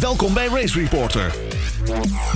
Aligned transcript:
Welkom 0.00 0.34
bij 0.34 0.46
Race 0.46 0.80
Reporter, 0.80 1.34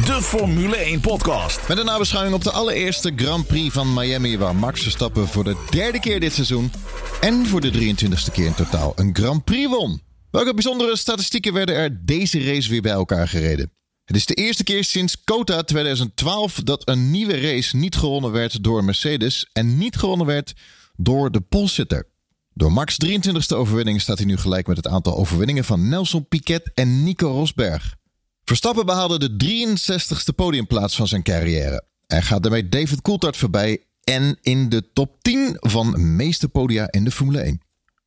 de 0.06 0.18
Formule 0.22 0.76
1 0.76 1.00
podcast. 1.00 1.68
Met 1.68 1.78
een 1.78 1.84
nabeschouwing 1.84 2.34
op 2.34 2.42
de 2.42 2.50
allereerste 2.50 3.12
Grand 3.16 3.46
Prix 3.46 3.74
van 3.74 3.94
Miami, 3.94 4.38
waar 4.38 4.56
Max 4.56 4.82
Verstappen 4.82 5.28
voor 5.28 5.44
de 5.44 5.66
derde 5.70 6.00
keer 6.00 6.20
dit 6.20 6.32
seizoen 6.32 6.72
en 7.20 7.46
voor 7.46 7.60
de 7.60 7.72
23ste 7.72 8.32
keer 8.32 8.46
in 8.46 8.54
totaal 8.54 8.92
een 8.96 9.10
Grand 9.16 9.44
Prix 9.44 9.70
won. 9.70 10.00
Welke 10.30 10.54
bijzondere 10.54 10.96
statistieken 10.96 11.52
werden 11.52 11.74
er 11.74 12.06
deze 12.06 12.44
race 12.44 12.70
weer 12.70 12.82
bij 12.82 12.92
elkaar 12.92 13.28
gereden? 13.28 13.72
Het 14.04 14.16
is 14.16 14.26
de 14.26 14.34
eerste 14.34 14.64
keer 14.64 14.84
sinds 14.84 15.24
COTA 15.24 15.62
2012 15.62 16.54
dat 16.54 16.88
een 16.88 17.10
nieuwe 17.10 17.40
race 17.40 17.76
niet 17.76 17.96
gewonnen 17.96 18.32
werd 18.32 18.64
door 18.64 18.84
Mercedes 18.84 19.48
en 19.52 19.78
niet 19.78 19.96
gewonnen 19.96 20.26
werd 20.26 20.52
door 20.96 21.30
de 21.30 21.40
polsitter. 21.40 22.11
Door 22.54 22.72
Max' 22.72 22.96
23e 23.06 23.56
overwinning 23.56 24.00
staat 24.00 24.18
hij 24.18 24.26
nu 24.26 24.36
gelijk 24.36 24.66
met 24.66 24.76
het 24.76 24.86
aantal 24.86 25.16
overwinningen 25.16 25.64
van 25.64 25.88
Nelson 25.88 26.28
Piquet 26.28 26.70
en 26.74 27.04
Nico 27.04 27.28
Rosberg. 27.28 27.96
Verstappen 28.44 28.86
behaalde 28.86 29.18
de 29.18 29.76
63ste 29.76 30.34
podiumplaats 30.34 30.96
van 30.96 31.08
zijn 31.08 31.22
carrière. 31.22 31.84
Hij 32.06 32.22
gaat 32.22 32.42
daarmee 32.42 32.68
David 32.68 33.02
Coulthard 33.02 33.36
voorbij 33.36 33.84
en 34.04 34.38
in 34.40 34.68
de 34.68 34.92
top 34.92 35.22
10 35.22 35.56
van 35.60 36.16
meeste 36.16 36.48
podia 36.48 36.90
in 36.90 37.04
de 37.04 37.10
Formule 37.10 37.40
1. 37.40 37.60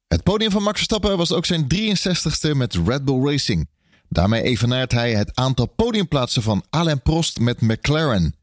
Het 0.08 0.24
podium 0.24 0.52
van 0.52 0.64
Max 0.64 0.76
Verstappen 0.76 1.18
was 1.18 1.32
ook 1.32 1.46
zijn 1.46 1.68
63ste 1.76 2.56
met 2.56 2.80
Red 2.86 3.06
Bull 3.06 3.26
Racing. 3.26 3.70
Daarmee 4.10 4.42
evenaart 4.42 4.92
hij 4.92 5.14
het 5.14 5.36
aantal 5.36 5.66
podiumplaatsen 5.66 6.42
van 6.42 6.64
Alain 6.70 7.02
Prost 7.02 7.40
met 7.40 7.62
McLaren. 7.62 8.36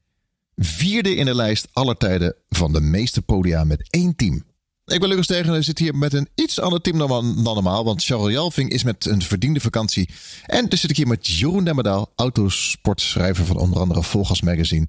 Vierde 0.57 1.15
in 1.15 1.25
de 1.25 1.35
lijst 1.35 1.69
aller 1.73 1.97
tijden 1.97 2.35
van 2.49 2.73
de 2.73 2.81
meeste 2.81 3.23
podia 3.23 3.65
met 3.65 3.89
één 3.91 4.17
team. 4.17 4.43
Ik 4.93 5.01
ben 5.01 5.09
Lucas 5.09 5.27
Tegen 5.27 5.55
en 5.55 5.65
zit 5.65 5.79
hier 5.79 5.95
met 5.97 6.13
een 6.13 6.29
iets 6.35 6.61
ander 6.61 6.81
team 6.81 6.99
dan, 6.99 7.43
normaal. 7.43 7.85
Want 7.85 8.05
Charles 8.05 8.33
Jalving 8.33 8.71
is 8.71 8.83
met 8.83 9.07
een 9.07 9.23
verdiende 9.23 9.61
vakantie. 9.61 10.09
En 10.47 10.69
dus 10.69 10.81
zit 10.81 10.91
ik 10.91 10.97
hier 10.97 11.07
met 11.07 11.27
Jeroen 11.27 11.65
Demmerdaal, 11.65 12.13
autosportschrijver 12.17 13.47
van 13.47 13.57
onder 13.57 13.81
andere 13.81 14.03
Volgas 14.03 14.43
Magazine. 14.43 14.87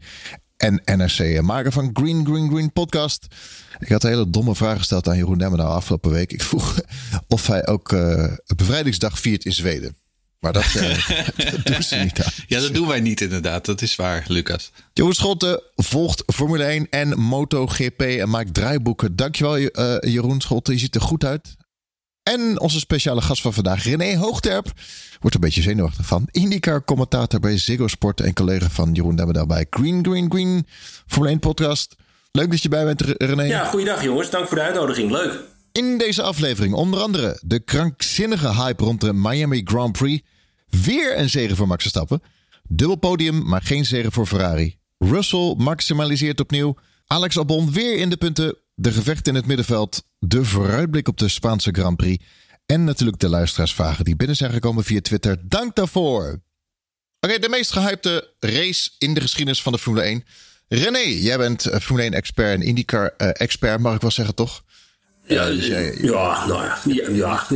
En 0.57 0.81
NRC 0.85 1.41
maker 1.41 1.71
van 1.71 1.89
Green 1.93 2.25
Green 2.25 2.49
Green 2.49 2.71
podcast. 2.71 3.27
Ik 3.79 3.87
had 3.87 4.03
een 4.03 4.09
hele 4.09 4.29
domme 4.29 4.55
vraag 4.55 4.77
gesteld 4.77 5.07
aan 5.07 5.17
Jeroen 5.17 5.37
Demmerdaal 5.37 5.73
afgelopen 5.73 6.11
week. 6.11 6.31
Ik 6.31 6.41
vroeg 6.41 6.79
of 7.27 7.47
hij 7.47 7.67
ook 7.67 7.91
uh, 7.91 8.33
bevrijdingsdag 8.55 9.19
viert 9.19 9.45
in 9.45 9.53
Zweden. 9.53 10.02
Maar 10.43 10.53
dat, 10.53 10.73
uh, 10.75 11.09
dat 11.51 11.65
doen 11.65 11.83
ze 11.83 11.95
niet 11.95 12.23
aan. 12.23 12.31
Ja, 12.47 12.59
dat 12.59 12.73
doen 12.73 12.87
wij 12.87 12.99
niet 12.99 13.21
inderdaad. 13.21 13.65
Dat 13.65 13.81
is 13.81 13.95
waar, 13.95 14.25
Lucas. 14.27 14.71
Jeroen 14.93 15.13
Scholte 15.13 15.63
volgt 15.75 16.23
Formule 16.33 16.63
1 16.63 16.87
en 16.89 17.19
MotoGP 17.19 18.01
en 18.01 18.29
maakt 18.29 18.53
draaiboeken. 18.53 19.15
Dankjewel 19.15 19.57
uh, 19.57 19.69
Jeroen 19.99 20.41
Scholte, 20.41 20.71
je 20.71 20.77
ziet 20.77 20.95
er 20.95 21.01
goed 21.01 21.25
uit. 21.25 21.55
En 22.23 22.59
onze 22.59 22.79
speciale 22.79 23.21
gast 23.21 23.41
van 23.41 23.53
vandaag, 23.53 23.83
René 23.83 24.17
Hoogterp. 24.17 24.71
Wordt 25.19 25.35
een 25.35 25.41
beetje 25.41 25.61
zenuwachtig 25.61 26.05
van. 26.05 26.27
IndyCar-commentator 26.31 27.39
bij 27.39 27.57
Ziggo 27.57 27.87
Sport 27.87 28.21
en 28.21 28.33
collega 28.33 28.69
van 28.69 28.93
Jeroen 28.93 29.15
Demmerdal 29.15 29.45
bij 29.45 29.67
Green 29.69 30.05
Green 30.05 30.31
Green 30.31 30.67
Formule 31.07 31.31
1 31.31 31.39
podcast. 31.39 31.95
Leuk 32.31 32.51
dat 32.51 32.61
je 32.61 32.69
bij 32.69 32.85
bent, 32.85 33.01
René. 33.01 33.43
Ja, 33.43 33.65
goeiedag 33.65 34.03
jongens. 34.03 34.29
Dank 34.29 34.47
voor 34.47 34.57
de 34.57 34.63
uitnodiging. 34.63 35.11
Leuk. 35.11 35.39
In 35.71 35.97
deze 35.97 36.21
aflevering 36.21 36.73
onder 36.73 36.99
andere 36.99 37.39
de 37.45 37.59
krankzinnige 37.59 38.53
hype 38.53 38.83
rond 38.83 39.01
de 39.01 39.13
Miami 39.13 39.61
Grand 39.63 39.91
Prix. 39.91 40.23
Weer 40.81 41.17
een 41.17 41.29
zegen 41.29 41.55
voor 41.55 41.67
Max 41.67 41.81
Verstappen. 41.81 42.21
Dubbel 42.67 42.97
podium, 42.97 43.43
maar 43.45 43.61
geen 43.61 43.85
zegen 43.85 44.11
voor 44.11 44.25
Ferrari. 44.25 44.77
Russell 44.97 45.53
maximaliseert 45.57 46.39
opnieuw. 46.39 46.77
Alex 47.07 47.37
Albon 47.37 47.71
weer 47.71 47.97
in 47.97 48.09
de 48.09 48.17
punten. 48.17 48.57
De 48.75 48.91
gevecht 48.91 49.27
in 49.27 49.35
het 49.35 49.45
middenveld. 49.45 50.03
De 50.19 50.45
vooruitblik 50.45 51.07
op 51.07 51.17
de 51.17 51.27
Spaanse 51.27 51.71
Grand 51.71 51.97
Prix. 51.97 52.23
En 52.65 52.83
natuurlijk 52.83 53.19
de 53.19 53.29
luisteraarsvragen 53.29 54.05
die 54.05 54.15
binnen 54.15 54.35
zijn 54.35 54.51
gekomen 54.51 54.83
via 54.83 55.01
Twitter. 55.01 55.37
Dank 55.41 55.75
daarvoor. 55.75 56.41
Oké, 57.19 57.39
de 57.39 57.49
meest 57.49 57.71
gehypte 57.71 58.33
race 58.39 58.89
in 58.97 59.13
de 59.13 59.21
geschiedenis 59.21 59.61
van 59.61 59.71
de 59.71 59.79
Formule 59.79 60.03
1. 60.05 60.23
René, 60.67 60.97
jij 60.97 61.37
bent 61.37 61.69
Formule 61.81 62.11
1-expert 62.11 62.53
en 62.53 62.61
IndyCar-expert, 62.61 63.79
mag 63.79 63.95
ik 63.95 64.01
wel 64.01 64.11
zeggen, 64.11 64.35
toch? 64.35 64.63
Ja, 65.25 65.47
ja, 65.47 66.45
nou 66.47 66.63
ja. 66.63 66.77
ja, 66.85 67.09
ja. 67.09 67.43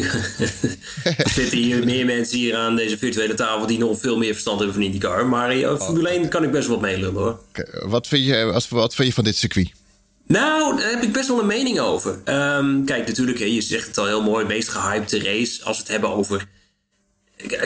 er 1.03 1.29
zitten 1.29 1.57
hier 1.57 1.85
meer 1.85 2.05
mensen 2.05 2.38
hier 2.38 2.55
aan 2.55 2.75
deze 2.75 2.97
virtuele 2.97 3.33
tafel 3.33 3.67
die 3.67 3.78
nog 3.78 4.00
veel 4.00 4.17
meer 4.17 4.31
verstand 4.31 4.57
hebben 4.57 4.75
van 4.75 4.85
IndyCar. 4.85 5.25
Maar 5.25 5.57
uh, 5.57 5.79
Formule 5.79 6.09
1 6.09 6.29
kan 6.29 6.44
ik 6.44 6.51
best 6.51 6.67
wel 6.67 6.79
meelullen 6.79 7.22
hoor. 7.22 7.39
Wat, 7.85 8.07
vind 8.07 8.25
je, 8.25 8.44
als, 8.44 8.69
wat 8.69 8.95
vind 8.95 9.07
je 9.07 9.13
van 9.13 9.23
dit 9.23 9.35
circuit? 9.35 9.72
Nou, 10.28 10.78
daar 10.78 10.89
heb 10.89 11.03
ik 11.03 11.13
best 11.13 11.28
wel 11.28 11.39
een 11.39 11.45
mening 11.45 11.79
over. 11.79 12.11
Um, 12.11 12.85
kijk, 12.85 13.07
natuurlijk, 13.07 13.38
je 13.38 13.61
zegt 13.61 13.88
het 13.88 13.97
al 13.97 14.05
heel 14.05 14.23
mooi, 14.23 14.45
meest 14.45 14.69
gehypte 14.69 15.23
race. 15.23 15.63
Als 15.63 15.78
we 15.78 15.84
het 15.84 15.91
hebben 15.91 16.09
over 16.09 16.47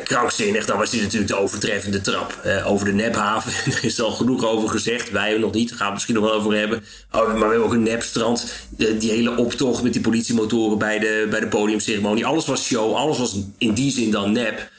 krankzinnig, 0.04 0.66
dan 0.66 0.78
was 0.78 0.90
dit 0.90 1.02
natuurlijk 1.02 1.32
de 1.32 1.38
overtreffende 1.38 2.02
trap. 2.02 2.46
Over 2.66 2.86
de 2.86 2.94
nephaven, 2.94 3.52
er 3.74 3.84
is 3.84 4.02
al 4.02 4.12
genoeg 4.12 4.46
over 4.46 4.70
gezegd. 4.70 5.12
Wij 5.12 5.38
nog 5.38 5.54
niet, 5.54 5.70
daar 5.70 5.78
gaan 5.78 5.88
we 5.88 5.94
misschien 5.94 6.16
nog 6.16 6.24
wel 6.24 6.34
over 6.34 6.54
hebben. 6.54 6.84
Oh, 7.12 7.28
maar 7.28 7.36
we 7.36 7.40
hebben 7.40 7.64
ook 7.64 7.74
een 7.74 7.84
nepstrand. 7.84 8.54
Die 9.00 9.12
hele 9.12 9.38
optocht 9.38 9.84
met 9.84 9.94
die 9.94 10.02
politiemotoren 10.02 10.78
bij 10.78 11.00
de, 11.00 11.28
bij 11.30 11.40
de 11.40 11.48
podiumceremonie. 11.48 12.26
Alles 12.26 12.46
was 12.46 12.66
show, 12.66 12.96
alles 12.96 13.18
was 13.18 13.36
in 13.58 13.74
die 13.74 13.92
zin 13.92 14.12
dan 14.12 14.32
nep. 14.32 14.70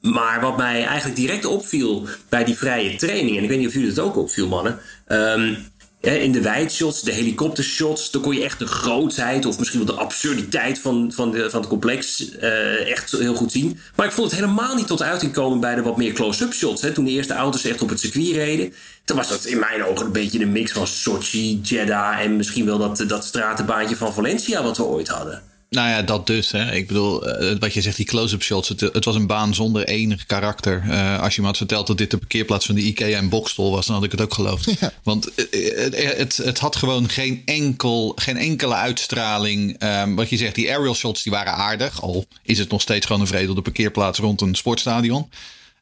Maar 0.00 0.40
wat 0.40 0.56
mij 0.56 0.84
eigenlijk 0.84 1.16
direct 1.16 1.44
opviel 1.44 2.06
bij 2.28 2.44
die 2.44 2.56
vrije 2.56 2.96
training... 2.96 3.36
en 3.36 3.42
ik 3.42 3.48
weet 3.48 3.58
niet 3.58 3.66
of 3.66 3.72
jullie 3.72 3.88
het 3.88 3.98
ook 3.98 4.16
opviel, 4.16 4.48
mannen... 4.48 4.78
Um, 5.08 5.74
in 6.14 6.32
de 6.32 6.40
wijdshots, 6.40 7.02
de 7.02 7.12
helikoptershots, 7.12 8.10
dan 8.10 8.22
kon 8.22 8.34
je 8.34 8.44
echt 8.44 8.58
de 8.58 8.66
grootheid 8.66 9.46
of 9.46 9.58
misschien 9.58 9.84
wel 9.84 9.94
de 9.94 10.02
absurditeit 10.02 10.78
van, 10.78 11.12
van, 11.14 11.30
de, 11.30 11.50
van 11.50 11.60
het 11.60 11.68
complex 11.68 12.30
uh, 12.42 12.90
echt 12.90 13.10
heel 13.10 13.34
goed 13.34 13.52
zien. 13.52 13.78
Maar 13.94 14.06
ik 14.06 14.12
vond 14.12 14.30
het 14.30 14.40
helemaal 14.40 14.74
niet 14.74 14.86
tot 14.86 15.02
uiting 15.02 15.32
komen 15.32 15.60
bij 15.60 15.74
de 15.74 15.82
wat 15.82 15.96
meer 15.96 16.12
close-up 16.12 16.52
shots. 16.52 16.82
Hè. 16.82 16.92
Toen 16.92 17.04
de 17.04 17.10
eerste 17.10 17.34
auto's 17.34 17.64
echt 17.64 17.82
op 17.82 17.88
het 17.88 18.00
circuit 18.00 18.34
reden, 18.34 18.74
toen 19.04 19.16
was 19.16 19.28
dat 19.28 19.44
in 19.44 19.58
mijn 19.58 19.84
ogen 19.84 20.06
een 20.06 20.12
beetje 20.12 20.40
een 20.40 20.52
mix 20.52 20.72
van 20.72 20.86
Sochi, 20.86 21.60
Jeddah 21.62 22.20
en 22.20 22.36
misschien 22.36 22.66
wel 22.66 22.78
dat, 22.78 23.04
dat 23.08 23.24
stratenbaantje 23.24 23.96
van 23.96 24.14
Valencia 24.14 24.62
wat 24.62 24.76
we 24.76 24.84
ooit 24.84 25.08
hadden. 25.08 25.42
Nou 25.76 25.88
ja, 25.88 26.02
dat 26.02 26.26
dus. 26.26 26.50
Hè. 26.50 26.72
Ik 26.72 26.86
bedoel, 26.86 27.42
uh, 27.42 27.58
wat 27.58 27.74
je 27.74 27.80
zegt, 27.80 27.96
die 27.96 28.06
close-up 28.06 28.42
shots. 28.42 28.68
Het, 28.68 28.80
het, 28.80 29.04
was 29.04 29.14
een 29.14 29.26
baan 29.26 29.54
zonder 29.54 29.84
enig 29.84 30.26
karakter. 30.26 30.84
Uh, 30.88 31.20
als 31.22 31.34
je 31.34 31.40
me 31.40 31.46
had 31.46 31.56
verteld 31.56 31.86
dat 31.86 31.98
dit 31.98 32.10
de 32.10 32.16
parkeerplaats 32.16 32.66
van 32.66 32.74
de 32.74 32.80
IKEA 32.80 33.18
en 33.18 33.28
Bokstel 33.28 33.70
was, 33.70 33.86
dan 33.86 33.94
had 33.94 34.04
ik 34.04 34.10
het 34.10 34.20
ook 34.20 34.34
geloofd. 34.34 34.64
Ja. 34.80 34.92
Want 35.02 35.28
uh, 35.36 36.16
het, 36.16 36.36
het, 36.36 36.58
had 36.58 36.76
gewoon 36.76 37.08
geen, 37.08 37.42
enkel, 37.44 38.12
geen 38.16 38.36
enkele 38.36 38.74
uitstraling. 38.74 39.82
Um, 39.82 40.16
wat 40.16 40.28
je 40.28 40.36
zegt, 40.36 40.54
die 40.54 40.70
aerial 40.70 40.94
shots 40.94 41.22
die 41.22 41.32
waren 41.32 41.52
aardig. 41.52 42.02
Al 42.02 42.26
is 42.42 42.58
het 42.58 42.70
nog 42.70 42.80
steeds 42.80 43.06
gewoon 43.06 43.20
een 43.20 43.26
vredelde 43.26 43.62
parkeerplaats 43.62 44.18
rond 44.18 44.40
een 44.40 44.54
sportstadion. 44.54 45.30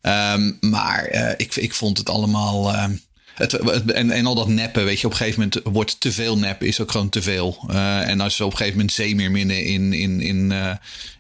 Um, 0.03 0.57
maar 0.61 1.09
ik, 1.37 1.57
ik 1.57 1.75
vond 1.75 1.99
het 1.99 2.09
allemaal 2.09 2.75
het, 3.35 3.53
en, 3.93 4.11
en 4.11 4.27
al 4.27 4.35
dat 4.35 4.49
neppen, 4.49 4.85
weet 4.85 5.01
je, 5.01 5.07
op 5.07 5.13
een 5.13 5.19
gegeven 5.19 5.41
moment 5.41 5.61
wordt 5.65 6.01
te 6.01 6.13
veel 6.13 6.39
nep, 6.39 6.63
is 6.63 6.81
ook 6.81 6.91
gewoon 6.91 7.09
te 7.09 7.23
veel. 7.23 7.65
Uh, 7.71 8.09
en 8.09 8.21
als 8.21 8.37
ze 8.37 8.45
op 8.45 8.51
een 8.51 8.57
gegeven 8.57 8.79
moment 8.79 8.95
zeemeerminnen 8.95 9.65
in, 9.65 9.93
in, 9.93 10.21
in 10.21 10.51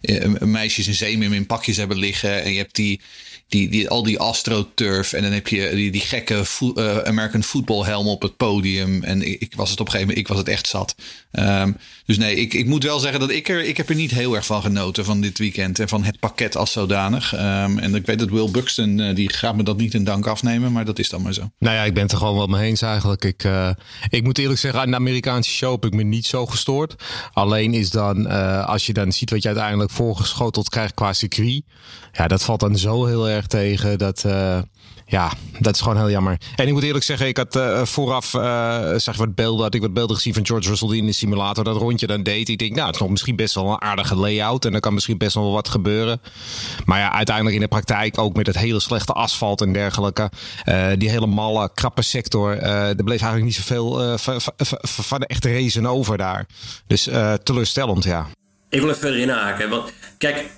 uh, 0.01 0.41
meisjes 0.41 0.87
in 0.87 0.95
zeemeermin 0.95 1.39
in 1.39 1.47
pakjes 1.47 1.77
hebben 1.77 1.97
liggen. 1.97 2.43
En 2.43 2.53
je 2.53 2.59
hebt 2.59 2.75
die, 2.75 3.01
die, 3.49 3.69
die, 3.69 3.89
al 3.89 4.03
die 4.03 4.19
astroturf. 4.19 5.13
En 5.13 5.23
dan 5.23 5.33
heb 5.33 5.49
je 5.49 5.71
die, 5.75 5.91
die 5.91 6.01
gekke 6.01 6.45
vo 6.45 6.73
uh, 6.75 6.99
American 6.99 7.43
football 7.43 7.85
helm 7.85 8.07
op 8.07 8.23
het 8.23 8.37
podium. 8.37 9.03
En 9.03 9.23
ik, 9.23 9.41
ik, 9.41 9.53
was 9.57 9.71
het 9.71 9.81
op 9.81 9.87
een 9.87 9.93
gegeven 9.93 10.15
moment, 10.15 10.29
ik 10.29 10.29
was 10.29 10.39
het 10.39 10.49
echt 10.49 10.67
zat. 10.67 10.95
Um, 11.33 11.77
dus 12.07 12.19
nee, 12.19 12.37
ik, 12.37 12.55
ik 12.55 12.67
moet 12.67 12.83
wel 12.83 12.99
zeggen 12.99 13.21
dat 13.21 13.31
ik 13.31 13.49
er, 13.49 13.65
ik 13.65 13.77
heb 13.77 13.89
er 13.89 13.95
niet 13.95 14.11
heel 14.11 14.35
erg 14.35 14.47
van 14.47 14.63
genoten 14.63 15.05
van 15.05 15.21
dit 15.21 15.39
weekend. 15.39 15.79
En 15.79 15.89
van 15.89 16.05
het 16.05 16.19
pakket 16.19 16.57
als 16.57 16.73
zodanig. 16.73 17.33
Um, 17.33 17.79
en 17.79 17.95
ik 17.95 18.07
weet 18.07 18.19
dat 18.19 18.31
Will 18.31 18.51
Buxton, 18.51 18.99
uh, 18.99 19.15
die 19.15 19.33
gaat 19.33 19.57
me 19.57 19.63
dat 19.63 19.77
niet 19.77 19.95
in 19.95 20.05
dank 20.05 20.27
afnemen. 20.27 20.73
Maar 20.73 20.85
dat 20.85 20.99
is 20.99 21.09
dan 21.09 21.23
maar 21.23 21.35
zo. 21.35 21.51
Nou 21.59 21.77
ja, 21.77 21.83
ik 21.83 21.95
ben 21.95 22.09
er 22.09 22.17
gewoon 22.17 22.37
wel 22.37 22.47
mee 22.47 22.69
eens 22.69 22.83
eigenlijk. 22.83 23.25
Ik, 23.25 23.45
uh, 23.45 23.71
ik 24.09 24.25
moet 24.25 24.39
eerlijk 24.39 24.61
zeggen, 24.61 24.81
aan 24.81 24.91
de 24.91 24.97
Amerikaanse 24.97 25.51
show 25.51 25.73
heb 25.73 25.85
ik 25.85 25.95
me 25.95 26.03
niet 26.03 26.27
zo 26.27 26.47
gestoord. 26.47 26.95
Alleen 27.33 27.75
is 27.75 27.91
dan, 27.91 28.27
als 28.67 28.87
je 28.87 28.93
dan 28.93 29.13
ziet 29.13 29.31
wat 29.31 29.43
je 29.43 29.49
uiteindelijk 29.49 29.91
voorgeschoteld 29.91 30.69
krijgt 30.69 30.95
qua 30.95 31.13
circuit. 31.13 31.63
Ja, 32.13 32.29
dat 32.29 32.43
valt 32.43 32.61
dan 32.61 32.79
zo 32.79 33.07
heel 33.07 33.29
erg 33.29 33.34
tegen. 33.43 33.99
Dat, 33.99 34.23
uh, 34.27 34.59
ja, 35.07 35.33
dat 35.59 35.75
is 35.75 35.81
gewoon 35.81 35.97
heel 35.97 36.11
jammer. 36.11 36.39
En 36.57 36.67
ik 36.67 36.73
moet 36.73 36.83
eerlijk 36.83 37.05
zeggen, 37.05 37.27
ik 37.27 37.37
had 37.37 37.57
uh, 37.57 37.85
vooraf 37.85 38.35
uh, 38.35 38.95
zeg 38.97 39.17
wat 39.17 39.35
beelden, 39.35 39.65
had 39.65 39.75
ik 39.75 39.81
wat 39.81 39.95
beelden 39.95 40.17
gezien 40.17 40.35
van 40.35 40.47
George 40.47 40.69
Russell 40.69 40.89
die 40.89 41.01
in 41.01 41.07
de 41.07 41.13
simulator 41.13 41.65
dat 41.65 41.77
rondje 41.77 42.07
dan 42.07 42.23
deed. 42.23 42.49
Ik 42.49 42.59
denk, 42.59 42.75
nou, 42.75 42.87
het 42.87 42.95
is 42.95 43.01
nog 43.01 43.11
misschien 43.11 43.37
best 43.37 43.55
wel 43.55 43.71
een 43.71 43.81
aardige 43.81 44.17
layout 44.17 44.65
en 44.65 44.75
er 44.75 44.81
kan 44.81 44.95
misschien 44.95 45.19
best 45.19 45.35
wel 45.35 45.53
wat 45.53 45.69
gebeuren. 45.69 46.21
Maar 46.85 46.99
ja, 46.99 47.13
uiteindelijk 47.13 47.57
in 47.57 47.63
de 47.63 47.69
praktijk 47.69 48.19
ook 48.19 48.37
met 48.37 48.47
het 48.47 48.59
hele 48.59 48.81
slechte 48.81 49.13
asfalt 49.13 49.61
en 49.61 49.73
dergelijke, 49.73 50.31
die 50.99 51.11
hele 51.11 51.27
malle, 51.27 51.71
krappe 51.75 52.03
sector, 52.03 52.59
er 52.59 53.05
bleef 53.05 53.21
eigenlijk 53.21 53.45
niet 53.45 53.55
zoveel 53.55 54.19
van 54.83 55.21
de 55.21 55.27
echte 55.27 55.53
racen 55.53 55.87
over 55.87 56.19
daar. 56.19 56.47
Dus 56.87 57.09
teleurstellend, 57.43 58.05
ja. 58.05 58.27
Ik 58.69 58.81
wil 58.81 58.89
even 58.89 59.01
verder 59.01 59.21
inhaken, 59.21 59.69
want 59.69 59.93
kijk, 60.19 60.51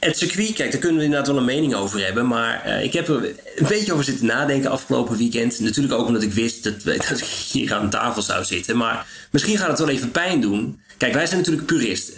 het 0.00 0.18
circuit, 0.18 0.52
kijk, 0.52 0.70
daar 0.70 0.80
kunnen 0.80 0.98
we 0.98 1.04
inderdaad 1.04 1.28
wel 1.28 1.36
een 1.36 1.44
mening 1.44 1.74
over 1.74 2.04
hebben. 2.04 2.26
Maar 2.26 2.66
uh, 2.66 2.84
ik 2.84 2.92
heb 2.92 3.08
er 3.08 3.24
een 3.56 3.66
beetje 3.68 3.92
over 3.92 4.04
zitten 4.04 4.26
nadenken 4.26 4.70
afgelopen 4.70 5.16
weekend. 5.16 5.60
Natuurlijk 5.60 5.94
ook 5.94 6.06
omdat 6.06 6.22
ik 6.22 6.32
wist 6.32 6.64
dat, 6.64 6.82
dat 7.08 7.18
ik 7.18 7.24
hier 7.24 7.74
aan 7.74 7.90
tafel 7.90 8.22
zou 8.22 8.44
zitten. 8.44 8.76
Maar 8.76 9.06
misschien 9.30 9.58
gaat 9.58 9.68
het 9.68 9.78
wel 9.78 9.88
even 9.88 10.10
pijn 10.10 10.40
doen. 10.40 10.80
Kijk, 10.96 11.12
wij 11.14 11.26
zijn 11.26 11.38
natuurlijk 11.38 11.66
puristen. 11.66 12.14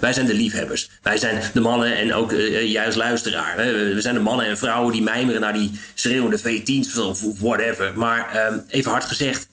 wij 0.00 0.12
zijn 0.12 0.26
de 0.26 0.34
liefhebbers. 0.34 0.90
Wij 1.02 1.18
zijn 1.18 1.42
de 1.52 1.60
mannen 1.60 1.96
en 1.96 2.14
ook 2.14 2.32
juist 2.64 2.96
luisteraar. 2.96 3.56
we 3.56 4.00
zijn 4.00 4.14
de 4.14 4.20
mannen 4.20 4.46
en 4.46 4.58
vrouwen 4.58 4.92
die 4.92 5.02
mijmeren 5.02 5.40
naar 5.40 5.52
die 5.52 5.70
schreeuwende 5.94 6.38
V10's 6.40 6.98
of, 6.98 7.24
of 7.24 7.40
whatever. 7.40 7.92
Maar 7.94 8.30
ehm, 8.30 8.58
even 8.68 8.90
hard 8.90 9.04
gezegd, 9.04 9.48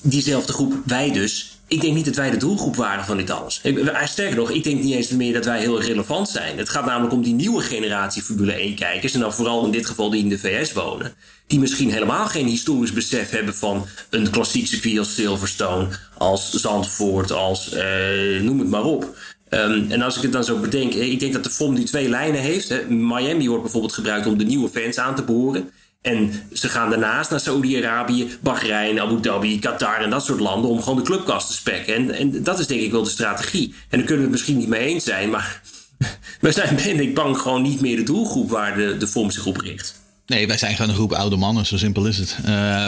diezelfde 0.00 0.52
groep, 0.52 0.74
wij 0.84 1.12
dus, 1.12 1.57
ik 1.68 1.80
denk 1.80 1.94
niet 1.94 2.04
dat 2.04 2.16
wij 2.16 2.30
de 2.30 2.36
doelgroep 2.36 2.76
waren 2.76 3.04
van 3.04 3.16
dit 3.16 3.30
alles. 3.30 3.60
Sterker 4.04 4.36
nog, 4.36 4.50
ik 4.50 4.64
denk 4.64 4.82
niet 4.82 4.94
eens 4.94 5.08
meer 5.08 5.32
dat 5.32 5.44
wij 5.44 5.58
heel 5.58 5.80
relevant 5.80 6.28
zijn. 6.28 6.58
Het 6.58 6.68
gaat 6.68 6.86
namelijk 6.86 7.12
om 7.12 7.22
die 7.22 7.34
nieuwe 7.34 7.62
generatie 7.62 8.22
Formule 8.22 8.72
1-kijkers. 8.72 9.14
En 9.14 9.20
dan 9.20 9.34
vooral 9.34 9.64
in 9.64 9.70
dit 9.70 9.86
geval 9.86 10.10
die 10.10 10.22
in 10.22 10.28
de 10.28 10.38
VS 10.38 10.72
wonen. 10.72 11.14
Die 11.46 11.58
misschien 11.58 11.92
helemaal 11.92 12.26
geen 12.26 12.46
historisch 12.46 12.92
besef 12.92 13.30
hebben 13.30 13.54
van 13.54 13.86
een 14.10 14.30
klassiek 14.30 14.66
circuit 14.66 14.98
als 14.98 15.14
Silverstone, 15.14 15.88
als 16.14 16.50
Zandvoort, 16.50 17.32
als 17.32 17.74
uh, 17.74 18.40
noem 18.40 18.58
het 18.58 18.68
maar 18.68 18.84
op. 18.84 19.16
Um, 19.50 19.90
en 19.90 20.02
als 20.02 20.16
ik 20.16 20.22
het 20.22 20.32
dan 20.32 20.44
zo 20.44 20.58
bedenk, 20.58 20.94
ik 20.94 21.20
denk 21.20 21.32
dat 21.32 21.44
de 21.44 21.50
FOM 21.50 21.74
die 21.74 21.84
twee 21.84 22.08
lijnen 22.08 22.40
heeft. 22.40 22.68
Hè. 22.68 22.84
Miami 22.88 23.48
wordt 23.48 23.62
bijvoorbeeld 23.62 23.92
gebruikt 23.92 24.26
om 24.26 24.38
de 24.38 24.44
nieuwe 24.44 24.68
fans 24.68 24.98
aan 24.98 25.14
te 25.14 25.22
boren. 25.22 25.70
En 26.08 26.32
ze 26.52 26.68
gaan 26.68 26.90
daarnaast 26.90 27.30
naar 27.30 27.40
Saudi-Arabië, 27.40 28.28
Bahrein, 28.40 29.00
Abu 29.00 29.20
Dhabi, 29.20 29.58
Qatar 29.58 30.00
en 30.00 30.10
dat 30.10 30.24
soort 30.24 30.40
landen 30.40 30.70
om 30.70 30.82
gewoon 30.82 30.96
de 30.96 31.02
clubkast 31.02 31.46
te 31.46 31.52
spekken. 31.52 31.94
En, 31.94 32.10
en 32.10 32.42
dat 32.42 32.58
is 32.58 32.66
denk 32.66 32.80
ik 32.80 32.90
wel 32.90 33.02
de 33.02 33.10
strategie. 33.10 33.74
En 33.88 33.98
daar 33.98 34.06
kunnen 34.06 34.16
we 34.16 34.22
het 34.22 34.30
misschien 34.30 34.56
niet 34.56 34.68
mee 34.68 34.86
eens 34.86 35.04
zijn, 35.04 35.30
maar 35.30 35.62
we 36.40 36.52
zijn, 36.52 36.76
ben 36.76 37.00
ik 37.00 37.14
bang, 37.14 37.38
gewoon 37.38 37.62
niet 37.62 37.80
meer 37.80 37.96
de 37.96 38.02
doelgroep 38.02 38.50
waar 38.50 38.76
de, 38.76 38.96
de 38.96 39.06
FOM 39.06 39.30
zich 39.30 39.46
op 39.46 39.56
richt. 39.56 40.00
Nee, 40.26 40.46
wij 40.46 40.58
zijn 40.58 40.74
gewoon 40.74 40.88
een 40.88 40.96
groep 40.96 41.12
oude 41.12 41.36
mannen, 41.36 41.66
zo 41.66 41.76
simpel 41.76 42.06
is 42.06 42.18
het. 42.18 42.36
Uh, 42.46 42.86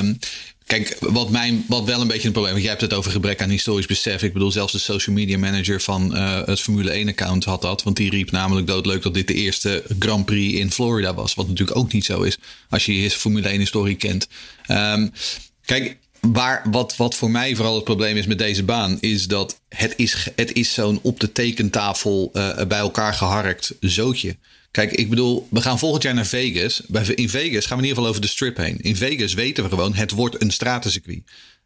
Kijk, 0.71 0.97
wat, 1.01 1.31
mijn, 1.31 1.65
wat 1.69 1.85
wel 1.85 2.01
een 2.01 2.07
beetje 2.07 2.27
een 2.27 2.33
probleem 2.33 2.55
is. 2.55 2.61
Jij 2.61 2.71
hebt 2.71 2.81
het 2.81 2.95
over 2.95 3.11
gebrek 3.11 3.43
aan 3.43 3.51
historisch 3.51 3.87
besef. 3.87 4.23
Ik 4.23 4.33
bedoel, 4.33 4.51
zelfs 4.51 4.73
de 4.73 4.79
social 4.79 5.17
media 5.17 5.39
manager 5.39 5.81
van 5.81 6.17
uh, 6.17 6.41
het 6.45 6.61
Formule 6.61 7.05
1-account 7.05 7.45
had 7.45 7.63
dat. 7.63 7.83
Want 7.83 7.97
die 7.97 8.11
riep 8.11 8.31
namelijk 8.31 8.67
doodleuk 8.67 9.03
dat 9.03 9.15
dit 9.15 9.27
de 9.27 9.35
eerste 9.35 9.83
Grand 9.99 10.25
Prix 10.25 10.59
in 10.59 10.71
Florida 10.71 11.15
was. 11.15 11.35
Wat 11.35 11.49
natuurlijk 11.49 11.79
ook 11.79 11.93
niet 11.93 12.05
zo 12.05 12.23
is 12.23 12.39
als 12.69 12.87
je 12.87 13.01
je 13.01 13.11
Formule 13.11 13.51
1-historie 13.51 13.97
kent. 13.97 14.29
Um, 14.69 15.13
kijk, 15.65 15.97
waar, 16.21 16.63
wat, 16.71 16.97
wat 16.97 17.15
voor 17.15 17.31
mij 17.31 17.55
vooral 17.55 17.75
het 17.75 17.85
probleem 17.85 18.17
is 18.17 18.27
met 18.27 18.39
deze 18.39 18.63
baan, 18.63 18.99
is 19.01 19.27
dat 19.27 19.61
het 19.69 19.95
is, 19.97 20.29
het 20.37 20.53
is 20.53 20.75
zo'n 20.75 20.99
op 21.03 21.21
de 21.21 21.33
tekentafel 21.33 22.31
uh, 22.33 22.63
bij 22.65 22.79
elkaar 22.79 23.15
geharkt 23.15 23.75
zootje. 23.81 24.37
Kijk, 24.71 24.93
ik 24.93 25.09
bedoel, 25.09 25.47
we 25.51 25.61
gaan 25.61 25.79
volgend 25.79 26.03
jaar 26.03 26.15
naar 26.15 26.27
Vegas. 26.27 26.83
In 27.15 27.29
Vegas 27.29 27.67
gaan 27.67 27.77
we 27.77 27.83
in 27.83 27.89
ieder 27.89 27.97
geval 27.97 28.07
over 28.07 28.21
de 28.21 28.27
strip 28.27 28.57
heen. 28.57 28.79
In 28.81 28.97
Vegas 28.97 29.35
weten 29.35 29.65
we 29.65 29.71
gewoon, 29.71 29.95
het 29.95 30.11
wordt 30.11 30.43
een 30.43 30.51
stratencircuit. 30.51 31.23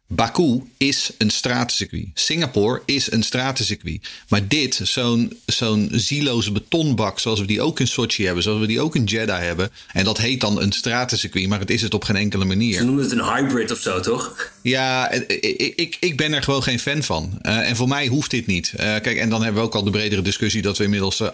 Baku 0.07 0.61
is 0.77 1.11
een 1.17 1.29
stratencircuit. 1.29 2.07
Singapore 2.13 2.81
is 2.85 3.11
een 3.11 3.23
stratencircuit. 3.23 4.07
Maar 4.29 4.47
dit, 4.47 4.79
zo'n 4.83 5.37
zo'n 5.45 5.89
zieloze 5.91 6.51
betonbak 6.51 7.19
zoals 7.19 7.39
we 7.39 7.45
die 7.45 7.61
ook 7.61 7.79
in 7.79 7.87
Sochi 7.87 8.25
hebben, 8.25 8.43
zoals 8.43 8.59
we 8.59 8.67
die 8.67 8.81
ook 8.81 8.95
in 8.95 9.03
Jeddah 9.03 9.39
hebben. 9.39 9.69
En 9.91 10.03
dat 10.03 10.17
heet 10.17 10.41
dan 10.41 10.61
een 10.61 10.71
stratencircuit, 10.71 11.47
maar 11.47 11.59
het 11.59 11.69
is 11.69 11.81
het 11.81 11.93
op 11.93 12.03
geen 12.03 12.15
enkele 12.15 12.45
manier. 12.45 12.77
Ze 12.77 12.83
noemen 12.83 13.03
het 13.03 13.11
een 13.11 13.23
hybrid 13.23 13.71
of 13.71 13.79
zo, 13.79 13.99
toch? 13.99 14.51
Ja, 14.61 15.11
ik, 15.11 15.73
ik, 15.75 15.97
ik 15.99 16.17
ben 16.17 16.33
er 16.33 16.43
gewoon 16.43 16.63
geen 16.63 16.79
fan 16.79 17.03
van. 17.03 17.39
Uh, 17.41 17.69
en 17.69 17.75
voor 17.75 17.87
mij 17.87 18.07
hoeft 18.07 18.31
dit 18.31 18.45
niet. 18.45 18.73
Uh, 18.73 18.79
kijk, 18.79 19.17
en 19.17 19.29
dan 19.29 19.43
hebben 19.43 19.61
we 19.61 19.67
ook 19.67 19.75
al 19.75 19.83
de 19.83 19.91
bredere 19.91 20.21
discussie 20.21 20.61
dat 20.61 20.77
we 20.77 20.83
inmiddels 20.83 21.23
38.000 21.23 21.29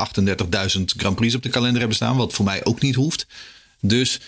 Grand 0.85 1.15
Prix 1.15 1.35
op 1.35 1.43
de 1.43 1.49
kalender 1.49 1.79
hebben 1.79 1.95
staan, 1.95 2.17
wat 2.17 2.33
voor 2.33 2.45
mij 2.45 2.65
ook 2.65 2.81
niet 2.81 2.95
hoeft. 2.95 3.25
Dus 3.79 4.19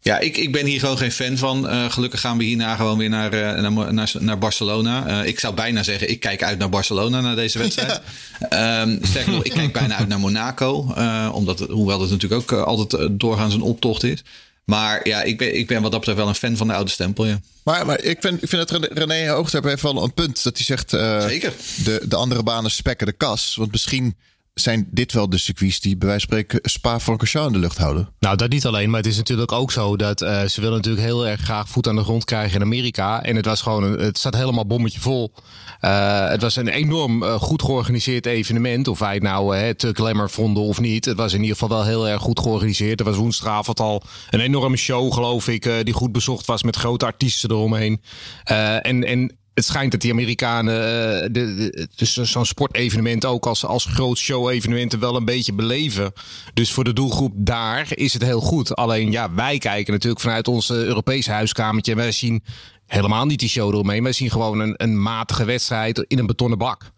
ja, 0.00 0.18
ik, 0.18 0.36
ik 0.36 0.52
ben 0.52 0.66
hier 0.66 0.80
gewoon 0.80 0.98
geen 0.98 1.12
fan 1.12 1.36
van. 1.36 1.66
Uh, 1.66 1.90
gelukkig 1.90 2.20
gaan 2.20 2.38
we 2.38 2.44
hierna 2.44 2.76
gewoon 2.76 2.98
weer 2.98 3.08
naar, 3.08 3.34
uh, 3.34 3.68
naar, 3.68 3.94
naar, 3.94 4.12
naar, 4.18 4.38
Barcelona. 4.38 5.06
Uh, 5.22 5.28
ik 5.28 5.40
zou 5.40 5.54
bijna 5.54 5.82
zeggen, 5.82 6.10
ik 6.10 6.20
kijk 6.20 6.42
uit 6.42 6.58
naar 6.58 6.68
Barcelona 6.68 7.20
na 7.20 7.34
deze 7.34 7.58
wedstrijd. 7.58 8.00
um, 8.40 8.98
sterker 9.02 9.32
nog, 9.32 9.44
ik 9.44 9.52
kijk 9.52 9.72
bijna 9.72 9.96
uit 9.96 10.08
naar 10.08 10.20
Monaco. 10.20 10.94
omdat, 11.32 11.60
hoewel 11.60 12.00
het 12.00 12.10
natuurlijk 12.10 12.52
ook 12.52 12.60
altijd 12.66 13.20
doorgaans 13.20 13.54
een 13.54 13.60
optocht 13.60 14.02
is. 14.04 14.22
Maar 14.64 15.08
ja, 15.08 15.22
ik 15.22 15.38
ben, 15.38 15.58
ik 15.58 15.66
ben 15.66 15.82
wat 15.82 15.90
dat 15.90 16.00
betreft 16.00 16.18
wel 16.18 16.28
een 16.28 16.34
fan 16.34 16.56
van 16.56 16.66
de 16.66 16.74
oude 16.74 16.90
stempel, 16.90 17.26
ja. 17.26 17.40
Maar, 17.62 17.86
maar 17.86 18.02
ik, 18.02 18.16
vind, 18.20 18.42
ik 18.42 18.48
vind 18.48 18.68
dat 18.68 18.88
René 18.92 19.28
Hoogterp 19.28 19.64
heeft 19.64 19.82
wel 19.82 20.02
een 20.02 20.14
punt. 20.14 20.42
Dat 20.42 20.56
hij 20.56 20.64
zegt, 20.64 20.90
Zeker. 21.30 21.52
De, 21.84 22.02
de 22.08 22.16
andere 22.16 22.42
banen 22.42 22.70
spekken 22.70 23.06
de 23.06 23.12
kas. 23.12 23.54
Want 23.56 23.72
misschien 23.72 24.16
zijn 24.60 24.88
dit 24.90 25.12
wel 25.12 25.30
de 25.30 25.38
circuits 25.38 25.80
die 25.80 25.96
bij 25.96 26.08
wijze 26.08 26.26
van 26.28 26.38
spreken 26.38 26.70
Spa-Francorchamps 26.70 27.46
in 27.46 27.52
de 27.52 27.58
lucht 27.58 27.78
houden? 27.78 28.08
Nou, 28.18 28.36
dat 28.36 28.50
niet 28.50 28.66
alleen, 28.66 28.90
maar 28.90 29.00
het 29.00 29.08
is 29.08 29.16
natuurlijk 29.16 29.52
ook 29.52 29.72
zo 29.72 29.96
dat 29.96 30.22
uh, 30.22 30.42
ze 30.44 30.60
willen 30.60 30.76
natuurlijk 30.76 31.06
heel 31.06 31.26
erg 31.26 31.40
graag 31.40 31.68
voet 31.68 31.88
aan 31.88 31.96
de 31.96 32.02
grond 32.02 32.24
krijgen 32.24 32.56
in 32.56 32.62
Amerika. 32.62 33.22
En 33.22 33.36
het 33.36 33.44
was 33.44 33.62
gewoon, 33.62 33.98
het 33.98 34.18
staat 34.18 34.34
helemaal 34.34 34.66
bommetje 34.66 35.00
vol. 35.00 35.32
Uh, 35.80 36.28
het 36.28 36.42
was 36.42 36.56
een 36.56 36.68
enorm 36.68 37.22
uh, 37.22 37.34
goed 37.34 37.62
georganiseerd 37.62 38.26
evenement. 38.26 38.88
Of 38.88 38.98
wij 38.98 39.14
het 39.14 39.22
nou 39.22 39.56
het 39.56 39.86
glamour 39.92 40.30
vonden 40.30 40.62
of 40.62 40.80
niet. 40.80 41.04
Het 41.04 41.16
was 41.16 41.32
in 41.32 41.40
ieder 41.40 41.56
geval 41.56 41.76
wel 41.76 41.86
heel 41.86 42.08
erg 42.08 42.22
goed 42.22 42.40
georganiseerd. 42.40 43.00
Er 43.00 43.06
was 43.06 43.16
woensdagavond 43.16 43.80
al 43.80 44.02
een 44.30 44.40
enorme 44.40 44.76
show, 44.76 45.12
geloof 45.12 45.48
ik, 45.48 45.70
die 45.82 45.94
goed 45.94 46.12
bezocht 46.12 46.46
was 46.46 46.62
met 46.62 46.76
grote 46.76 47.04
artiesten 47.04 47.50
eromheen. 47.50 48.00
en, 48.44 49.04
en 49.04 49.37
het 49.58 49.66
schijnt 49.66 49.92
dat 49.92 50.00
die 50.00 50.12
Amerikanen 50.12 50.74
uh, 50.74 51.28
de, 51.30 51.88
dus 51.96 52.12
zo'n 52.12 52.44
sportevenement 52.44 53.24
ook 53.24 53.46
als, 53.46 53.64
als 53.64 53.84
groot 53.84 54.18
show-evenementen 54.18 55.00
wel 55.00 55.16
een 55.16 55.24
beetje 55.24 55.52
beleven. 55.52 56.12
Dus 56.54 56.72
voor 56.72 56.84
de 56.84 56.92
doelgroep 56.92 57.32
daar 57.36 57.86
is 57.90 58.12
het 58.12 58.22
heel 58.22 58.40
goed. 58.40 58.76
Alleen 58.76 59.10
ja, 59.10 59.34
wij 59.34 59.58
kijken 59.58 59.92
natuurlijk 59.92 60.20
vanuit 60.20 60.48
ons 60.48 60.70
Europese 60.70 61.30
huiskamertje 61.30 61.92
en 61.92 61.98
wij 61.98 62.12
zien 62.12 62.42
helemaal 62.86 63.26
niet 63.26 63.38
die 63.38 63.48
show 63.48 63.72
eromheen. 63.72 64.02
Wij 64.02 64.12
zien 64.12 64.30
gewoon 64.30 64.60
een, 64.60 64.74
een 64.76 65.02
matige 65.02 65.44
wedstrijd 65.44 66.04
in 66.08 66.18
een 66.18 66.26
betonnen 66.26 66.58
bak. 66.58 66.90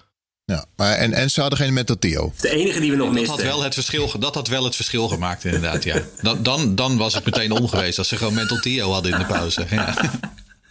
Ja, 0.44 0.64
maar 0.76 0.92
en, 0.92 1.12
en 1.12 1.30
ze 1.30 1.40
hadden 1.40 1.58
geen 1.58 1.72
Mental 1.72 1.98
Theo. 1.98 2.32
De 2.40 2.50
enige 2.50 2.80
die 2.80 2.90
we 2.90 2.96
nog 2.96 3.12
misten. 3.12 3.26
Dat 3.26 3.36
had 3.36 3.46
wel 3.46 3.62
het 3.62 3.74
verschil, 3.74 4.12
dat 4.18 4.34
had 4.34 4.48
wel 4.48 4.64
het 4.64 4.76
verschil 4.76 5.08
gemaakt, 5.08 5.44
inderdaad. 5.44 5.84
Ja. 5.84 6.02
Dan, 6.22 6.42
dan, 6.42 6.74
dan 6.74 6.96
was 6.96 7.14
het 7.14 7.24
meteen 7.24 7.50
om 7.50 7.68
geweest 7.68 7.98
als 7.98 8.08
ze 8.08 8.16
gewoon 8.16 8.34
Mental 8.34 8.58
Theo 8.58 8.90
hadden 8.90 9.12
in 9.12 9.18
de 9.18 9.24
pauze. 9.24 9.66
Ja. 9.70 9.94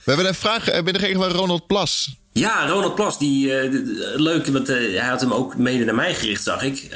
We 0.03 0.11
hebben 0.11 0.27
een 0.27 0.35
vraag 0.35 0.67
eh, 0.67 0.83
binnengekregen 0.83 1.21
van 1.21 1.31
Ronald 1.31 1.67
Plas. 1.67 2.17
Ja, 2.33 2.67
Ronald 2.67 2.95
Plas, 2.95 3.19
die, 3.19 3.47
uh, 3.47 3.79
leuk, 4.15 4.47
want 4.47 4.69
uh, 4.69 4.75
hij 4.99 5.09
had 5.09 5.21
hem 5.21 5.33
ook 5.33 5.57
mede 5.57 5.85
naar 5.85 5.95
mij 5.95 6.13
gericht, 6.13 6.43
zag 6.43 6.63
ik. 6.63 6.87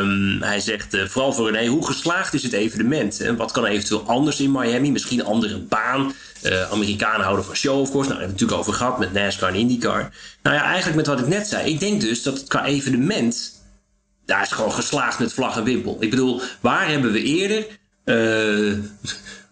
Um, 0.00 0.42
hij 0.42 0.60
zegt, 0.60 0.96
vooral 1.06 1.32
voor 1.32 1.50
René, 1.50 1.66
hoe 1.66 1.86
geslaagd 1.86 2.34
is 2.34 2.42
het 2.42 2.52
evenement? 2.52 3.20
En 3.20 3.36
wat 3.36 3.52
kan 3.52 3.64
eventueel 3.64 4.02
anders 4.06 4.40
in 4.40 4.50
Miami? 4.50 4.92
Misschien 4.92 5.18
een 5.18 5.26
andere 5.26 5.58
baan? 5.58 6.12
Amerikanen 6.70 7.24
houden 7.24 7.44
van 7.44 7.54
show, 7.56 7.80
of 7.80 7.90
course. 7.90 8.08
Nou, 8.08 8.20
daar 8.20 8.28
hebben 8.28 8.36
we 8.36 8.44
het 8.44 8.50
natuurlijk 8.50 8.58
over 8.58 8.72
gehad 8.72 8.98
met 8.98 9.12
NASCAR 9.12 9.48
en 9.48 9.54
IndyCar. 9.54 10.12
Nou 10.42 10.56
ja, 10.56 10.62
eigenlijk 10.62 10.96
met 10.96 11.06
wat 11.06 11.20
ik 11.20 11.26
net 11.26 11.46
zei. 11.46 11.70
Ik 11.70 11.80
denk 11.80 12.00
dus 12.00 12.22
dat 12.22 12.38
het 12.38 12.48
qua 12.48 12.64
evenement... 12.64 13.54
Daar 14.26 14.42
is 14.42 14.50
gewoon 14.52 14.72
geslaagd 14.72 15.18
met 15.18 15.32
vlag 15.32 15.56
en 15.56 15.64
wimpel. 15.64 15.96
Ik 16.00 16.10
bedoel, 16.10 16.40
waar 16.60 16.88
hebben 16.88 17.12
we 17.12 17.22
eerder... 17.22 17.66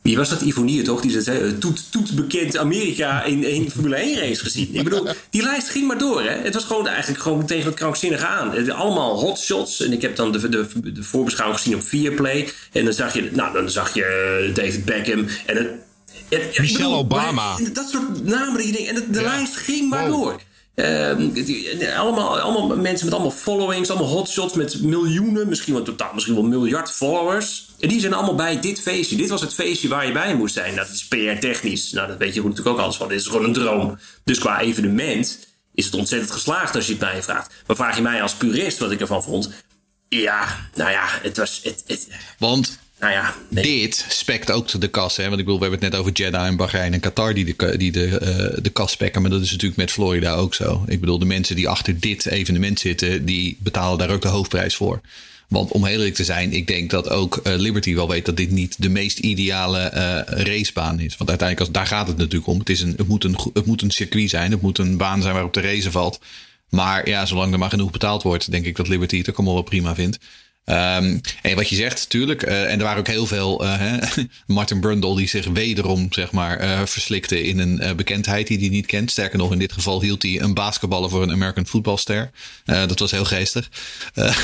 Wie 0.05 0.17
was 0.17 0.29
dat? 0.29 0.41
Ivonier 0.41 0.85
toch? 0.85 1.01
Die 1.01 1.21
zei, 1.21 1.39
eh, 1.39 1.51
toet, 1.59 1.93
toet 1.93 2.15
bekend 2.15 2.57
Amerika 2.57 3.23
in 3.23 3.71
Formule 3.71 3.97
1 3.97 4.19
race 4.19 4.43
gezien. 4.43 4.69
Ik 4.73 4.85
bedoel, 4.85 5.07
die 5.31 5.43
lijst 5.43 5.69
ging 5.69 5.87
maar 5.87 5.99
door. 5.99 6.23
Hè? 6.23 6.31
Het 6.31 6.55
was 6.55 6.65
gewoon 6.65 6.89
eigenlijk 6.89 7.23
gewoon 7.23 7.47
tegen 7.47 7.67
het 7.67 7.75
krankzinnige 7.75 8.27
aan. 8.27 8.71
Allemaal 8.71 9.19
hotshots. 9.19 9.81
En 9.81 9.93
ik 9.93 10.03
heb 10.03 10.17
dan 10.17 10.33
de, 10.33 10.49
de, 10.49 10.93
de 10.93 11.03
voorbeschouwing 11.03 11.61
gezien 11.61 11.75
op 11.77 11.83
Viaplay. 11.83 12.49
En 12.73 12.85
dan 12.85 12.95
zag 12.95 13.15
je, 13.15 13.29
nou, 13.33 13.53
dan 13.53 13.71
zag 13.71 13.95
je 13.95 14.05
eh, 14.49 14.55
David 14.55 14.85
Beckham. 14.85 15.27
En 15.47 15.81
het, 16.29 16.59
Michelle 16.59 16.95
Obama. 16.95 17.57
Dat 17.73 17.89
soort 17.91 18.25
namen 18.25 18.57
die 18.57 18.67
je 18.67 18.73
denkt. 18.73 18.89
En 18.89 18.95
de, 18.95 19.11
de 19.11 19.23
lijst 19.23 19.57
ging 19.57 19.91
maar 19.91 20.09
door. 20.09 20.41
Uh, 20.75 21.99
allemaal, 21.99 22.41
allemaal 22.41 22.77
mensen 22.77 23.05
met 23.05 23.15
allemaal 23.15 23.33
followings, 23.33 23.91
allemaal 23.91 24.09
hotshots 24.09 24.55
met 24.55 24.83
miljoenen, 24.83 25.49
misschien 25.49 25.75
wel 25.75 25.83
totaal, 25.83 26.15
misschien 26.15 26.35
wel 26.35 26.45
miljard 26.45 26.91
followers. 26.91 27.69
En 27.81 27.89
die 27.89 28.01
zijn 28.01 28.15
allemaal 28.15 28.35
bij 28.35 28.61
dit 28.61 28.81
feestje. 28.81 29.17
Dit 29.17 29.29
was 29.29 29.41
het 29.41 29.55
feestje 29.55 29.89
waar 29.89 30.07
je 30.07 30.13
bij 30.13 30.35
moest 30.35 30.55
zijn. 30.55 30.77
Dat 30.77 30.89
is 30.89 31.09
PR-technisch. 31.09 31.93
Nou, 31.93 32.09
dat 32.09 32.19
weet 32.19 32.35
je 32.35 32.43
natuurlijk 32.43 32.69
ook 32.69 32.79
alles 32.79 32.97
van. 32.97 33.09
Dit 33.09 33.21
is 33.21 33.27
gewoon 33.27 33.45
een 33.45 33.53
droom. 33.53 33.99
Dus 34.25 34.39
qua 34.39 34.61
evenement 34.61 35.39
is 35.75 35.85
het 35.85 35.95
ontzettend 35.95 36.33
geslaagd 36.33 36.75
als 36.75 36.87
je 36.87 36.93
het 36.93 37.01
mij 37.01 37.23
vraagt. 37.23 37.53
Maar 37.67 37.77
vraag 37.77 37.97
je 37.97 38.03
mij 38.03 38.23
als 38.23 38.35
purist 38.35 38.79
wat 38.79 38.91
ik 38.91 39.01
ervan 39.01 39.23
vond. 39.23 39.51
Ja, 40.09 40.69
nou 40.75 40.91
ja, 40.91 41.05
het 41.23 41.37
was. 41.37 41.61
Het, 41.63 41.85
het, 41.87 42.09
Want 42.39 42.79
nou 43.05 43.17
ja, 43.17 43.35
dit 43.63 44.07
spekt 44.09 44.51
ook 44.53 44.81
de 44.81 44.89
kas. 44.89 45.17
Hè? 45.17 45.29
Want 45.29 45.39
ik 45.39 45.45
bedoel, 45.45 45.61
we 45.61 45.67
hebben 45.67 45.83
het 45.83 45.91
net 45.91 46.01
over 46.01 46.13
Jeddah 46.13 46.47
en 46.47 46.57
Bahrein 46.57 46.93
en 46.93 47.01
Qatar 47.01 47.35
die 47.35 47.45
de, 47.45 47.77
die 47.77 47.93
de, 47.93 48.07
uh, 48.07 48.63
de 48.63 48.71
kas 48.71 48.93
spekken. 48.93 49.23
Maar 49.23 49.31
dat 49.31 49.43
is 49.43 49.51
natuurlijk 49.51 49.81
met 49.81 49.91
Florida 49.91 50.35
ook 50.35 50.55
zo. 50.55 50.85
Ik 50.87 51.01
bedoel, 51.01 51.19
de 51.19 51.25
mensen 51.25 51.57
die 51.57 51.69
achter 51.69 52.01
dit 52.01 52.27
evenement 52.27 52.81
zitten, 52.81 53.25
die 53.25 53.57
betalen 53.61 53.99
daar 53.99 54.11
ook 54.11 54.23
de 54.23 54.29
hoofdprijs 54.29 54.75
voor. 54.75 55.01
Want 55.49 55.71
om 55.71 55.87
eerlijk 55.87 56.15
te 56.15 56.25
zijn, 56.25 56.53
ik 56.53 56.67
denk 56.67 56.91
dat 56.91 57.09
ook 57.09 57.41
uh, 57.45 57.55
Liberty 57.57 57.95
wel 57.95 58.09
weet 58.09 58.27
dat 58.27 58.37
dit 58.37 58.51
niet 58.51 58.83
de 58.83 58.89
meest 58.89 59.19
ideale 59.19 59.91
uh, 59.95 60.45
racebaan 60.45 61.01
is. 61.01 61.17
Want 61.17 61.31
uiteindelijk, 61.31 61.61
als, 61.61 61.71
daar 61.71 61.87
gaat 61.97 62.09
het 62.09 62.17
natuurlijk 62.17 62.47
om. 62.47 62.59
Het, 62.59 62.71
is 62.71 62.81
een, 62.81 62.95
het, 62.97 63.09
moet 63.09 63.25
een, 63.25 63.39
het 63.53 63.67
moet 63.67 63.83
een 63.83 63.91
circuit 63.91 64.31
zijn. 64.31 64.51
Het 64.51 64.61
moet 64.61 64.79
een 64.79 64.97
baan 64.97 65.23
zijn 65.23 65.35
waarop 65.35 65.53
de 65.53 65.61
race 65.61 65.91
valt. 65.91 66.21
Maar 66.69 67.09
ja, 67.09 67.27
zolang 67.27 67.53
er 67.53 67.59
maar 67.59 67.71
genoeg 67.71 67.91
betaald 67.91 68.23
wordt, 68.23 68.51
denk 68.51 68.65
ik 68.65 68.77
dat 68.77 68.89
Liberty 68.89 69.19
het 69.19 69.31
ook 69.31 69.37
allemaal 69.37 69.55
wel 69.55 69.63
prima 69.63 69.95
vindt. 69.95 70.19
Um, 70.67 71.21
en 71.43 71.57
wat 71.57 71.69
je 71.69 71.77
zegt, 71.77 72.09
tuurlijk. 72.09 72.47
Uh, 72.47 72.63
en 72.63 72.79
er 72.79 72.85
waren 72.85 72.99
ook 72.99 73.07
heel 73.07 73.27
veel. 73.27 73.65
Uh, 73.65 73.83
Martin 74.47 74.81
Brundle 74.81 75.17
die 75.17 75.29
zich 75.29 75.47
wederom 75.47 76.07
zeg 76.11 76.33
maar, 76.33 76.65
uh, 76.65 76.81
verslikte 76.85 77.43
in 77.43 77.59
een 77.59 77.97
bekendheid 77.97 78.47
die 78.47 78.59
hij 78.59 78.69
niet 78.69 78.87
kent. 78.87 79.11
Sterker 79.11 79.39
nog, 79.39 79.53
in 79.53 79.59
dit 79.59 79.73
geval 79.73 80.01
hield 80.01 80.23
hij 80.23 80.41
een 80.41 80.55
basketballer 80.55 81.11
voor 81.11 81.23
een 81.23 81.33
American 81.33 81.67
voetbalster. 81.67 82.31
dat 82.65 82.99
was 82.99 83.11
heel 83.11 83.25
geestig. 83.25 83.71
waarbij 84.15 84.37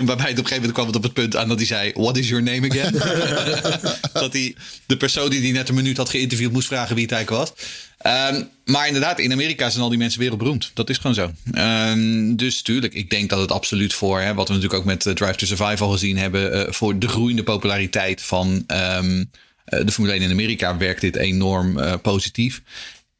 het 0.00 0.08
op 0.08 0.16
een 0.16 0.36
gegeven 0.36 0.54
moment 0.54 0.72
kwam 0.72 0.86
het 0.86 0.96
op 0.96 1.02
het 1.02 1.12
punt 1.12 1.36
aan 1.36 1.48
dat 1.48 1.56
hij 1.56 1.66
zei: 1.66 1.92
What 1.94 2.16
is 2.16 2.28
your 2.28 2.44
name 2.44 2.68
again? 2.68 2.92
dat 4.22 4.32
hij 4.32 4.54
de 4.86 4.96
persoon 4.96 5.30
die 5.30 5.40
hij 5.40 5.50
net 5.50 5.68
een 5.68 5.74
minuut 5.74 5.96
had 5.96 6.08
geïnterviewd 6.08 6.52
moest 6.52 6.66
vragen 6.66 6.94
wie 6.94 7.04
het 7.04 7.12
eigenlijk 7.12 7.42
was. 7.42 7.66
Um, 8.06 8.48
maar 8.64 8.86
inderdaad, 8.86 9.18
in 9.18 9.32
Amerika 9.32 9.70
zijn 9.70 9.82
al 9.82 9.88
die 9.88 9.98
mensen 9.98 10.20
wereldberoemd. 10.20 10.70
Dat 10.74 10.90
is 10.90 10.98
gewoon 10.98 11.14
zo. 11.14 11.32
Um, 11.54 12.36
dus 12.36 12.62
tuurlijk, 12.62 12.94
ik 12.94 13.10
denk 13.10 13.30
dat 13.30 13.40
het 13.40 13.52
absoluut 13.52 13.94
voor, 13.94 14.20
hè, 14.20 14.34
wat 14.34 14.48
we 14.48 14.54
natuurlijk 14.54 14.80
ook 14.80 14.86
met 14.86 15.06
uh, 15.06 15.12
Drive 15.12 15.34
to 15.34 15.46
Survive 15.46 15.84
al 15.84 15.90
gezien 15.90 16.18
hebben, 16.18 16.56
uh, 16.56 16.72
voor 16.72 16.98
de 16.98 17.08
groeiende 17.08 17.42
populariteit 17.42 18.22
van 18.22 18.64
um, 18.66 19.18
uh, 19.18 19.84
de 19.84 19.92
Formule 19.92 20.14
1 20.14 20.22
in 20.22 20.30
Amerika 20.30 20.76
werkt 20.76 21.00
dit 21.00 21.16
enorm 21.16 22.00
positief. 22.00 22.62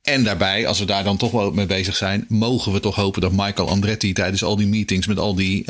En 0.02 0.24
daarbij, 0.24 0.66
als 0.66 0.78
we 0.78 0.84
daar 0.84 1.04
dan 1.04 1.16
toch 1.16 1.30
wel 1.30 1.50
mee 1.50 1.66
bezig 1.66 1.96
zijn, 1.96 2.24
mogen 2.28 2.72
we 2.72 2.80
toch 2.80 2.94
hopen 2.94 3.20
dat 3.20 3.32
Michael 3.32 3.68
Andretti 3.68 4.12
tijdens 4.12 4.44
al 4.44 4.56
die 4.56 4.66
meetings 4.66 5.06
met 5.06 5.18
al 5.18 5.34
die 5.34 5.64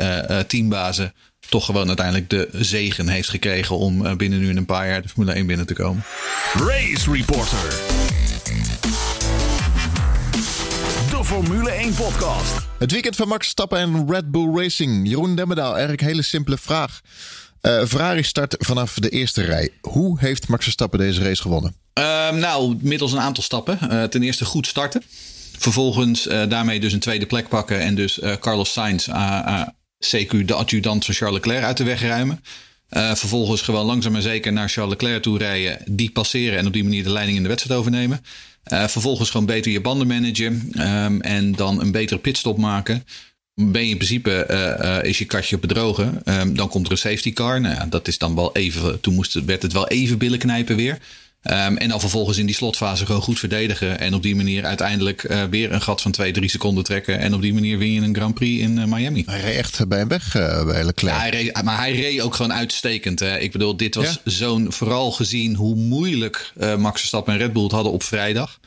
teambazen 0.47 1.13
toch 1.49 1.65
gewoon 1.65 1.87
uiteindelijk 1.87 2.29
de 2.29 2.49
zegen 2.51 3.07
heeft 3.07 3.29
gekregen 3.29 3.77
om 3.77 4.17
binnen 4.17 4.39
nu 4.39 4.49
een 4.49 4.65
paar 4.65 4.87
jaar 4.87 5.01
de 5.01 5.09
Formule 5.09 5.33
1 5.33 5.47
binnen 5.47 5.65
te 5.65 5.73
komen. 5.73 6.03
Race 6.53 7.11
Reporter. 7.11 8.17
Formule 11.29 11.69
1 11.69 11.93
podcast. 11.93 12.55
Het 12.79 12.91
weekend 12.91 13.15
van 13.15 13.27
Max 13.27 13.47
Stappen 13.47 13.79
en 13.79 14.11
Red 14.11 14.31
Bull 14.31 14.55
Racing. 14.55 15.07
Jeroen 15.07 15.35
Demmedaal, 15.35 15.71
eigenlijk 15.71 16.01
een 16.01 16.07
hele 16.07 16.21
simpele 16.21 16.57
vraag. 16.57 17.01
Uh, 17.61 17.85
Ferrari 17.85 18.23
start 18.23 18.55
vanaf 18.59 18.93
de 18.93 19.09
eerste 19.09 19.41
rij. 19.41 19.69
Hoe 19.81 20.19
heeft 20.19 20.47
Max 20.47 20.63
Verstappen 20.63 20.99
deze 20.99 21.23
race 21.23 21.41
gewonnen? 21.41 21.75
Uh, 21.99 22.31
nou, 22.31 22.77
middels 22.81 23.11
een 23.11 23.19
aantal 23.19 23.43
stappen. 23.43 23.79
Uh, 23.83 24.03
ten 24.03 24.23
eerste 24.23 24.45
goed 24.45 24.67
starten. 24.67 25.03
Vervolgens 25.57 26.27
uh, 26.27 26.43
daarmee 26.47 26.79
dus 26.79 26.93
een 26.93 26.99
tweede 26.99 27.25
plek 27.25 27.47
pakken. 27.47 27.79
En 27.79 27.95
dus 27.95 28.19
Carlos 28.39 28.71
Sainz, 28.71 29.07
CQ, 30.05 30.45
de 30.45 30.53
adjudant 30.53 31.05
van 31.05 31.13
Charles 31.13 31.35
Leclerc, 31.35 31.63
uit 31.63 31.77
de 31.77 31.83
weg 31.83 32.01
ruimen. 32.01 32.43
vervolgens 32.89 33.61
gewoon 33.61 33.85
langzaam 33.85 34.11
maar 34.11 34.21
zeker 34.21 34.53
naar 34.53 34.69
Charles 34.69 34.91
Leclerc 34.91 35.21
toe 35.21 35.37
rijden. 35.37 35.81
Die 35.85 36.11
passeren 36.11 36.57
en 36.57 36.67
op 36.67 36.73
die 36.73 36.83
manier 36.83 37.03
de 37.03 37.11
leiding 37.11 37.37
in 37.37 37.43
de 37.43 37.49
wedstrijd 37.49 37.79
overnemen. 37.79 38.21
Uh, 38.69 38.87
vervolgens 38.87 39.29
gewoon 39.29 39.45
beter 39.45 39.71
je 39.71 39.81
banden 39.81 40.07
managen. 40.07 40.71
Um, 40.77 41.21
en 41.21 41.51
dan 41.51 41.81
een 41.81 41.91
betere 41.91 42.19
pitstop 42.19 42.57
maken. 42.57 43.05
Ben 43.53 43.83
je 43.83 43.89
in 43.89 43.97
principe, 43.97 44.47
uh, 44.51 44.89
uh, 44.89 45.03
is 45.03 45.17
je 45.17 45.25
kastje 45.25 45.55
op 45.55 45.61
bedrogen. 45.61 46.21
Um, 46.25 46.55
dan 46.55 46.69
komt 46.69 46.85
er 46.85 46.91
een 46.91 46.97
safety 46.97 47.33
car. 47.33 47.61
Nou 47.61 47.75
ja, 47.75 47.85
dat 47.85 48.07
is 48.07 48.17
dan 48.17 48.35
wel 48.35 48.55
even, 48.55 48.99
toen 48.99 49.13
moest 49.13 49.33
werd 49.33 49.61
het 49.61 49.73
wel 49.73 49.87
even 49.87 50.17
billen 50.17 50.39
knijpen 50.39 50.75
weer. 50.75 50.97
Um, 51.43 51.77
en 51.77 51.89
dan 51.89 51.99
vervolgens 51.99 52.37
in 52.37 52.45
die 52.45 52.55
slotfase 52.55 53.05
gewoon 53.05 53.21
goed 53.21 53.39
verdedigen. 53.39 53.99
En 53.99 54.13
op 54.13 54.23
die 54.23 54.35
manier 54.35 54.65
uiteindelijk 54.65 55.23
uh, 55.23 55.43
weer 55.43 55.71
een 55.71 55.81
gat 55.81 56.01
van 56.01 56.11
2, 56.11 56.31
3 56.31 56.49
seconden 56.49 56.83
trekken. 56.83 57.19
En 57.19 57.33
op 57.33 57.41
die 57.41 57.53
manier 57.53 57.77
win 57.77 57.91
je 57.91 58.01
een 58.01 58.15
Grand 58.15 58.33
Prix 58.33 58.61
in 58.61 58.77
uh, 58.77 58.85
Miami. 58.85 59.23
Hij 59.25 59.41
reed 59.41 59.55
echt 59.55 59.87
bij 59.87 59.97
hem 59.97 60.07
weg 60.07 60.35
uh, 60.35 60.65
bij 60.65 60.83
Leclerc. 60.83 61.15
Ja, 61.15 61.19
hij 61.19 61.29
reed, 61.29 61.63
maar 61.63 61.77
hij 61.77 61.95
reed 61.95 62.21
ook 62.21 62.35
gewoon 62.35 62.53
uitstekend. 62.53 63.19
Hè. 63.19 63.37
Ik 63.37 63.51
bedoel, 63.51 63.77
dit 63.77 63.95
was 63.95 64.19
ja? 64.23 64.31
zo'n, 64.31 64.71
vooral 64.71 65.11
gezien 65.11 65.55
hoe 65.55 65.75
moeilijk 65.75 66.53
Max 66.77 66.99
Verstappen 66.99 67.33
en 67.33 67.39
Red 67.39 67.53
Bull 67.53 67.63
het 67.63 67.71
hadden 67.71 67.91
op 67.91 68.03
vrijdag. 68.03 68.59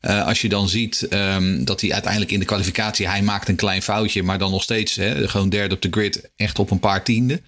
Uh, 0.00 0.26
als 0.26 0.40
je 0.40 0.48
dan 0.48 0.68
ziet 0.68 1.06
um, 1.10 1.64
dat 1.64 1.80
hij 1.80 1.92
uiteindelijk 1.92 2.32
in 2.32 2.38
de 2.38 2.44
kwalificatie, 2.44 3.08
hij 3.08 3.22
maakt 3.22 3.48
een 3.48 3.56
klein 3.56 3.82
foutje, 3.82 4.22
maar 4.22 4.38
dan 4.38 4.50
nog 4.50 4.62
steeds 4.62 4.94
hè, 4.94 5.28
gewoon 5.28 5.48
derde 5.48 5.74
op 5.74 5.82
de 5.82 5.88
grid, 5.90 6.30
echt 6.36 6.58
op 6.58 6.70
een 6.70 6.80
paar 6.80 7.04
tienden. 7.04 7.40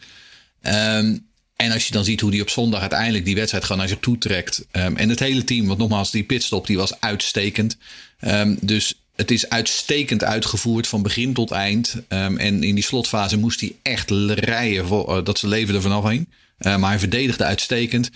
Um, 0.63 1.29
en 1.61 1.73
als 1.73 1.87
je 1.87 1.93
dan 1.93 2.05
ziet 2.05 2.21
hoe 2.21 2.31
hij 2.31 2.41
op 2.41 2.51
zondag 2.51 2.81
uiteindelijk 2.81 3.25
die 3.25 3.35
wedstrijd 3.35 3.65
gewoon 3.65 3.79
naar 3.79 3.89
zich 3.89 3.99
toe 4.01 4.19
trekt. 4.19 4.65
Um, 4.73 4.97
en 4.97 5.09
het 5.09 5.19
hele 5.19 5.45
team, 5.45 5.67
want 5.67 5.79
nogmaals, 5.79 6.11
die 6.11 6.25
pitstop 6.25 6.67
die 6.67 6.77
was 6.77 7.01
uitstekend. 7.01 7.77
dus 8.61 8.95
het 9.17 9.31
is 9.31 9.49
uitstekend 9.49 10.25
uitgevoerd 10.25 10.87
van 10.89 11.03
begin 11.03 11.33
tot 11.33 11.51
eind. 11.51 11.95
en 12.09 12.63
in 12.63 12.75
die 12.75 12.85
slotfase 12.85 13.39
moest 13.39 13.61
hij 13.61 13.75
echt 13.83 14.11
rijden 14.35 14.87
voor, 14.87 15.17
uh, 15.17 15.25
dat 15.25 15.39
ze 15.39 15.49
leven 15.49 15.75
er 15.75 15.83
vanaf 15.83 16.05
heen. 16.05 16.29
Maar 16.59 16.91
hij 16.91 16.99
verdedigde 16.99 17.45
uitstekend. 17.45 18.11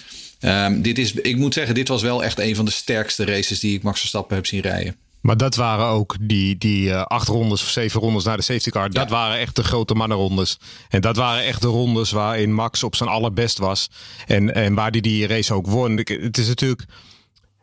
Dit 0.76 0.98
is, 0.98 1.12
ik 1.12 1.36
moet 1.36 1.54
zeggen, 1.54 1.74
dit 1.74 1.88
was 1.88 2.02
wel 2.02 2.24
echt 2.24 2.38
een 2.38 2.56
van 2.56 2.64
de 2.64 2.70
sterkste 2.70 3.24
races 3.24 3.60
die 3.60 3.74
ik 3.74 3.82
Max 3.82 3.98
Verstappen 3.98 4.36
heb 4.36 4.46
zien 4.46 4.60
rijden. 4.60 4.96
Maar 5.24 5.36
dat 5.36 5.54
waren 5.54 5.86
ook 5.86 6.16
die, 6.20 6.58
die 6.58 6.88
uh, 6.88 7.02
acht 7.02 7.28
rondes 7.28 7.62
of 7.62 7.68
zeven 7.68 8.00
rondes 8.00 8.24
naar 8.24 8.36
de 8.36 8.42
safety 8.42 8.70
car. 8.70 8.90
Dat 8.90 9.10
waren 9.10 9.38
echt 9.38 9.56
de 9.56 9.64
grote 9.64 9.94
mannenrondes. 9.94 10.58
En 10.88 11.00
dat 11.00 11.16
waren 11.16 11.44
echt 11.44 11.60
de 11.60 11.66
rondes 11.66 12.10
waarin 12.10 12.54
Max 12.54 12.82
op 12.82 12.96
zijn 12.96 13.08
allerbest 13.08 13.58
was. 13.58 13.90
En, 14.26 14.54
en 14.54 14.74
waar 14.74 14.90
hij 14.90 15.00
die, 15.00 15.02
die 15.02 15.26
race 15.26 15.54
ook 15.54 15.66
won. 15.66 15.96
Het 15.96 16.38
is 16.38 16.46
natuurlijk 16.46 16.84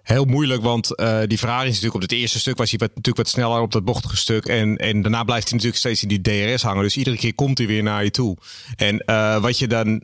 heel 0.02 0.26
moeilijk, 0.26 0.62
want 0.62 1.00
uh, 1.00 1.20
die 1.26 1.38
Ferrari 1.38 1.68
is 1.68 1.74
natuurlijk 1.74 2.04
op 2.04 2.10
het 2.10 2.20
eerste 2.20 2.40
stuk 2.40 2.58
was 2.58 2.70
hij 2.70 2.80
wat, 2.80 2.90
natuurlijk 2.90 3.18
wat 3.18 3.30
sneller 3.30 3.62
op 3.62 3.72
dat 3.72 3.86
bochtige 3.86 4.18
stuk. 4.18 4.46
En, 4.46 4.78
en 4.78 5.02
daarna 5.02 5.24
blijft 5.24 5.50
hij 5.50 5.58
natuurlijk 5.58 5.84
steeds 5.84 6.02
in 6.04 6.22
die 6.22 6.22
DRS 6.22 6.62
hangen. 6.62 6.84
Dus 6.84 6.98
iedere 6.98 7.18
keer 7.18 7.36
komt 7.36 7.58
hij 7.58 7.68
weer 7.68 7.84
naar 7.84 8.04
je 8.04 8.12
toe. 8.12 8.38
En 8.76 9.04
uh, 9.06 9.38
wat 9.38 9.60
je 9.60 9.68
dan 9.68 10.04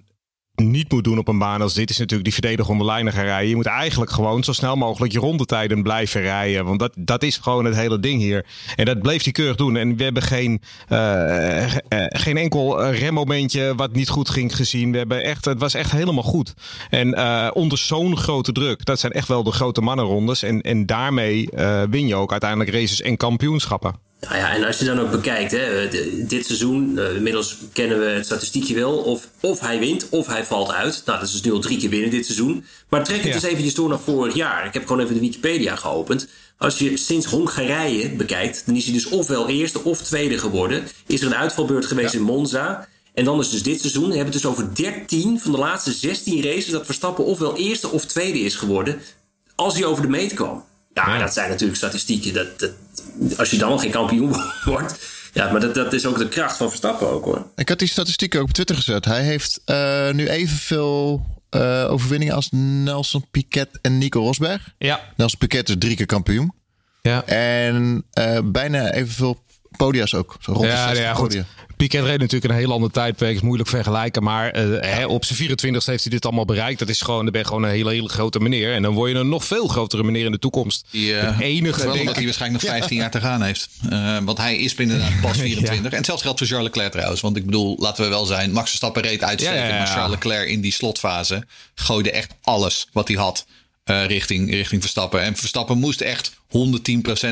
niet 0.63 0.91
moet 0.91 1.03
doen 1.03 1.17
op 1.17 1.27
een 1.27 1.37
baan 1.37 1.61
als 1.61 1.73
dit 1.73 1.89
is 1.89 1.97
natuurlijk 1.97 2.23
die 2.23 2.33
verdedigen 2.33 2.71
om 2.71 2.77
de 2.77 2.85
lijnen 2.85 3.13
gaan 3.13 3.23
rijden. 3.23 3.49
Je 3.49 3.55
moet 3.55 3.65
eigenlijk 3.65 4.11
gewoon 4.11 4.43
zo 4.43 4.53
snel 4.53 4.75
mogelijk 4.75 5.13
je 5.13 5.19
rondetijden 5.19 5.83
blijven 5.83 6.21
rijden. 6.21 6.65
Want 6.65 6.79
dat, 6.79 6.93
dat 6.95 7.23
is 7.23 7.37
gewoon 7.37 7.65
het 7.65 7.75
hele 7.75 7.99
ding 7.99 8.21
hier. 8.21 8.45
En 8.75 8.85
dat 8.85 9.01
bleef 9.01 9.23
hij 9.23 9.31
keurig 9.31 9.55
doen. 9.55 9.77
En 9.77 9.97
we 9.97 10.03
hebben 10.03 10.23
geen, 10.23 10.61
uh, 10.89 11.73
geen 12.09 12.37
enkel 12.37 12.85
remmomentje 12.85 13.75
wat 13.75 13.93
niet 13.93 14.09
goed 14.09 14.29
ging 14.29 14.55
gezien. 14.55 14.91
We 14.91 14.97
hebben 14.97 15.23
echt, 15.23 15.45
het 15.45 15.59
was 15.59 15.73
echt 15.73 15.91
helemaal 15.91 16.23
goed. 16.23 16.53
En 16.89 17.19
onder 17.53 17.77
zo'n 17.77 18.17
grote 18.17 18.51
druk, 18.51 18.85
dat 18.85 18.99
zijn 18.99 19.11
echt 19.11 19.27
wel 19.27 19.43
de 19.43 19.51
grote 19.51 19.81
mannenrondes. 19.81 20.43
En, 20.43 20.61
en 20.61 20.85
daarmee 20.85 21.49
win 21.89 22.07
je 22.07 22.15
ook 22.15 22.31
uiteindelijk 22.31 22.71
races 22.71 23.01
en 23.01 23.17
kampioenschappen. 23.17 24.06
Nou 24.19 24.35
ja, 24.35 24.55
en 24.55 24.63
als 24.63 24.79
je 24.79 24.85
dan 24.85 24.99
ook 24.99 25.11
bekijkt, 25.11 25.51
hè, 25.51 25.89
dit 26.27 26.45
seizoen, 26.45 26.93
uh, 26.95 27.15
inmiddels 27.15 27.57
kennen 27.73 27.99
we 27.99 28.05
het 28.05 28.25
statistiekje 28.25 28.75
wel, 28.75 28.97
of, 28.97 29.27
of 29.41 29.59
hij 29.59 29.79
wint 29.79 30.09
of 30.09 30.27
hij 30.27 30.45
valt 30.45 30.71
uit. 30.71 31.01
Nou, 31.05 31.19
dat 31.19 31.27
is 31.27 31.33
dus 31.33 31.41
nu 31.41 31.51
al 31.51 31.59
drie 31.59 31.77
keer 31.77 31.89
binnen 31.89 32.09
dit 32.09 32.25
seizoen. 32.25 32.65
Maar 32.89 33.03
trek 33.03 33.17
het 33.17 33.27
ja. 33.27 33.33
eens 33.33 33.43
eventjes 33.43 33.73
door 33.73 33.89
naar 33.89 33.99
vorig 33.99 34.33
jaar. 34.33 34.65
Ik 34.65 34.73
heb 34.73 34.85
gewoon 34.87 35.01
even 35.01 35.13
de 35.13 35.19
Wikipedia 35.19 35.75
geopend. 35.75 36.27
Als 36.57 36.77
je 36.77 36.97
sinds 36.97 37.25
Hongarije 37.25 38.09
bekijkt, 38.09 38.63
dan 38.65 38.75
is 38.75 38.83
hij 38.83 38.93
dus 38.93 39.05
ofwel 39.05 39.49
eerste 39.49 39.83
of 39.83 40.01
tweede 40.01 40.37
geworden. 40.37 40.87
Is 41.07 41.21
er 41.21 41.27
een 41.27 41.35
uitvalbeurt 41.35 41.85
geweest 41.85 42.13
ja. 42.13 42.19
in 42.19 42.25
Monza. 42.25 42.87
En 43.13 43.25
dan 43.25 43.39
is 43.39 43.49
dus 43.49 43.63
dit 43.63 43.79
seizoen, 43.79 44.03
hebben 44.03 44.19
we 44.19 44.23
het 44.23 44.33
dus 44.33 44.45
over 44.45 44.75
13 44.75 45.39
van 45.39 45.51
de 45.51 45.57
laatste 45.57 45.91
16 45.91 46.43
races 46.43 46.69
dat 46.69 46.85
Verstappen 46.85 47.25
ofwel 47.25 47.55
eerste 47.55 47.89
of 47.89 48.05
tweede 48.05 48.39
is 48.39 48.55
geworden. 48.55 49.01
Als 49.55 49.73
hij 49.73 49.85
over 49.85 50.01
de 50.01 50.09
meet 50.09 50.33
kwam. 50.33 50.65
Ja, 51.05 51.13
ja. 51.13 51.19
dat 51.19 51.33
zijn 51.33 51.49
natuurlijk 51.49 51.77
statistieken. 51.77 52.33
Dat, 52.33 52.59
dat, 52.59 52.71
als 53.37 53.49
je 53.49 53.57
dan 53.57 53.79
geen 53.79 53.91
kampioen 53.91 54.35
wordt. 54.65 54.99
Ja, 55.33 55.51
maar 55.51 55.59
dat, 55.59 55.75
dat 55.75 55.93
is 55.93 56.05
ook 56.05 56.17
de 56.17 56.27
kracht 56.27 56.57
van 56.57 56.67
Verstappen 56.67 57.09
ook 57.09 57.25
hoor. 57.25 57.47
Ik 57.55 57.69
had 57.69 57.79
die 57.79 57.87
statistieken 57.87 58.39
ook 58.39 58.47
op 58.47 58.53
Twitter 58.53 58.75
gezet. 58.75 59.05
Hij 59.05 59.23
heeft 59.23 59.61
uh, 59.65 60.11
nu 60.11 60.27
evenveel 60.27 61.25
uh, 61.55 61.91
overwinningen 61.91 62.35
als 62.35 62.47
Nelson 62.51 63.25
Piquet 63.31 63.79
en 63.81 63.97
Nico 63.97 64.19
Rosberg. 64.19 64.73
Ja. 64.77 64.99
Nelson 65.15 65.39
Piquet 65.39 65.69
is 65.69 65.75
drie 65.79 65.95
keer 65.95 66.05
kampioen. 66.05 66.53
Ja. 67.01 67.25
En 67.25 68.05
uh, 68.19 68.39
bijna 68.43 68.91
evenveel 68.91 69.43
podia's 69.77 70.13
ook. 70.13 70.35
Zo 70.39 70.51
rond 70.51 70.65
ja, 70.65 70.93
de 70.93 70.99
ja, 70.99 71.13
goed. 71.13 71.27
podia. 71.27 71.45
Piquet 71.77 72.03
reed 72.03 72.19
natuurlijk 72.19 72.53
een 72.53 72.59
heel 72.59 72.71
ander 72.71 72.91
tijdperk, 72.91 73.35
is 73.35 73.41
moeilijk 73.41 73.69
vergelijken. 73.69 74.23
Maar 74.23 74.57
uh, 74.57 74.81
hè, 74.81 75.05
op 75.05 75.25
zijn 75.25 75.37
24 75.37 75.85
heeft 75.85 76.03
hij 76.03 76.11
dit 76.11 76.25
allemaal 76.25 76.45
bereikt. 76.45 76.79
Dat 76.79 76.89
is 76.89 77.01
gewoon, 77.01 77.23
dan 77.23 77.31
ben 77.31 77.41
je 77.41 77.47
gewoon 77.47 77.63
een 77.63 77.69
hele, 77.69 77.89
hele 77.89 78.09
grote 78.09 78.39
meneer. 78.39 78.73
En 78.73 78.81
dan 78.81 78.93
word 78.93 79.11
je 79.11 79.17
een 79.17 79.29
nog 79.29 79.45
veel 79.45 79.67
grotere 79.67 80.03
meneer 80.03 80.25
in 80.25 80.31
de 80.31 80.39
toekomst. 80.39 80.85
Die, 80.91 81.11
uh, 81.11 81.37
de 81.37 81.43
enige, 81.43 81.83
wel 81.83 81.99
omdat 81.99 82.15
hij 82.15 82.23
waarschijnlijk 82.23 82.63
nog 82.63 82.71
15 82.71 82.95
ja. 82.95 83.01
jaar 83.01 83.11
te 83.11 83.21
gaan 83.21 83.41
heeft. 83.41 83.69
Uh, 83.89 84.17
want 84.23 84.37
hij 84.37 84.57
is 84.57 84.75
inderdaad 84.75 85.21
pas 85.21 85.37
24. 85.37 85.91
ja. 85.91 85.97
En 85.97 86.05
zelfs 86.05 86.21
geldt 86.21 86.37
voor 86.37 86.47
Charles 86.47 86.67
Leclerc 86.67 86.91
trouwens. 86.91 87.21
Want 87.21 87.37
ik 87.37 87.45
bedoel, 87.45 87.75
laten 87.79 88.03
we 88.03 88.09
wel 88.09 88.25
zijn, 88.25 88.51
Max 88.51 88.67
Verstappen 88.67 89.01
reed 89.01 89.23
uitstekend. 89.23 89.77
Maar 89.77 89.87
Charles 89.87 90.11
Leclerc 90.11 90.47
in 90.49 90.61
die 90.61 90.71
slotfase 90.71 91.43
gooide 91.75 92.11
echt 92.11 92.33
alles 92.41 92.87
wat 92.91 93.07
hij 93.07 93.17
had. 93.17 93.45
Uh, 93.89 94.05
richting, 94.05 94.51
richting 94.51 94.81
Verstappen. 94.81 95.21
En 95.21 95.35
Verstappen 95.35 95.77
moest 95.77 96.01
echt 96.01 96.31
110% 96.31 96.37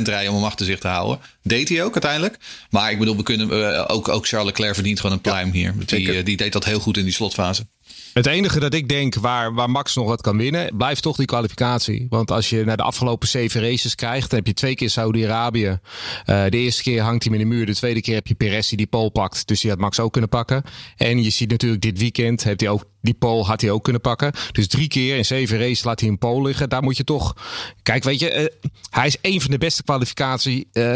rijden 0.03 0.29
om 0.29 0.35
hem 0.35 0.43
achter 0.43 0.65
zich 0.65 0.79
te 0.79 0.87
houden. 0.87 1.19
Deed 1.41 1.69
hij 1.69 1.83
ook 1.83 1.93
uiteindelijk. 1.93 2.37
Maar 2.69 2.91
ik 2.91 2.99
bedoel, 2.99 3.17
we 3.17 3.23
kunnen, 3.23 3.49
uh, 3.51 3.83
ook, 3.87 4.07
ook 4.07 4.27
Charles 4.27 4.47
Leclerc 4.47 4.73
verdient 4.73 4.99
gewoon 4.99 5.15
een 5.15 5.21
prime 5.21 5.45
ja, 5.45 5.51
hier. 5.51 5.73
Die, 5.85 6.17
uh, 6.17 6.25
die 6.25 6.37
deed 6.37 6.53
dat 6.53 6.65
heel 6.65 6.79
goed 6.79 6.97
in 6.97 7.03
die 7.03 7.13
slotfase. 7.13 7.65
Het 8.13 8.25
enige 8.25 8.59
dat 8.59 8.73
ik 8.73 8.89
denk 8.89 9.15
waar, 9.15 9.53
waar 9.53 9.69
Max 9.69 9.95
nog 9.95 10.07
wat 10.07 10.21
kan 10.21 10.37
winnen, 10.37 10.77
blijft 10.77 11.01
toch 11.01 11.17
die 11.17 11.25
kwalificatie. 11.25 12.05
Want 12.09 12.31
als 12.31 12.49
je 12.49 12.63
naar 12.65 12.77
de 12.77 12.83
afgelopen 12.83 13.27
zeven 13.27 13.61
races 13.61 13.95
krijgt, 13.95 14.29
dan 14.29 14.39
heb 14.39 14.47
je 14.47 14.53
twee 14.53 14.75
keer 14.75 14.89
Saudi-Arabië. 14.89 15.79
Uh, 16.25 16.43
de 16.49 16.57
eerste 16.57 16.83
keer 16.83 17.01
hangt 17.01 17.23
hij 17.23 17.31
met 17.31 17.41
de 17.41 17.47
muur, 17.47 17.65
de 17.65 17.75
tweede 17.75 18.01
keer 18.01 18.15
heb 18.15 18.27
je 18.27 18.35
Perez 18.35 18.67
die 18.67 18.77
die 18.77 18.87
pole 18.87 19.09
pakt. 19.09 19.47
Dus 19.47 19.61
die 19.61 19.69
had 19.69 19.79
Max 19.79 19.99
ook 19.99 20.11
kunnen 20.11 20.29
pakken. 20.29 20.63
En 20.97 21.23
je 21.23 21.29
ziet 21.29 21.49
natuurlijk 21.49 21.81
dit 21.81 21.97
weekend, 21.97 22.43
heeft 22.43 22.59
hij 22.59 22.69
ook 22.69 22.85
Die 23.05 23.13
pole 23.13 23.43
had 23.43 23.61
hij 23.61 23.71
ook 23.71 23.83
kunnen 23.83 24.01
pakken. 24.01 24.33
Dus 24.51 24.67
drie 24.67 24.87
keer 24.87 25.17
in 25.17 25.25
zeven 25.25 25.57
races 25.57 25.83
laat 25.83 25.99
hij 25.99 26.09
een 26.09 26.17
pole 26.17 26.47
liggen. 26.47 26.69
Daar 26.69 26.83
moet 26.83 26.97
je 26.97 27.03
toch. 27.03 27.35
Kijk, 27.83 28.03
weet 28.03 28.19
je, 28.19 28.41
uh, 28.41 28.69
hij 28.89 29.07
is 29.07 29.17
een 29.21 29.41
van 29.41 29.51
de 29.51 29.57
beste 29.57 29.83
kwalificatie, 29.83 30.67
uh, 30.73 30.95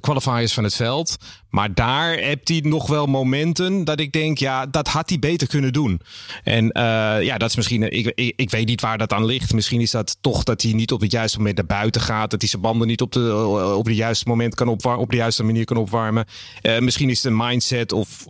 qualifiers 0.00 0.52
van 0.52 0.64
het 0.64 0.74
veld. 0.74 1.16
Maar 1.50 1.74
daar 1.74 2.18
hebt 2.18 2.48
hij 2.48 2.60
nog 2.64 2.86
wel 2.86 3.06
momenten 3.06 3.84
dat 3.84 4.00
ik 4.00 4.12
denk, 4.12 4.38
ja, 4.38 4.66
dat 4.66 4.88
had 4.88 5.08
hij 5.08 5.18
beter 5.18 5.48
kunnen 5.48 5.72
doen. 5.72 6.00
En 6.44 6.64
uh, 6.64 7.22
ja, 7.22 7.38
dat 7.38 7.48
is 7.48 7.56
misschien. 7.56 7.92
Ik, 7.92 8.32
ik, 8.36 8.50
weet 8.50 8.66
niet 8.66 8.80
waar 8.80 8.98
dat 8.98 9.12
aan 9.12 9.24
ligt. 9.24 9.52
Misschien 9.52 9.80
is 9.80 9.90
dat 9.90 10.16
toch 10.20 10.42
dat 10.42 10.62
hij 10.62 10.72
niet 10.72 10.92
op 10.92 11.00
het 11.00 11.12
juiste 11.12 11.38
moment 11.38 11.56
naar 11.56 11.66
buiten 11.66 12.00
gaat. 12.00 12.30
Dat 12.30 12.40
hij 12.40 12.48
zijn 12.48 12.62
banden 12.62 12.86
niet 12.86 13.00
op, 13.00 13.12
de, 13.12 13.36
op 13.76 13.86
het 13.86 13.96
juiste 13.96 14.28
moment 14.28 14.54
kan 14.54 14.68
opwarmen. 14.68 15.02
Op 15.02 15.10
de 15.10 15.16
juiste 15.16 15.44
manier 15.44 15.64
kan 15.64 15.76
opwarmen. 15.76 16.26
misschien 16.78 17.10
is 17.10 17.22
het 17.22 17.32
een 17.32 17.38
mindset 17.38 17.92
of 17.92 18.26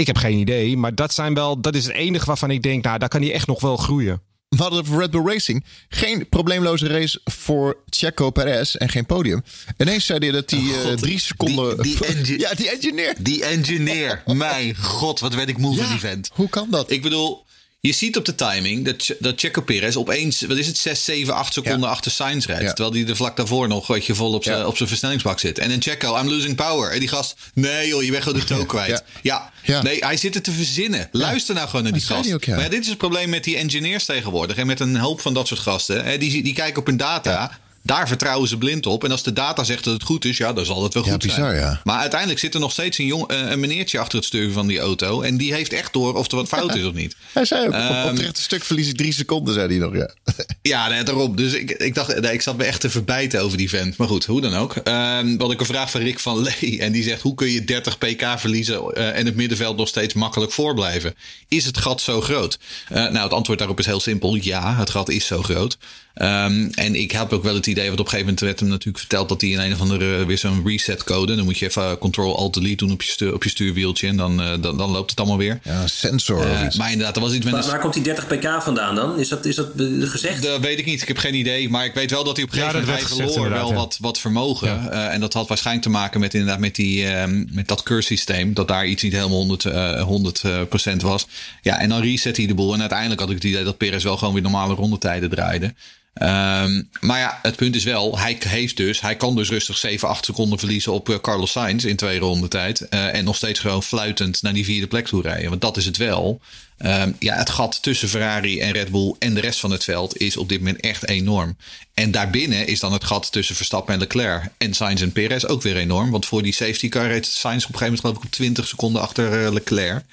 ik 0.00 0.06
heb 0.06 0.16
geen 0.16 0.38
idee, 0.38 0.76
maar 0.76 0.94
dat 0.94 1.14
zijn 1.14 1.34
wel, 1.34 1.60
dat 1.60 1.74
is 1.74 1.84
het 1.84 1.94
enige 1.94 2.26
waarvan 2.26 2.50
ik 2.50 2.62
denk, 2.62 2.84
nou, 2.84 2.98
daar 2.98 3.08
kan 3.08 3.22
hij 3.22 3.32
echt 3.32 3.46
nog 3.46 3.60
wel 3.60 3.76
groeien. 3.76 4.22
We 4.48 4.56
hadden 4.56 4.78
het 4.78 4.88
voor 4.88 5.00
Red 5.00 5.10
Bull 5.10 5.26
Racing. 5.26 5.64
Geen 5.88 6.28
probleemloze 6.28 6.86
race 6.86 7.20
voor 7.24 7.76
Checo 7.86 8.30
Perez 8.30 8.74
en 8.74 8.88
geen 8.88 9.06
podium. 9.06 9.42
Ineens 9.76 10.06
zei 10.06 10.18
hij 10.18 10.30
dat 10.30 10.50
hij 10.50 10.60
uh, 10.60 10.92
drie 10.92 11.18
seconden... 11.18 11.82
Die, 11.82 11.96
die 12.22 12.38
ja, 12.44 12.54
die 12.54 12.70
engineer. 12.70 13.14
Die 13.18 13.44
engineer. 13.44 14.22
Mijn 14.34 14.76
god, 14.76 15.20
wat 15.20 15.34
werd 15.34 15.48
ik 15.48 15.58
moe 15.58 15.74
ja, 15.74 15.82
van 15.82 15.90
die 15.90 16.00
vent. 16.00 16.30
Hoe 16.34 16.48
kan 16.48 16.70
dat? 16.70 16.90
Ik 16.90 17.02
bedoel, 17.02 17.44
je 17.80 17.92
ziet 17.92 18.16
op 18.16 18.24
de 18.24 18.34
timing 18.34 18.84
dat, 18.84 19.14
dat 19.18 19.40
Checo 19.40 19.60
Perez 19.60 19.96
opeens, 19.96 20.40
wat 20.40 20.56
is 20.56 20.66
het, 20.66 20.78
6, 20.78 21.04
7, 21.04 21.34
8 21.34 21.52
seconden 21.52 21.80
ja. 21.80 21.86
achter 21.86 22.10
Sainz 22.10 22.46
rijdt. 22.46 22.62
Ja. 22.62 22.72
Terwijl 22.72 22.94
hij 22.94 23.10
er 23.10 23.16
vlak 23.16 23.36
daarvoor 23.36 23.68
nog 23.68 23.86
weet 23.86 24.06
je, 24.06 24.14
vol 24.14 24.32
op 24.32 24.44
zijn 24.44 24.58
ja. 24.58 24.86
versnellingsbak 24.86 25.38
zit. 25.38 25.58
En 25.58 25.68
dan 25.68 25.82
Checo, 25.82 26.18
I'm 26.18 26.28
losing 26.28 26.56
power. 26.56 26.92
En 26.92 26.98
die 26.98 27.08
gast, 27.08 27.36
nee 27.54 27.88
joh, 27.88 28.02
je 28.02 28.10
bent 28.10 28.22
gewoon 28.22 28.38
de 28.38 28.46
toon 28.46 28.66
kwijt. 28.76 29.04
Ja. 29.22 29.52
nee, 29.82 29.96
hij 30.04 30.16
zit 30.16 30.34
er 30.34 30.42
te 30.42 30.52
verzinnen. 30.52 31.08
Luister 31.12 31.54
nou 31.54 31.68
gewoon 31.68 31.82
naar 31.82 31.92
die 31.92 32.02
gast. 32.02 32.32
Ook, 32.32 32.46
maar 32.46 32.70
dit 32.70 32.82
is 32.82 32.88
het 32.88 32.98
probleem 32.98 33.28
met 33.28 33.44
die 33.44 33.56
engineers 33.56 34.04
tegenwoordig. 34.04 34.56
En 34.56 34.66
met 34.66 34.80
een 34.80 34.96
hulp 34.96 35.20
van 35.20 35.34
dat 35.34 35.46
soort 35.46 35.60
gasten. 35.60 36.04
Hè, 36.04 36.18
die, 36.18 36.42
die 36.42 36.54
kijken 36.54 36.80
op 36.80 36.86
hun 36.86 36.96
data. 36.96 37.58
Daar 37.82 38.08
vertrouwen 38.08 38.48
ze 38.48 38.58
blind 38.58 38.86
op. 38.86 39.04
En 39.04 39.10
als 39.10 39.22
de 39.22 39.32
data 39.32 39.64
zegt 39.64 39.84
dat 39.84 39.94
het 39.94 40.02
goed 40.02 40.24
is, 40.24 40.36
ja, 40.36 40.52
dan 40.52 40.64
zal 40.64 40.82
het 40.82 40.94
wel 40.94 41.02
goed 41.02 41.18
bizar, 41.18 41.50
zijn. 41.50 41.60
Ja. 41.60 41.80
Maar 41.84 41.98
uiteindelijk 41.98 42.40
zit 42.40 42.54
er 42.54 42.60
nog 42.60 42.72
steeds 42.72 42.98
een, 42.98 43.06
jong, 43.06 43.24
een 43.28 43.60
meneertje 43.60 43.98
achter 43.98 44.18
het 44.18 44.26
stuur 44.26 44.52
van 44.52 44.66
die 44.66 44.78
auto. 44.78 45.20
En 45.22 45.36
die 45.36 45.54
heeft 45.54 45.72
echt 45.72 45.92
door 45.92 46.14
of 46.14 46.30
er 46.30 46.36
wat 46.36 46.48
fout 46.48 46.74
is 46.74 46.84
of 46.84 46.92
niet. 46.92 47.16
Hij 47.32 47.44
zei 47.44 47.66
ook, 47.66 47.74
um, 47.74 47.80
op, 47.80 48.18
op 48.18 48.24
het 48.24 48.38
stuk 48.38 48.64
verlies 48.64 48.88
ik 48.88 48.96
drie 48.96 49.12
seconden, 49.12 49.54
zei 49.54 49.68
hij 49.68 49.78
nog. 49.78 49.94
Ja, 49.94 50.10
ja 50.62 50.88
nee, 50.88 51.02
daarom. 51.02 51.36
Dus 51.36 51.52
ik, 51.52 51.70
ik 51.70 51.94
dacht, 51.94 52.20
nee, 52.20 52.32
ik 52.32 52.42
zat 52.42 52.56
me 52.56 52.64
echt 52.64 52.80
te 52.80 52.90
verbijten 52.90 53.42
over 53.42 53.58
die 53.58 53.68
vent. 53.68 53.96
Maar 53.96 54.08
goed, 54.08 54.24
hoe 54.24 54.40
dan 54.40 54.54
ook. 54.54 54.74
Um, 54.84 55.36
wat 55.36 55.52
ik 55.52 55.60
een 55.60 55.66
vraag 55.66 55.90
van 55.90 56.00
Rick 56.00 56.18
van 56.18 56.42
Lee. 56.42 56.78
En 56.80 56.92
die 56.92 57.02
zegt, 57.02 57.22
hoe 57.22 57.34
kun 57.34 57.50
je 57.50 57.64
30 57.64 57.98
pk 57.98 58.24
verliezen 58.36 58.98
uh, 58.98 59.18
en 59.18 59.26
het 59.26 59.36
middenveld 59.36 59.76
nog 59.76 59.88
steeds 59.88 60.14
makkelijk 60.14 60.52
voorblijven? 60.52 61.14
Is 61.48 61.64
het 61.64 61.78
gat 61.78 62.00
zo 62.00 62.20
groot? 62.20 62.58
Uh, 62.92 62.96
nou, 62.96 63.18
het 63.18 63.32
antwoord 63.32 63.58
daarop 63.58 63.78
is 63.78 63.86
heel 63.86 64.00
simpel. 64.00 64.34
Ja, 64.34 64.76
het 64.76 64.90
gat 64.90 65.08
is 65.08 65.26
zo 65.26 65.42
groot. 65.42 65.78
Um, 66.14 66.70
en 66.70 66.94
ik 66.94 67.12
heb 67.12 67.32
ook 67.32 67.42
wel 67.42 67.54
het 67.54 67.66
idee, 67.70 67.86
want 67.86 68.00
op 68.00 68.04
een 68.04 68.10
gegeven 68.10 68.34
moment 68.34 68.40
werd 68.40 68.60
hem 68.60 68.68
natuurlijk 68.68 68.98
verteld 68.98 69.28
dat 69.28 69.40
hij 69.40 69.50
in 69.50 69.58
een 69.58 69.72
of 69.72 69.80
andere 69.80 70.26
weer 70.26 70.38
zo'n 70.38 70.62
reset 70.66 71.04
code. 71.04 71.34
Dan 71.34 71.44
moet 71.44 71.58
je 71.58 71.66
even 71.66 71.98
Control 71.98 72.36
Alt 72.36 72.54
Delete 72.54 72.76
doen 72.76 72.92
op 72.92 73.02
je, 73.02 73.10
stuur, 73.10 73.34
op 73.34 73.42
je 73.42 73.50
stuurwieltje 73.50 74.08
en 74.08 74.16
dan, 74.16 74.40
uh, 74.40 74.50
dan, 74.60 74.76
dan, 74.76 74.90
loopt 74.90 75.10
het 75.10 75.18
allemaal 75.18 75.38
weer. 75.38 75.60
Ja, 75.62 75.86
sensor. 75.86 76.46
Uh, 76.46 76.74
maar 76.76 76.90
inderdaad, 76.90 77.16
er 77.16 77.22
was 77.22 77.32
iets 77.32 77.44
met. 77.44 77.54
Waar, 77.54 77.66
waar 77.66 77.80
komt 77.80 77.94
die 77.94 78.02
30 78.02 78.26
pk 78.26 78.62
vandaan 78.62 78.94
dan? 78.94 79.18
Is 79.18 79.28
dat, 79.28 79.44
is 79.44 79.54
dat 79.54 79.68
gezegd? 80.00 80.42
Dat 80.42 80.60
weet 80.60 80.78
ik 80.78 80.86
niet. 80.86 81.02
Ik 81.02 81.08
heb 81.08 81.18
geen 81.18 81.34
idee. 81.34 81.68
Maar 81.68 81.84
ik 81.84 81.94
weet 81.94 82.10
wel 82.10 82.24
dat 82.24 82.36
hij 82.36 82.44
op 82.44 82.52
een 82.52 82.58
gegeven 82.58 82.80
moment 82.80 83.00
ja, 83.00 83.06
verloor 83.06 83.50
wel 83.50 83.68
ja. 83.68 83.74
wat, 83.74 83.98
wat 84.00 84.18
vermogen. 84.18 84.68
Ja. 84.68 84.92
Uh, 84.92 85.14
en 85.14 85.20
dat 85.20 85.32
had 85.32 85.48
waarschijnlijk 85.48 85.86
te 85.86 85.92
maken 85.92 86.20
met 86.20 86.34
inderdaad 86.34 86.58
met, 86.58 86.74
die, 86.74 87.20
um, 87.20 87.48
met 87.50 87.68
dat 87.68 87.82
cursysteem. 87.82 88.54
Dat 88.54 88.68
daar 88.68 88.86
iets 88.86 89.02
niet 89.02 89.12
helemaal 89.12 89.36
100, 89.36 89.64
uh, 89.64 90.92
100% 90.92 90.96
was. 90.96 91.26
Ja, 91.62 91.78
en 91.78 91.88
dan 91.88 92.00
reset 92.00 92.36
hij 92.36 92.46
de 92.46 92.54
boel. 92.54 92.74
En 92.74 92.80
uiteindelijk 92.80 93.20
had 93.20 93.28
ik 93.28 93.34
het 93.34 93.44
idee 93.44 93.64
dat 93.64 93.76
Perez 93.76 94.04
wel 94.04 94.16
gewoon 94.16 94.34
weer 94.34 94.42
normale 94.42 94.74
rondetijden 94.74 95.30
draaide. 95.30 95.74
Um, 96.14 96.88
maar 97.00 97.18
ja, 97.18 97.38
het 97.42 97.56
punt 97.56 97.76
is 97.76 97.84
wel, 97.84 98.18
hij 98.18 98.38
heeft 98.40 98.76
dus, 98.76 99.00
hij 99.00 99.16
kan 99.16 99.36
dus 99.36 99.48
rustig 99.48 99.78
7, 99.78 100.08
8 100.08 100.24
seconden 100.24 100.58
verliezen 100.58 100.92
op 100.92 101.08
uh, 101.08 101.16
Carlos 101.20 101.50
Sainz 101.50 101.84
in 101.84 101.96
twee 101.96 102.18
ronden 102.18 102.50
tijd. 102.50 102.86
Uh, 102.90 103.14
en 103.14 103.24
nog 103.24 103.36
steeds 103.36 103.60
gewoon 103.60 103.82
fluitend 103.82 104.42
naar 104.42 104.52
die 104.52 104.64
vierde 104.64 104.86
plek 104.86 105.06
toe 105.06 105.22
rijden. 105.22 105.48
Want 105.48 105.60
dat 105.60 105.76
is 105.76 105.84
het 105.84 105.96
wel. 105.96 106.40
Um, 106.78 107.16
ja, 107.18 107.36
het 107.36 107.50
gat 107.50 107.82
tussen 107.82 108.08
Ferrari 108.08 108.60
en 108.60 108.72
Red 108.72 108.90
Bull 108.90 109.14
en 109.18 109.34
de 109.34 109.40
rest 109.40 109.60
van 109.60 109.70
het 109.70 109.84
veld 109.84 110.16
is 110.16 110.36
op 110.36 110.48
dit 110.48 110.58
moment 110.58 110.80
echt 110.80 111.08
enorm. 111.08 111.56
En 111.94 112.10
daarbinnen 112.10 112.66
is 112.66 112.80
dan 112.80 112.92
het 112.92 113.04
gat 113.04 113.32
tussen 113.32 113.56
Verstappen 113.56 113.94
en 113.94 114.00
Leclerc 114.00 114.52
en 114.58 114.74
Sainz 114.74 115.02
en 115.02 115.12
Perez 115.12 115.44
ook 115.44 115.62
weer 115.62 115.76
enorm. 115.76 116.10
Want 116.10 116.26
voor 116.26 116.42
die 116.42 116.54
safety 116.54 116.88
car 116.88 117.06
reed 117.06 117.26
Sainz 117.26 117.64
op 117.64 117.72
een 117.72 117.78
gegeven 117.78 117.84
moment 117.84 118.00
geloof 118.00 118.16
ik 118.16 118.24
op 118.24 118.30
20 118.30 118.68
seconden 118.68 119.02
achter 119.02 119.44
uh, 119.44 119.52
Leclerc. 119.52 120.04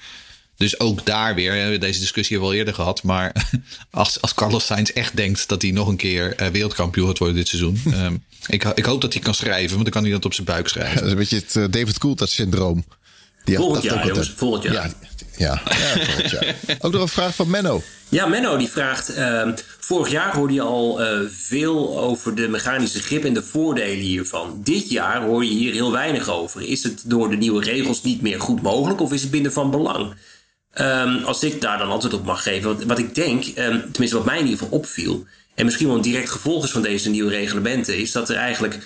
Dus 0.58 0.80
ook 0.80 1.06
daar 1.06 1.34
weer, 1.34 1.80
deze 1.80 2.00
discussie 2.00 2.36
hebben 2.36 2.40
we 2.40 2.54
al 2.54 2.60
eerder 2.60 2.74
gehad. 2.74 3.02
Maar 3.02 3.50
als, 3.90 4.20
als 4.20 4.34
Carlos 4.34 4.66
Sainz 4.66 4.90
echt 4.90 5.16
denkt 5.16 5.48
dat 5.48 5.62
hij 5.62 5.70
nog 5.70 5.88
een 5.88 5.96
keer 5.96 6.42
uh, 6.42 6.48
wereldkampioen 6.48 7.06
gaat 7.06 7.18
worden 7.18 7.36
dit 7.36 7.48
seizoen. 7.48 7.80
um, 7.86 8.24
ik, 8.46 8.64
ik, 8.64 8.84
hoop 8.84 9.00
dat 9.00 9.12
hij 9.12 9.22
kan 9.22 9.34
schrijven, 9.34 9.70
want 9.70 9.82
dan 9.82 9.92
kan 9.92 10.02
hij 10.02 10.12
dat 10.12 10.24
op 10.24 10.34
zijn 10.34 10.46
buik 10.46 10.68
schrijven. 10.68 10.94
Ja, 10.94 11.00
dat 11.00 11.04
is 11.04 11.10
een 11.10 11.18
beetje 11.18 11.36
het 11.36 11.54
uh, 11.54 11.64
David 11.70 11.98
Coulthard 11.98 12.30
syndroom. 12.30 12.84
Die 13.44 13.56
volgend 13.56 13.82
jaar, 13.82 14.06
jongens, 14.06 14.32
volgend 14.36 14.62
jaar. 14.62 14.74
Ja, 14.74 14.90
ja, 15.36 15.62
ja 15.64 16.04
volgend 16.04 16.30
jaar. 16.30 16.54
Ook 16.80 16.92
nog 16.92 17.02
een 17.02 17.08
vraag 17.08 17.34
van 17.34 17.50
Menno. 17.50 17.82
Ja, 18.08 18.26
Menno 18.26 18.56
die 18.56 18.68
vraagt... 18.68 19.16
Uh, 19.18 19.48
vorig 19.78 20.10
jaar 20.10 20.34
hoorde 20.34 20.54
je 20.54 20.60
al 20.60 21.02
uh, 21.02 21.28
veel 21.28 21.98
over 21.98 22.34
de 22.34 22.48
mechanische 22.48 23.00
grip 23.00 23.24
en 23.24 23.34
de 23.34 23.42
voordelen 23.42 24.04
hiervan. 24.04 24.60
Dit 24.64 24.90
jaar 24.90 25.22
hoor 25.22 25.44
je 25.44 25.50
hier 25.50 25.72
heel 25.72 25.92
weinig 25.92 26.28
over. 26.28 26.62
Is 26.62 26.82
het 26.82 27.02
door 27.04 27.30
de 27.30 27.36
nieuwe 27.36 27.64
regels 27.64 28.02
niet 28.02 28.22
meer 28.22 28.40
goed 28.40 28.62
mogelijk 28.62 29.00
of 29.00 29.12
is 29.12 29.22
het 29.22 29.30
binnen 29.30 29.52
van 29.52 29.70
belang? 29.70 30.14
Um, 30.80 31.24
als 31.24 31.42
ik 31.42 31.60
daar 31.60 31.78
dan 31.78 31.90
antwoord 31.90 32.14
op 32.14 32.24
mag 32.24 32.42
geven. 32.42 32.86
Wat, 32.86 32.98
ik 32.98 33.14
denk, 33.14 33.44
um, 33.44 33.54
tenminste 33.92 34.16
wat 34.16 34.24
mij 34.24 34.38
in 34.38 34.44
ieder 34.44 34.58
geval 34.58 34.78
opviel. 34.78 35.26
En 35.54 35.64
misschien 35.64 35.86
wel 35.86 35.96
een 35.96 36.02
direct 36.02 36.30
gevolg 36.30 36.64
is 36.64 36.70
van 36.70 36.82
deze 36.82 37.10
nieuwe 37.10 37.30
reglementen. 37.30 37.98
Is 37.98 38.12
dat 38.12 38.28
er 38.28 38.36
eigenlijk, 38.36 38.78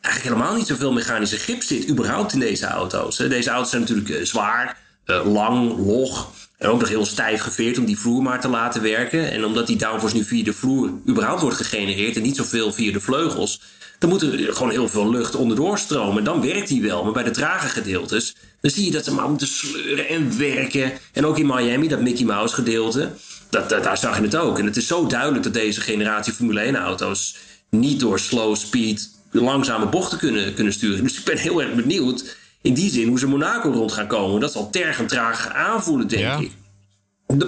eigenlijk 0.00 0.34
helemaal 0.34 0.56
niet 0.56 0.66
zoveel 0.66 0.92
mechanische 0.92 1.38
grip 1.38 1.62
zit. 1.62 1.88
überhaupt 1.88 2.32
in 2.32 2.40
deze 2.40 2.66
auto's. 2.66 3.16
Deze 3.16 3.50
auto's 3.50 3.70
zijn 3.70 3.82
natuurlijk 3.82 4.08
uh, 4.08 4.24
zwaar, 4.24 4.76
uh, 5.06 5.32
lang, 5.32 5.76
log. 5.86 6.32
En 6.58 6.68
ook 6.68 6.80
nog 6.80 6.88
heel 6.88 7.06
stijf 7.06 7.40
geveerd 7.40 7.78
om 7.78 7.84
die 7.84 7.98
vloer 7.98 8.22
maar 8.22 8.40
te 8.40 8.48
laten 8.48 8.82
werken. 8.82 9.30
En 9.30 9.44
omdat 9.44 9.66
die 9.66 9.76
downforce 9.76 10.16
nu 10.16 10.24
via 10.24 10.44
de 10.44 10.52
vloer 10.52 10.90
überhaupt 11.08 11.40
wordt 11.40 11.56
gegenereerd. 11.56 12.16
en 12.16 12.22
niet 12.22 12.36
zoveel 12.36 12.72
via 12.72 12.92
de 12.92 13.00
vleugels. 13.00 13.60
Dan 13.98 14.08
moet 14.08 14.22
er 14.22 14.54
gewoon 14.54 14.70
heel 14.70 14.88
veel 14.88 15.10
lucht 15.10 15.34
onderdoor 15.34 15.78
stromen. 15.78 16.24
Dan 16.24 16.40
werkt 16.40 16.68
die 16.68 16.82
wel. 16.82 17.04
Maar 17.04 17.12
bij 17.12 17.24
de 17.24 17.30
trage 17.30 17.68
gedeeltes 17.68 18.34
dan 18.60 18.70
zie 18.70 18.84
je 18.84 18.90
dat 18.90 19.04
ze 19.04 19.14
maar 19.14 19.28
moeten 19.28 19.46
sleuren 19.46 20.08
en 20.08 20.38
werken. 20.38 20.92
En 21.12 21.26
ook 21.26 21.38
in 21.38 21.46
Miami, 21.46 21.88
dat 21.88 22.00
Mickey 22.00 22.24
Mouse 22.24 22.54
gedeelte, 22.54 23.10
dat, 23.50 23.68
dat, 23.68 23.84
daar 23.84 23.98
zag 23.98 24.16
je 24.16 24.22
het 24.22 24.36
ook. 24.36 24.58
En 24.58 24.64
het 24.64 24.76
is 24.76 24.86
zo 24.86 25.06
duidelijk 25.06 25.42
dat 25.42 25.52
deze 25.52 25.80
generatie 25.80 26.32
Formule 26.32 26.60
1 26.60 26.76
auto's 26.76 27.36
niet 27.70 28.00
door 28.00 28.18
slow 28.18 28.56
speed 28.56 29.10
langzame 29.30 29.86
bochten 29.86 30.18
kunnen, 30.18 30.54
kunnen 30.54 30.72
sturen. 30.72 31.02
Dus 31.02 31.18
ik 31.18 31.24
ben 31.24 31.38
heel 31.38 31.62
erg 31.62 31.74
benieuwd 31.74 32.36
in 32.62 32.74
die 32.74 32.90
zin 32.90 33.08
hoe 33.08 33.18
ze 33.18 33.26
Monaco 33.26 33.70
rond 33.70 33.92
gaan 33.92 34.06
komen. 34.06 34.40
Dat 34.40 34.52
zal 34.52 34.70
tergend 34.70 35.08
traag 35.08 35.52
aanvoelen, 35.52 36.08
denk 36.08 36.22
ja. 36.22 36.38
ik. 36.38 36.50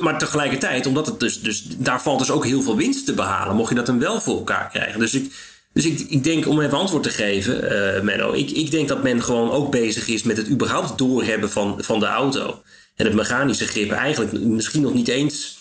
Maar 0.01 0.19
tegelijkertijd, 0.19 0.87
omdat 0.87 1.07
het 1.07 1.21
dus, 1.21 1.41
dus, 1.41 1.65
daar 1.69 2.03
valt 2.03 2.19
dus 2.19 2.31
ook 2.31 2.45
heel 2.45 2.63
veel 2.63 2.77
winst 2.77 3.07
te 3.07 3.15
behalen, 3.15 3.57
mocht 3.57 3.69
je 3.69 3.75
dat 3.75 3.87
dan 3.87 3.99
wel 3.99 4.21
voor 4.21 4.37
elkaar 4.37 4.69
krijgen. 4.69 5.01
Dus 5.01 5.15
ik, 5.15 5.33
dus 5.73 5.85
ik, 5.85 6.01
ik 6.09 6.25
denk, 6.25 6.49
om 6.49 6.61
even 6.61 6.79
antwoord 6.79 7.03
te 7.03 7.11
geven, 7.11 7.73
uh, 7.73 8.03
Menno, 8.03 8.33
ik, 8.33 8.51
ik 8.51 8.71
denk 8.71 8.89
dat 8.89 9.03
men 9.03 9.23
gewoon 9.23 9.51
ook 9.51 9.71
bezig 9.71 10.09
is 10.09 10.23
met 10.23 10.37
het 10.37 10.49
überhaupt 10.49 10.99
doorhebben 10.99 11.51
van, 11.51 11.77
van 11.79 12.01
de 12.01 12.07
auto. 12.07 12.63
En 12.97 13.05
het 13.07 13.15
mechanische 13.15 13.67
grip 13.67 13.91
eigenlijk 13.91 14.33
misschien 14.33 14.83
nog 14.83 14.95
niet 14.95 15.09
eens 15.09 15.59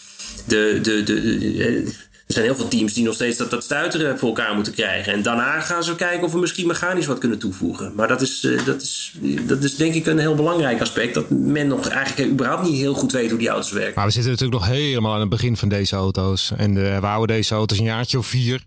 de, 0.48 0.80
de, 0.82 1.04
de, 1.04 1.38
de 1.38 1.94
er 2.30 2.36
zijn 2.36 2.46
heel 2.48 2.56
veel 2.56 2.68
teams 2.68 2.94
die 2.94 3.04
nog 3.04 3.14
steeds 3.14 3.38
dat, 3.38 3.50
dat 3.50 3.64
stuiteren 3.64 4.20
voor 4.20 4.28
elkaar 4.28 4.56
moeten 4.56 4.74
krijgen. 4.74 5.14
En 5.14 5.22
daarna 5.22 5.60
gaan 5.60 5.84
ze 5.84 5.96
kijken 5.96 6.24
of 6.24 6.32
we 6.32 6.40
misschien 6.40 6.68
mechanisch 6.68 7.06
wat 7.06 7.18
kunnen 7.18 7.40
toevoegen. 7.40 7.92
Maar 7.96 8.08
dat 8.08 8.22
is, 8.22 8.44
uh, 8.44 8.66
dat 8.66 8.82
is, 8.82 9.18
dat 9.48 9.64
is 9.64 9.76
denk 9.76 9.94
ik 9.94 10.06
een 10.06 10.20
heel 10.20 10.36
belangrijk 10.36 10.82
aspect. 10.82 11.14
Dat 11.14 11.30
men 11.30 11.68
nog 11.68 11.88
eigenlijk 11.88 12.32
überhaupt 12.32 12.64
niet 12.64 12.78
heel 12.78 12.94
goed 12.94 13.12
weet 13.12 13.30
hoe 13.30 13.40
die 13.40 13.50
auto's 13.50 13.72
werken. 13.72 13.94
Maar 13.96 14.06
we 14.06 14.12
zitten 14.12 14.32
natuurlijk 14.32 14.60
nog 14.60 14.70
helemaal 14.70 15.14
aan 15.14 15.20
het 15.20 15.30
begin 15.30 15.58
van 15.58 15.70
deze 15.70 15.96
auto's. 15.96 16.52
En 16.58 16.74
we 16.74 17.06
houden 17.06 17.36
deze 17.36 17.56
auto's 17.56 17.78
een 17.78 17.84
jaartje 17.84 18.18
of 18.18 18.28
vier. 18.28 18.64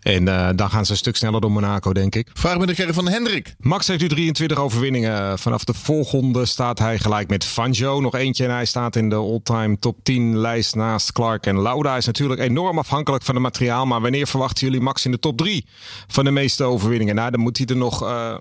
En 0.00 0.26
uh, 0.26 0.48
dan 0.54 0.70
gaan 0.70 0.84
ze 0.84 0.90
een 0.90 0.96
stuk 0.96 1.16
sneller 1.16 1.40
door 1.40 1.52
Monaco, 1.52 1.92
denk 1.92 2.14
ik. 2.14 2.28
Vraag 2.32 2.58
met 2.58 2.76
de 2.76 2.94
van 2.94 3.08
Hendrik. 3.08 3.54
Max 3.58 3.86
heeft 3.86 4.00
nu 4.00 4.08
23 4.08 4.58
overwinningen. 4.58 5.38
Vanaf 5.38 5.64
de 5.64 5.74
volgende 5.74 6.46
staat 6.46 6.78
hij 6.78 6.98
gelijk 6.98 7.28
met 7.28 7.44
Fanjo. 7.44 8.00
Nog 8.00 8.14
eentje 8.14 8.44
en 8.44 8.50
hij 8.50 8.64
staat 8.64 8.96
in 8.96 9.08
de 9.08 9.14
all-time 9.14 9.78
top 9.78 9.98
10 10.02 10.36
lijst 10.36 10.74
naast 10.74 11.12
Clark 11.12 11.46
en 11.46 11.60
Lauda. 11.60 11.96
Is 11.96 12.06
natuurlijk 12.06 12.40
enorm 12.40 12.78
afhankelijk 12.78 13.22
van 13.22 13.34
het 13.34 13.42
materiaal. 13.42 13.86
Maar 13.86 14.00
wanneer 14.00 14.26
verwachten 14.26 14.66
jullie 14.66 14.82
Max 14.82 15.04
in 15.04 15.10
de 15.10 15.18
top 15.18 15.36
3 15.36 15.66
van 16.06 16.24
de 16.24 16.30
meeste 16.30 16.64
overwinningen? 16.64 17.14
Nou, 17.14 17.30
dan 17.30 17.40
moet 17.40 17.56
hij 17.56 17.66
er 17.66 17.76
nog 17.76 18.02
uh, 18.02 18.36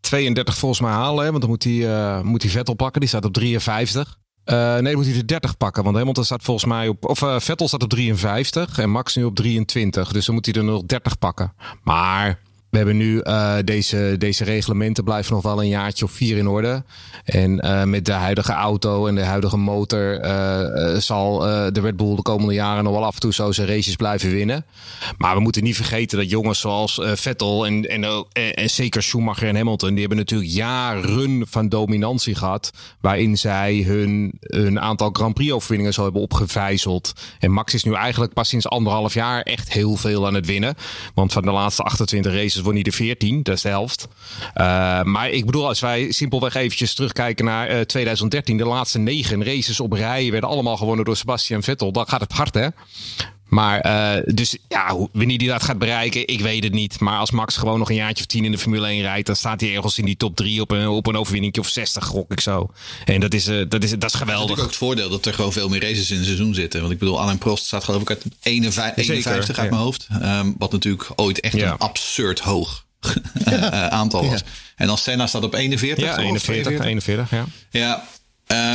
32 0.00 0.56
volgens 0.56 0.80
mij 0.80 0.90
halen. 0.90 1.24
Hè? 1.24 1.30
Want 1.30 1.40
dan 1.40 1.50
moet 1.50 1.64
hij, 1.64 1.72
uh, 1.72 2.20
moet 2.20 2.42
hij 2.42 2.50
Vettel 2.50 2.74
pakken. 2.74 3.00
Die 3.00 3.08
staat 3.08 3.24
op 3.24 3.32
53. 3.32 4.18
Uh, 4.50 4.76
nee, 4.78 4.96
moet 4.96 5.04
hij 5.04 5.14
de 5.14 5.24
30 5.24 5.56
pakken. 5.56 5.84
Want 5.84 5.96
Hamilton 5.96 6.24
staat 6.24 6.42
volgens 6.42 6.66
mij 6.66 6.88
op. 6.88 7.04
Of 7.04 7.22
uh, 7.22 7.38
Vettel 7.38 7.68
staat 7.68 7.82
op 7.82 7.88
53 7.88 8.78
en 8.78 8.90
Max 8.90 9.16
nu 9.16 9.24
op 9.24 9.34
23. 9.34 10.12
Dus 10.12 10.26
dan 10.26 10.34
moet 10.34 10.46
hij 10.46 10.54
er 10.54 10.64
nog 10.64 10.82
30 10.82 11.18
pakken. 11.18 11.52
Maar 11.82 12.38
we 12.70 12.76
hebben 12.76 12.96
nu 12.96 13.20
uh, 13.22 13.54
deze, 13.64 14.14
deze 14.18 14.44
reglementen 14.44 15.04
blijven 15.04 15.34
nog 15.34 15.42
wel 15.42 15.62
een 15.62 15.68
jaartje 15.68 16.04
of 16.04 16.10
vier 16.10 16.36
in 16.36 16.48
orde. 16.48 16.82
En 17.24 17.64
uh, 17.64 17.84
met 17.84 18.04
de 18.04 18.12
huidige 18.12 18.52
auto 18.52 19.06
en 19.06 19.14
de 19.14 19.22
huidige 19.22 19.56
motor 19.56 20.24
uh, 20.24 20.96
zal 20.96 21.38
de 21.72 21.80
Red 21.80 21.96
Bull 21.96 22.16
de 22.16 22.22
komende 22.22 22.54
jaren 22.54 22.84
nog 22.84 22.92
wel 22.92 23.04
af 23.04 23.14
en 23.14 23.20
toe 23.20 23.34
zo 23.34 23.52
zijn 23.52 23.68
races 23.68 23.96
blijven 23.96 24.30
winnen. 24.30 24.64
Maar 25.16 25.34
we 25.34 25.40
moeten 25.40 25.62
niet 25.62 25.76
vergeten 25.76 26.18
dat 26.18 26.30
jongens 26.30 26.60
zoals 26.60 27.00
Vettel 27.02 27.66
en, 27.66 27.88
en, 27.88 28.26
en, 28.32 28.70
zeker 28.70 29.02
Schumacher 29.02 29.48
en 29.48 29.56
Hamilton, 29.56 29.90
die 29.90 30.00
hebben 30.00 30.18
natuurlijk 30.18 30.50
jaren 30.50 31.46
van 31.48 31.68
dominantie 31.68 32.34
gehad. 32.34 32.70
Waarin 33.00 33.38
zij 33.38 33.82
hun, 33.86 34.32
hun 34.40 34.80
aantal 34.80 35.10
Grand 35.12 35.34
Prix 35.34 35.52
overwinningen 35.52 35.92
zo 35.92 36.02
hebben 36.02 36.22
opgevijzeld. 36.22 37.12
En 37.38 37.50
Max 37.50 37.74
is 37.74 37.84
nu 37.84 37.94
eigenlijk 37.94 38.32
pas 38.32 38.48
sinds 38.48 38.68
anderhalf 38.68 39.14
jaar 39.14 39.42
echt 39.42 39.72
heel 39.72 39.96
veel 39.96 40.26
aan 40.26 40.34
het 40.34 40.46
winnen. 40.46 40.74
Want 41.14 41.32
van 41.32 41.42
de 41.42 41.50
laatste 41.50 41.82
28 41.82 42.32
races 42.32 42.57
voor 42.62 42.72
niet 42.72 42.84
de 42.84 42.92
14, 42.92 43.42
dat 43.42 43.54
is 43.54 43.62
de 43.62 43.68
helft. 43.68 44.08
Uh, 44.56 45.02
maar 45.02 45.30
ik 45.30 45.46
bedoel, 45.46 45.66
als 45.66 45.80
wij 45.80 46.12
simpelweg 46.12 46.54
eventjes 46.54 46.94
terugkijken 46.94 47.44
naar 47.44 47.70
uh, 47.70 47.80
2013, 47.80 48.56
de 48.56 48.64
laatste 48.64 48.98
negen 48.98 49.44
races 49.44 49.80
op 49.80 49.92
rij 49.92 50.30
werden 50.30 50.50
allemaal 50.50 50.76
gewonnen 50.76 51.04
door 51.04 51.16
Sebastian 51.16 51.62
Vettel. 51.62 51.92
Dan 51.92 52.08
gaat 52.08 52.20
het 52.20 52.32
hard, 52.32 52.54
hè? 52.54 52.68
Maar 53.48 53.86
uh, 53.86 54.22
dus 54.34 54.56
ja, 54.68 54.96
wanneer 55.12 55.38
hij 55.38 55.46
dat 55.46 55.62
gaat 55.62 55.78
bereiken, 55.78 56.26
ik 56.26 56.40
weet 56.40 56.64
het 56.64 56.72
niet. 56.72 57.00
Maar 57.00 57.18
als 57.18 57.30
Max 57.30 57.56
gewoon 57.56 57.78
nog 57.78 57.88
een 57.88 57.96
jaartje 57.96 58.24
of 58.24 58.26
tien 58.26 58.44
in 58.44 58.50
de 58.50 58.58
Formule 58.58 58.86
1 58.86 59.00
rijdt, 59.00 59.26
dan 59.26 59.36
staat 59.36 59.60
hij 59.60 59.74
ergens 59.74 59.98
in 59.98 60.04
die 60.04 60.16
top 60.16 60.36
3 60.36 60.60
op 60.60 60.70
een, 60.70 60.88
op 60.88 61.06
een 61.06 61.16
overwinning 61.16 61.58
of 61.58 61.68
60, 61.68 62.04
gok 62.04 62.32
ik 62.32 62.40
zo. 62.40 62.70
En 63.04 63.20
dat 63.20 63.34
is, 63.34 63.48
uh, 63.48 63.64
dat 63.68 63.82
is, 63.84 63.90
dat 63.90 64.04
is 64.04 64.14
geweldig. 64.14 64.48
Dat 64.48 64.56
is 64.56 64.62
ook 64.62 64.68
het 64.68 64.78
voordeel 64.78 65.08
dat 65.08 65.26
er 65.26 65.34
gewoon 65.34 65.52
veel 65.52 65.68
meer 65.68 65.80
races 65.80 66.10
in 66.10 66.16
het 66.16 66.26
seizoen 66.26 66.54
zitten. 66.54 66.80
Want 66.80 66.92
ik 66.92 66.98
bedoel, 66.98 67.20
Alain 67.20 67.38
Prost 67.38 67.64
staat 67.64 67.84
geloof 67.84 68.02
ik 68.02 68.08
uit 68.08 68.24
51, 68.42 69.08
51 69.08 69.58
uit 69.58 69.70
mijn 69.70 69.82
hoofd. 69.82 70.08
Um, 70.22 70.54
wat 70.58 70.72
natuurlijk 70.72 71.10
ooit 71.16 71.40
echt 71.40 71.56
ja. 71.56 71.70
een 71.72 71.78
absurd 71.78 72.40
hoog 72.40 72.86
uh, 73.48 73.86
aantal 73.86 74.24
was. 74.30 74.40
Ja. 74.40 74.46
En 74.76 74.88
als 74.88 75.02
Senna 75.02 75.26
staat 75.26 75.44
op 75.44 75.54
41. 75.54 76.04
Ja, 76.04 76.18
41, 76.18 76.84
41, 76.84 77.30
ja. 77.30 77.46
Ja, 77.70 78.04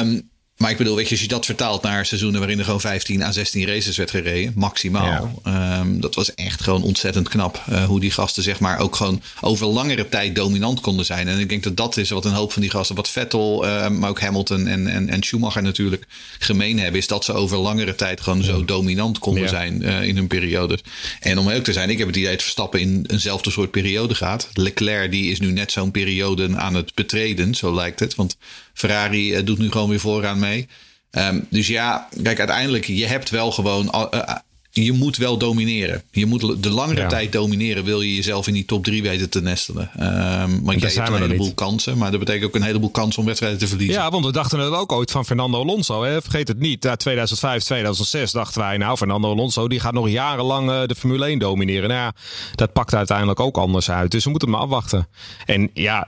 um, 0.01 0.31
maar 0.57 0.71
ik 0.71 0.77
bedoel, 0.77 0.95
weet 0.95 1.05
je, 1.05 1.11
als 1.11 1.21
je 1.21 1.27
dat 1.27 1.45
vertaalt 1.45 1.81
naar 1.81 2.05
seizoenen 2.05 2.39
waarin 2.39 2.59
er 2.59 2.65
gewoon 2.65 2.81
15 2.81 3.23
à 3.23 3.31
16 3.31 3.65
races 3.65 3.97
werd 3.97 4.11
gereden, 4.11 4.53
maximaal. 4.55 5.33
Ja. 5.43 5.79
Um, 5.79 6.01
dat 6.01 6.15
was 6.15 6.35
echt 6.35 6.61
gewoon 6.61 6.83
ontzettend 6.83 7.29
knap. 7.29 7.63
Uh, 7.69 7.83
hoe 7.85 7.99
die 7.99 8.11
gasten, 8.11 8.43
zeg 8.43 8.59
maar, 8.59 8.79
ook 8.79 8.95
gewoon 8.95 9.21
over 9.41 9.67
langere 9.67 10.09
tijd 10.09 10.35
dominant 10.35 10.79
konden 10.79 11.05
zijn. 11.05 11.27
En 11.27 11.39
ik 11.39 11.49
denk 11.49 11.63
dat 11.63 11.77
dat 11.77 11.97
is 11.97 12.09
wat 12.09 12.25
een 12.25 12.33
hoop 12.33 12.51
van 12.51 12.61
die 12.61 12.71
gasten, 12.71 12.95
wat 12.95 13.09
Vettel, 13.09 13.65
uh, 13.65 13.89
maar 13.89 14.09
ook 14.09 14.21
Hamilton 14.21 14.67
en, 14.67 14.87
en, 14.87 15.09
en 15.09 15.23
Schumacher 15.23 15.61
natuurlijk 15.61 16.05
gemeen 16.39 16.79
hebben, 16.79 16.99
is 16.99 17.07
dat 17.07 17.25
ze 17.25 17.33
over 17.33 17.57
langere 17.57 17.95
tijd 17.95 18.21
gewoon 18.21 18.39
ja. 18.39 18.45
zo 18.45 18.65
dominant 18.65 19.19
konden 19.19 19.43
ja. 19.43 19.49
zijn 19.49 19.81
uh, 19.81 20.03
in 20.03 20.15
hun 20.15 20.27
periodes. 20.27 20.79
En 21.19 21.37
om 21.37 21.49
ook 21.49 21.63
te 21.63 21.73
zijn, 21.73 21.89
ik 21.89 21.97
heb 21.97 22.07
het 22.07 22.15
idee 22.15 22.31
dat 22.31 22.41
Verstappen 22.41 22.79
in 22.79 23.05
eenzelfde 23.07 23.51
soort 23.51 23.71
periode 23.71 24.15
gaat. 24.15 24.49
Leclerc, 24.53 25.11
die 25.11 25.31
is 25.31 25.39
nu 25.39 25.51
net 25.51 25.71
zo'n 25.71 25.91
periode 25.91 26.57
aan 26.57 26.73
het 26.73 26.93
betreden, 26.93 27.55
zo 27.55 27.73
lijkt 27.73 27.99
het. 27.99 28.15
Want 28.15 28.37
Ferrari 28.73 29.37
uh, 29.37 29.45
doet 29.45 29.57
nu 29.57 29.71
gewoon 29.71 29.89
weer 29.89 29.99
vooraan 29.99 30.39
mee. 30.39 30.67
Um, 31.11 31.47
dus 31.49 31.67
ja, 31.67 32.07
kijk, 32.23 32.39
uiteindelijk, 32.39 32.85
je 32.85 33.05
hebt 33.05 33.29
wel 33.29 33.51
gewoon. 33.51 34.09
Uh, 34.13 34.35
je 34.73 34.91
moet 34.91 35.17
wel 35.17 35.37
domineren. 35.37 36.03
Je 36.11 36.25
moet 36.25 36.63
de 36.63 36.69
langere 36.69 37.01
ja. 37.01 37.07
tijd 37.07 37.31
domineren. 37.31 37.83
Wil 37.83 38.01
je 38.01 38.15
jezelf 38.15 38.47
in 38.47 38.53
die 38.53 38.65
top 38.65 38.83
3 38.83 39.01
weten 39.01 39.29
te 39.29 39.41
nestelen. 39.41 39.91
Um, 39.99 40.63
want 40.63 40.81
jij 40.81 40.91
hebt 40.93 41.09
een 41.09 41.21
heleboel 41.21 41.45
niet. 41.45 41.55
kansen. 41.55 41.97
Maar 41.97 42.11
dat 42.11 42.19
betekent 42.19 42.45
ook 42.45 42.55
een 42.55 42.61
heleboel 42.61 42.89
kansen 42.89 43.19
om 43.19 43.25
wedstrijden 43.25 43.59
te 43.59 43.67
verliezen. 43.67 44.01
Ja, 44.01 44.09
want 44.09 44.25
we 44.25 44.31
dachten 44.31 44.59
het 44.59 44.73
ook 44.73 44.91
ooit 44.91 45.11
van 45.11 45.25
Fernando 45.25 45.59
Alonso. 45.59 46.03
Hè? 46.03 46.21
Vergeet 46.21 46.47
het 46.47 46.59
niet. 46.59 46.83
Ja, 46.83 46.95
2005, 46.95 47.63
2006 47.63 48.31
dachten 48.31 48.61
wij. 48.61 48.77
Nou, 48.77 48.97
Fernando 48.97 49.31
Alonso 49.31 49.67
die 49.67 49.79
gaat 49.79 49.93
nog 49.93 50.09
jarenlang 50.09 50.69
uh, 50.69 50.81
de 50.85 50.95
Formule 50.95 51.25
1 51.25 51.39
domineren. 51.39 51.89
Nou 51.89 52.01
ja, 52.01 52.13
dat 52.55 52.73
pakt 52.73 52.93
uiteindelijk 52.93 53.39
ook 53.39 53.57
anders 53.57 53.89
uit. 53.89 54.11
Dus 54.11 54.23
we 54.23 54.29
moeten 54.29 54.49
maar 54.49 54.61
afwachten. 54.61 55.07
En 55.45 55.69
ja, 55.73 56.07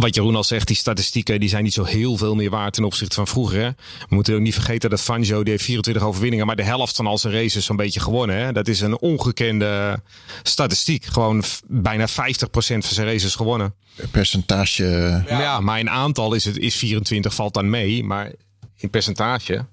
wat 0.00 0.14
Jeroen 0.14 0.36
al 0.36 0.44
zegt, 0.44 0.66
die 0.66 0.76
statistieken 0.76 1.40
die 1.40 1.48
zijn 1.48 1.64
niet 1.64 1.72
zo 1.72 1.84
heel 1.84 2.16
veel 2.16 2.34
meer 2.34 2.50
waard 2.50 2.74
ten 2.74 2.84
opzichte 2.84 3.14
van 3.14 3.26
vroeger. 3.26 3.60
Hè? 3.60 3.68
We 4.08 4.14
moeten 4.14 4.34
ook 4.34 4.40
niet 4.40 4.54
vergeten 4.54 4.90
dat 4.90 5.00
Fangio 5.00 5.42
die 5.42 5.52
heeft 5.52 5.64
24 5.64 6.02
overwinningen, 6.02 6.46
maar 6.46 6.56
de 6.56 6.62
helft 6.62 6.96
van 6.96 7.06
al 7.06 7.18
zijn 7.18 7.32
races 7.32 7.64
zo'n 7.64 7.76
beetje 7.76 8.00
gewonnen. 8.00 8.36
Hè? 8.36 8.52
Dat 8.52 8.68
is 8.68 8.80
een 8.80 8.98
ongekende 8.98 10.02
statistiek. 10.42 11.04
Gewoon 11.04 11.42
bijna 11.66 12.08
50% 12.08 12.12
van 12.52 12.82
zijn 12.82 13.06
races 13.06 13.34
gewonnen. 13.34 13.74
Percentage. 14.10 14.84
Ja. 15.28 15.40
ja, 15.40 15.60
maar 15.60 15.78
in 15.78 15.90
aantal 15.90 16.34
is 16.34 16.44
het 16.44 16.58
is 16.58 16.76
24 16.76 17.34
valt 17.34 17.54
dan 17.54 17.70
mee, 17.70 18.04
maar 18.04 18.32
in 18.76 18.90
percentage. 18.90 19.66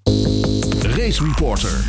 Race 0.82 1.24
Reporter, 1.24 1.86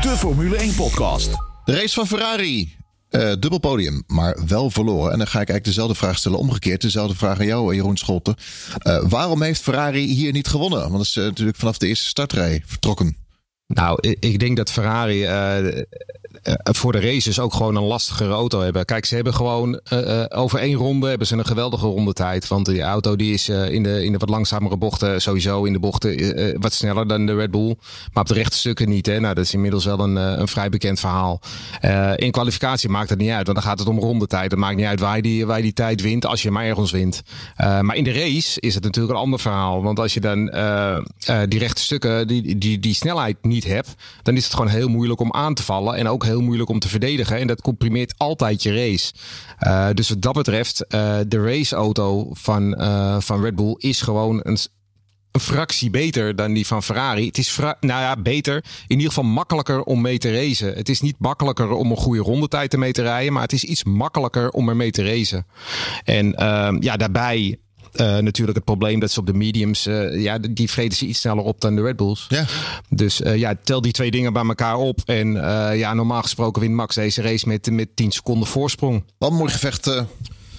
de 0.00 0.14
Formule 0.16 0.56
1 0.56 0.74
podcast. 0.74 1.30
De 1.64 1.74
race 1.74 1.94
van 1.94 2.06
Ferrari. 2.06 2.79
Uh, 3.10 3.32
dubbel 3.38 3.58
podium, 3.58 4.02
maar 4.06 4.38
wel 4.46 4.70
verloren. 4.70 5.12
En 5.12 5.18
dan 5.18 5.26
ga 5.26 5.40
ik 5.40 5.48
eigenlijk 5.48 5.64
dezelfde 5.64 5.94
vraag 5.94 6.18
stellen, 6.18 6.38
omgekeerd. 6.38 6.80
Dezelfde 6.80 7.16
vraag 7.16 7.38
aan 7.38 7.46
jou, 7.46 7.74
Jeroen 7.74 7.96
Scholten. 7.96 8.36
Uh, 8.82 9.02
waarom 9.08 9.42
heeft 9.42 9.62
Ferrari 9.62 10.06
hier 10.06 10.32
niet 10.32 10.48
gewonnen? 10.48 10.80
Want 10.80 10.92
dat 10.92 11.06
is 11.06 11.14
natuurlijk 11.14 11.58
vanaf 11.58 11.78
de 11.78 11.86
eerste 11.86 12.06
startrij 12.06 12.62
vertrokken. 12.66 13.16
Nou, 13.74 13.98
ik 14.20 14.38
denk 14.38 14.56
dat 14.56 14.70
Ferrari 14.70 15.26
uh, 16.44 16.54
voor 16.62 16.92
de 16.92 17.00
races 17.00 17.40
ook 17.40 17.54
gewoon 17.54 17.76
een 17.76 17.82
lastigere 17.82 18.32
auto 18.32 18.60
hebben. 18.60 18.84
Kijk, 18.84 19.04
ze 19.04 19.14
hebben 19.14 19.34
gewoon 19.34 19.80
uh, 19.92 20.24
over 20.28 20.58
één 20.58 20.74
ronde 20.74 21.08
hebben 21.08 21.26
ze 21.26 21.36
een 21.36 21.46
geweldige 21.46 21.86
rondetijd. 21.86 22.48
Want 22.48 22.66
die 22.66 22.82
auto 22.82 23.16
die 23.16 23.32
is 23.32 23.48
in, 23.48 23.82
de, 23.82 24.04
in 24.04 24.12
de 24.12 24.18
wat 24.18 24.28
langzamere 24.28 24.76
bochten 24.76 25.22
sowieso 25.22 25.64
in 25.64 25.72
de 25.72 25.78
bochten 25.78 26.60
wat 26.60 26.72
sneller 26.72 27.08
dan 27.08 27.26
de 27.26 27.34
Red 27.34 27.50
Bull. 27.50 27.76
Maar 28.12 28.22
op 28.22 28.28
de 28.28 28.34
rechte 28.34 28.56
stukken 28.56 28.88
niet. 28.88 29.06
Hè? 29.06 29.20
Nou, 29.20 29.34
dat 29.34 29.44
is 29.44 29.54
inmiddels 29.54 29.84
wel 29.84 30.00
een, 30.00 30.16
een 30.16 30.48
vrij 30.48 30.68
bekend 30.68 31.00
verhaal. 31.00 31.40
in 32.16 32.30
kwalificatie 32.30 32.88
maakt 32.88 33.10
het 33.10 33.18
niet 33.18 33.30
uit, 33.30 33.46
want 33.46 33.58
dan 33.58 33.66
gaat 33.66 33.78
het 33.78 33.88
om 33.88 33.98
rondetijd. 33.98 34.50
Het 34.50 34.60
maakt 34.60 34.76
niet 34.76 34.86
uit 34.86 35.00
waar 35.00 35.16
je 35.16 35.22
die, 35.22 35.46
waar 35.46 35.62
die 35.62 35.72
tijd 35.72 36.00
wint, 36.00 36.26
als 36.26 36.42
je 36.42 36.50
maar 36.50 36.64
ergens 36.64 36.90
wint. 36.90 37.22
maar 37.56 37.96
in 37.96 38.04
de 38.04 38.12
race 38.12 38.60
is 38.60 38.74
het 38.74 38.84
natuurlijk 38.84 39.14
een 39.14 39.20
ander 39.20 39.40
verhaal. 39.40 39.82
Want 39.82 39.98
als 39.98 40.14
je 40.14 40.20
dan 40.20 40.44
die 41.48 41.58
rechte 41.58 41.82
stukken, 41.82 42.26
die, 42.26 42.58
die, 42.58 42.78
die 42.78 42.94
snelheid 42.94 43.36
niet 43.42 43.59
hebt, 43.64 43.94
dan 44.22 44.36
is 44.36 44.44
het 44.44 44.54
gewoon 44.54 44.68
heel 44.70 44.88
moeilijk 44.88 45.20
om 45.20 45.32
aan 45.32 45.54
te 45.54 45.62
vallen 45.62 45.94
en 45.94 46.08
ook 46.08 46.24
heel 46.24 46.40
moeilijk 46.40 46.70
om 46.70 46.78
te 46.78 46.88
verdedigen. 46.88 47.38
En 47.38 47.46
dat 47.46 47.60
comprimeert 47.60 48.14
altijd 48.16 48.62
je 48.62 48.74
race. 48.74 49.12
Uh, 49.60 49.88
dus 49.94 50.08
wat 50.08 50.22
dat 50.22 50.34
betreft, 50.34 50.84
uh, 50.88 51.18
de 51.28 51.42
raceauto 51.42 52.28
van, 52.32 52.80
uh, 52.80 53.20
van 53.20 53.42
Red 53.42 53.54
Bull 53.54 53.74
is 53.78 54.00
gewoon 54.00 54.40
een, 54.42 54.58
een 55.30 55.40
fractie 55.40 55.90
beter 55.90 56.36
dan 56.36 56.52
die 56.52 56.66
van 56.66 56.82
Ferrari. 56.82 57.26
Het 57.26 57.38
is 57.38 57.56
nou 57.58 57.76
ja, 57.80 58.16
beter. 58.16 58.64
In 58.86 58.96
ieder 58.96 59.08
geval 59.08 59.24
makkelijker 59.24 59.82
om 59.82 60.00
mee 60.00 60.18
te 60.18 60.32
racen. 60.32 60.74
Het 60.74 60.88
is 60.88 61.00
niet 61.00 61.16
makkelijker 61.18 61.70
om 61.70 61.90
een 61.90 61.96
goede 61.96 62.22
rondetijd 62.22 62.70
te 62.70 62.78
mee 62.78 62.92
te 62.92 63.02
rijden, 63.02 63.32
maar 63.32 63.42
het 63.42 63.52
is 63.52 63.64
iets 63.64 63.84
makkelijker 63.84 64.50
om 64.50 64.68
ermee 64.68 64.90
te 64.90 65.04
racen. 65.04 65.46
En 66.04 66.34
ja, 66.80 66.96
daarbij 66.96 67.58
uh, 67.94 68.18
natuurlijk 68.18 68.56
het 68.56 68.64
probleem 68.64 69.00
dat 69.00 69.10
ze 69.10 69.20
op 69.20 69.26
de 69.26 69.34
mediums, 69.34 69.86
uh, 69.86 70.22
ja, 70.22 70.38
die 70.38 70.70
vreten 70.70 70.98
ze 70.98 71.06
iets 71.06 71.20
sneller 71.20 71.44
op 71.44 71.60
dan 71.60 71.76
de 71.76 71.82
Red 71.82 71.96
Bulls. 71.96 72.26
Ja. 72.28 72.44
Dus 72.88 73.20
uh, 73.20 73.36
ja, 73.36 73.54
tel 73.64 73.80
die 73.80 73.92
twee 73.92 74.10
dingen 74.10 74.32
bij 74.32 74.44
elkaar 74.44 74.76
op. 74.76 75.00
En 75.04 75.32
ja, 75.76 75.94
normaal 75.94 76.22
gesproken 76.22 76.60
wint 76.60 76.74
Max 76.74 76.94
deze 76.94 77.22
race 77.22 77.48
met, 77.48 77.70
met 77.70 77.88
10 77.94 78.10
seconden 78.10 78.48
voorsprong. 78.48 79.04
Wat 79.18 79.30
een 79.30 79.36
mooi 79.36 79.50
gevecht. 79.50 79.86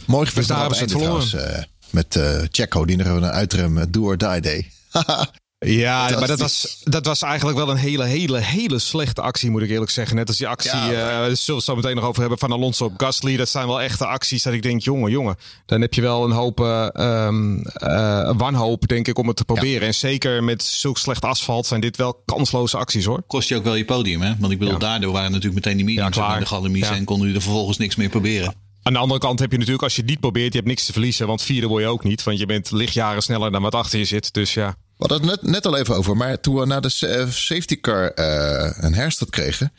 mooi 0.05 0.25
gevecht. 0.25 0.35
Dus 0.35 0.47
daar 0.47 0.59
hebben 0.59 0.77
ze 0.77 0.83
het 0.83 0.91
verloren. 0.91 1.67
met 1.89 2.19
Checo, 2.51 2.85
die 2.85 2.97
nog 2.97 3.07
een 3.07 3.25
uitrem 3.25 3.91
do 3.91 4.01
or 4.01 4.17
die 4.17 4.41
day. 4.41 4.71
Ja, 5.65 6.09
maar 6.09 6.27
dat 6.27 6.39
was, 6.39 6.81
dat 6.83 7.05
was 7.05 7.21
eigenlijk 7.21 7.57
wel 7.57 7.69
een 7.69 7.77
hele, 7.77 8.03
hele, 8.03 8.39
hele 8.39 8.79
slechte 8.79 9.21
actie, 9.21 9.49
moet 9.49 9.61
ik 9.61 9.69
eerlijk 9.69 9.91
zeggen. 9.91 10.15
Net 10.15 10.27
als 10.27 10.37
die 10.37 10.47
actie, 10.47 10.79
ja, 10.79 10.87
uh, 10.89 11.35
zullen 11.35 11.35
we 11.45 11.53
het 11.53 11.63
zo 11.63 11.75
meteen 11.75 11.95
nog 11.95 12.05
over 12.05 12.21
hebben, 12.21 12.39
van 12.39 12.51
Alonso 12.51 12.85
op 12.85 12.93
Gasly. 12.97 13.37
Dat 13.37 13.49
zijn 13.49 13.67
wel 13.67 13.81
echte 13.81 14.05
acties 14.05 14.43
dat 14.43 14.53
ik 14.53 14.61
denk, 14.61 14.81
jongen, 14.81 15.11
jongen. 15.11 15.35
Dan 15.65 15.81
heb 15.81 15.93
je 15.93 16.01
wel 16.01 16.23
een 16.23 16.31
hoop 16.31 16.59
uh, 16.59 16.87
uh, 16.93 18.31
wanhoop, 18.37 18.87
denk 18.87 19.07
ik, 19.07 19.17
om 19.17 19.27
het 19.27 19.35
te 19.35 19.45
proberen. 19.45 19.81
Ja. 19.81 19.87
En 19.87 19.93
zeker 19.93 20.43
met 20.43 20.63
zulk 20.63 20.97
slecht 20.97 21.25
asfalt 21.25 21.65
zijn 21.65 21.81
dit 21.81 21.97
wel 21.97 22.21
kansloze 22.25 22.77
acties, 22.77 23.05
hoor. 23.05 23.21
Kost 23.27 23.49
je 23.49 23.55
ook 23.55 23.63
wel 23.63 23.75
je 23.75 23.85
podium, 23.85 24.21
hè? 24.21 24.33
Want 24.39 24.51
ik 24.51 24.59
bedoel, 24.59 24.73
ja. 24.73 24.79
daardoor 24.79 25.11
waren 25.11 25.31
natuurlijk 25.31 25.65
meteen 25.65 25.77
die 25.77 25.85
mediums 25.85 26.15
ja, 26.15 26.39
de 26.39 26.45
galamies 26.45 26.89
en 26.89 27.03
konden 27.03 27.25
jullie 27.25 27.35
er 27.35 27.45
vervolgens 27.45 27.77
niks 27.77 27.95
meer 27.95 28.09
proberen. 28.09 28.53
Aan 28.83 28.93
de 28.93 28.99
andere 28.99 29.19
kant 29.19 29.39
heb 29.39 29.51
je 29.51 29.57
natuurlijk, 29.57 29.83
als 29.83 29.95
je 29.95 30.01
het 30.01 30.09
niet 30.09 30.19
probeert, 30.19 30.51
je 30.51 30.57
hebt 30.57 30.69
niks 30.69 30.85
te 30.85 30.91
verliezen. 30.91 31.27
Want 31.27 31.41
vierde 31.41 31.67
word 31.67 31.83
je 31.83 31.89
ook 31.89 32.03
niet, 32.03 32.23
want 32.23 32.39
je 32.39 32.45
bent 32.45 32.71
lichtjaren 32.71 33.21
sneller 33.21 33.51
dan 33.51 33.61
wat 33.61 33.75
achter 33.75 33.99
je 33.99 34.05
zit. 34.05 34.33
Dus 34.33 34.53
ja. 34.53 34.75
We 34.97 35.07
hadden 35.07 35.29
het 35.29 35.41
net, 35.41 35.51
net 35.51 35.65
al 35.65 35.77
even 35.77 35.95
over. 35.95 36.17
Maar 36.17 36.39
toen 36.39 36.55
we 36.55 36.65
naar 36.65 36.81
de 36.81 36.89
safety 37.29 37.79
car 37.79 38.11
uh, 38.15 38.71
een 38.75 38.93
herstart 38.93 39.29
kregen. 39.29 39.73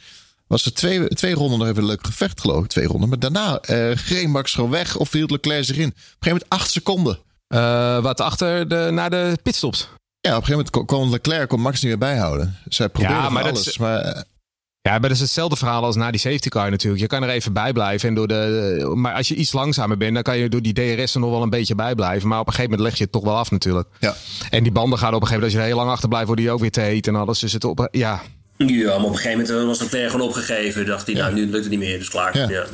Was 0.47 0.65
er 0.65 0.75
twee, 0.75 1.09
twee 1.09 1.35
ronden 1.35 1.59
nog 1.59 1.69
even 1.69 1.83
een 1.83 1.89
leuk 1.89 2.07
gevecht, 2.07 2.41
geloof 2.41 2.65
ik. 2.65 2.71
Twee 2.71 2.87
ronden. 2.87 3.09
Maar 3.09 3.19
daarna 3.19 3.61
uh, 3.71 3.97
greep 3.97 4.27
Max 4.27 4.53
gewoon 4.53 4.71
weg 4.71 4.97
of 4.97 5.13
hield 5.13 5.31
Leclerc 5.31 5.65
zich 5.65 5.77
in. 5.77 5.89
Op 5.89 5.95
een 5.95 6.03
gegeven 6.03 6.31
moment 6.31 6.49
acht 6.49 6.71
seconden. 6.71 7.19
Uh, 7.49 8.03
wat 8.03 8.21
achter 8.21 8.69
de, 8.69 8.89
naar 8.93 9.11
de 9.11 9.39
pitstops? 9.43 9.89
Ja, 10.21 10.37
op 10.37 10.43
een 10.43 10.47
gegeven 10.47 10.71
moment 10.75 10.91
kon 10.91 11.11
Leclerc 11.11 11.49
kon 11.49 11.61
Max 11.61 11.81
niet 11.81 11.91
meer 11.91 11.99
bijhouden. 11.99 12.59
Zij 12.69 12.89
probeerde 12.89 13.23
ja, 13.23 13.29
maar 13.29 13.43
alles. 13.43 13.67
Is, 13.67 13.79
maar 13.79 14.25
ja, 14.83 14.91
maar 14.91 15.01
dat 15.01 15.11
is 15.11 15.21
hetzelfde 15.21 15.57
verhaal 15.57 15.85
als 15.85 15.97
na 15.97 16.11
die 16.11 16.21
safety 16.21 16.49
car 16.49 16.71
natuurlijk. 16.71 17.03
Je 17.03 17.09
kan 17.09 17.23
er 17.23 17.29
even 17.29 17.53
bij 17.53 17.73
blijven. 17.73 18.09
En 18.09 18.15
door 18.15 18.29
de, 18.29 18.93
maar 18.95 19.15
als 19.15 19.29
je 19.29 19.35
iets 19.35 19.53
langzamer 19.53 19.97
bent, 19.97 20.15
dan 20.15 20.23
kan 20.23 20.39
je 20.39 20.49
door 20.49 20.63
die 20.63 20.73
DRS 20.73 21.15
er 21.15 21.21
nog 21.21 21.31
wel 21.31 21.43
een 21.43 21.51
beetje 21.51 21.75
bij 21.75 21.95
blijven. 21.95 22.29
Maar 22.29 22.41
op 22.41 22.47
een 22.47 22.53
gegeven 22.53 22.71
moment 22.71 22.89
leg 22.89 22.99
je 22.99 23.05
het 23.05 23.13
toch 23.13 23.25
wel 23.25 23.37
af 23.37 23.51
natuurlijk. 23.51 23.89
Ja. 24.01 24.17
En 24.51 24.63
die 24.63 24.73
banden 24.73 24.99
gaan 24.99 25.15
op 25.15 25.21
een 25.21 25.27
gegeven 25.27 25.41
moment, 25.41 25.45
als 25.45 25.53
je 25.53 25.59
er 25.59 25.65
heel 25.65 25.77
lang 25.77 25.91
achter 25.91 26.09
blijft, 26.09 26.27
worden 26.27 26.45
die 26.45 26.55
ook 26.55 26.61
weer 26.61 26.71
te 26.71 26.81
heet 26.81 27.07
en 27.07 27.15
alles. 27.15 27.39
Dus 27.39 27.53
het 27.53 27.65
op, 27.65 27.89
ja. 27.91 28.23
Ja, 28.57 28.85
maar 28.85 28.97
op 28.97 29.11
een 29.11 29.17
gegeven 29.17 29.39
moment 29.39 29.67
was 29.67 29.81
het 29.81 29.89
ver 29.89 30.11
gewoon 30.11 30.27
opgegeven. 30.27 30.87
Dacht 30.87 31.07
hij, 31.07 31.15
nou 31.15 31.35
nu 31.35 31.47
lukt 31.47 31.63
het 31.63 31.71
niet 31.71 31.79
meer, 31.79 31.99
dus 31.99 32.11
klaar. 32.11 32.39
Ja. 32.39 32.49
ja. 32.49 32.65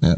Ja. 0.00 0.16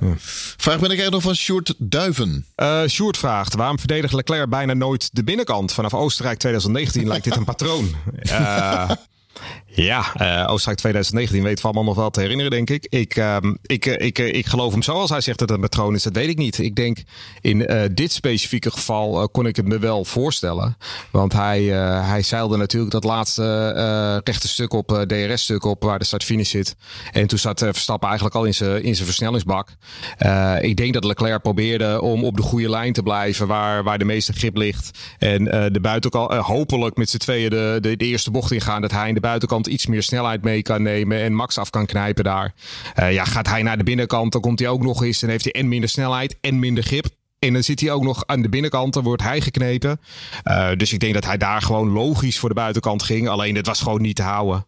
Vraag 0.56 0.80
ben 0.80 0.90
ik 0.90 1.00
er 1.00 1.10
nog 1.10 1.22
van 1.22 1.34
Sjoerd 1.34 1.74
Duiven. 1.78 2.46
Uh, 2.56 2.82
Sjoerd 2.86 3.18
vraagt, 3.18 3.54
waarom 3.54 3.78
verdedigt 3.78 4.12
Leclerc 4.12 4.48
bijna 4.48 4.74
nooit 4.74 5.08
de 5.12 5.24
binnenkant? 5.24 5.72
Vanaf 5.72 5.94
Oostenrijk 5.94 6.38
2019 6.38 7.08
lijkt 7.08 7.24
dit 7.24 7.36
een 7.36 7.44
patroon. 7.44 7.94
Uh, 8.22 8.90
Ja, 9.72 10.12
uh, 10.20 10.50
Oostenrijk 10.50 10.78
2019 10.78 11.42
weten 11.42 11.58
we 11.58 11.64
allemaal 11.64 11.84
nog 11.84 11.96
wel 11.96 12.10
te 12.10 12.20
herinneren, 12.20 12.50
denk 12.50 12.70
ik. 12.70 12.86
Ik, 12.88 13.16
uh, 13.16 13.36
ik, 13.62 13.86
uh, 13.86 14.06
ik, 14.06 14.18
ik 14.18 14.46
geloof 14.46 14.72
hem 14.72 14.82
zo 14.82 14.92
als 14.92 15.10
hij 15.10 15.20
zegt 15.20 15.38
dat 15.38 15.48
het 15.48 15.58
een 15.58 15.68
patroon 15.68 15.94
is, 15.94 16.02
dat 16.02 16.14
weet 16.14 16.28
ik 16.28 16.38
niet. 16.38 16.58
Ik 16.58 16.76
denk 16.76 16.98
in 17.40 17.88
dit 17.92 18.12
specifieke 18.12 18.70
geval 18.70 19.28
kon 19.28 19.46
ik 19.46 19.56
het 19.56 19.66
me 19.66 19.78
wel 19.78 20.04
voorstellen. 20.04 20.76
Want 21.10 21.32
hij, 21.32 21.62
hij 21.62 22.22
zeilde 22.22 22.56
natuurlijk 22.56 22.92
dat 22.92 23.04
laatste 23.04 24.20
rechte 24.24 24.48
stuk 24.48 24.72
op, 24.72 25.04
DRS-stuk 25.06 25.64
op, 25.64 25.82
waar 25.82 25.98
de 25.98 26.04
start-finish 26.04 26.50
zit. 26.50 26.76
En 27.12 27.26
toen 27.26 27.38
zat 27.38 27.58
Verstappen 27.58 28.08
eigenlijk 28.08 28.38
al 28.38 28.44
in 28.44 28.54
zijn, 28.54 28.82
in 28.82 28.94
zijn 28.94 29.06
versnellingsbak. 29.06 29.68
ik 30.60 30.76
denk 30.76 30.94
dat 30.94 31.04
Leclerc 31.04 31.42
probeerde 31.42 32.00
om 32.00 32.24
op 32.24 32.36
de 32.36 32.42
goede 32.42 32.70
lijn 32.70 32.92
te 32.92 33.02
blijven, 33.02 33.46
waar, 33.46 33.82
waar 33.84 33.98
de 33.98 34.04
meeste 34.04 34.32
grip 34.32 34.56
ligt. 34.56 34.98
En 35.18 35.44
de 35.44 35.80
buitenkant, 35.80 36.32
hopelijk 36.32 36.96
met 36.96 37.10
z'n 37.10 37.16
tweeën 37.16 37.50
de, 37.50 37.78
de, 37.80 37.96
de, 37.96 38.04
eerste 38.04 38.30
bocht 38.30 38.52
ingaan, 38.52 38.80
dat 38.80 38.90
hij 38.90 39.08
in 39.08 39.14
de 39.14 39.20
buitenkant 39.20 39.59
iets 39.66 39.86
meer 39.86 40.02
snelheid 40.02 40.42
mee 40.42 40.62
kan 40.62 40.82
nemen 40.82 41.20
en 41.20 41.34
Max 41.34 41.58
af 41.58 41.70
kan 41.70 41.86
knijpen 41.86 42.24
daar. 42.24 42.54
Uh, 42.98 43.12
ja, 43.12 43.24
gaat 43.24 43.48
hij 43.48 43.62
naar 43.62 43.78
de 43.78 43.84
binnenkant, 43.84 44.32
dan 44.32 44.40
komt 44.40 44.58
hij 44.58 44.68
ook 44.68 44.82
nog 44.82 45.04
eens 45.04 45.22
en 45.22 45.28
heeft 45.28 45.44
hij 45.44 45.52
en 45.52 45.68
minder 45.68 45.88
snelheid 45.88 46.36
en 46.40 46.58
minder 46.58 46.84
grip. 46.84 47.06
En 47.38 47.52
dan 47.52 47.62
zit 47.62 47.80
hij 47.80 47.90
ook 47.90 48.02
nog 48.02 48.22
aan 48.26 48.42
de 48.42 48.48
binnenkant, 48.48 48.94
dan 48.94 49.02
wordt 49.02 49.22
hij 49.22 49.40
geknepen. 49.40 50.00
Uh, 50.44 50.70
dus 50.76 50.92
ik 50.92 51.00
denk 51.00 51.14
dat 51.14 51.24
hij 51.24 51.36
daar 51.36 51.62
gewoon 51.62 51.88
logisch 51.88 52.38
voor 52.38 52.48
de 52.48 52.54
buitenkant 52.54 53.02
ging. 53.02 53.28
Alleen 53.28 53.56
het 53.56 53.66
was 53.66 53.80
gewoon 53.80 54.02
niet 54.02 54.16
te 54.16 54.22
houden. 54.22 54.66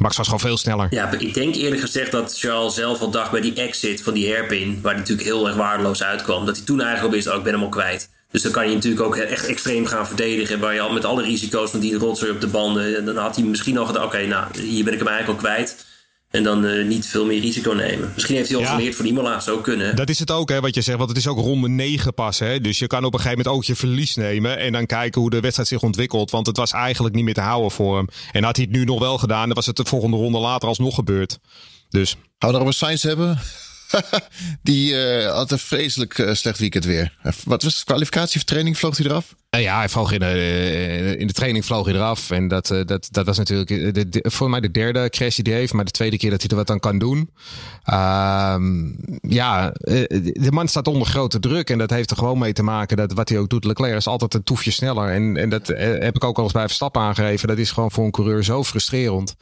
Max 0.00 0.16
was 0.16 0.26
gewoon 0.26 0.40
veel 0.40 0.56
sneller. 0.56 0.86
Ja, 0.90 1.12
ik 1.12 1.34
denk 1.34 1.54
eerlijk 1.54 1.80
gezegd 1.80 2.10
dat 2.12 2.38
Charles 2.38 2.74
zelf 2.74 3.00
al 3.00 3.10
dacht 3.10 3.30
bij 3.30 3.40
die 3.40 3.54
exit 3.54 4.02
van 4.02 4.14
die 4.14 4.32
hairpin, 4.32 4.80
waar 4.82 4.92
hij 4.92 5.00
natuurlijk 5.00 5.28
heel 5.28 5.46
erg 5.46 5.56
waardeloos 5.56 6.02
uitkwam, 6.02 6.46
dat 6.46 6.56
hij 6.56 6.64
toen 6.64 6.80
eigenlijk 6.80 7.08
al 7.08 7.14
wist, 7.14 7.28
oh, 7.28 7.36
ik 7.36 7.42
ben 7.42 7.52
hem 7.52 7.62
al 7.62 7.68
kwijt. 7.68 8.10
Dus 8.30 8.42
dan 8.42 8.52
kan 8.52 8.68
je 8.68 8.74
natuurlijk 8.74 9.02
ook 9.02 9.16
echt 9.16 9.46
extreem 9.46 9.86
gaan 9.86 10.06
verdedigen. 10.06 10.60
Waar 10.60 10.74
je 10.74 10.80
al 10.80 10.92
met 10.92 11.04
alle 11.04 11.22
risico's 11.22 11.70
van 11.70 11.80
die 11.80 11.94
rotzooi 11.94 12.30
op 12.30 12.40
de 12.40 12.46
banden. 12.46 13.04
Dan 13.04 13.16
had 13.16 13.36
hij 13.36 13.44
misschien 13.44 13.78
al 13.78 13.86
gedacht: 13.86 14.06
oké, 14.06 14.26
nou, 14.26 14.60
hier 14.60 14.84
ben 14.84 14.92
ik 14.92 14.98
hem 14.98 15.08
eigenlijk 15.08 15.40
al 15.40 15.48
kwijt. 15.48 15.86
En 16.30 16.42
dan 16.42 16.64
uh, 16.64 16.86
niet 16.86 17.06
veel 17.06 17.26
meer 17.26 17.40
risico 17.40 17.72
nemen. 17.72 18.10
Misschien 18.14 18.36
heeft 18.36 18.48
hij 18.48 18.58
al 18.58 18.64
ja, 18.64 18.74
geleerd 18.74 18.94
van 18.94 19.06
Imola, 19.06 19.40
zo 19.40 19.58
kunnen. 19.58 19.96
Dat 19.96 20.08
is 20.08 20.18
het 20.18 20.30
ook, 20.30 20.48
hè, 20.48 20.60
wat 20.60 20.74
je 20.74 20.80
zegt. 20.80 20.98
Want 20.98 21.08
het 21.08 21.18
is 21.18 21.26
ook 21.26 21.38
ronde 21.38 21.68
9 21.68 22.14
pas. 22.14 22.38
Hè? 22.38 22.60
Dus 22.60 22.78
je 22.78 22.86
kan 22.86 23.04
op 23.04 23.12
een 23.12 23.20
gegeven 23.20 23.38
moment 23.38 23.56
ook 23.56 23.64
je 23.64 23.76
verlies 23.76 24.16
nemen. 24.16 24.58
En 24.58 24.72
dan 24.72 24.86
kijken 24.86 25.20
hoe 25.20 25.30
de 25.30 25.40
wedstrijd 25.40 25.68
zich 25.68 25.82
ontwikkelt. 25.82 26.30
Want 26.30 26.46
het 26.46 26.56
was 26.56 26.72
eigenlijk 26.72 27.14
niet 27.14 27.24
meer 27.24 27.34
te 27.34 27.40
houden 27.40 27.70
voor 27.70 27.96
hem. 27.96 28.08
En 28.32 28.44
had 28.44 28.56
hij 28.56 28.64
het 28.64 28.76
nu 28.76 28.84
nog 28.84 28.98
wel 28.98 29.18
gedaan, 29.18 29.46
dan 29.46 29.54
was 29.54 29.66
het 29.66 29.76
de 29.76 29.84
volgende 29.84 30.16
ronde 30.16 30.38
later 30.38 30.68
alsnog 30.68 30.94
gebeurd. 30.94 31.38
Dus. 31.88 32.16
Gaan 32.38 32.52
we 32.52 32.58
nog 32.58 32.66
een 32.66 32.72
science 32.72 33.08
hebben? 33.08 33.38
die 34.62 34.92
uh, 34.92 35.32
had 35.32 35.50
een 35.50 35.58
vreselijk 35.58 36.18
uh, 36.18 36.34
slecht 36.34 36.58
weekend 36.58 36.84
weer. 36.84 37.12
Wat 37.44 37.62
was 37.62 37.78
de 37.78 37.84
kwalificatie 37.84 38.36
of 38.36 38.44
training? 38.44 38.78
Vloog 38.78 38.96
hij 38.96 39.06
eraf? 39.06 39.34
Uh, 39.56 39.62
ja, 39.62 39.78
hij 39.78 39.88
vloog 39.88 40.12
in 40.12 40.20
de, 40.20 41.14
in 41.18 41.26
de 41.26 41.32
training 41.32 41.64
vloog 41.64 41.86
hij 41.86 41.94
eraf. 41.94 42.30
En 42.30 42.48
dat, 42.48 42.66
dat, 42.84 43.08
dat 43.10 43.26
was 43.26 43.38
natuurlijk 43.38 44.06
voor 44.12 44.50
mij 44.50 44.60
de 44.60 44.70
derde 44.70 45.10
crash 45.10 45.36
die 45.36 45.52
hij 45.52 45.60
heeft. 45.60 45.72
Maar 45.72 45.84
de 45.84 45.90
tweede 45.90 46.16
keer 46.16 46.30
dat 46.30 46.40
hij 46.40 46.50
er 46.50 46.56
wat 46.56 46.70
aan 46.70 46.80
kan 46.80 46.98
doen. 46.98 47.30
Ehm, 47.84 48.92
ja, 49.20 49.70
de 49.72 50.48
man 50.50 50.68
staat 50.68 50.88
onder 50.88 51.06
grote 51.06 51.38
druk. 51.38 51.70
En 51.70 51.78
dat 51.78 51.90
heeft 51.90 52.10
er 52.10 52.16
gewoon 52.16 52.38
mee 52.38 52.52
te 52.52 52.62
maken 52.62 52.96
dat 52.96 53.12
wat 53.12 53.28
hij 53.28 53.38
ook 53.38 53.48
doet. 53.48 53.64
Leclerc 53.64 53.96
is 53.96 54.06
altijd 54.06 54.34
een 54.34 54.42
toefje 54.42 54.70
sneller. 54.70 55.10
En, 55.10 55.36
en 55.36 55.48
dat 55.48 55.66
heb 55.66 56.16
ik 56.16 56.24
ook 56.24 56.36
al 56.36 56.44
eens 56.44 56.52
bij 56.52 56.66
Verstappen 56.66 57.02
aangegeven. 57.02 57.48
Dat 57.48 57.58
is 57.58 57.70
gewoon 57.70 57.90
voor 57.90 58.04
een 58.04 58.10
coureur 58.10 58.44
zo 58.44 58.64
frustrerend. 58.64 59.34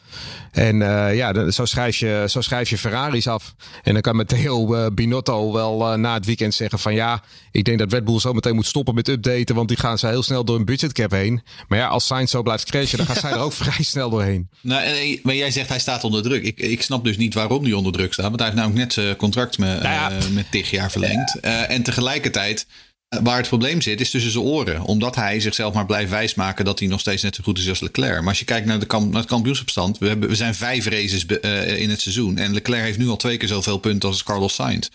En 0.52 0.76
ja, 1.14 1.50
zo 1.50 1.64
schrijf, 1.64 1.96
je, 1.96 2.24
zo 2.28 2.40
schrijf 2.40 2.70
je 2.70 2.78
Ferraris 2.78 3.28
af. 3.28 3.54
En 3.82 3.92
dan 3.92 4.02
kan 4.02 4.24
uh, 4.30 4.86
Binotto 4.92 5.52
wel 5.52 5.98
na 5.98 6.14
het 6.14 6.26
weekend 6.26 6.54
zeggen 6.54 6.78
van 6.78 6.94
ja, 6.94 7.22
ik 7.50 7.64
denk 7.64 7.78
dat 7.78 7.92
Red 7.92 8.04
Bull 8.04 8.18
zo 8.18 8.32
meteen 8.32 8.54
moet 8.54 8.66
stoppen 8.66 8.94
met 8.94 9.08
updaten, 9.08 9.54
want 9.54 9.68
die 9.68 9.76
gaan 9.76 9.98
ze 9.98 10.05
heel 10.10 10.22
snel 10.22 10.44
door 10.44 10.56
een 10.56 10.64
budgetcap 10.64 11.10
heen. 11.10 11.42
Maar 11.68 11.78
ja, 11.78 11.86
als 11.86 12.06
Sainz 12.06 12.30
zo 12.30 12.42
blijft 12.42 12.70
crashen, 12.70 12.98
dan 12.98 13.06
gaat 13.06 13.18
zij 13.18 13.30
er 13.30 13.38
ook 13.38 13.52
vrij 13.62 13.84
snel 13.84 14.10
doorheen. 14.10 14.48
Nou, 14.60 15.20
maar 15.22 15.34
jij 15.34 15.50
zegt 15.50 15.68
hij 15.68 15.78
staat 15.78 16.04
onder 16.04 16.22
druk. 16.22 16.44
Ik, 16.44 16.58
ik 16.58 16.82
snap 16.82 17.04
dus 17.04 17.16
niet 17.16 17.34
waarom 17.34 17.64
hij 17.64 17.72
onder 17.72 17.92
druk 17.92 18.12
staat, 18.12 18.26
want 18.26 18.38
hij 18.38 18.48
heeft 18.48 18.60
namelijk 18.60 18.84
net 18.84 18.92
zijn 18.92 19.16
contract 19.16 19.58
met, 19.58 19.82
nou 19.82 19.94
ja. 19.94 20.12
uh, 20.12 20.28
met 20.28 20.50
tig 20.50 20.70
jaar 20.70 20.90
verlengd. 20.90 21.40
en 21.40 21.82
tegelijkertijd 21.82 22.66
Waar 23.08 23.36
het 23.36 23.48
probleem 23.48 23.80
zit, 23.80 24.00
is 24.00 24.10
tussen 24.10 24.30
zijn 24.30 24.44
oren. 24.44 24.82
Omdat 24.82 25.14
hij 25.14 25.40
zichzelf 25.40 25.74
maar 25.74 25.86
blijft 25.86 26.10
wijsmaken 26.10 26.64
dat 26.64 26.78
hij 26.78 26.88
nog 26.88 27.00
steeds 27.00 27.22
net 27.22 27.34
zo 27.34 27.42
goed 27.42 27.58
is 27.58 27.68
als 27.68 27.80
Leclerc. 27.80 28.18
Maar 28.18 28.28
als 28.28 28.38
je 28.38 28.44
kijkt 28.44 28.66
naar, 28.66 28.78
de 28.78 28.86
kamp, 28.86 29.10
naar 29.10 29.20
het 29.20 29.30
kampioenschapstand. 29.30 29.98
We, 29.98 30.08
hebben, 30.08 30.28
we 30.28 30.34
zijn 30.34 30.54
vijf 30.54 30.86
races 30.86 31.26
uh, 31.26 31.80
in 31.80 31.90
het 31.90 32.00
seizoen. 32.00 32.38
En 32.38 32.52
Leclerc 32.52 32.84
heeft 32.84 32.98
nu 32.98 33.08
al 33.08 33.16
twee 33.16 33.36
keer 33.36 33.48
zoveel 33.48 33.78
punten 33.78 34.08
als 34.08 34.22
Carlos 34.22 34.54
Sainz. 34.54 34.88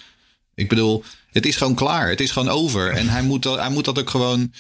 Ik 0.56 0.69
bedoel, 0.69 1.04
het 1.32 1.45
is 1.45 1.56
gewoon 1.56 1.76
klaar. 1.76 2.10
Het 2.10 2.21
is 2.21 2.32
gewoon 2.32 2.50
over. 2.50 2.91
En 2.91 3.10
hij 3.10 3.21
moet, 3.21 3.43
hij 3.43 3.69
moet 3.69 3.86
dat 3.86 4.00
ook 4.00 4.10
gewoon. 4.10 4.54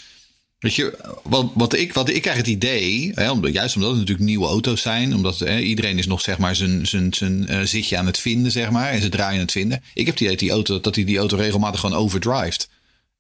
Weet 0.61 0.75
je, 0.75 0.97
wat, 1.23 1.51
wat, 1.53 1.73
ik, 1.73 1.93
wat 1.93 2.09
ik 2.09 2.21
krijg 2.21 2.37
het 2.37 2.47
idee, 2.47 3.11
hè, 3.15 3.31
juist 3.51 3.75
omdat 3.75 3.89
het 3.89 3.99
natuurlijk 3.99 4.27
nieuwe 4.27 4.45
auto's 4.47 4.81
zijn, 4.81 5.15
omdat 5.15 5.39
hè, 5.39 5.59
iedereen 5.59 5.97
is 5.97 6.07
nog 6.07 6.21
zeg 6.21 6.37
maar 6.37 6.55
zijn, 6.55 6.87
zijn, 6.87 7.13
zijn 7.13 7.45
uh, 7.49 7.61
zitje 7.61 7.97
aan 7.97 8.05
het 8.05 8.17
vinden, 8.17 8.51
zeg 8.51 8.69
maar, 8.69 8.89
en 8.89 9.01
ze 9.01 9.09
draaien 9.09 9.33
aan 9.33 9.41
het 9.41 9.51
vinden. 9.51 9.83
Ik 9.93 10.05
heb 10.05 10.17
die, 10.17 10.37
die 10.37 10.51
auto, 10.51 10.79
dat 10.79 10.95
hij 10.95 11.03
die 11.03 11.17
auto 11.17 11.37
regelmatig 11.37 11.79
gewoon 11.79 11.97
overdrivet. 11.97 12.69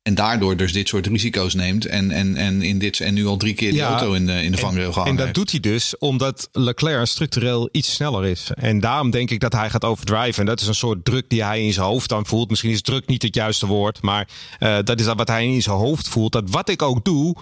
En 0.03 0.15
daardoor 0.15 0.57
dus 0.57 0.73
dit 0.73 0.87
soort 0.87 1.07
risico's 1.07 1.53
neemt. 1.53 1.85
En, 1.85 2.11
en, 2.11 2.35
en, 2.35 2.61
in 2.61 2.79
dit, 2.79 2.99
en 2.99 3.13
nu 3.13 3.25
al 3.25 3.37
drie 3.37 3.53
keer 3.53 3.71
de 3.71 3.81
auto 3.81 4.13
in 4.13 4.25
de, 4.25 4.43
in 4.43 4.51
de 4.51 4.57
vangrail 4.57 4.91
gehangen 4.91 5.19
En 5.19 5.25
dat 5.25 5.33
doet 5.33 5.51
hij 5.51 5.59
dus 5.59 5.97
omdat 5.97 6.49
Leclerc 6.51 7.07
structureel 7.07 7.69
iets 7.71 7.93
sneller 7.93 8.25
is. 8.25 8.51
En 8.55 8.79
daarom 8.79 9.09
denk 9.09 9.31
ik 9.31 9.39
dat 9.39 9.53
hij 9.53 9.69
gaat 9.69 9.85
overdriven. 9.85 10.39
En 10.39 10.45
dat 10.45 10.61
is 10.61 10.67
een 10.67 10.75
soort 10.75 11.05
druk 11.05 11.29
die 11.29 11.43
hij 11.43 11.63
in 11.63 11.73
zijn 11.73 11.85
hoofd 11.85 12.09
dan 12.09 12.25
voelt. 12.25 12.49
Misschien 12.49 12.71
is 12.71 12.81
druk 12.81 13.07
niet 13.07 13.21
het 13.21 13.35
juiste 13.35 13.67
woord. 13.67 14.01
Maar 14.01 14.27
uh, 14.59 14.77
dat 14.83 14.99
is 14.99 15.05
wat 15.05 15.27
hij 15.27 15.45
in 15.45 15.61
zijn 15.61 15.75
hoofd 15.75 16.07
voelt. 16.07 16.31
Dat 16.31 16.49
wat 16.49 16.69
ik 16.69 16.81
ook 16.81 17.05
doe. 17.05 17.35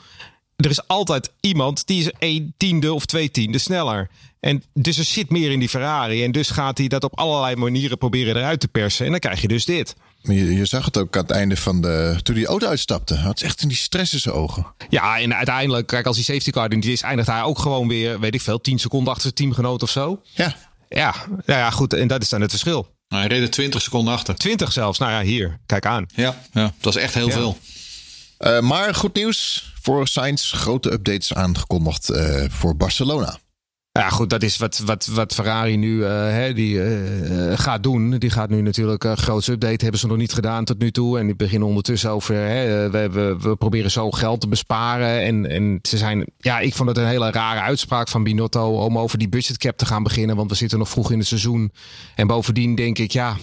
Er 0.60 0.69
is 0.69 0.88
altijd 0.88 1.32
iemand 1.39 1.88
die 1.88 2.00
is 2.00 2.12
een 2.19 2.54
tiende 2.58 2.93
of 2.93 3.06
twee 3.06 3.32
tiende 3.32 3.58
sneller. 3.58 4.10
En 4.39 4.63
dus 4.74 4.98
er 4.98 5.04
zit 5.04 5.30
meer 5.30 5.52
in 5.52 5.60
die 5.60 5.69
Ferrari. 5.69 6.24
En 6.24 6.32
dus 6.32 6.50
gaat 6.50 6.78
hij 6.78 6.88
dat 6.88 7.04
op 7.04 7.17
allerlei 7.17 7.56
manieren 7.56 7.98
proberen 7.98 8.36
eruit 8.36 8.60
te 8.60 8.67
persen. 8.67 9.06
En 9.06 9.12
dan 9.12 9.19
krijg 9.19 9.41
je 9.41 9.48
dus 9.48 9.65
dit. 9.65 9.95
Je, 10.22 10.56
je, 10.56 10.65
zag 10.65 10.86
het 10.86 10.98
ook 10.98 11.15
aan 11.15 11.22
het 11.22 11.32
einde 11.32 11.56
van 11.56 11.82
de. 11.82 12.19
toen 12.24 12.36
die 12.36 12.45
auto 12.45 12.67
uitstapte. 12.67 13.15
Had 13.15 13.41
echt 13.41 13.62
in 13.62 13.67
die 13.67 13.78
stress 13.78 14.13
in 14.13 14.19
zijn 14.19 14.36
ogen. 14.36 14.65
Ja, 14.89 15.19
en 15.19 15.36
uiteindelijk, 15.36 15.88
kijk, 15.88 16.06
als 16.06 16.15
die 16.15 16.26
safety 16.26 16.52
car 16.52 16.72
in 16.72 16.80
die 16.80 16.91
is, 16.91 17.02
eindigt 17.02 17.30
hij 17.30 17.41
ook 17.41 17.60
gewoon 17.60 17.88
weer, 17.88 18.19
weet 18.19 18.34
ik 18.34 18.41
veel, 18.41 18.62
10 18.62 18.80
seconden 18.80 19.08
achter 19.08 19.22
zijn 19.24 19.34
teamgenoot 19.34 19.84
of 19.84 19.89
zo. 19.89 20.22
Ja. 20.34 20.56
Ja, 20.89 21.15
ja, 21.45 21.58
ja 21.58 21.69
goed. 21.69 21.93
En 21.93 22.08
dat 22.08 22.22
is 22.22 22.30
dan 22.30 22.41
het 22.41 22.50
verschil. 22.50 22.88
Nou, 23.10 23.22
hij 23.24 23.32
reed 23.32 23.41
er 23.41 23.50
20 23.50 23.82
seconden 23.82 24.13
achter. 24.13 24.36
20 24.36 24.72
zelfs. 24.72 25.00
Nou 25.00 25.12
ja, 25.12 25.22
hier. 25.22 25.60
Kijk 25.65 25.86
aan. 25.86 26.06
Ja, 26.15 26.41
ja 26.54 26.74
dat 26.80 26.95
is 26.95 27.02
echt 27.02 27.13
heel 27.13 27.28
ja. 27.28 27.34
veel. 27.34 27.58
Uh, 28.39 28.60
maar 28.60 28.95
goed 28.95 29.15
nieuws 29.15 29.71
voor 29.82 30.08
Sainz. 30.08 30.54
Grote 30.54 30.91
updates 30.91 31.34
aangekondigd 31.34 32.10
uh, 32.10 32.43
voor 32.49 32.75
Barcelona. 32.75 33.39
Ja, 33.91 34.10
goed, 34.10 34.30
dat 34.30 34.43
is 34.43 34.58
wat, 34.58 34.82
wat, 34.86 35.06
wat 35.06 35.34
Ferrari 35.34 35.78
nu 35.78 35.95
uh, 35.95 36.08
hè, 36.10 36.54
die, 36.54 36.75
uh, 36.75 37.58
gaat 37.58 37.84
doen. 37.84 38.17
Die 38.17 38.30
gaat 38.30 38.49
nu 38.49 38.62
natuurlijk 38.62 39.04
een 39.04 39.12
uh, 39.12 39.17
grootste 39.17 39.52
update. 39.52 39.82
Hebben 39.82 39.99
ze 39.99 40.08
nog 40.08 40.17
niet 40.17 40.34
gedaan 40.34 40.65
tot 40.65 40.80
nu 40.80 40.91
toe. 40.91 41.19
En 41.19 41.25
die 41.25 41.36
beginnen 41.36 41.67
ondertussen 41.67 42.10
over. 42.10 42.36
Hè, 42.36 42.89
we, 42.89 43.38
we, 43.39 43.56
proberen 43.56 43.91
zo 43.91 44.12
geld 44.12 44.41
te 44.41 44.47
besparen. 44.47 45.21
En, 45.21 45.49
en 45.49 45.80
ze 45.82 45.97
zijn. 45.97 46.25
Ja, 46.38 46.60
ik 46.60 46.73
vond 46.75 46.89
het 46.89 46.97
een 46.97 47.08
hele 47.08 47.32
rare 47.32 47.60
uitspraak 47.60 48.08
van 48.08 48.23
Binotto. 48.23 48.84
om 48.86 48.97
over 48.97 49.17
die 49.17 49.30
budgetcap 49.30 49.78
te 49.78 49.86
gaan 49.86 50.04
beginnen. 50.04 50.36
Want 50.36 50.49
we 50.49 50.56
zitten 50.56 50.80
nog 50.80 50.89
vroeg 50.89 51.12
in 51.12 51.17
het 51.17 51.28
seizoen. 51.28 51.71
En 52.15 52.28
bovendien 52.28 52.75
denk 52.75 52.97
ik, 52.97 53.12
ja. 53.12 53.38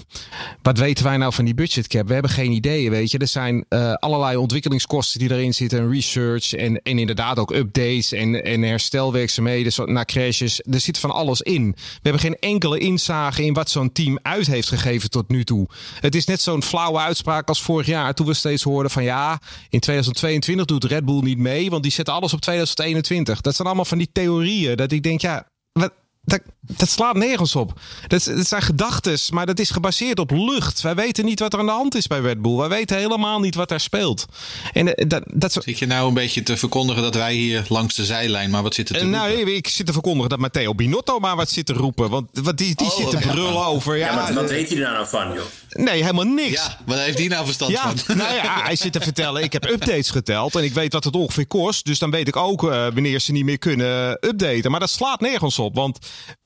Wat 0.62 0.78
weten 0.78 1.04
wij 1.04 1.16
nou 1.16 1.32
van 1.32 1.44
die 1.44 1.54
budgetcap? 1.54 2.06
We 2.06 2.12
hebben 2.12 2.30
geen 2.30 2.52
ideeën, 2.52 2.90
weet 2.90 3.10
je. 3.10 3.18
Er 3.18 3.26
zijn 3.26 3.64
allerlei 3.98 4.36
ontwikkelingskosten 4.36 5.20
die 5.20 5.30
erin 5.30 5.54
zitten. 5.54 5.90
Research 5.90 6.52
en, 6.52 6.82
en 6.82 6.98
inderdaad 6.98 7.38
ook 7.38 7.54
updates. 7.54 8.12
En, 8.12 8.44
en 8.44 8.62
herstelwerkzaamheden 8.62 9.92
na 9.92 10.04
crashes. 10.04 10.45
Er 10.70 10.80
zit 10.80 10.98
van 10.98 11.10
alles 11.10 11.40
in. 11.40 11.70
We 11.76 12.00
hebben 12.02 12.20
geen 12.20 12.38
enkele 12.38 12.78
inzage 12.78 13.44
in 13.44 13.54
wat 13.54 13.70
zo'n 13.70 13.92
team 13.92 14.18
uit 14.22 14.46
heeft 14.46 14.68
gegeven 14.68 15.10
tot 15.10 15.28
nu 15.28 15.44
toe. 15.44 15.66
Het 16.00 16.14
is 16.14 16.26
net 16.26 16.40
zo'n 16.40 16.62
flauwe 16.62 16.98
uitspraak 16.98 17.48
als 17.48 17.62
vorig 17.62 17.86
jaar. 17.86 18.14
Toen 18.14 18.26
we 18.26 18.34
steeds 18.34 18.62
hoorden 18.62 18.90
van 18.90 19.04
ja, 19.04 19.40
in 19.68 19.80
2022 19.80 20.66
doet 20.66 20.84
Red 20.84 21.04
Bull 21.04 21.20
niet 21.22 21.38
mee. 21.38 21.70
Want 21.70 21.82
die 21.82 21.92
zetten 21.92 22.14
alles 22.14 22.32
op 22.32 22.40
2021. 22.40 23.40
Dat 23.40 23.54
zijn 23.54 23.68
allemaal 23.68 23.84
van 23.84 23.98
die 23.98 24.10
theorieën. 24.12 24.76
Dat 24.76 24.92
ik 24.92 25.02
denk, 25.02 25.20
ja, 25.20 25.46
wat, 25.72 25.92
dat, 26.26 26.40
dat, 26.60 26.88
slaat 26.88 27.16
nergens 27.16 27.56
op. 27.56 27.80
Dat, 28.06 28.24
dat 28.24 28.46
zijn 28.46 28.62
gedachten, 28.62 29.18
maar 29.30 29.46
dat 29.46 29.58
is 29.58 29.70
gebaseerd 29.70 30.18
op 30.18 30.30
lucht. 30.30 30.80
Wij 30.80 30.94
weten 30.94 31.24
niet 31.24 31.40
wat 31.40 31.52
er 31.52 31.58
aan 31.58 31.66
de 31.66 31.72
hand 31.72 31.94
is 31.94 32.06
bij 32.06 32.20
Red 32.20 32.42
Bull. 32.42 32.56
Wij 32.56 32.68
weten 32.68 32.96
helemaal 32.96 33.40
niet 33.40 33.54
wat 33.54 33.68
daar 33.68 33.80
speelt. 33.80 34.26
En 34.72 34.94
eh, 34.94 35.08
dat, 35.08 35.22
dat... 35.26 35.52
Zit 35.52 35.78
je 35.78 35.86
nou 35.86 36.08
een 36.08 36.14
beetje 36.14 36.42
te 36.42 36.56
verkondigen 36.56 37.02
dat 37.02 37.14
wij 37.14 37.34
hier 37.34 37.64
langs 37.68 37.94
de 37.94 38.04
zijlijn 38.04 38.50
maar 38.50 38.62
wat 38.62 38.74
zitten 38.74 38.96
te 38.96 39.04
nou, 39.04 39.26
roepen? 39.26 39.44
Nou, 39.44 39.56
ik 39.56 39.68
zit 39.68 39.86
te 39.86 39.92
verkondigen 39.92 40.28
dat 40.28 40.38
Matteo 40.38 40.74
Binotto 40.74 41.18
maar 41.18 41.36
wat 41.36 41.50
zit 41.50 41.66
te 41.66 41.72
roepen. 41.72 42.10
Want 42.10 42.28
wat 42.32 42.58
die, 42.58 42.74
die 42.74 42.86
oh, 42.86 42.96
zit 42.96 43.10
te 43.10 43.28
brullen 43.28 43.66
over. 43.66 43.96
Ja, 43.96 44.06
ja 44.06 44.16
wat, 44.16 44.34
wat 44.34 44.50
weet 44.50 44.68
hij 44.68 44.78
daar 44.78 44.92
nou 44.92 45.06
van, 45.06 45.32
joh? 45.32 45.44
Nee, 45.76 46.02
helemaal 46.02 46.24
niks. 46.24 46.50
Ja, 46.50 46.78
wat 46.84 46.98
heeft 46.98 47.16
die 47.16 47.28
nou 47.28 47.44
verstand 47.44 47.72
ja, 47.72 47.96
van? 47.96 48.16
Nou 48.16 48.34
ja, 48.34 48.62
hij 48.64 48.76
zit 48.76 48.92
te 48.92 49.00
vertellen, 49.00 49.42
ik 49.42 49.52
heb 49.52 49.64
updates 49.64 50.10
geteld 50.10 50.54
en 50.54 50.64
ik 50.64 50.72
weet 50.72 50.92
wat 50.92 51.04
het 51.04 51.16
ongeveer 51.16 51.46
kost. 51.46 51.84
Dus 51.84 51.98
dan 51.98 52.10
weet 52.10 52.28
ik 52.28 52.36
ook 52.36 52.62
uh, 52.62 52.70
wanneer 52.70 53.20
ze 53.20 53.32
niet 53.32 53.44
meer 53.44 53.58
kunnen 53.58 54.18
updaten. 54.20 54.70
Maar 54.70 54.80
dat 54.80 54.90
slaat 54.90 55.20
nergens 55.20 55.58
op, 55.58 55.74
want 55.74 55.98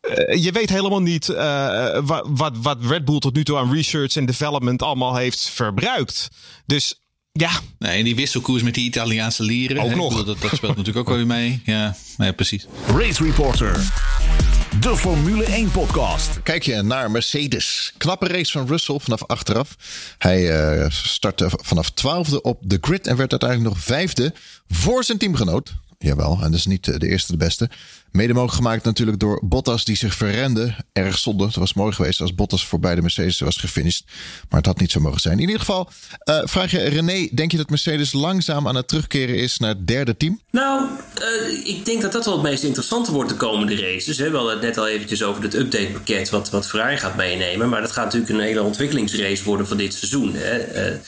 uh, 0.09 0.45
je 0.45 0.53
weet 0.53 0.71
helemaal 0.71 1.03
niet 1.03 1.29
uh, 1.29 1.99
wat, 2.05 2.27
wat, 2.29 2.53
wat 2.63 2.79
Red 2.81 3.05
Bull 3.05 3.19
tot 3.19 3.35
nu 3.35 3.45
toe 3.45 3.57
aan 3.57 3.73
research 3.73 4.17
en 4.17 4.27
development 4.27 4.83
allemaal 4.83 5.17
heeft 5.17 5.49
verbruikt. 5.49 6.29
Dus 6.67 7.01
ja. 7.33 7.51
Nee, 7.79 7.99
en 7.99 8.05
die 8.05 8.17
wisselkoers 8.17 8.63
met 8.63 8.75
die 8.75 8.85
Italiaanse 8.85 9.43
lieren. 9.43 9.79
Ook 9.79 9.91
hè? 9.91 9.97
nog. 9.97 10.25
Dat, 10.25 10.41
dat 10.41 10.51
speelt 10.55 10.77
natuurlijk 10.77 10.99
ook 10.99 11.09
wel 11.09 11.17
weer 11.17 11.27
mee. 11.27 11.63
Ja, 11.65 11.97
nee, 12.17 12.33
precies. 12.33 12.67
Race 12.87 13.25
Reporter. 13.25 13.81
De 14.79 14.97
Formule 14.97 15.45
1 15.45 15.71
podcast. 15.71 16.43
Kijk 16.43 16.63
je 16.63 16.83
naar 16.83 17.11
Mercedes. 17.11 17.93
Knappe 17.97 18.29
race 18.29 18.53
van 18.53 18.67
Russell 18.67 18.99
vanaf 18.99 19.25
achteraf. 19.27 19.77
Hij 20.19 20.73
uh, 20.81 20.91
startte 20.91 21.51
vanaf 21.63 21.91
twaalfde 21.91 22.43
op 22.43 22.59
de 22.63 22.79
grid 22.81 23.07
en 23.07 23.17
werd 23.17 23.31
uiteindelijk 23.31 23.71
nog 23.75 23.85
vijfde 23.85 24.35
voor 24.69 25.05
zijn 25.05 25.19
teamgenoot. 25.19 25.75
Jawel, 25.99 26.33
en 26.33 26.51
dat 26.51 26.55
is 26.55 26.67
niet 26.67 27.01
de 27.01 27.09
eerste 27.09 27.33
de 27.33 27.39
beste. 27.39 27.71
Mede 28.13 28.33
mogelijk 28.33 28.57
gemaakt 28.57 28.85
natuurlijk 28.85 29.19
door 29.19 29.41
Bottas 29.43 29.85
die 29.85 29.97
zich 29.97 30.15
verrende. 30.15 30.75
Erg 30.93 31.19
zonde. 31.19 31.45
Het 31.45 31.57
was 31.57 31.75
mooi 31.75 31.93
geweest 31.93 32.21
als 32.21 32.35
Bottas 32.35 32.67
voorbij 32.67 32.95
de 32.95 33.01
Mercedes 33.01 33.41
was 33.41 33.57
gefinished. 33.57 34.05
Maar 34.49 34.59
het 34.59 34.67
had 34.67 34.81
niet 34.81 34.91
zo 34.91 35.01
mogen 35.01 35.21
zijn. 35.21 35.35
In 35.35 35.41
ieder 35.41 35.59
geval, 35.59 35.89
uh, 36.25 36.41
vraag 36.45 36.71
je 36.71 36.79
René, 36.79 37.29
denk 37.33 37.51
je 37.51 37.57
dat 37.57 37.71
Mercedes 37.71 38.13
langzaam 38.13 38.69
aan 38.69 38.75
het 38.75 38.89
terugkeren 38.89 39.37
is 39.37 39.59
naar 39.59 39.69
het 39.69 39.87
derde 39.87 40.17
team? 40.17 40.41
Nou, 40.51 40.89
uh, 41.21 41.67
ik 41.67 41.85
denk 41.85 42.03
dat 42.03 42.13
dat 42.13 42.25
wel 42.25 42.35
het 42.35 42.43
meest 42.43 42.63
interessante 42.63 43.13
wordt 43.13 43.31
de 43.31 43.37
komende 43.37 43.77
races. 43.77 44.19
We 44.19 44.31
hadden 44.31 44.53
het 44.53 44.63
net 44.63 44.79
al 44.79 44.89
eventjes 44.89 45.23
over 45.23 45.43
het 45.43 45.55
updatepakket 45.55 46.31
wat, 46.31 46.51
wat 46.51 46.67
Ferrari 46.69 46.97
gaat 46.97 47.17
meenemen. 47.17 47.69
Maar 47.69 47.81
dat 47.81 47.93
gaat 47.93 48.05
natuurlijk 48.05 48.33
een 48.33 48.41
hele 48.41 48.63
ontwikkelingsrace 48.63 49.45
worden 49.45 49.67
van 49.67 49.77
dit 49.77 49.95
seizoen. 49.95 50.35
Hè. 50.35 50.91
Uh, 50.93 50.99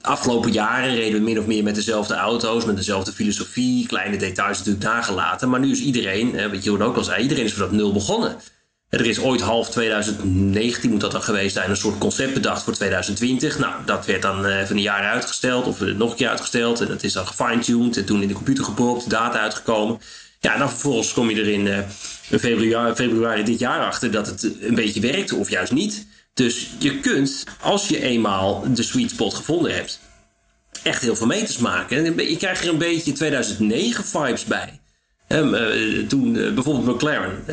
afgelopen 0.00 0.52
jaren 0.52 0.94
reden 0.94 1.18
we 1.18 1.24
min 1.24 1.38
of 1.38 1.46
meer 1.46 1.62
met 1.62 1.74
dezelfde 1.74 2.14
auto's, 2.14 2.64
met 2.64 2.76
dezelfde 2.76 3.12
filosofie, 3.12 3.86
kleine 3.86 4.16
details 4.16 4.58
natuurlijk 4.58 4.84
nagelaten. 4.84 5.50
Maar 5.50 5.60
nu 5.60 5.70
is 5.70 5.80
iedereen, 5.80 6.50
wat 6.50 6.64
je 6.64 6.84
ook 6.84 6.96
al 6.96 7.04
zei, 7.04 7.22
iedereen 7.22 7.44
is 7.44 7.52
vanaf 7.52 7.70
nul 7.70 7.92
begonnen. 7.92 8.36
Er 8.88 9.06
is 9.06 9.20
ooit 9.20 9.40
half 9.40 9.70
2019 9.70 10.90
moet 10.90 11.00
dat 11.00 11.12
dan 11.12 11.22
geweest 11.22 11.54
zijn, 11.54 11.70
een 11.70 11.76
soort 11.76 11.98
concept 11.98 12.34
bedacht 12.34 12.62
voor 12.62 12.72
2020. 12.72 13.58
Nou, 13.58 13.74
dat 13.86 14.06
werd 14.06 14.22
dan 14.22 14.44
even 14.44 14.76
een 14.76 14.82
jaar 14.82 15.02
uitgesteld 15.02 15.66
of 15.66 15.80
nog 15.80 16.10
een 16.10 16.16
keer 16.16 16.28
uitgesteld. 16.28 16.80
En 16.80 16.86
dat 16.86 17.02
is 17.02 17.12
dan 17.12 17.26
gefine-tuned 17.26 17.96
en 17.96 18.04
toen 18.04 18.22
in 18.22 18.28
de 18.28 18.34
computer 18.34 18.64
gepropt, 18.64 19.10
data 19.10 19.38
uitgekomen. 19.38 20.00
Ja, 20.40 20.58
dan 20.58 20.68
vervolgens 20.68 21.12
kom 21.12 21.30
je 21.30 21.40
er 21.40 21.48
in, 21.48 21.66
uh, 21.66 21.78
in 22.28 22.38
februari, 22.38 22.94
februari 22.94 23.44
dit 23.44 23.58
jaar 23.58 23.80
achter 23.80 24.10
dat 24.10 24.26
het 24.26 24.50
een 24.60 24.74
beetje 24.74 25.00
werkte 25.00 25.36
of 25.36 25.50
juist 25.50 25.72
niet. 25.72 26.06
Dus 26.38 26.70
je 26.78 27.00
kunt, 27.00 27.44
als 27.60 27.88
je 27.88 28.02
eenmaal 28.02 28.64
de 28.74 28.82
sweet 28.82 29.10
spot 29.10 29.34
gevonden 29.34 29.74
hebt, 29.74 30.00
echt 30.82 31.02
heel 31.02 31.16
veel 31.16 31.26
meters 31.26 31.58
maken. 31.58 32.28
Je 32.28 32.36
krijgt 32.36 32.62
er 32.62 32.68
een 32.68 32.78
beetje 32.78 33.12
2009 33.12 34.04
vibes 34.04 34.44
bij. 34.44 34.80
Um, 35.28 35.54
uh, 35.54 36.06
toen 36.06 36.34
uh, 36.34 36.54
bijvoorbeeld 36.54 36.96
McLaren 36.96 37.44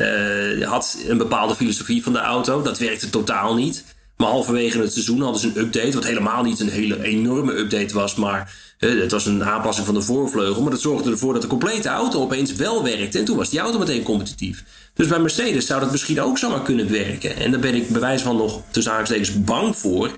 uh, 0.60 0.68
had 0.68 0.98
een 1.08 1.18
bepaalde 1.18 1.54
filosofie 1.54 2.02
van 2.02 2.12
de 2.12 2.18
auto. 2.18 2.62
Dat 2.62 2.78
werkte 2.78 3.10
totaal 3.10 3.54
niet. 3.54 3.84
Maar 4.16 4.28
halverwege 4.28 4.78
het 4.78 4.92
seizoen 4.92 5.20
hadden 5.20 5.40
ze 5.40 5.46
een 5.46 5.58
update. 5.58 5.92
Wat 5.92 6.04
helemaal 6.04 6.42
niet 6.42 6.60
een 6.60 6.68
hele 6.68 7.02
enorme 7.02 7.52
update 7.52 7.94
was. 7.94 8.14
Maar 8.14 8.54
het 8.78 9.10
was 9.10 9.26
een 9.26 9.44
aanpassing 9.44 9.86
van 9.86 9.94
de 9.94 10.02
voorvleugel. 10.02 10.62
Maar 10.62 10.70
dat 10.70 10.80
zorgde 10.80 11.10
ervoor 11.10 11.32
dat 11.32 11.42
de 11.42 11.48
complete 11.48 11.88
auto 11.88 12.20
opeens 12.20 12.52
wel 12.52 12.82
werkte. 12.82 13.18
En 13.18 13.24
toen 13.24 13.36
was 13.36 13.50
die 13.50 13.60
auto 13.60 13.78
meteen 13.78 14.02
competitief. 14.02 14.64
Dus 14.94 15.06
bij 15.06 15.18
Mercedes 15.18 15.66
zou 15.66 15.80
dat 15.80 15.90
misschien 15.90 16.20
ook 16.20 16.38
zomaar 16.38 16.62
kunnen 16.62 16.90
werken. 16.90 17.36
En 17.36 17.50
daar 17.50 17.60
ben 17.60 17.74
ik 17.74 17.88
bij 17.88 18.00
wijze 18.00 18.24
van 18.24 18.36
nog 18.36 18.62
tussen 18.70 18.92
aanstekens 18.92 19.44
bang 19.44 19.76
voor. 19.76 20.10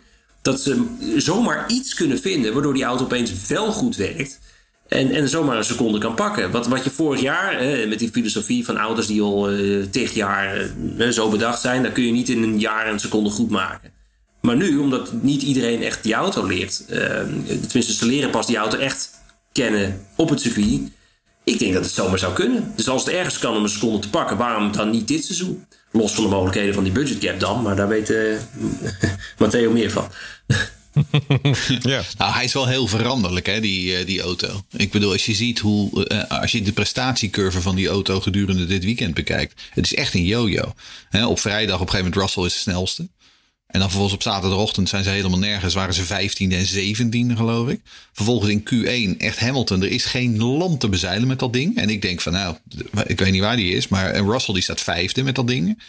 Dat 0.42 0.60
ze 0.60 0.86
zomaar 1.16 1.64
iets 1.70 1.94
kunnen 1.94 2.18
vinden 2.18 2.52
waardoor 2.52 2.74
die 2.74 2.84
auto 2.84 3.04
opeens 3.04 3.46
wel 3.46 3.72
goed 3.72 3.96
werkt. 3.96 4.38
En, 4.88 5.10
en 5.10 5.28
zomaar 5.28 5.56
een 5.56 5.64
seconde 5.64 5.98
kan 5.98 6.14
pakken. 6.14 6.50
Wat, 6.50 6.66
wat 6.66 6.84
je 6.84 6.90
vorig 6.90 7.20
jaar, 7.20 7.52
eh, 7.52 7.88
met 7.88 7.98
die 7.98 8.10
filosofie 8.10 8.64
van 8.64 8.76
auto's 8.76 9.06
die 9.06 9.22
al 9.22 9.52
uh, 9.52 9.84
tig 9.90 10.14
jaar 10.14 10.70
uh, 10.96 11.08
zo 11.08 11.28
bedacht 11.30 11.60
zijn, 11.60 11.82
dat 11.82 11.92
kun 11.92 12.04
je 12.04 12.12
niet 12.12 12.28
in 12.28 12.42
een 12.42 12.58
jaar 12.58 12.86
en 12.86 12.92
een 12.92 13.00
seconde 13.00 13.30
goed 13.30 13.50
maken. 13.50 13.97
Maar 14.48 14.56
nu, 14.56 14.78
omdat 14.78 15.12
niet 15.12 15.42
iedereen 15.42 15.82
echt 15.82 16.02
die 16.02 16.14
auto 16.14 16.46
leert, 16.46 16.82
tenminste 16.86 17.92
ze 17.92 18.06
leren 18.06 18.30
pas 18.30 18.46
die 18.46 18.56
auto 18.56 18.78
echt 18.78 19.10
kennen 19.52 20.06
op 20.16 20.28
het 20.28 20.40
circuit. 20.40 20.80
Ik 21.44 21.58
denk 21.58 21.74
dat 21.74 21.84
het 21.84 21.94
zomaar 21.94 22.18
zou 22.18 22.32
kunnen. 22.32 22.72
Dus 22.76 22.88
als 22.88 23.04
het 23.04 23.14
ergens 23.14 23.38
kan 23.38 23.56
om 23.56 23.62
een 23.62 23.68
seconde 23.68 23.98
te 23.98 24.10
pakken, 24.10 24.36
waarom 24.36 24.72
dan 24.72 24.90
niet 24.90 25.08
dit 25.08 25.24
seizoen? 25.24 25.66
Los 25.92 26.12
van 26.12 26.24
de 26.24 26.30
mogelijkheden 26.30 26.74
van 26.74 26.82
die 26.82 26.92
budgetcap 26.92 27.40
dan, 27.40 27.62
maar 27.62 27.76
daar 27.76 27.88
weet 27.88 28.12
Matteo 29.38 29.70
meer 29.70 29.90
van. 29.90 30.08
ja. 31.92 32.02
Nou, 32.18 32.32
hij 32.32 32.44
is 32.44 32.52
wel 32.52 32.66
heel 32.66 32.86
veranderlijk, 32.86 33.46
hè, 33.46 33.60
die, 33.60 34.04
die 34.04 34.20
auto. 34.20 34.62
Ik 34.76 34.90
bedoel, 34.90 35.12
als 35.12 35.26
je 35.26 35.34
ziet 35.34 35.58
hoe. 35.58 36.08
Uh, 36.08 36.40
als 36.40 36.52
je 36.52 36.62
de 36.62 36.72
prestatiecurve 36.72 37.60
van 37.60 37.76
die 37.76 37.88
auto 37.88 38.20
gedurende 38.20 38.66
dit 38.66 38.84
weekend 38.84 39.14
bekijkt. 39.14 39.62
Het 39.70 39.84
is 39.84 39.94
echt 39.94 40.14
een 40.14 40.24
yo-yo. 40.24 40.74
Op 41.26 41.40
vrijdag 41.40 41.80
op 41.80 41.86
een 41.86 41.90
gegeven 41.90 42.10
moment 42.10 42.14
Russell 42.14 42.44
is 42.44 42.52
de 42.52 42.58
snelste. 42.58 43.08
En 43.68 43.78
dan 43.80 43.88
vervolgens 43.88 44.14
op 44.14 44.22
zaterdagochtend 44.22 44.88
zijn 44.88 45.04
ze 45.04 45.10
helemaal 45.10 45.38
nergens. 45.38 45.74
Waren 45.74 45.94
ze 45.94 46.04
15e 46.04 46.52
en 46.52 46.66
17e, 46.66 47.36
geloof 47.36 47.68
ik. 47.68 47.80
Vervolgens 48.12 48.50
in 48.50 48.60
Q1 48.60 49.16
echt 49.18 49.38
Hamilton. 49.38 49.82
Er 49.82 49.90
is 49.90 50.04
geen 50.04 50.38
land 50.38 50.80
te 50.80 50.88
bezeilen 50.88 51.28
met 51.28 51.38
dat 51.38 51.52
ding. 51.52 51.76
En 51.76 51.88
ik 51.88 52.02
denk 52.02 52.20
van 52.20 52.32
nou, 52.32 52.56
ik 53.06 53.18
weet 53.18 53.32
niet 53.32 53.40
waar 53.40 53.56
die 53.56 53.74
is. 53.74 53.88
Maar 53.88 54.16
Russell 54.16 54.54
die 54.54 54.62
staat 54.62 54.80
vijfde 54.80 55.22
met 55.22 55.34
dat 55.34 55.46
ding. 55.46 55.82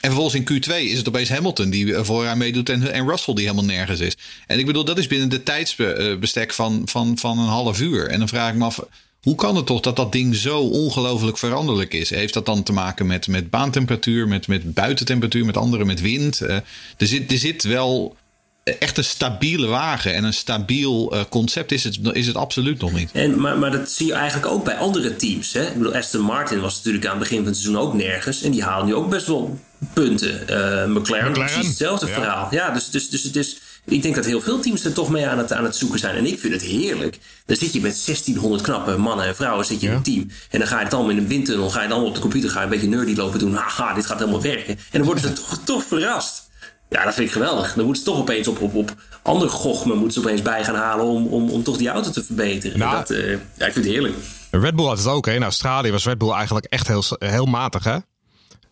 En 0.00 0.10
vervolgens 0.10 0.34
in 0.34 0.62
Q2 0.62 0.74
is 0.74 0.98
het 0.98 1.08
opeens 1.08 1.28
Hamilton 1.28 1.70
die 1.70 1.94
vooraan 1.94 2.38
meedoet 2.38 2.68
en, 2.68 2.92
en 2.92 3.08
Russell 3.08 3.34
die 3.34 3.44
helemaal 3.44 3.64
nergens 3.64 4.00
is. 4.00 4.16
En 4.46 4.58
ik 4.58 4.66
bedoel, 4.66 4.84
dat 4.84 4.98
is 4.98 5.06
binnen 5.06 5.28
de 5.28 5.42
tijdsbestek 5.42 6.52
van, 6.52 6.82
van, 6.84 7.18
van 7.18 7.38
een 7.38 7.48
half 7.48 7.80
uur. 7.80 8.08
En 8.08 8.18
dan 8.18 8.28
vraag 8.28 8.50
ik 8.50 8.58
me 8.58 8.64
af, 8.64 8.80
hoe 9.26 9.34
kan 9.34 9.56
het 9.56 9.66
toch 9.66 9.80
dat 9.80 9.96
dat 9.96 10.12
ding 10.12 10.36
zo 10.36 10.58
ongelooflijk 10.58 11.38
veranderlijk 11.38 11.94
is? 11.94 12.10
Heeft 12.10 12.34
dat 12.34 12.46
dan 12.46 12.62
te 12.62 12.72
maken 12.72 13.06
met, 13.06 13.28
met 13.28 13.50
baantemperatuur, 13.50 14.28
met, 14.28 14.46
met 14.46 14.74
buitentemperatuur, 14.74 15.44
met 15.44 15.56
andere, 15.56 15.84
met 15.84 16.00
wind? 16.00 16.40
Uh, 16.42 16.54
er, 16.96 17.06
zit, 17.06 17.32
er 17.32 17.38
zit 17.38 17.62
wel 17.62 18.16
echt 18.64 18.98
een 18.98 19.04
stabiele 19.04 19.66
wagen 19.66 20.14
en 20.14 20.24
een 20.24 20.34
stabiel 20.34 21.14
uh, 21.14 21.20
concept 21.28 21.72
is 21.72 21.84
het, 21.84 21.98
is 22.12 22.26
het 22.26 22.36
absoluut 22.36 22.80
nog 22.80 22.92
niet. 22.92 23.10
En, 23.12 23.40
maar, 23.40 23.58
maar 23.58 23.70
dat 23.70 23.90
zie 23.90 24.06
je 24.06 24.12
eigenlijk 24.12 24.52
ook 24.52 24.64
bij 24.64 24.76
andere 24.76 25.16
teams. 25.16 25.52
Hè? 25.52 25.66
Ik 25.66 25.76
bedoel, 25.76 25.94
Aston 25.94 26.20
Martin 26.20 26.60
was 26.60 26.76
natuurlijk 26.76 27.04
aan 27.04 27.10
het 27.10 27.20
begin 27.20 27.38
van 27.38 27.46
het 27.46 27.56
seizoen 27.56 27.82
ook 27.82 27.94
nergens. 27.94 28.42
En 28.42 28.50
die 28.50 28.62
halen 28.62 28.86
nu 28.86 28.94
ook 28.94 29.10
best 29.10 29.26
wel 29.26 29.58
punten. 29.92 30.40
Uh, 30.40 30.46
McLaren, 30.46 30.92
McLaren 30.92 31.32
precies 31.32 31.66
hetzelfde 31.66 32.06
ja. 32.06 32.12
verhaal. 32.12 32.48
Ja, 32.50 32.70
dus, 32.70 32.90
dus, 32.90 33.08
dus 33.10 33.22
het 33.22 33.36
is... 33.36 33.56
Ik 33.86 34.02
denk 34.02 34.14
dat 34.14 34.24
heel 34.24 34.40
veel 34.40 34.60
teams 34.60 34.84
er 34.84 34.92
toch 34.92 35.10
mee 35.10 35.26
aan 35.26 35.38
het, 35.38 35.52
aan 35.52 35.64
het 35.64 35.76
zoeken 35.76 35.98
zijn. 35.98 36.16
En 36.16 36.26
ik 36.26 36.38
vind 36.38 36.52
het 36.52 36.62
heerlijk. 36.62 37.18
Dan 37.46 37.56
zit 37.56 37.72
je 37.72 37.80
met 37.80 38.04
1600 38.04 38.62
knappe 38.62 38.96
mannen 38.96 39.26
en 39.26 39.36
vrouwen 39.36 39.66
zit 39.66 39.80
je 39.80 39.86
ja. 39.86 39.92
in 39.92 39.98
een 39.98 40.04
team. 40.04 40.30
En 40.50 40.58
dan 40.58 40.68
ga 40.68 40.78
je 40.78 40.84
het 40.84 40.94
allemaal 40.94 41.12
in 41.12 41.18
een 41.18 41.26
windtunnel. 41.26 41.70
Ga 41.70 41.82
je 41.82 41.88
dan 41.88 42.04
op 42.04 42.14
de 42.14 42.20
computer 42.20 42.50
ga 42.50 42.58
je 42.58 42.64
een 42.64 42.70
beetje 42.70 42.88
nerdy 42.88 43.14
lopen 43.14 43.38
doen. 43.38 43.54
Haha, 43.54 43.94
dit 43.94 44.06
gaat 44.06 44.18
helemaal 44.18 44.42
werken. 44.42 44.74
En 44.74 44.78
dan 44.90 45.04
worden 45.04 45.22
ze 45.22 45.32
toch, 45.42 45.58
toch 45.64 45.84
verrast. 45.84 46.50
Ja, 46.88 47.04
dat 47.04 47.14
vind 47.14 47.26
ik 47.26 47.32
geweldig. 47.32 47.74
Dan 47.74 47.84
moeten 47.84 48.02
ze 48.02 48.10
toch 48.10 48.20
opeens 48.20 48.48
op, 48.48 48.60
op, 48.60 48.74
op 48.74 48.94
andere 49.22 49.50
gochmen 49.50 49.96
moeten 49.96 50.22
ze 50.22 50.28
opeens 50.28 50.42
bij 50.42 50.64
gaan 50.64 50.74
halen 50.74 51.06
om, 51.06 51.26
om, 51.26 51.50
om 51.50 51.62
toch 51.62 51.76
die 51.76 51.88
auto 51.88 52.10
te 52.10 52.24
verbeteren. 52.24 52.78
Nou, 52.78 52.96
dat, 52.96 53.10
uh, 53.10 53.30
ja, 53.30 53.66
ik 53.66 53.72
vind 53.72 53.74
het 53.74 53.84
heerlijk. 53.84 54.14
Red 54.50 54.76
Bull 54.76 54.86
had 54.86 54.98
het 54.98 55.06
ook. 55.06 55.26
Hè. 55.26 55.32
In 55.32 55.42
Australië 55.42 55.90
was 55.90 56.04
Red 56.04 56.18
Bull 56.18 56.32
eigenlijk 56.32 56.66
echt 56.66 56.86
heel, 56.86 57.02
heel 57.18 57.46
matig. 57.46 57.84
Hè? 57.84 57.96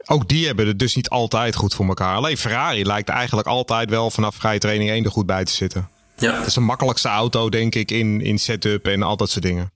Ook 0.06 0.28
die 0.28 0.46
hebben 0.46 0.66
het 0.66 0.78
dus 0.78 0.94
niet 0.94 1.08
altijd 1.08 1.54
goed 1.54 1.74
voor 1.74 1.86
elkaar. 1.86 2.16
Alleen 2.16 2.36
Ferrari 2.36 2.84
lijkt 2.84 3.08
eigenlijk 3.08 3.48
altijd 3.48 3.90
wel 3.90 4.10
vanaf 4.10 4.34
vrije 4.34 4.58
training 4.58 4.90
1 4.90 5.04
er 5.04 5.10
goed 5.10 5.26
bij 5.26 5.44
te 5.44 5.52
zitten. 5.52 5.88
Ja. 6.16 6.38
Het 6.38 6.46
is 6.46 6.54
de 6.54 6.60
makkelijkste 6.60 7.08
auto, 7.08 7.48
denk 7.48 7.74
ik, 7.74 7.90
in, 7.90 8.20
in 8.20 8.38
setup 8.38 8.86
en 8.86 9.02
al 9.02 9.16
dat 9.16 9.30
soort 9.30 9.44
dingen. 9.44 9.72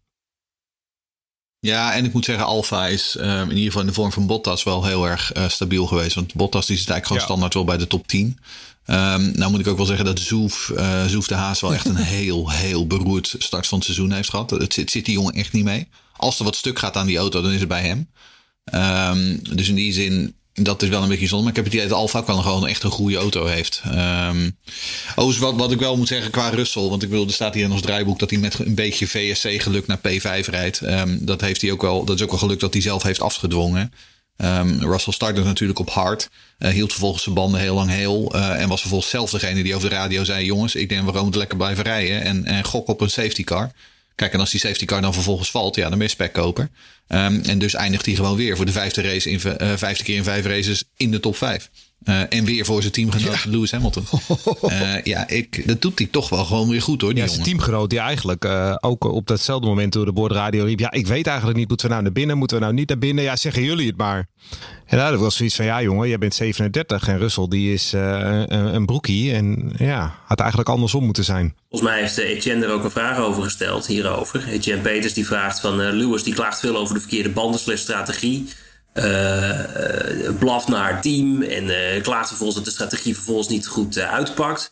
Ja, 1.61 1.93
en 1.93 2.05
ik 2.05 2.13
moet 2.13 2.25
zeggen, 2.25 2.47
Alfa 2.47 2.87
is 2.87 3.17
um, 3.19 3.25
in 3.25 3.49
ieder 3.49 3.65
geval 3.65 3.81
in 3.81 3.87
de 3.87 3.93
vorm 3.93 4.13
van 4.13 4.27
Bottas 4.27 4.63
wel 4.63 4.85
heel 4.85 5.09
erg 5.09 5.37
uh, 5.37 5.49
stabiel 5.49 5.87
geweest. 5.87 6.15
Want 6.15 6.35
Bottas 6.35 6.67
die 6.67 6.77
zit 6.77 6.91
eigenlijk 6.91 7.07
gewoon 7.07 7.21
ja. 7.21 7.27
standaard 7.27 7.55
wel 7.55 7.65
bij 7.65 7.77
de 7.77 7.87
top 7.87 8.07
10. 8.07 8.39
Um, 8.87 9.33
nou 9.35 9.51
moet 9.51 9.61
ik 9.61 9.67
ook 9.67 9.77
wel 9.77 9.87
zeggen 9.87 10.05
dat 10.05 10.19
Zoef, 10.19 10.73
uh, 10.77 11.05
Zoef 11.05 11.27
de 11.27 11.35
Haas 11.35 11.61
wel 11.61 11.75
echt 11.75 11.85
een 11.87 11.97
heel, 12.21 12.51
heel 12.51 12.87
beroerd 12.87 13.35
start 13.39 13.67
van 13.67 13.79
het 13.79 13.87
seizoen 13.87 14.13
heeft 14.13 14.31
gehad. 14.31 14.51
Het 14.51 14.75
zit, 14.75 14.91
zit 14.91 15.05
die 15.05 15.15
jongen 15.15 15.35
echt 15.35 15.53
niet 15.53 15.65
mee. 15.65 15.89
Als 16.17 16.39
er 16.39 16.45
wat 16.45 16.57
stuk 16.57 16.79
gaat 16.79 16.97
aan 16.97 17.07
die 17.07 17.19
auto, 17.19 17.41
dan 17.41 17.53
is 17.53 17.61
het 17.61 17.69
bij 17.69 17.83
hem. 17.83 18.09
Um, 18.75 19.41
dus 19.57 19.69
in 19.69 19.75
die 19.75 19.93
zin, 19.93 20.35
dat 20.53 20.83
is 20.83 20.89
wel 20.89 21.03
een 21.03 21.09
beetje 21.09 21.27
zonde. 21.27 21.43
Maar 21.43 21.51
ik 21.51 21.57
heb 21.57 21.65
het 21.65 21.75
idee 21.75 21.89
dat 21.89 21.99
Alfa 21.99 22.25
wel 22.25 22.43
gewoon 22.43 22.67
echt 22.67 22.83
een 22.83 22.91
goede 22.91 23.17
auto 23.17 23.47
heeft. 23.47 23.83
Um, 23.87 24.57
wat, 25.15 25.55
wat 25.55 25.73
ik 25.73 25.79
wel 25.79 25.97
moet 25.97 26.09
zeggen 26.09 26.31
qua 26.31 26.49
Russell. 26.49 26.89
Want 26.89 27.03
ik 27.03 27.09
bedoel, 27.09 27.27
er 27.27 27.33
staat 27.33 27.55
hier 27.55 27.65
in 27.65 27.73
ons 27.73 27.83
draaiboek 27.83 28.19
dat 28.19 28.31
hij 28.31 28.39
met 28.39 28.59
een 28.59 28.75
beetje 28.75 29.07
VSC 29.07 29.63
geluk 29.63 29.87
naar 29.87 29.99
P5 29.99 30.51
rijdt. 30.51 30.81
Um, 30.81 31.19
dat, 31.25 31.41
heeft 31.41 31.63
hij 31.63 31.73
ook 31.73 31.83
wel, 31.83 32.05
dat 32.05 32.17
is 32.17 32.23
ook 32.23 32.31
wel 32.31 32.39
geluk 32.39 32.61
dat 32.61 32.73
hij 32.73 32.83
zelf 32.83 33.03
heeft 33.03 33.21
afgedwongen. 33.21 33.93
Um, 34.37 34.81
Russell 34.81 35.13
startte 35.13 35.43
natuurlijk 35.43 35.79
op 35.79 35.91
hard. 35.91 36.29
Uh, 36.59 36.71
hield 36.71 36.91
vervolgens 36.91 37.23
zijn 37.23 37.35
banden 37.35 37.61
heel 37.61 37.75
lang 37.75 37.91
heel. 37.91 38.37
Uh, 38.37 38.61
en 38.61 38.69
was 38.69 38.81
vervolgens 38.81 39.11
zelf 39.11 39.31
degene 39.31 39.63
die 39.63 39.75
over 39.75 39.89
de 39.89 39.95
radio 39.95 40.25
zei: 40.25 40.45
Jongens, 40.45 40.75
ik 40.75 40.89
denk 40.89 41.05
we 41.05 41.13
gewoon 41.13 41.37
lekker 41.37 41.57
blijven 41.57 41.85
rijden. 41.85 42.23
En, 42.23 42.45
en 42.45 42.65
gok 42.65 42.89
op 42.89 43.01
een 43.01 43.11
safety 43.11 43.45
car. 43.45 43.73
Kijk, 44.19 44.33
en 44.33 44.41
als 44.41 44.51
die 44.51 44.61
safety 44.61 44.85
car 44.85 45.01
dan 45.01 45.15
vervolgens 45.15 45.51
valt, 45.51 45.77
ja, 45.77 45.89
dan 45.89 45.99
ben 45.99 46.07
je 46.07 46.13
spekkoper. 46.13 46.69
Um, 47.09 47.43
en 47.43 47.59
dus 47.59 47.75
eindigt 47.75 48.07
hij 48.07 48.15
gewoon 48.15 48.37
weer 48.37 48.57
voor 48.57 48.67
de 48.67 48.73
vijfde, 48.73 49.03
race 49.03 49.31
in, 49.31 49.41
uh, 49.45 49.77
vijfde 49.77 50.05
keer 50.05 50.17
in 50.17 50.25
vijf 50.25 50.45
races 50.45 50.85
in 50.97 51.11
de 51.11 51.21
top 51.21 51.37
vijf. 51.37 51.71
Uh, 52.05 52.21
en 52.29 52.45
weer 52.45 52.65
voor 52.65 52.81
zijn 52.81 52.93
teamgenoot 52.93 53.45
Lewis 53.45 53.71
Hamilton. 53.71 54.05
Uh, 54.63 55.03
ja, 55.13 55.29
ik, 55.29 55.67
dat 55.67 55.83
doet 55.83 55.99
hij 55.99 56.09
toch 56.11 56.29
wel 56.29 56.45
gewoon 56.45 56.69
weer 56.69 56.83
goed 56.83 57.01
hoor. 57.01 57.15
Die 57.15 57.23
ja, 57.23 57.29
zijn 57.29 57.43
teamgenoot 57.43 57.91
die 57.91 57.99
eigenlijk 57.99 58.45
uh, 58.45 58.77
ook 58.81 59.05
op 59.05 59.27
datzelfde 59.27 59.67
moment 59.67 59.93
door 59.93 60.05
de 60.05 60.13
boordradio 60.13 60.65
riep. 60.65 60.79
Ja, 60.79 60.91
ik 60.91 61.07
weet 61.07 61.27
eigenlijk 61.27 61.59
niet, 61.59 61.69
moeten 61.69 61.87
we 61.87 61.93
nou 61.93 62.05
naar 62.05 62.13
binnen, 62.13 62.39
moeten 62.39 62.57
we 62.57 62.63
nou 62.63 62.75
niet 62.75 62.89
naar 62.89 62.99
binnen? 62.99 63.25
Ja, 63.25 63.37
zeggen 63.37 63.63
jullie 63.63 63.87
het 63.87 63.97
maar. 63.97 64.27
En 64.87 64.99
daar 64.99 65.19
was 65.19 65.37
zoiets 65.37 65.57
van, 65.57 65.65
ja 65.65 65.83
jongen, 65.83 66.09
jij 66.09 66.19
bent 66.19 66.35
37 66.35 67.09
en 67.09 67.19
Russell 67.19 67.49
die 67.49 67.73
is 67.73 67.93
een, 67.93 68.75
een 68.75 68.87
broekie. 68.87 69.33
En 69.33 69.73
ja, 69.77 70.15
had 70.25 70.39
eigenlijk 70.41 70.71
andersom 70.71 71.05
moeten 71.05 71.25
zijn. 71.25 71.55
Volgens 71.71 71.91
mij 71.91 72.01
heeft 72.01 72.19
Etienne 72.19 72.67
er 72.67 72.73
ook 72.73 72.85
een 72.85 72.91
vraag 72.91 73.19
over 73.19 73.43
gesteld 73.43 73.87
hierover. 73.87 74.49
Etienne 74.49 74.83
Peters 74.83 75.13
die 75.13 75.27
vraagt 75.27 75.61
van 75.61 75.77
Lewis 75.77 76.23
die 76.23 76.35
klaagt 76.35 76.61
veel 76.61 76.77
over 76.77 76.95
de 76.95 77.01
verkeerde 77.01 77.31
bandenslesstrategie. 77.31 78.45
strategie 78.45 78.67
blaft 80.39 80.69
naar 80.69 80.93
het 80.93 81.03
team 81.03 81.43
en 81.43 81.65
uh, 81.65 82.03
klaagt 82.03 82.29
vervolgens 82.29 82.57
dat 82.57 82.67
de 82.67 82.71
strategie 82.71 83.15
vervolgens 83.15 83.49
niet 83.49 83.67
goed 83.67 83.97
uh, 83.97 84.13
uitpakt. 84.13 84.71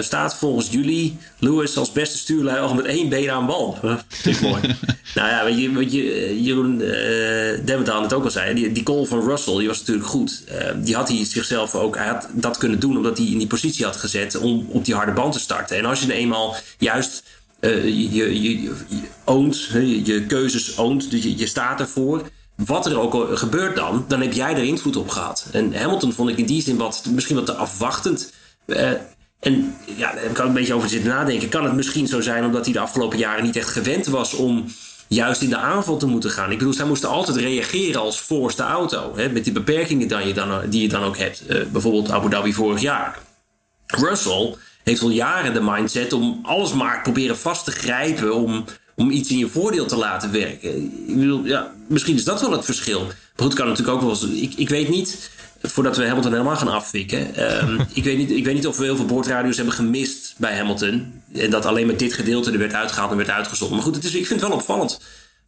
staat 0.00 0.34
volgens 0.34 0.68
jullie 0.70 1.18
Lewis 1.38 1.76
als 1.76 1.92
beste 1.92 2.18
stuurlui 2.18 2.60
al 2.60 2.74
met 2.74 2.84
één 2.84 3.08
been 3.08 3.30
aan 3.30 3.46
bal. 3.46 3.78
Dat 4.24 4.40
mooi. 4.40 4.60
nou 5.14 5.28
ja, 5.28 5.44
wat, 5.44 5.58
je, 5.58 5.72
wat 5.72 5.92
je, 5.92 6.42
Jeroen 6.42 6.80
uh, 6.80 8.02
het 8.02 8.12
ook 8.12 8.24
al 8.24 8.30
zei. 8.30 8.54
Die, 8.54 8.72
die 8.72 8.82
call 8.82 9.04
van 9.04 9.20
Russell 9.20 9.58
die 9.58 9.68
was 9.68 9.78
natuurlijk 9.78 10.06
goed. 10.06 10.44
die 10.76 10.94
had 10.94 11.08
hij 11.08 11.24
zichzelf 11.24 11.74
ook 11.74 11.96
hij 11.96 12.06
had 12.06 12.28
dat 12.32 12.56
kunnen 12.56 12.80
doen 12.80 12.96
omdat 12.96 13.18
hij 13.18 13.26
in 13.26 13.38
die 13.38 13.46
positie 13.46 13.84
had 13.84 13.96
gezet 13.96 14.36
om 14.36 14.66
op 14.68 14.84
die 14.84 14.94
harde 14.94 15.12
band 15.12 15.32
te 15.32 15.40
starten. 15.40 15.76
En 15.76 15.84
als 15.84 16.00
je 16.00 16.12
eenmaal 16.12 16.56
juist 16.78 17.22
je, 17.60 18.12
je, 18.12 18.42
je, 18.42 18.62
je, 18.62 18.72
oont, 19.24 19.64
je, 19.72 20.04
je 20.04 20.26
keuzes 20.26 20.78
oont, 20.78 21.10
dus 21.10 21.22
je, 21.22 21.38
je 21.38 21.46
staat 21.46 21.80
ervoor 21.80 22.30
wat 22.66 22.86
er 22.86 23.00
ook 23.00 23.38
gebeurt 23.38 23.76
dan, 23.76 24.04
dan 24.08 24.20
heb 24.20 24.32
jij 24.32 24.54
er 24.54 24.64
invloed 24.64 24.96
op 24.96 25.08
gehad. 25.08 25.46
En 25.52 25.74
Hamilton 25.74 26.12
vond 26.12 26.30
ik 26.30 26.38
in 26.38 26.46
die 26.46 26.62
zin 26.62 26.76
wat, 26.76 27.04
misschien 27.10 27.36
wat 27.36 27.46
te 27.46 27.54
afwachtend. 27.54 28.32
Uh, 28.66 28.90
en 29.40 29.74
ja, 29.96 30.12
daar 30.12 30.22
heb 30.22 30.30
ik 30.30 30.38
een 30.38 30.52
beetje 30.52 30.74
over 30.74 30.88
zitten 30.88 31.08
nadenken. 31.10 31.48
Kan 31.48 31.64
het 31.64 31.74
misschien 31.74 32.06
zo 32.06 32.20
zijn 32.20 32.44
omdat 32.44 32.64
hij 32.64 32.74
de 32.74 32.80
afgelopen 32.80 33.18
jaren 33.18 33.44
niet 33.44 33.56
echt 33.56 33.68
gewend 33.68 34.06
was 34.06 34.34
om 34.34 34.64
juist 35.08 35.42
in 35.42 35.48
de 35.48 35.56
aanval 35.56 35.96
te 35.96 36.06
moeten 36.06 36.30
gaan? 36.30 36.50
Ik 36.50 36.58
bedoel, 36.58 36.72
zij 36.72 36.86
moesten 36.86 37.08
altijd 37.08 37.36
reageren 37.36 38.00
als 38.00 38.20
voorste 38.20 38.62
auto. 38.62 39.12
Hè, 39.16 39.28
met 39.28 39.44
die 39.44 39.52
beperkingen 39.52 40.08
dan, 40.34 40.60
die 40.68 40.82
je 40.82 40.88
dan 40.88 41.02
ook 41.02 41.16
hebt. 41.16 41.42
Uh, 41.48 41.64
bijvoorbeeld 41.66 42.10
Abu 42.10 42.30
Dhabi 42.30 42.52
vorig 42.52 42.80
jaar. 42.80 43.18
Russell 43.86 44.54
heeft 44.84 45.02
al 45.02 45.10
jaren 45.10 45.54
de 45.54 45.60
mindset 45.62 46.12
om 46.12 46.40
alles 46.42 46.72
maar 46.72 47.02
proberen 47.02 47.38
vast 47.38 47.64
te 47.64 47.70
grijpen. 47.70 48.34
Om 48.34 48.64
om 48.98 49.10
iets 49.10 49.30
in 49.30 49.38
je 49.38 49.48
voordeel 49.48 49.86
te 49.86 49.96
laten 49.96 50.32
werken. 50.32 50.76
Ik 51.06 51.16
bedoel, 51.16 51.44
ja, 51.44 51.72
misschien 51.86 52.16
is 52.16 52.24
dat 52.24 52.40
wel 52.40 52.52
het 52.52 52.64
verschil. 52.64 53.04
Maar 53.04 53.46
goed, 53.46 53.54
kan 53.54 53.66
natuurlijk 53.66 53.96
ook 53.96 54.02
wel 54.02 54.10
eens. 54.10 54.42
Ik, 54.42 54.54
ik 54.56 54.68
weet 54.68 54.88
niet, 54.88 55.30
voordat 55.62 55.96
we 55.96 56.06
Hamilton 56.06 56.32
helemaal 56.32 56.56
gaan 56.56 56.68
afwikken. 56.68 57.52
Um, 57.68 57.86
ik, 57.92 58.04
weet 58.04 58.16
niet, 58.16 58.30
ik 58.30 58.44
weet 58.44 58.54
niet 58.54 58.66
of 58.66 58.76
we 58.76 58.84
heel 58.84 58.96
veel 58.96 59.04
boordradio's 59.04 59.56
hebben 59.56 59.74
gemist 59.74 60.34
bij 60.36 60.56
Hamilton. 60.56 61.22
En 61.34 61.50
dat 61.50 61.66
alleen 61.66 61.86
met 61.86 61.98
dit 61.98 62.12
gedeelte 62.12 62.52
er 62.52 62.58
werd 62.58 62.74
uitgehaald 62.74 63.10
en 63.10 63.16
werd 63.16 63.30
uitgezonden. 63.30 63.76
Maar 63.76 63.86
goed, 63.86 63.94
het 63.94 64.04
is, 64.04 64.14
ik 64.14 64.26
vind 64.26 64.40
het 64.40 64.48
wel 64.48 64.58
opvallend. 64.58 65.00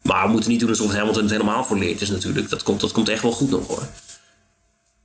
Maar 0.03 0.27
we 0.27 0.33
moeten 0.33 0.51
niet 0.51 0.61
doen 0.61 0.69
alsof 0.69 0.93
Hamilton 0.93 1.23
het 1.23 1.31
helemaal 1.31 1.65
volleerd 1.65 2.01
is 2.01 2.11
natuurlijk. 2.11 2.49
Dat 2.49 2.63
komt, 2.63 2.81
dat 2.81 2.93
komt 2.93 3.09
echt 3.09 3.23
wel 3.23 3.33
goed 3.33 3.51
nog 3.51 3.67
hoor. 3.67 3.83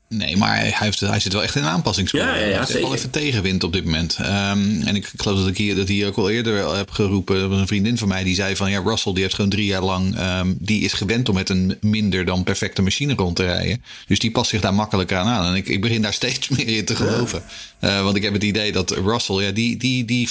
Nee, 0.08 0.38
maar 0.38 0.56
hij, 0.56 0.74
heeft, 0.76 0.99
hij 0.99 1.20
zit 1.20 1.34
wel 1.34 1.43
echt 1.43 1.56
in 1.56 1.64
een 1.64 1.70
aanpassingsproces. 1.70 2.28
Ja, 2.28 2.36
ja, 2.36 2.45
ja, 2.45 2.49
hij 2.49 2.58
heeft 2.58 2.80
wel 2.80 2.93
even 2.93 3.10
tegenwind 3.10 3.64
op 3.64 3.74
dit 3.74 3.84
moment. 3.84 4.18
Um, 4.20 4.82
en 4.82 4.95
ik 4.95 5.12
geloof 5.18 5.39
dat 5.39 5.47
ik 5.47 5.58
hier, 5.58 5.76
dat 5.76 5.88
hier 5.88 6.08
ook 6.08 6.18
al 6.18 6.30
eerder 6.30 6.76
heb 6.76 6.91
geroepen. 6.91 7.36
Er 7.36 7.47
was 7.47 7.60
een 7.60 7.68
vriendin 7.68 7.97
van 7.97 8.08
mij 8.08 8.24
die 8.24 8.36
zei 8.36 8.56
van... 8.56 8.72
ja, 8.72 8.82
Russell 8.82 9.14
die 9.14 9.22
heeft 9.22 9.36
gewoon 9.36 9.49
drie 9.49 9.66
jaar 9.66 9.84
lang... 9.84 10.20
Um, 10.20 10.58
die 10.60 10.82
is 10.82 10.93
gewend 10.93 11.30
om 11.30 11.36
met 11.36 11.49
een 11.49 11.78
minder 11.82 12.26
dan 12.26 12.43
perfecte 12.43 12.82
machine 12.82 13.14
rond 13.14 13.36
te 13.36 13.43
rijden. 13.43 13.84
Dus 14.08 14.20
die 14.20 14.32
past 14.32 14.49
zich 14.49 14.62
daar 14.62 14.74
makkelijker 14.74 15.18
aan 15.18 15.28
aan. 15.28 15.45
En 15.45 15.56
ik, 15.56 15.68
ik 15.68 15.82
begin 15.82 16.01
daar 16.01 16.14
steeds 16.24 16.47
meer 16.47 16.68
in 16.68 16.86
te 16.86 16.95
geloven. 16.95 17.43
Uh, 17.82 18.03
want 18.03 18.16
ik 18.16 18.24
heb 18.24 18.34
het 18.34 18.43
idee 18.43 18.72
dat 18.72 18.91
Russell... 18.91 19.36
Ja, 19.36 19.51
die, 19.51 19.78
die, 19.78 20.06
die, 20.06 20.30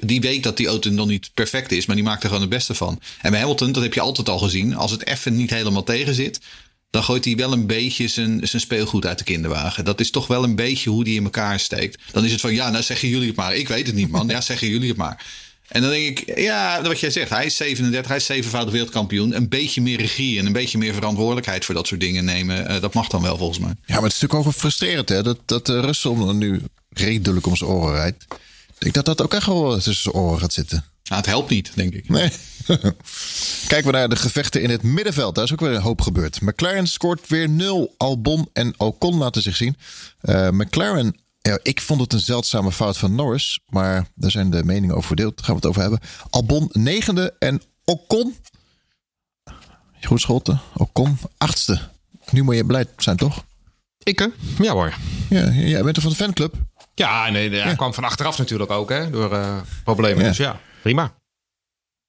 die 0.00 0.20
weet 0.20 0.42
dat 0.42 0.56
die 0.56 0.66
auto 0.66 0.90
nog 0.90 1.06
niet 1.06 1.30
perfect 1.34 1.72
is, 1.72 1.86
maar 1.86 1.96
die 1.96 2.04
maakt 2.04 2.22
er 2.22 2.28
gewoon 2.28 2.42
het 2.42 2.50
beste 2.50 2.74
van. 2.74 3.00
En 3.20 3.30
bij 3.30 3.40
Hamilton, 3.40 3.72
dat 3.72 3.82
heb 3.82 3.94
je 3.94 4.00
altijd 4.00 4.28
al 4.28 4.38
gezien. 4.38 4.76
Als 4.76 4.90
het 4.90 5.06
even 5.06 5.36
niet 5.36 5.50
helemaal 5.50 5.84
tegen 5.84 6.14
zit, 6.14 6.40
dan 6.90 7.02
gooit 7.02 7.24
hij 7.24 7.36
wel 7.36 7.52
een 7.52 7.66
beetje 7.66 8.08
zijn, 8.08 8.40
zijn 8.42 8.62
speelgoed 8.62 9.06
uit 9.06 9.18
de 9.18 9.24
kinderwagen. 9.24 9.84
Dat 9.84 10.00
is 10.00 10.10
toch 10.10 10.26
wel 10.26 10.44
een 10.44 10.56
beetje 10.56 10.90
hoe 10.90 11.04
die 11.04 11.16
in 11.16 11.24
elkaar 11.24 11.60
steekt. 11.60 12.02
Dan 12.12 12.24
is 12.24 12.32
het 12.32 12.40
van, 12.40 12.54
ja, 12.54 12.70
nou 12.70 12.82
zeggen 12.82 13.08
jullie 13.08 13.26
het 13.26 13.36
maar. 13.36 13.54
Ik 13.54 13.68
weet 13.68 13.86
het 13.86 13.94
niet, 13.94 14.10
man. 14.10 14.28
Ja, 14.28 14.40
zeggen 14.40 14.68
jullie 14.68 14.88
het 14.88 14.96
maar. 14.96 15.24
En 15.68 15.80
dan 15.80 15.90
denk 15.90 16.18
ik, 16.18 16.38
ja, 16.38 16.82
wat 16.82 17.00
jij 17.00 17.10
zegt, 17.10 17.30
hij 17.30 17.46
is 17.46 17.56
37, 17.56 18.08
hij 18.08 18.16
is 18.16 18.24
zevenvoudig 18.24 18.72
wereldkampioen. 18.72 19.36
Een 19.36 19.48
beetje 19.48 19.80
meer 19.80 19.98
regie 19.98 20.38
en 20.38 20.46
een 20.46 20.52
beetje 20.52 20.78
meer 20.78 20.94
verantwoordelijkheid 20.94 21.64
voor 21.64 21.74
dat 21.74 21.86
soort 21.86 22.00
dingen 22.00 22.24
nemen. 22.24 22.70
Uh, 22.70 22.80
dat 22.80 22.94
mag 22.94 23.08
dan 23.08 23.22
wel 23.22 23.36
volgens 23.36 23.58
mij. 23.58 23.72
Ja, 23.86 23.94
maar 23.94 24.02
het 24.02 24.12
is 24.12 24.20
natuurlijk 24.20 24.48
ook 24.48 24.54
frustrerend 24.54 25.08
hè, 25.08 25.22
dat, 25.22 25.38
dat 25.44 25.68
uh, 25.68 26.30
nu 26.30 26.60
redelijk 26.88 27.46
om 27.46 27.56
zijn 27.56 27.70
oren 27.70 27.94
rijdt. 27.94 28.26
Ik 28.78 28.92
denk 28.92 28.94
dat 28.94 29.04
dat 29.04 29.22
ook 29.22 29.34
echt 29.34 29.46
wel 29.46 29.74
tussen 29.74 29.94
zijn 29.94 30.14
oren 30.14 30.40
gaat 30.40 30.52
zitten. 30.52 30.84
Nou, 31.04 31.20
het 31.20 31.30
helpt 31.30 31.50
niet, 31.50 31.72
denk 31.74 31.94
ik. 31.94 32.08
Nee. 32.08 32.30
Kijken 33.66 33.84
we 33.84 33.90
naar 33.90 34.08
de 34.08 34.16
gevechten 34.16 34.62
in 34.62 34.70
het 34.70 34.82
middenveld. 34.82 35.34
Daar 35.34 35.44
is 35.44 35.52
ook 35.52 35.60
weer 35.60 35.74
een 35.74 35.80
hoop 35.80 36.00
gebeurd. 36.00 36.40
McLaren 36.40 36.86
scoort 36.86 37.28
weer 37.28 37.48
nul. 37.48 37.94
Albon 37.96 38.48
en 38.52 38.74
Ocon 38.76 39.16
laten 39.16 39.42
zich 39.42 39.56
zien. 39.56 39.76
Uh, 40.22 40.48
McLaren, 40.48 41.16
ja, 41.40 41.58
ik 41.62 41.80
vond 41.80 42.00
het 42.00 42.12
een 42.12 42.20
zeldzame 42.20 42.72
fout 42.72 42.98
van 42.98 43.14
Norris. 43.14 43.60
Maar 43.68 44.08
daar 44.14 44.30
zijn 44.30 44.50
de 44.50 44.64
meningen 44.64 44.94
over 44.94 45.06
verdeeld. 45.06 45.36
Daar 45.36 45.44
gaan 45.44 45.54
we 45.54 45.60
het 45.60 45.70
over 45.70 45.82
hebben. 45.82 46.00
Albon 46.30 46.68
negende 46.72 47.34
en 47.38 47.62
Ocon... 47.84 48.36
Goed 50.00 50.20
Scholten, 50.20 50.60
Ocon 50.76 51.18
achtste. 51.38 51.80
Nu 52.30 52.42
moet 52.42 52.54
je 52.54 52.64
blij 52.64 52.86
zijn, 52.96 53.16
toch? 53.16 53.44
Ik, 54.02 54.18
hè? 54.18 54.26
Ja 54.58 54.72
hoor. 54.72 54.94
Ja, 55.28 55.50
jij 55.50 55.82
bent 55.82 55.96
er 55.96 56.02
van 56.02 56.10
de 56.10 56.16
fanclub? 56.16 56.54
Ja, 56.98 57.30
nee, 57.30 57.50
hij 57.50 57.76
kwam 57.76 57.94
van 57.94 58.04
achteraf 58.04 58.38
natuurlijk 58.38 58.70
ook, 58.70 58.88
hè? 58.88 59.10
Door 59.10 59.32
uh, 59.32 59.56
problemen. 59.84 60.24
Dus 60.24 60.36
ja, 60.36 60.60
prima. 60.82 61.12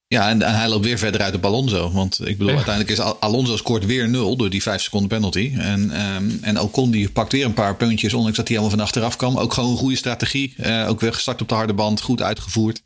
Ja, 0.06 0.28
en, 0.28 0.42
hij 0.42 0.68
loopt 0.68 0.84
weer 0.84 0.98
verder 0.98 1.20
uit 1.20 1.34
op 1.34 1.44
Alonso. 1.44 1.90
Want 1.90 2.26
ik 2.26 2.38
bedoel, 2.38 2.54
uiteindelijk 2.54 2.98
is 2.98 3.00
Alonso 3.20 3.56
scoort 3.56 3.86
weer 3.86 4.08
nul 4.08 4.36
door 4.36 4.50
die 4.50 4.62
vijf 4.62 4.82
seconden 4.82 5.08
penalty. 5.08 5.52
En, 5.58 6.00
um, 6.16 6.38
en 6.42 6.60
Ocon 6.60 6.90
die 6.90 7.10
pakt 7.10 7.32
weer 7.32 7.44
een 7.44 7.54
paar 7.54 7.76
puntjes, 7.76 8.14
ondanks 8.14 8.36
dat 8.36 8.48
hij 8.48 8.56
allemaal 8.56 8.76
van 8.76 8.84
achteraf 8.86 9.16
kwam. 9.16 9.38
Ook 9.38 9.54
gewoon 9.54 9.70
een 9.70 9.76
goede 9.76 9.96
strategie. 9.96 10.54
Uh, 10.56 10.88
ook 10.88 11.00
weer 11.00 11.12
gestart 11.12 11.40
op 11.40 11.48
de 11.48 11.54
harde 11.54 11.74
band, 11.74 12.00
goed 12.00 12.22
uitgevoerd. 12.22 12.82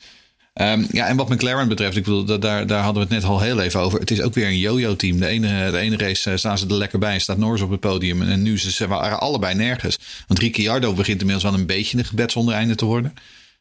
Um, 0.60 0.86
ja, 0.90 1.06
en 1.06 1.16
wat 1.16 1.28
McLaren 1.28 1.68
betreft, 1.68 1.96
ik 1.96 2.04
bedoel, 2.04 2.40
daar, 2.40 2.66
daar 2.66 2.82
hadden 2.82 3.02
we 3.02 3.14
het 3.14 3.22
net 3.22 3.30
al 3.30 3.40
heel 3.40 3.60
even 3.60 3.80
over. 3.80 4.00
Het 4.00 4.10
is 4.10 4.20
ook 4.20 4.34
weer 4.34 4.46
een 4.46 4.58
yo-yo-team. 4.58 5.18
De 5.18 5.26
ene, 5.26 5.70
de 5.70 5.78
ene 5.78 5.96
race 5.96 6.30
uh, 6.30 6.36
staan 6.36 6.58
ze 6.58 6.66
er 6.66 6.74
lekker 6.74 6.98
bij 6.98 7.18
staat 7.18 7.38
Norris 7.38 7.60
op 7.60 7.70
het 7.70 7.80
podium. 7.80 8.22
En 8.22 8.42
nu 8.42 8.58
ze, 8.58 8.86
waren 8.86 9.20
allebei 9.20 9.54
nergens. 9.54 9.98
Want 10.26 10.40
Ricciardo 10.40 10.94
begint 10.94 11.20
inmiddels 11.20 11.50
wel 11.50 11.60
een 11.60 11.66
beetje 11.66 11.98
een 11.98 12.04
gebed 12.04 12.32
zonder 12.32 12.54
einde 12.54 12.74
te 12.74 12.84
worden. 12.84 13.14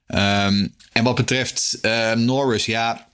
Um, 0.07 0.75
en 0.91 1.03
wat 1.03 1.15
betreft 1.15 1.77
uh, 1.81 2.11
Norris, 2.11 2.65
ja, 2.65 3.07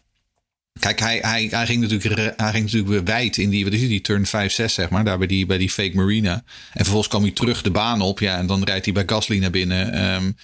Kijk, 0.80 1.00
hij, 1.00 1.18
hij, 1.22 1.48
hij, 1.52 1.66
ging 1.66 1.82
natuurlijk, 1.82 2.34
hij 2.38 2.52
ging 2.52 2.72
natuurlijk 2.72 3.08
wijd 3.08 3.38
in 3.38 3.50
die, 3.50 3.64
wat 3.64 3.74
is 3.74 3.80
die 3.80 4.02
turn 4.02 4.26
5, 4.26 4.54
6 4.54 4.74
zeg 4.74 4.90
maar, 4.90 5.04
daar 5.04 5.18
bij 5.18 5.28
die, 5.28 5.46
bij 5.46 5.58
die 5.58 5.70
fake 5.70 5.96
marina. 5.96 6.34
En 6.34 6.44
vervolgens 6.74 7.08
kwam 7.08 7.22
hij 7.22 7.32
terug 7.32 7.62
de 7.62 7.72
baan 7.72 8.02
op, 8.02 8.20
ja, 8.20 8.38
en 8.38 8.48
dan 8.48 8.64
rijdt 8.64 8.86
hij 8.86 8.94
bij 8.94 9.04
Gasly 9.06 9.40
naar 9.40 9.50
binnen. 9.50 10.12
Um, 10.14 10.36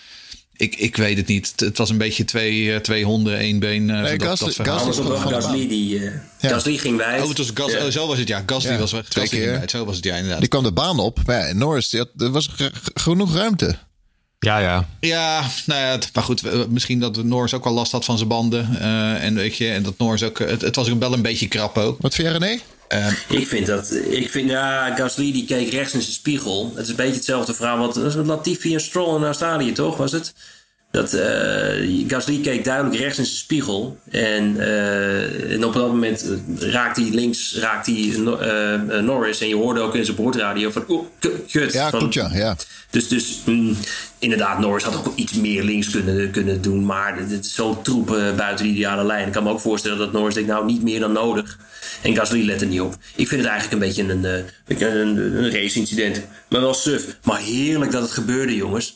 ik, 0.58 0.76
ik 0.76 0.95
weet 0.95 1.18
het 1.18 1.28
niet. 1.28 1.53
Het 1.56 1.78
was 1.78 1.89
een 1.89 1.97
beetje 1.97 2.26
twee, 2.26 2.64
uh, 2.64 2.76
twee 2.76 3.03
honden, 3.03 3.38
één 3.38 3.60
been. 3.60 3.89
Uh, 3.89 4.01
nee, 4.01 4.20
Gasly, 4.20 4.53
dat 4.58 4.68
Gasly, 4.68 5.03
Gasly, 5.03 5.32
Gasly, 5.32 5.68
die, 5.68 5.99
uh, 5.99 6.12
ja. 6.39 6.49
Gasly 6.49 6.78
ging 6.78 6.97
wijd. 6.97 7.22
Oh, 7.22 7.30
het 7.30 7.38
was 7.38 7.51
Gas, 7.53 7.72
ja. 7.72 7.86
oh, 7.86 7.91
zo 7.91 8.08
was 8.08 8.18
het, 8.18 8.28
ja. 8.28 8.43
Gasly 8.45 8.72
ja, 8.72 8.78
was 8.78 8.91
weg. 8.91 9.08
Twee 9.08 9.28
keer. 9.28 9.64
Zo 9.66 9.86
was 9.86 9.95
het, 9.95 10.06
ja, 10.06 10.16
inderdaad. 10.16 10.39
Die 10.39 10.49
kwam 10.49 10.64
de 10.64 10.72
baan 10.72 10.99
op. 10.99 11.20
Maar 11.26 11.47
ja, 11.47 11.53
Norris, 11.53 11.89
die 11.89 11.99
had, 11.99 12.10
er 12.18 12.32
was 12.32 12.49
genoeg 12.93 13.34
ruimte. 13.34 13.78
Ja, 14.39 14.60
ja. 14.60 14.88
Ja, 14.99 15.49
nou 15.66 15.82
ja, 15.82 15.99
maar 16.14 16.24
goed, 16.24 16.70
misschien 16.70 16.99
dat 16.99 17.24
Norris 17.24 17.53
ook 17.53 17.64
wel 17.64 17.74
last 17.74 17.91
had 17.91 18.06
van 18.06 18.18
zijn 18.18 18.30
banden. 18.30 18.70
Uh, 18.72 19.24
en 19.24 19.36
weet 19.36 19.58
je, 19.58 19.70
en 19.70 19.84
dat 19.84 19.97
Norris 19.97 20.24
ook, 20.24 20.39
het, 20.39 20.62
het 20.62 20.76
was 20.76 20.89
ook 20.89 20.99
wel 20.99 21.14
een 21.14 21.22
beetje 21.22 21.47
krap 21.47 21.78
ook. 21.78 22.01
Wat 22.01 22.16
vind 22.16 22.28
je, 22.28 22.38
René? 22.38 22.60
Uh, 22.90 23.12
ik 23.30 23.48
vind 23.48 23.66
dat, 23.66 23.92
ik 23.94 24.30
vind, 24.30 24.50
ja, 24.50 24.96
Gasly 24.96 25.32
die 25.32 25.46
keek 25.46 25.72
rechts 25.72 25.94
in 25.94 26.02
zijn 26.02 26.14
spiegel. 26.14 26.72
Het 26.76 26.84
is 26.84 26.90
een 26.90 26.96
beetje 26.96 27.14
hetzelfde 27.16 27.54
verhaal 27.54 27.78
wat, 27.78 27.96
wat 27.96 28.26
Latifi 28.26 28.74
en 28.74 28.82
Stroll 28.82 29.16
in 29.16 29.24
Australië, 29.24 29.72
toch? 29.72 29.98
Was 29.98 30.12
het? 30.12 30.34
Dat 30.96 31.14
uh, 31.14 32.08
Gasly 32.08 32.39
keek 32.41 32.64
duidelijk 32.64 32.96
rechts 32.96 33.18
in 33.18 33.26
zijn 33.26 33.38
spiegel. 33.38 33.98
En, 34.12 34.56
uh, 34.56 35.52
en 35.54 35.66
op 35.66 35.74
dat 35.74 35.88
moment 35.88 36.26
raakt 36.60 36.98
hij 36.98 37.10
links 37.10 37.56
raakt 37.56 37.86
hij, 37.86 37.96
uh, 37.96 39.00
Norris. 39.00 39.41
En 39.41 39.48
je 39.48 39.56
hoorde 39.56 39.80
ook 39.80 39.96
in 39.96 40.06
zijn 40.06 40.18
boordradio 40.18 40.72
van... 40.72 40.84
Oh, 40.88 41.06
kut. 41.52 41.74
Ja, 41.74 41.89
van, 41.89 42.08
ja. 42.10 42.30
ja. 42.34 42.56
Dus, 42.89 43.08
dus 43.08 43.41
mm, 43.46 43.78
inderdaad, 44.20 44.60
Norris 44.60 44.84
had 44.84 44.96
ook 44.96 45.16
iets 45.16 45.34
meer 45.34 45.64
links 45.64 45.89
kunnen, 45.89 46.32
kunnen 46.32 46.62
doen. 46.62 46.86
Maar 46.86 47.18
het 47.18 47.32
is 47.32 47.54
zo 47.54 47.82
troep 47.82 48.08
buiten 48.38 48.66
de 48.66 48.72
ideale 48.72 49.06
lijn. 49.06 49.28
Ik 49.28 49.34
kan 49.34 49.43
me 49.43 49.50
ook 49.50 49.60
voorstellen 49.60 49.98
dat 49.98 50.12
Norris 50.12 50.34
denkt... 50.34 50.50
nou, 50.50 50.66
niet 50.66 50.84
meer 50.84 51.00
dan 51.00 51.12
nodig. 51.12 51.60
En 52.02 52.16
Gasly 52.16 52.46
let 52.46 52.62
er 52.62 52.68
niet 52.68 52.82
op. 52.82 52.96
Ik 53.16 53.28
vind 53.28 53.41
het 53.41 53.50
eigenlijk 53.50 53.82
een 53.82 53.88
beetje 53.88 54.04
een, 54.04 54.24
een, 54.24 55.00
een, 55.00 55.43
een 55.43 55.52
race 55.52 55.80
incident. 55.80 56.22
Maar 56.50 56.62
wel 56.62 56.74
suf. 56.74 57.18
Maar 57.24 57.39
heerlijk 57.39 57.91
dat 57.91 58.02
het 58.02 58.12
gebeurde, 58.12 58.56
jongens. 58.56 58.96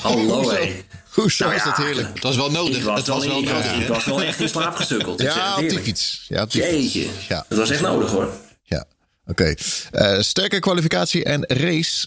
Hallo, 0.00 0.50
hé. 0.50 0.72
Hoezo 1.12 1.44
nou, 1.44 1.56
is 1.56 1.64
dat 1.64 1.76
heerlijk? 1.76 2.08
Het 2.14 2.22
was 2.22 2.36
wel 2.36 2.50
nodig. 2.50 2.84
Was 2.84 2.98
het 2.98 3.06
was 3.06 3.26
wel, 3.26 3.42
nodig. 3.42 3.74
Ik 3.74 3.88
was 3.88 4.04
wel 4.04 4.22
echt 4.22 4.40
in 4.40 4.48
slaap 4.48 4.74
gesukkeld. 4.74 5.22
ja, 5.22 5.56
fiets. 5.56 6.24
Ja, 6.28 6.46
Jeetje. 6.48 7.08
Ja. 7.28 7.44
Dat 7.48 7.58
was 7.58 7.70
echt 7.70 7.80
nodig 7.80 8.10
hoor. 8.10 8.32
Ja, 8.62 8.84
oké. 9.26 9.56
Okay. 9.90 10.14
Uh, 10.14 10.20
sterke 10.22 10.58
kwalificatie 10.58 11.24
en 11.24 11.44
race. 11.46 12.06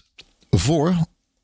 voor 0.50 0.96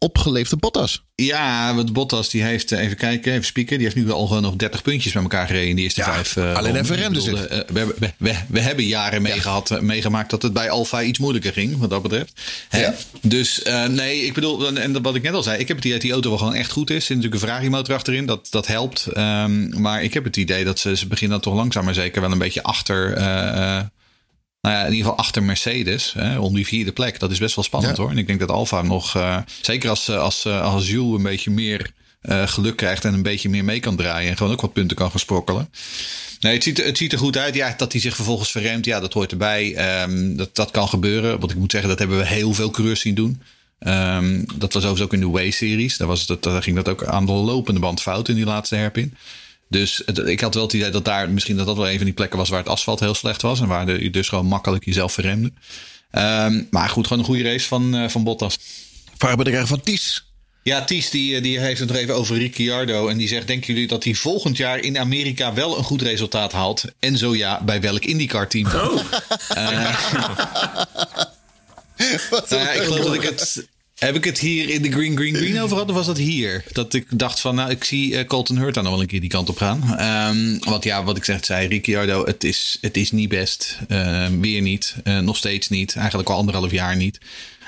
opgeleefde 0.03 0.57
Bottas. 0.57 1.03
Ja, 1.15 1.75
want 1.75 1.93
Bottas 1.93 2.29
die 2.31 2.43
heeft, 2.43 2.73
eh, 2.73 2.85
even 2.85 2.97
kijken, 2.97 3.33
even 3.33 3.45
spieken. 3.45 3.77
Die 3.79 3.87
heeft 3.87 3.99
nu 3.99 4.11
al 4.11 4.27
gewoon 4.27 4.43
nog 4.43 4.57
30 4.57 4.83
puntjes 4.83 5.13
bij 5.13 5.23
elkaar 5.23 5.47
gereden 5.47 5.69
in 5.69 5.77
de 5.77 5.83
eerste 5.83 6.01
Ja, 6.01 6.13
vijf. 6.13 6.37
eh, 6.37 6.55
alleen 6.55 6.77
even 6.77 6.97
remde 6.97 7.19
Ik 7.19 7.25
bedoel, 7.25 7.39
ze. 7.39 7.49
eh, 7.49 7.69
we, 7.73 7.79
hebben- 7.79 7.97
we, 7.99 8.13
we, 8.19 8.35
we 8.49 8.61
hebben 8.61 8.85
jaren 8.85 9.23
meegehad, 9.23 9.71
eh, 9.71 9.79
meegemaakt 9.81 10.31
dat 10.31 10.43
het 10.43 10.53
bij 10.53 10.71
Alfa 10.71 11.03
iets 11.03 11.19
moeilijker 11.19 11.53
ging, 11.53 11.79
wat 11.79 11.91
dat 11.91 12.03
betreft. 12.03 12.41
Hè? 12.69 12.81
Ja. 12.81 12.95
Dus 13.23 13.63
nee, 13.89 14.21
ik 14.27 14.33
bedoel, 14.35 14.77
en- 14.77 15.03
wat 15.03 15.15
ik 15.15 15.23
net 15.23 15.33
al 15.35 15.43
zei, 15.43 15.59
ik 15.59 15.69
heb 15.69 15.77
het 15.77 15.85
idee 15.85 15.93
dat 15.97 16.03
die 16.07 16.13
auto 16.13 16.29
wel 16.29 16.39
gewoon 16.39 16.55
echt 16.55 16.71
goed 16.71 16.91
is. 16.91 16.97
Er 16.97 17.03
zit 17.03 17.17
natuurlijk 17.17 17.43
een 17.43 17.49
Ferrari 17.49 17.71
motor 17.71 17.95
achterin, 17.95 18.27
dat, 18.27 18.47
dat 18.51 18.67
helpt. 18.67 19.07
Ehm, 19.07 19.81
maar 19.81 20.03
ik 20.03 20.15
heb 20.15 20.25
het 20.25 20.37
idee 20.37 20.65
dat 20.65 20.79
ze, 20.79 20.97
ze 20.97 21.07
beginnen 21.07 21.41
dan 21.41 21.51
toch 21.53 21.61
langzaam 21.61 21.85
maar 21.85 21.95
zeker 21.95 22.21
wel 22.21 22.33
een 22.33 22.39
beetje 22.39 22.63
achter... 22.63 23.17
nou 24.63 24.75
ja, 24.75 24.81
in 24.81 24.91
ieder 24.93 25.05
geval 25.05 25.19
achter 25.19 25.43
Mercedes. 25.43 26.13
Hè, 26.13 26.39
om 26.39 26.55
die 26.55 26.67
vierde 26.67 26.93
plek. 26.93 27.19
Dat 27.19 27.31
is 27.31 27.39
best 27.39 27.55
wel 27.55 27.65
spannend 27.65 27.97
Ja. 27.97 28.03
hoor. 28.03 28.11
En 28.13 28.19
ik 28.19 28.27
denk 28.27 28.41
dat 28.41 28.51
Alfa 28.51 28.83
nog. 28.83 29.17
eh, 29.17 29.39
zeker 29.63 29.91
als, 29.91 30.09
eh, 30.09 30.19
als, 30.19 30.45
eh, 30.45 30.63
als 30.63 30.89
Jules 30.89 31.17
een 31.17 31.23
beetje 31.23 31.51
meer 31.51 31.91
geluk 32.45 32.77
krijgt. 32.77 33.05
En 33.05 33.15
een 33.15 33.23
beetje 33.23 33.49
meer 33.49 33.65
mee 33.65 33.81
kan 33.81 33.97
draaien. 33.97 34.31
En 34.31 34.37
gewoon 34.37 34.53
ook 34.53 34.61
wat 34.61 34.73
punten 34.73 34.97
kan 34.97 35.11
gaan 35.11 35.19
sprokkelen. 35.21 35.69
Nee, 36.41 36.53
het 36.55 36.63
ziet, 36.63 36.79
er- 36.79 36.85
het 36.85 36.97
ziet 36.99 37.13
er 37.13 37.19
goed 37.19 37.37
uit. 37.37 37.55
Ja, 37.55 37.75
dat 37.77 37.93
hij 37.93 38.01
zich 38.01 38.15
vervolgens 38.15 38.51
verremt. 38.51 38.85
Ja, 38.85 39.01
dat 39.01 39.13
hoort 39.13 39.31
erbij. 39.31 39.75
Ehm, 39.75 40.37
dat, 40.37 40.55
dat 40.57 40.71
kan 40.71 40.89
gebeuren. 40.89 41.39
Want 41.41 41.53
ik 41.53 41.59
moet 41.59 41.71
zeggen, 41.71 41.91
dat 41.91 41.99
hebben 41.99 42.19
we 42.19 42.27
heel 42.27 42.55
veel 42.55 42.71
coureurs 42.71 43.01
zien 43.01 43.15
doen. 43.15 43.43
Ehm, 43.79 44.45
dat 44.55 44.73
was 44.73 44.83
overigens 44.83 45.01
ook 45.01 45.13
in 45.13 45.21
de 45.21 45.29
Way-series. 45.29 45.97
Daar, 45.97 46.09
was 46.09 46.29
het, 46.29 46.43
daar 46.43 46.63
ging 46.63 46.77
dat 46.77 46.89
ook 46.89 47.05
aan 47.05 47.27
de 47.27 47.33
lopende 47.33 47.81
band 47.81 48.03
fout 48.03 48.29
in 48.29 48.35
die 48.35 48.45
laatste 48.45 48.75
herpin. 48.77 49.15
Dus 49.73 50.03
het- 50.07 50.19
ik 50.19 50.41
had 50.41 50.55
wel 50.55 50.63
het 50.63 50.73
idee 50.73 50.91
dat 50.91 51.05
daar 51.05 51.31
misschien 51.31 51.57
dat 51.57 51.67
dat 51.67 51.77
wel 51.77 51.91
een 51.91 51.97
van 51.97 52.05
die 52.05 52.15
plekken 52.15 52.39
was 52.39 52.49
waar 52.49 52.59
het 52.59 52.69
asfalt 52.69 53.01
heel 53.01 53.15
slecht 53.15 53.43
was. 53.43 53.61
En 53.61 53.67
waar 53.67 53.87
de- 53.87 54.03
je 54.03 54.11
dus 54.11 54.29
gewoon 54.29 54.47
makkelijk 54.47 54.85
jezelf 54.85 55.13
verremde. 55.13 55.53
Ehm, 56.11 56.63
maar 56.71 56.89
goed, 56.89 57.07
gewoon 57.07 57.23
een 57.23 57.29
goede 57.29 57.43
race 57.43 57.67
van, 57.69 57.95
eh, 57.95 58.09
van 58.09 58.25
Bottas. 58.25 58.59
Vaarbedrijf 59.19 59.69
van 59.69 59.81
Ties. 59.81 60.25
Ja, 60.63 60.85
Ties 60.85 61.11
die, 61.11 61.41
die 61.41 61.59
heeft 61.61 61.81
het 61.81 61.89
nog 61.89 61.99
even 61.99 62.15
over 62.15 62.37
Ricciardo. 62.39 63.09
En 63.09 63.17
die 63.17 63.29
zegt, 63.29 63.47
denken 63.47 63.73
jullie 63.75 63.89
dat 63.89 64.05
hij 64.05 64.15
volgend 64.15 64.57
jaar 64.57 64.79
in 64.79 64.99
Amerika 64.99 65.53
wel 65.55 65.79
een 65.79 65.85
goed 65.85 66.03
resultaat 66.03 66.53
haalt? 66.53 66.85
En 66.99 67.19
zo 67.19 67.37
ja, 67.37 67.63
bij 67.65 67.81
welk 67.81 68.05
IndyCar 68.05 68.49
team? 68.49 68.67
Oh, 68.67 68.95
Wat 72.31 72.49
Nou 72.51 72.63
ja, 72.63 72.71
ik 72.71 72.83
geloof 72.83 73.05
dat 73.05 73.15
ik 73.15 73.23
het... 73.23 73.67
Heb 74.03 74.17
ik 74.17 74.25
het 74.25 74.39
hier 74.39 74.69
in 74.69 74.83
de 74.83 74.93
Green 74.93 75.17
Green 75.17 75.35
Green 75.35 75.61
over 75.61 75.69
gehad? 75.69 75.89
Of 75.89 75.97
was 75.97 76.07
dat 76.07 76.19
hier? 76.19 76.65
Dat 76.73 76.95
ik 76.95 77.19
dacht 77.19 77.41
van, 77.41 77.55
nou, 77.55 77.71
ik 77.71 77.85
zie 77.85 78.17
eh, 78.17 78.27
Colton 78.27 78.57
Hurt 78.57 78.75
dan 78.75 78.83
nog 78.83 78.93
wel 78.93 79.03
een 79.03 79.07
keer 79.07 79.21
die 79.21 79.29
kant 79.29 79.49
op 79.49 79.57
gaan. 79.57 79.97
Ehm, 79.99 80.59
want 80.59 80.85
ja, 80.85 81.05
wat 81.05 81.17
ik 81.17 81.25
zeg, 81.25 81.45
zei 81.45 81.69
Ricciardo, 81.69 82.25
het 82.25 82.45
is, 82.45 82.79
het 82.81 82.97
is 82.97 83.11
niet 83.11 83.29
best. 83.29 83.79
Ehm, 83.89 84.41
weer 84.41 84.61
niet. 84.61 84.95
Eh, 85.05 85.19
nog 85.19 85.37
steeds 85.37 85.69
niet. 85.69 85.97
Eigenlijk 85.97 86.29
al 86.29 86.37
anderhalf 86.37 86.71
jaar 86.71 86.97
niet. 86.97 87.19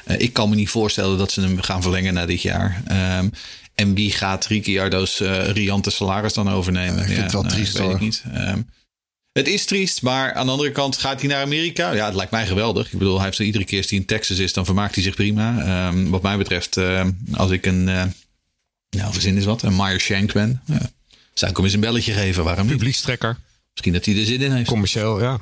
Eh, 0.05 0.21
ik 0.21 0.33
kan 0.33 0.49
me 0.49 0.55
niet 0.55 0.69
voorstellen 0.69 1.19
dat 1.19 1.33
ze 1.33 1.41
hem 1.41 1.61
gaan 1.61 1.83
verlengen 1.83 2.15
na 2.15 2.27
dit 2.27 2.43
jaar. 2.43 2.83
Ehm, 2.87 3.29
en 3.75 3.95
wie 3.95 4.11
gaat 4.13 4.47
Ricciardo's 4.47 5.19
riante 5.53 5.91
salaris 5.91 6.33
dan 6.33 6.51
overnemen? 6.51 6.99
ik 6.99 7.07
vind 7.07 7.23
het 7.23 7.33
wel 7.33 7.43
nou, 7.43 7.55
triest, 7.55 7.79
weet 7.79 7.83
ik 7.83 7.91
hoor. 7.91 8.01
niet. 8.01 8.23
Het 9.35 9.49
is 9.49 9.65
triest, 9.65 10.03
maar 10.03 10.33
aan 10.33 10.47
de 10.47 10.53
andere 10.53 10.73
kant 10.73 10.97
gaat 10.97 11.21
hij 11.21 11.29
naar 11.29 11.43
Amerika. 11.43 11.93
Ja, 11.93 12.05
het 12.05 12.15
lijkt 12.15 12.31
mij 12.31 12.47
geweldig. 12.47 12.93
Ik 12.93 12.99
bedoel, 12.99 13.17
hij 13.17 13.25
heeft 13.25 13.39
er 13.39 13.45
iedere 13.45 13.65
keer 13.65 13.79
als 13.79 13.91
hij 13.91 13.99
in 13.99 14.07
Texas 14.07 14.39
is, 14.39 14.53
dan 14.53 14.65
vermaakt 14.65 14.95
hij 14.95 15.05
zich 15.05 15.15
prima. 15.15 15.59
Ehm, 15.59 16.09
wat 16.11 16.23
mij 16.23 16.37
betreft, 16.37 16.77
ehm, 16.77 17.11
als 17.33 17.51
ik 17.51 17.67
een, 17.67 17.89
eh 17.89 18.05
nou, 18.91 19.13
verzin 19.13 19.37
is 19.37 19.45
wat, 19.45 19.63
een 19.63 19.77
Meyer 19.77 20.01
Shank 20.01 20.33
ben, 20.33 20.63
ja, 20.67 20.91
zou 21.35 21.51
ik 21.51 21.57
hem 21.57 21.65
eens 21.65 21.75
een 21.75 21.81
belletje 21.81 22.13
geven. 22.13 22.45
Waarom? 22.45 22.67
Publiekstrekker. 22.67 23.37
Misschien 23.71 23.93
dat 23.93 24.05
hij 24.05 24.17
er 24.19 24.25
zin 24.25 24.41
in 24.41 24.53
heeft. 24.53 24.69
Commercieel, 24.69 25.21
ja. 25.21 25.41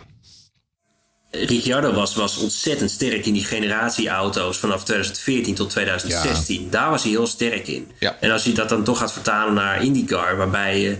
Ricciardo 1.30 1.92
was, 1.92 2.14
was 2.14 2.36
ontzettend 2.36 2.90
sterk 2.90 3.26
in 3.26 3.32
die 3.32 3.44
generatieauto's 3.44 4.58
vanaf 4.58 4.84
2014 4.84 5.54
tot 5.54 5.70
2016. 5.70 6.70
Daar 6.70 6.90
was 6.90 7.02
hij 7.02 7.10
heel 7.10 7.26
sterk 7.26 7.68
in. 7.68 7.90
Ja. 7.98 8.16
En 8.20 8.30
als 8.30 8.44
je 8.44 8.52
dat 8.52 8.68
dan 8.68 8.84
toch 8.84 8.98
gaat 8.98 9.12
vertalen 9.12 9.54
naar 9.54 9.84
IndyCar, 9.84 10.36
waarbij 10.36 10.80
je 10.80 10.98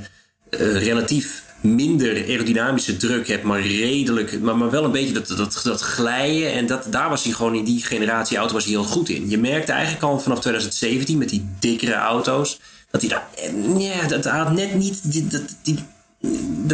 eh, 0.50 0.58
relatief 0.82 1.42
minder 1.62 2.24
aerodynamische 2.26 2.96
druk 2.96 3.28
hebt, 3.28 3.42
maar 3.42 3.60
redelijk, 3.60 4.40
maar, 4.40 4.56
maar 4.56 4.70
wel 4.70 4.84
een 4.84 4.92
beetje 4.92 5.14
dat, 5.14 5.28
dat, 5.28 5.60
dat 5.64 5.80
glijden. 5.80 6.52
En 6.52 6.66
dat, 6.66 6.86
daar 6.90 7.08
was 7.08 7.24
hij 7.24 7.32
gewoon 7.32 7.54
in 7.54 7.64
die 7.64 7.84
generatieauto 7.84 8.52
was 8.52 8.64
hij 8.64 8.72
heel 8.72 8.84
goed 8.84 9.08
in. 9.08 9.30
Je 9.30 9.38
merkte 9.38 9.72
eigenlijk 9.72 10.04
al 10.04 10.20
vanaf 10.20 10.40
2017 10.40 11.18
met 11.18 11.28
die 11.28 11.48
dikkere 11.58 11.94
auto's, 11.94 12.60
dat 12.90 13.00
hij 13.00 13.10
daar, 13.10 13.26
eh, 13.36 13.80
ja, 13.80 14.08
dat 14.08 14.24
had 14.24 14.52
net 14.52 14.74
niet 14.74 15.12
die, 15.12 15.26
dat, 15.26 15.42
die, 15.62 15.78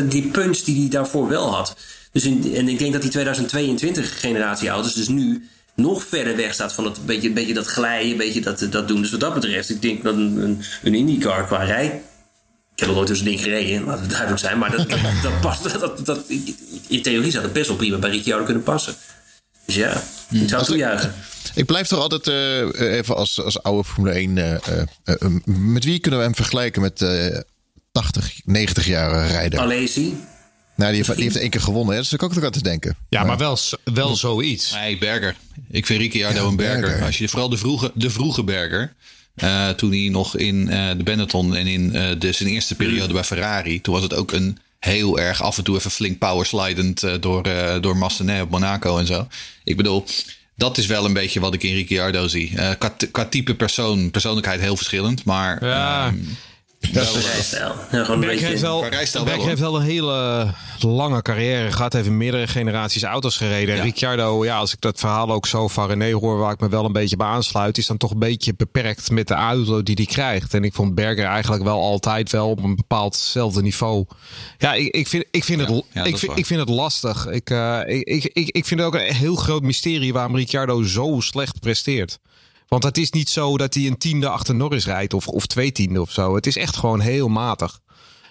die, 0.09 0.23
punch 0.23 0.59
die 0.59 0.81
hij 0.81 0.89
daarvoor 0.89 1.29
wel 1.29 1.55
had. 1.55 1.77
Dus 2.13 2.25
en 2.25 2.69
ik 2.69 2.79
denk 2.79 2.93
dat 2.93 3.03
die 3.03 3.11
2022 3.11 4.21
generatie 4.21 4.69
auto's 4.69 4.95
dus 4.95 5.09
nu 5.09 5.49
nog 5.75 6.05
verder 6.05 6.37
weg 6.37 6.55
staat 6.55 6.73
van 6.73 6.85
het 6.85 7.07
beetje, 7.07 7.31
beetje 7.31 7.55
dat 7.55 7.67
glijden, 7.67 8.17
beetje 8.17 8.41
dat, 8.41 8.67
dat 8.71 8.89
doen. 8.89 9.01
Dus 9.01 9.11
wat 9.11 9.21
dat 9.21 9.35
betreft, 9.35 9.71
ik 9.71 9.83
denk 9.83 10.05
dat 10.05 10.15
een, 10.15 10.37
een, 10.37 10.63
een 10.83 10.95
IndyCar 10.95 11.47
qua 11.47 11.65
rij... 11.65 12.03
Ik 12.79 12.85
heb 12.85 12.93
nog 12.93 12.97
nooit 13.03 13.09
tussen 13.09 13.27
ding 13.27 13.41
gereden, 13.41 13.85
laat 13.85 14.01
het 14.01 14.09
duidelijk 14.11 14.41
zijn. 14.41 14.59
Maar 14.59 14.71
dat, 14.77 14.89
dat, 14.91 15.01
dat 15.23 15.41
past, 15.41 15.81
dat, 15.81 16.07
dat, 16.07 16.21
in 16.89 17.03
theorie 17.03 17.31
zou 17.31 17.45
het 17.45 17.53
best 17.53 17.69
wel 17.69 17.77
prima 17.77 17.97
bij 17.99 18.11
Ricciardo 18.11 18.45
kunnen 18.45 18.63
passen. 18.63 18.95
Dus 19.67 19.75
ja, 19.75 20.03
ik 20.31 20.49
zou 20.49 20.57
het 20.61 20.65
toejuichen. 20.67 21.15
Ik 21.55 21.67
blijf 21.67 21.87
toch 21.87 22.01
altijd 22.01 22.27
eh, 22.27 22.97
even 22.97 23.17
als, 23.17 23.41
als 23.43 23.63
oude 23.63 23.89
Formule 23.89 24.15
1. 24.15 24.39
eh, 24.39 24.53
eh, 24.53 24.83
eh, 25.05 25.15
met 25.47 25.85
wie 25.85 25.99
kunnen 25.99 26.21
we 26.21 26.27
hem 26.27 26.35
vergelijken 26.35 26.83
met 26.83 27.03
eh 27.03 27.39
80, 27.93 28.41
90 28.45 28.87
jaar 28.87 29.27
rijder? 29.27 29.61
Alesi, 29.61 30.17
Nou, 30.77 30.93
die 30.93 31.03
heeft, 31.03 31.15
die 31.15 31.25
heeft 31.25 31.37
één 31.37 31.51
keer 31.51 31.61
gewonnen. 31.61 31.95
Hè? 31.95 32.01
Dus 32.01 32.13
ik 32.13 32.23
ook 32.23 32.35
nog 32.35 32.45
aan 32.45 32.51
te 32.51 32.63
denken. 32.63 32.97
Ja, 33.09 33.25
maar 33.25 33.39
wel, 33.39 33.59
wel 33.85 34.17
zoiets. 34.17 34.73
Nee, 34.73 34.99
Berger. 34.99 35.37
Ik 35.71 35.87
vind 35.87 36.01
Ricciardo 36.01 36.43
Ja, 36.43 36.49
een 36.49 36.57
Berger. 36.57 36.81
Berger. 36.81 37.05
Als 37.07 37.19
je 37.19 37.29
vooral 37.29 37.49
de 37.49 37.57
vroege, 37.57 37.91
de 37.95 38.11
vroege 38.11 38.45
Berger. 38.45 38.95
Eh, 39.39 39.69
toen 39.69 39.91
hij 39.91 40.09
nog 40.09 40.37
in 40.37 40.69
eh, 40.71 40.89
de 40.97 41.03
Benetton 41.03 41.57
en 41.57 41.67
in 41.67 41.95
eh, 41.95 42.11
de, 42.19 42.33
zijn 42.33 42.49
eerste 42.49 42.75
periode 42.75 43.13
bij 43.13 43.25
Ferrari. 43.25 43.81
Toen 43.81 43.95
was 43.95 44.03
het 44.03 44.15
ook 44.15 44.33
een 44.33 44.59
heel 44.79 45.19
erg 45.19 45.43
af 45.43 45.59
en 45.59 45.65
toe 45.65 45.77
even 45.77 45.91
flink 45.91 46.19
powerslidend 46.19 47.23
door, 47.23 47.43
door 47.81 47.97
Massenet 47.97 48.43
op 48.43 48.51
Monaco 48.51 48.99
en 48.99 49.07
zo. 49.07 49.27
Ik 49.65 49.77
bedoel, 49.77 50.05
dat 50.57 50.79
is 50.79 50.87
wel 50.87 51.05
een 51.05 51.13
beetje 51.13 51.41
wat 51.41 51.55
ik 51.55 51.63
in 51.63 51.75
Ricciardo 51.75 52.29
zie. 52.29 52.53
Eh 52.57 52.71
qua, 52.79 52.95
qua 53.11 53.25
type 53.25 53.55
persoon, 53.55 54.11
persoonlijkheid 54.11 54.61
heel 54.61 54.77
verschillend. 54.77 55.25
Maar 55.25 55.65
Ja. 55.65 56.15
Rijstijl. 56.81 57.75
Ja, 57.91 58.05
gewoon 58.05 58.23
een 58.23 58.29
Berg 58.29 58.41
heeft 58.41 58.61
wel, 58.61 58.87
rijstijl 58.87 59.25
heeft 59.25 59.61
wel 59.61 59.77
een 59.77 59.83
hele 59.83 60.47
lange 60.79 61.23
carrière 61.23 61.73
gehad. 61.73 61.93
Heeft 61.93 62.07
in 62.07 62.17
meerdere 62.17 62.47
generaties 62.47 63.03
auto's 63.03 63.37
gereden. 63.37 63.71
En 63.71 63.77
Ja. 63.77 63.83
Ricciardo, 63.83 64.45
ja, 64.45 64.57
als 64.57 64.73
ik 64.73 64.81
dat 64.81 64.99
verhaal 64.99 65.31
ook 65.31 65.47
zo 65.47 65.69
van 65.69 65.89
René 65.89 66.13
hoor, 66.13 66.39
waar 66.39 66.53
ik 66.53 66.61
me 66.61 66.69
wel 66.69 66.85
een 66.85 66.93
beetje 66.93 67.17
bij 67.17 67.27
aansluit, 67.27 67.79
is 67.79 67.87
dan 67.87 67.97
toch 67.97 68.11
een 68.11 68.19
beetje 68.19 68.55
beperkt 68.55 69.11
met 69.11 69.29
de 69.29 69.35
auto 69.35 69.83
die 69.83 69.95
hij 69.95 70.07
krijgt. 70.07 70.55
En 70.55 70.65
ik 70.65 70.75
vond 70.75 70.95
Berger 70.95 71.25
eigenlijk 71.25 71.63
wel 71.63 71.81
altijd 71.81 72.31
wel 72.31 72.49
op 72.51 72.63
een 72.63 72.77
bepaaldzelfde 72.77 73.63
niveau. 73.63 74.05
Ja, 74.59 74.75
ik, 74.75 74.95
ik 74.95 75.09
vind, 75.09 75.25
ik 75.31 75.45
vind, 75.45 75.61
het, 75.61 75.69
ja, 75.69 75.83
dat 75.93 76.07
ik 76.07 76.15
is 76.15 76.21
vind, 76.21 76.39
ik 76.39 76.47
vind 76.47 76.61
het 76.61 76.69
lastig. 76.69 77.27
Ik, 77.27 77.51
eh, 77.51 77.81
ik, 77.87 78.03
ik, 78.07 78.25
ik, 78.33 78.49
ik 78.49 78.65
vind 78.65 78.81
het 78.81 78.89
ook 78.89 78.95
een 78.95 79.15
heel 79.15 79.37
groot 79.37 79.63
mysterie 79.63 80.13
waarom 80.13 80.37
Ricciardo 80.37 80.83
zo 80.83 81.17
slecht 81.21 81.61
presteert. 81.61 82.19
Want 82.69 82.83
het 82.83 82.99
is 82.99 83.11
niet 83.11 83.29
zo 83.29 83.57
dat 83.57 83.75
hij 83.75 83.87
een 83.87 83.99
tiende 83.99 84.29
achter 84.29 84.55
Norris 84.55 84.85
rijdt 84.85 85.15
of, 85.15 85.29
of 85.29 85.47
twee 85.47 85.73
tiende 85.73 86.01
of 86.01 86.11
zo. 86.11 86.35
Het 86.35 86.47
is 86.47 86.57
echt 86.57 86.77
gewoon 86.77 87.01
heel 87.01 87.29
matig. 87.29 87.81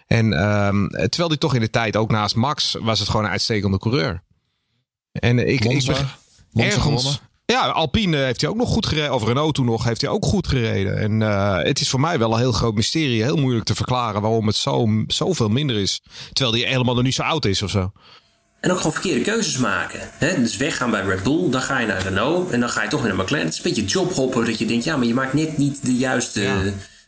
En 0.08 0.34
ehm, 0.34 0.88
terwijl 0.88 1.28
hij 1.28 1.38
toch 1.38 1.54
in 1.54 1.62
de 1.62 1.70
tijd 1.70 1.96
ook 1.96 2.12
naast 2.12 2.36
Max 2.36 2.76
was 2.82 3.00
het 3.00 3.10
gewoon 3.10 3.26
een 3.26 3.32
uitstekende 3.32 3.78
coureur. 3.78 4.24
En 5.12 5.48
ik, 5.50 5.64
Monza? 5.64 5.92
ik 5.92 6.06
Monza 6.52 6.70
ergens, 6.70 6.84
gewonnen? 6.84 7.20
ja, 7.46 7.68
Alpine 7.68 8.18
heeft 8.18 8.42
hij 8.42 8.50
ook 8.50 8.56
nog 8.56 8.70
goed 8.70 8.86
gereden. 8.86 9.14
Of 9.14 9.24
Renault 9.24 9.56
toen 9.56 9.66
nog 9.66 9.84
heeft 9.84 10.02
hij 10.02 10.10
ook 10.10 10.26
goed 10.26 10.48
gereden. 10.48 10.98
En 10.98 11.22
eh, 11.22 11.58
het 11.64 11.80
is 11.80 11.90
voor 11.90 12.00
mij 12.00 12.20
wel 12.20 12.32
een 12.32 12.40
heel 12.40 12.52
groot 12.52 12.76
mysterie. 12.76 13.24
Heel 13.24 13.38
moeilijk 13.38 13.66
te 13.66 13.76
verklaren 13.76 14.22
waarom 14.22 14.48
het 14.48 14.56
zo, 14.56 15.04
zoveel 15.08 15.50
minder 15.50 15.76
is. 15.76 16.02
Terwijl 16.34 16.58
hij 16.58 16.72
helemaal 16.72 16.96
nog 16.96 17.04
niet 17.04 17.16
zo 17.16 17.24
oud 17.24 17.46
is 17.46 17.62
of 17.62 17.70
zo. 17.70 17.92
En 18.68 18.74
ook 18.74 18.80
gewoon 18.80 18.94
verkeerde 18.94 19.22
keuzes 19.22 19.58
maken. 19.58 20.00
Hè? 20.18 20.42
Dus 20.42 20.58
weggaan 20.58 20.92
bij 20.92 21.02
Red 21.02 21.24
Bull, 21.24 21.50
dan 21.50 21.62
ga 21.62 21.80
je 21.80 21.88
naar 21.88 22.02
Renault 22.02 22.52
en 22.52 22.60
dan 22.60 22.70
ga 22.70 22.84
je 22.84 22.90
toch 22.90 23.02
weer 23.02 23.14
naar 23.14 23.24
McLaren. 23.24 23.46
Het 23.46 23.54
is 23.54 23.64
een 23.64 23.74
beetje 23.74 23.86
jobhoppen 23.86 24.46
dat 24.46 24.58
je 24.58 24.66
denkt, 24.66 24.84
ja, 24.84 24.98
maar 24.98 25.08
je 25.08 25.14
maakt 25.14 25.34
net 25.34 25.58
niet 25.58 25.86
de 25.86 25.96
juiste, 25.96 26.42
Ja. 26.42 26.62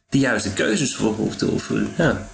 de 0.10 0.20
juiste 0.20 0.54
keuzes. 0.54 0.98
Of, 0.98 1.18
of, 1.18 1.44
of, 1.44 1.70
ja. 1.98 2.28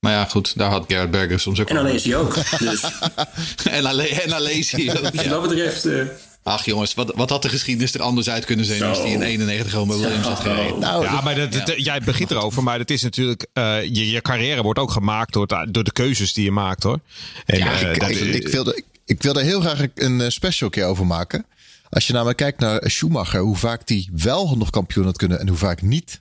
maar 0.00 0.12
ja, 0.12 0.24
goed, 0.24 0.58
daar 0.58 0.70
had 0.70 0.84
Gerrit 0.88 1.10
Berger 1.10 1.40
soms 1.40 1.60
ook 1.60 1.68
En 1.68 1.74
dan 1.74 1.84
lees 1.84 2.04
je 2.04 2.16
ook. 2.16 2.34
Dus 2.58 2.82
en 3.70 3.84
alleen 3.84 4.10
en 4.20 4.28
dan 4.28 4.42
lees 4.42 4.70
hij 4.70 4.96
ook. 4.96 5.02
wat 5.14 5.24
ja. 5.24 5.30
dat 5.30 5.42
betreft... 5.42 5.86
eh, 5.86 6.06
Ach 6.48 6.64
jongens, 6.64 6.94
wat, 6.94 7.12
wat 7.14 7.30
had 7.30 7.42
de 7.42 7.48
geschiedenis 7.48 7.94
er 7.94 8.02
anders 8.02 8.28
uit 8.30 8.44
kunnen 8.44 8.64
zijn 8.64 8.82
als 8.82 9.02
die 9.02 9.12
in 9.12 9.22
91 9.22 9.70
gewoon 9.72 9.88
bij 9.88 9.96
Williams 9.96 10.26
had 10.26 10.40
gereden? 10.40 10.78
Nou, 10.78 11.04
Ja, 11.04 11.20
maar 11.20 11.34
dat, 11.34 11.52
dat- 11.52 11.84
jij 11.84 12.00
begint 12.00 12.30
erover, 12.30 12.62
maar 12.62 12.78
het 12.78 12.90
is 12.90 13.02
natuurlijk. 13.02 13.46
eh, 13.52 13.82
je, 13.82 14.10
je 14.10 14.20
carrière 14.20 14.62
wordt 14.62 14.78
ook 14.78 14.90
gemaakt 14.90 15.32
door, 15.32 15.46
het- 15.46 15.74
door 15.74 15.84
de 15.84 15.92
keuzes 15.92 16.32
die 16.32 16.44
je 16.44 16.50
maakt 16.50 16.82
hoor. 16.82 17.00
En, 17.46 17.58
Ja, 17.58 17.72
eh, 17.80 17.92
ik, 17.92 18.00
dat- 18.00 18.10
ik, 18.10 18.18
ik, 18.34 18.48
wilde, 18.48 18.76
ik, 18.76 18.84
ik 19.04 19.22
wilde 19.22 19.42
heel 19.42 19.60
graag 19.60 19.80
een 19.94 20.20
eh, 20.20 20.28
special 20.28 20.70
keer 20.70 20.84
over 20.84 21.06
maken. 21.06 21.46
Als 21.90 22.06
je 22.06 22.12
namelijk 22.12 22.38
kijkt 22.38 22.60
naar 22.60 22.80
Schumacher, 22.90 23.40
hoe 23.40 23.56
vaak 23.56 23.86
die 23.86 24.08
wel 24.12 24.56
nog 24.56 24.70
kampioen 24.70 25.04
had 25.04 25.16
kunnen 25.16 25.40
en 25.40 25.48
hoe 25.48 25.56
vaak 25.56 25.82
niet. 25.82 26.20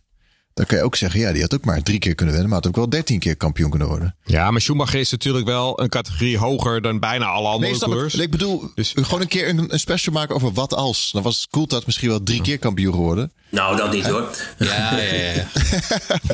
Dan 0.58 0.66
kun 0.66 0.78
je 0.78 0.84
ook 0.84 0.96
zeggen, 0.96 1.20
ja, 1.20 1.32
die 1.32 1.42
had 1.42 1.54
ook 1.54 1.66
maar 1.66 1.84
drie 1.84 2.00
keer 2.00 2.16
kunnen 2.16 2.34
winnen, 2.34 2.52
maar 2.52 2.62
had 2.64 2.70
ook 2.70 2.76
wel 2.76 2.90
dertien 2.90 3.20
keer 3.20 3.36
kampioen 3.36 3.70
kunnen 3.70 3.88
worden. 3.88 4.16
Ja, 4.24 4.52
maar 4.52 4.62
Schumacher 4.62 5.00
is 5.00 5.12
natuurlijk 5.12 5.46
wel 5.46 5.82
een 5.82 5.90
categorie 5.90 6.38
hoger 6.38 6.82
dan 6.82 7.00
bijna 7.00 7.26
alle 7.26 7.48
andere 7.48 7.72
nee, 7.72 7.80
coureurs. 7.80 8.14
Ik, 8.14 8.22
ik 8.22 8.32
bedoel, 8.32 8.72
dus, 8.76 8.94
gewoon 8.96 9.22
een 9.22 9.28
keer 9.28 9.50
een, 9.50 9.74
een, 9.74 9.80
special 9.80 10.14
maken 10.14 10.36
over 10.36 10.54
wat 10.54 10.74
als. 10.74 11.10
Dan 11.12 11.24
was 11.24 11.48
Coulthard 11.50 11.86
misschien 11.86 12.10
wel 12.10 12.24
drie 12.24 12.42
keer 12.42 12.60
kampioen 12.60 12.94
geworden. 12.94 13.32
Nou, 13.50 13.78
dat 13.78 13.92
niet 13.92 14.06
hoor. 14.06 14.30
Ja, 14.58 14.98
ja, 14.98 15.14
ja. 15.14 15.48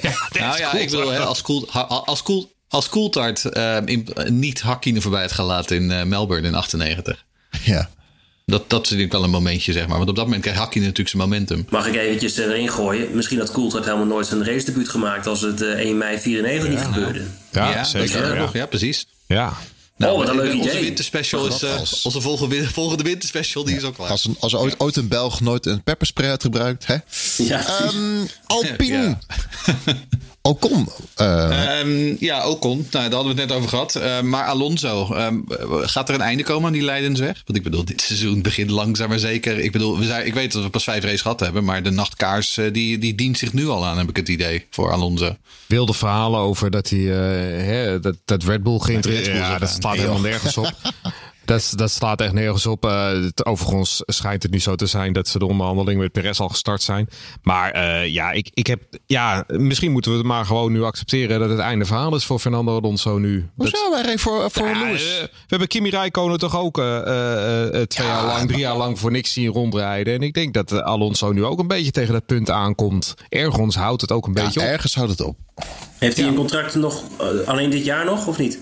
ja 0.02 0.14
nou 0.40 0.58
ja, 0.58 0.74
ik 0.74 0.90
bedoel, 0.90 1.14
als, 1.14 1.42
cool, 1.42 1.70
als, 2.06 2.24
cool, 2.24 2.52
als 2.68 2.90
Coulthard 2.90 3.44
uh, 3.46 3.78
niet 4.28 4.62
Hakkinen 4.62 5.02
voorbij 5.02 5.22
het 5.22 5.32
gaan 5.32 5.46
laten 5.46 5.76
in 5.76 5.90
uh, 5.90 6.04
Melbourne 6.04 6.48
in 6.48 6.56
98. 6.56 7.26
Ja. 7.64 7.90
Dat, 8.54 8.70
dat 8.70 8.84
is 8.84 8.89
natuurlijk 8.89 9.14
wel 9.14 9.24
een 9.24 9.30
momentje, 9.30 9.72
zeg 9.72 9.88
maar. 9.88 9.97
Want 9.97 10.10
op 10.10 10.16
dat 10.16 10.26
moment 10.26 10.41
krijgt 10.41 10.60
Hakkie 10.60 10.82
natuurlijk 10.82 11.10
zijn 11.10 11.22
momentum. 11.22 11.66
Mag 11.70 11.88
ik 11.88 11.95
eventjes 11.95 12.38
erin 12.38 12.70
gooien? 12.70 13.16
Misschien 13.16 13.39
had 13.39 13.51
Coulthard 13.51 13.86
helemaal 13.86 14.06
nooit 14.06 14.28
zijn 14.28 14.45
race 14.45 14.66
debuut 14.66 14.89
gemaakt... 14.89 15.28
als 15.28 15.41
het 15.41 15.62
uh, 15.62 15.70
1 15.70 15.97
mei 15.97 16.20
94 16.20 16.70
niet 16.70 16.80
gebeurde. 16.80 17.22
Ja, 17.51 17.70
ja 17.70 17.84
zeker. 17.84 18.36
Ja. 18.36 18.49
ja, 18.54 18.66
precies. 18.66 19.08
Ja. 19.28 19.54
Nou, 19.97 20.12
oh, 20.12 20.20
wat 20.20 20.30
een 20.30 20.36
leuk 20.36 20.54
onze 20.54 20.70
idee. 20.70 20.82
Winterspecial 20.82 21.47
is, 21.47 21.64
uh, 21.64 21.80
onze 22.04 22.22
volgende, 22.22 22.70
volgende 22.70 23.04
winterspecial 23.04 23.64
die 23.64 23.74
ja. 23.74 23.80
is 23.80 23.86
ook 23.86 23.95
klaar. 23.95 24.10
Als, 24.10 24.26
een, 24.26 24.36
als 24.39 24.56
ooit, 24.56 24.80
ooit 24.80 24.95
een 24.95 25.08
Belg 25.08 25.41
nooit 25.41 25.66
een 25.66 25.84
pepperspray 25.84 26.30
had 26.30 26.41
gebruikt. 26.41 26.86
Hè? 26.86 26.97
Ja. 27.38 27.66
Um, 27.93 28.28
Alpine. 28.45 29.18
Ocon. 30.46 30.88
Uh. 31.22 31.80
Um, 31.80 32.16
ja, 32.20 32.48
Ocon. 32.48 32.78
Nou, 32.78 32.89
daar 32.91 33.02
hadden 33.02 33.36
we 33.36 33.41
het 33.41 33.50
net 33.50 33.58
over 33.58 33.70
gehad. 33.70 33.96
Uh, 33.96 34.22
maar 34.22 34.46
Alonso, 34.46 35.16
um, 35.16 35.46
gaat 35.82 36.10
er 36.10 36.16
een 36.16 36.22
einde 36.22 36.44
komen 36.44 36.66
aan 36.68 36.74
die 36.74 36.82
Leidensweg? 36.82 37.41
Want 37.46 37.58
ik 37.58 37.64
bedoel, 37.64 37.86
dit 37.86 38.02
seizoen 38.02 38.41
begint 38.41 38.70
langzaam 38.70 39.10
maar 39.10 39.20
zeker. 39.20 39.60
Ik 39.60 39.72
bedoel, 39.72 40.00
we 40.00 40.06
zijn, 40.06 40.26
ik 40.26 40.34
weet 40.34 40.52
dat 40.52 40.64
we 40.64 40.70
pas 40.70 40.84
vijf 40.84 41.04
races 41.04 41.22
gehad 41.22 41.39
hebben. 41.39 41.64
Maar 41.64 41.84
de 41.84 41.89
nachtkaars, 41.89 42.58
uh, 42.58 42.74
die, 42.74 42.98
die 42.98 43.16
dient 43.16 43.38
zich 43.38 43.54
nu 43.54 43.68
al 43.68 43.86
aan, 43.86 43.98
heb 43.98 44.10
ik 44.10 44.16
het 44.16 44.30
idee, 44.30 44.66
voor 44.70 44.91
Alonso. 44.91 45.36
Wilde 45.68 45.94
verhalen 45.94 46.39
over 46.39 46.72
dat, 46.72 46.89
hij, 46.89 47.00
hè, 47.00 48.00
dat, 48.00 48.16
dat 48.26 48.44
Red 48.44 48.64
Bull 48.64 48.80
geïnteresseerd 48.80 49.38
Ja, 49.38 49.58
dat 49.58 49.70
staat 49.70 49.96
helemaal 49.96 50.20
nergens 50.20 50.58
op. 50.58 50.74
Dat, 51.46 51.74
dat 51.76 51.91
slaat 51.91 52.22
echt 52.22 52.34
nergens 52.34 52.66
op. 52.66 52.86
Uh, 52.86 53.08
het, 53.08 53.46
overigens 53.46 54.02
schijnt 54.06 54.44
het 54.44 54.52
nu 54.52 54.60
zo 54.60 54.76
te 54.76 54.86
zijn 54.86 55.14
dat 55.14 55.28
ze 55.28 55.39
de 55.39 55.46
onderhandelingen 55.46 56.02
met 56.02 56.12
Perez 56.12 56.39
al 56.39 56.50
gestart 56.50 56.82
zijn. 56.82 57.10
Maar 57.41 57.76
uh, 57.76 58.08
ja, 58.08 58.32
ik, 58.32 58.50
ik 58.54 58.68
heb, 58.68 58.82
ja, 59.06 59.44
misschien 59.48 59.91
moeten 59.91 60.12
we 60.12 60.18
het 60.18 60.28
maar 60.28 60.46
gewoon 60.46 60.72
nu 60.72 60.84
accepteren 60.84 61.39
dat 61.39 61.50
het 61.50 61.60
einde 61.60 61.86
verhaal 61.86 62.16
is 62.16 62.26
voor 62.26 62.39
Fernando 62.39 62.78
Alonso 62.78 63.18
nu. 63.18 63.50
Hoezo? 63.56 63.89
Wij 63.91 64.02
rijden 64.02 64.20
voor, 64.20 64.52
voor 64.52 64.68
ja, 64.68 64.80
Lewis. 64.80 65.16
Uh, 65.16 65.22
we 65.22 65.30
hebben 65.48 65.68
Kimi 65.68 65.89
Räikkönen 65.89 66.39
toch 66.39 66.58
ook 66.58 66.76
twee 66.76 68.08
ja, 68.08 68.14
jaar 68.14 68.26
lang, 68.26 68.48
drie 68.48 68.60
jaar 68.60 68.78
lang 68.78 69.00
voor 69.00 69.12
niks 69.12 69.34
zien 69.34 69.48
rondrijden. 69.48 70.14
En 70.14 70.22
ik 70.22 70.34
denk 70.34 70.54
dat 70.54 70.72
Alonso 70.72 71.32
nu 71.32 71.46
ook 71.46 71.60
een 71.60 71.68
beetje 71.68 71.91
tegen 71.91 72.14
dat 72.14 72.26
punt 72.26 72.50
aankomt. 72.50 73.14
Ergens 73.30 73.76
houdt 73.76 74.02
het 74.02 74.12
ook 74.12 74.28
een 74.28 74.34
ja, 74.34 74.44
beetje 74.44 74.60
op. 74.60 74.66
Ergens 74.66 74.96
houdt 74.96 75.12
het 75.12 75.22
op. 75.22 75.38
Heeft 76.00 76.18
hij 76.18 76.28
een 76.28 76.36
contract 76.36 76.76
nog 76.76 77.04
alleen 77.46 77.70
dit 77.70 77.86
jaar 77.86 78.06
nog 78.06 78.28
of 78.28 78.38
niet? 78.38 78.60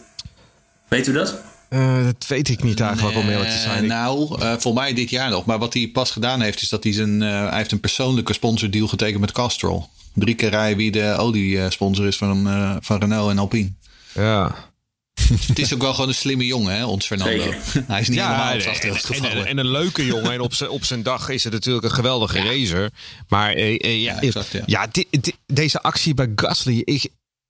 Weet 0.87 1.07
u 1.07 1.13
dat? 1.13 1.41
Uh, 1.73 2.05
dat 2.05 2.27
weet 2.27 2.49
ik 2.49 2.63
niet 2.63 2.79
eigenlijk 2.79 3.17
om 3.17 3.29
eerlijk 3.29 3.49
te 3.49 3.57
zijn. 3.57 3.85
Nou, 3.85 4.41
uh, 4.41 4.53
voor 4.57 4.73
mij 4.73 4.93
dit 4.93 5.09
jaar 5.09 5.29
nog. 5.29 5.45
Maar 5.45 5.59
wat 5.59 5.73
hij 5.73 5.87
pas 5.87 6.11
gedaan 6.11 6.41
heeft, 6.41 6.61
is 6.61 6.69
dat 6.69 6.83
hij 6.83 6.93
zijn. 6.93 7.21
Uh, 7.21 7.49
hij 7.49 7.57
heeft 7.57 7.71
een 7.71 7.79
persoonlijke 7.79 8.33
sponsordeal 8.33 8.87
getekend 8.87 9.19
met 9.19 9.31
Castrol. 9.31 9.89
Drie 10.13 10.35
keer 10.35 10.49
rijden 10.49 10.77
wie 10.77 10.91
de 10.91 11.15
oliesponsor 11.17 12.07
is 12.07 12.17
van, 12.17 12.47
van 12.81 12.99
Renault 12.99 13.29
en 13.29 13.37
Alpine. 13.37 13.71
Ja. 14.13 14.55
het 15.47 15.59
is 15.59 15.73
ook 15.73 15.81
wel 15.81 15.93
gewoon 15.93 16.09
een 16.09 16.15
slimme 16.15 16.45
jongen, 16.45 16.75
hè, 16.75 16.85
ons 16.85 17.05
Fernando. 17.05 17.53
Hij 17.87 18.01
is 18.01 18.07
niet 18.07 18.17
ja, 18.17 18.47
helemaal 18.47 18.55
op 18.55 19.15
en, 19.15 19.23
en, 19.23 19.45
en, 19.45 19.57
een 19.57 19.71
leuke 19.71 20.05
jongen. 20.05 20.31
En 20.31 20.39
op 20.39 20.53
zijn, 20.53 20.69
op 20.69 20.83
zijn 20.83 21.03
dag 21.03 21.29
is 21.29 21.43
het 21.43 21.53
natuurlijk 21.53 21.85
een 21.85 21.91
geweldige 21.91 22.37
ja. 22.37 22.43
racer. 22.43 22.91
Maar 23.27 23.57
ja, 23.59 23.89
ja, 23.89 24.21
exact, 24.21 24.51
ja. 24.51 24.63
ja 24.65 24.87
di, 24.91 25.05
di, 25.09 25.33
deze 25.45 25.81
actie 25.81 26.13
bij 26.13 26.31
Gasly, 26.35 26.81
ik, 26.85 27.09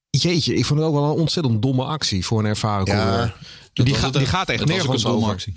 jeetje, 0.10 0.56
ik 0.56 0.66
vond 0.66 0.80
het 0.80 0.90
ook 0.90 0.96
wel 0.96 1.04
een 1.04 1.20
ontzettend 1.20 1.62
domme 1.62 1.84
actie 1.84 2.26
voor 2.26 2.40
een 2.40 2.46
ervaren 2.46 2.86
coureur. 2.86 3.36
Die, 3.74 3.94
ga, 3.94 4.10
die, 4.10 4.26
gaat 4.26 4.50
echt 4.50 4.66
nergens 4.66 5.06
over. 5.06 5.30
Actie. 5.30 5.54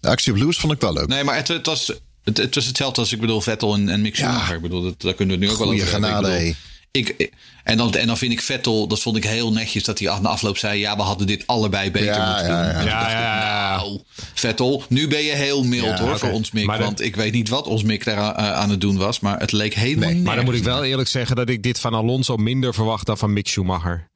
De 0.00 0.08
actie 0.08 0.32
op 0.32 0.38
Lewis 0.38 0.58
vond 0.58 0.72
ik 0.72 0.80
wel 0.80 0.92
leuk. 0.92 1.06
Nee, 1.06 1.24
maar 1.24 1.36
het, 1.36 1.48
het 1.48 1.66
was, 1.66 1.92
het, 2.24 2.36
het, 2.36 2.54
was 2.54 2.66
hetzelfde 2.66 3.00
als 3.00 3.12
ik 3.12 3.20
bedoel 3.20 3.40
Vettel 3.40 3.74
en, 3.74 3.88
en 3.88 4.00
Mick 4.00 4.16
Schumacher. 4.16 4.48
Ja. 4.48 4.54
Ik 4.54 4.62
bedoel, 4.62 4.82
dat, 4.82 5.00
daar 5.00 5.14
kunnen 5.14 5.38
we 5.38 5.44
het 5.44 5.50
nu 5.50 5.60
ook 5.60 5.66
Goeie 5.66 5.80
wel 5.80 5.88
over 5.88 6.06
genade, 6.06 6.28
hebben. 6.28 6.56
Ik, 6.90 7.14
ik, 7.16 7.32
en, 7.64 7.76
dan, 7.76 7.94
en 7.94 8.06
dan 8.06 8.18
vind 8.18 8.32
ik 8.32 8.40
Vettel, 8.40 8.86
dat 8.86 9.00
vond 9.00 9.16
ik 9.16 9.24
heel 9.24 9.52
netjes 9.52 9.84
dat 9.84 9.98
hij 9.98 10.10
aan 10.10 10.22
de 10.22 10.28
afloop 10.28 10.58
zei: 10.58 10.78
Ja, 10.78 10.96
we 10.96 11.02
hadden 11.02 11.26
dit 11.26 11.46
allebei 11.46 11.90
beter 11.90 12.14
ja, 12.14 12.28
moeten 12.28 12.46
ja, 12.46 12.72
doen. 12.72 12.84
Ja, 12.84 13.10
ja, 13.10 13.10
ja, 13.10 13.76
nou, 13.76 14.00
Vettel, 14.34 14.84
nu 14.88 15.08
ben 15.08 15.22
je 15.22 15.32
heel 15.32 15.64
mild 15.64 15.98
hoor 15.98 16.06
okay. 16.06 16.18
voor 16.18 16.30
ons 16.30 16.50
Mick. 16.50 16.66
Maar 16.66 16.78
want 16.78 17.00
ik 17.00 17.16
weet 17.16 17.32
niet 17.32 17.48
wat 17.48 17.66
ons 17.66 17.82
Mick 17.82 18.04
daar 18.04 18.18
uh, 18.18 18.52
aan 18.52 18.70
het 18.70 18.80
doen 18.80 18.96
was, 18.96 19.20
maar 19.20 19.38
het 19.38 19.52
leek 19.52 19.74
helemaal 19.74 20.04
nee, 20.04 20.14
niet. 20.14 20.24
Maar 20.24 20.36
dan 20.36 20.44
moet 20.44 20.54
ik 20.54 20.64
wel 20.64 20.84
eerlijk 20.84 21.08
zeggen 21.08 21.36
dat 21.36 21.48
ik 21.48 21.62
dit 21.62 21.78
van 21.78 21.94
Alonso 21.94 22.36
minder 22.36 22.74
verwacht 22.74 23.06
dan 23.06 23.18
van 23.18 23.32
Mick 23.32 23.48
Schumacher. 23.48 24.10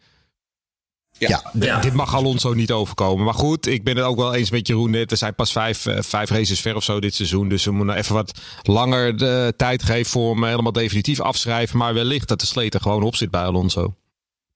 Ja. 1.19 1.51
ja. 1.61 1.81
Dit 1.81 1.93
mag 1.93 2.15
Alonso 2.15 2.55
niet 2.55 2.73
overkomen. 2.73 3.25
Maar 3.25 3.35
goed, 3.35 3.67
ik 3.67 3.85
ben 3.85 3.97
het 3.97 4.05
ook 4.05 4.17
wel 4.17 4.35
eens 4.35 4.51
met 4.51 4.67
Jeroen. 4.67 4.91
Net. 4.91 5.11
We 5.11 5.17
zijn 5.17 5.35
pas 5.35 5.53
vijf, 5.53 5.87
uh, 5.87 5.99
vijf 6.01 6.31
races 6.31 6.61
ver 6.61 6.77
of 6.77 6.85
zo 6.85 7.01
dit 7.01 7.15
seizoen. 7.15 7.49
Dus 7.49 7.65
we 7.65 7.71
moeten 7.71 7.97
even 7.97 8.15
wat 8.15 8.41
langer 8.63 9.17
de 9.17 9.55
tijd 9.57 9.83
geven 9.83 10.11
voor 10.11 10.35
hem 10.35 10.45
helemaal 10.45 10.73
definitief 10.73 11.21
afschrijven. 11.21 11.79
Maar 11.79 11.95
wellicht 11.95 12.29
dat 12.29 12.41
de 12.41 12.47
sleet 12.47 12.75
er 12.75 12.81
gewoon 12.81 13.03
op 13.03 13.17
zit 13.17 13.31
bij 13.31 13.43
Alonso. 13.43 13.95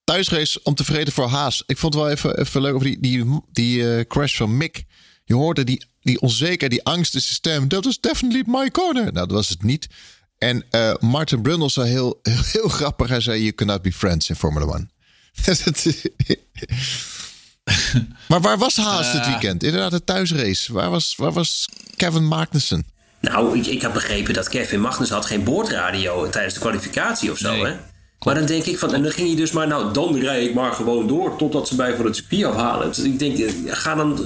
Thuisrace 0.04 0.60
om 0.62 0.74
tevreden 0.74 1.12
voor 1.12 1.28
Haas. 1.28 1.62
Ik 1.66 1.78
vond 1.78 1.94
het 1.94 2.02
wel 2.02 2.12
even, 2.12 2.38
even 2.38 2.60
leuk 2.60 2.74
over 2.74 2.86
die, 2.86 3.00
die, 3.00 3.40
die 3.52 3.78
uh, 3.78 4.00
crash 4.00 4.36
van 4.36 4.56
Mick. 4.56 4.84
Je 5.24 5.34
hoorde 5.34 5.64
die, 5.64 5.84
die 6.00 6.20
onzeker, 6.20 6.68
die 6.68 6.84
angst 6.84 7.14
in 7.14 7.20
zijn 7.20 7.34
stem. 7.34 7.68
Dat 7.68 7.84
was 7.84 8.00
definitely 8.00 8.42
my 8.46 8.70
corner. 8.70 9.02
Nou, 9.02 9.14
dat 9.26 9.30
was 9.30 9.48
het 9.48 9.62
niet. 9.62 9.88
En 10.38 10.64
uh, 10.70 10.94
Martin 11.00 11.42
Brundle 11.42 11.68
zei 11.68 11.88
heel, 11.88 12.18
heel, 12.22 12.42
heel 12.60 12.68
grappig. 12.68 13.08
Hij 13.08 13.20
zei, 13.20 13.40
you 13.40 13.52
cannot 13.52 13.82
be 13.82 13.92
friends 13.92 14.28
in 14.28 14.36
Formula 14.36 14.66
1. 14.66 14.90
maar 18.28 18.40
waar 18.40 18.58
was 18.58 18.76
Haas 18.76 19.06
uh, 19.06 19.12
dit 19.12 19.26
weekend? 19.26 19.62
Inderdaad, 19.62 19.90
de 19.90 20.04
thuisrace. 20.04 20.72
Waar 20.72 20.90
was, 20.90 21.14
waar 21.16 21.32
was 21.32 21.68
Kevin 21.96 22.26
Magnussen? 22.26 22.84
Nou, 23.20 23.58
ik, 23.58 23.66
ik 23.66 23.82
heb 23.82 23.92
begrepen 23.92 24.34
dat 24.34 24.48
Kevin 24.48 24.80
Magnussen 24.80 25.16
had 25.16 25.26
geen 25.26 25.44
boordradio 25.44 26.28
tijdens 26.28 26.54
de 26.54 26.60
kwalificatie 26.60 27.30
of 27.30 27.38
zo, 27.38 27.52
nee. 27.52 27.64
hè? 27.64 27.76
Maar 28.24 28.34
dan 28.34 28.46
denk 28.46 28.64
ik 28.64 28.78
van, 28.78 28.94
en 28.94 29.02
dan 29.02 29.12
ging 29.12 29.26
hij 29.26 29.36
dus 29.36 29.52
maar, 29.52 29.66
nou, 29.66 29.92
dan 29.92 30.18
rij 30.18 30.44
ik 30.44 30.54
maar 30.54 30.72
gewoon 30.72 31.06
door 31.06 31.36
totdat 31.36 31.68
ze 31.68 31.74
mij 31.74 31.96
van 31.96 32.04
het 32.04 32.16
circuit 32.16 32.44
afhalen. 32.44 32.88
Dus 32.88 32.98
ik 32.98 33.18
denk, 33.18 33.52
ga 33.66 33.94
dan, 33.94 34.18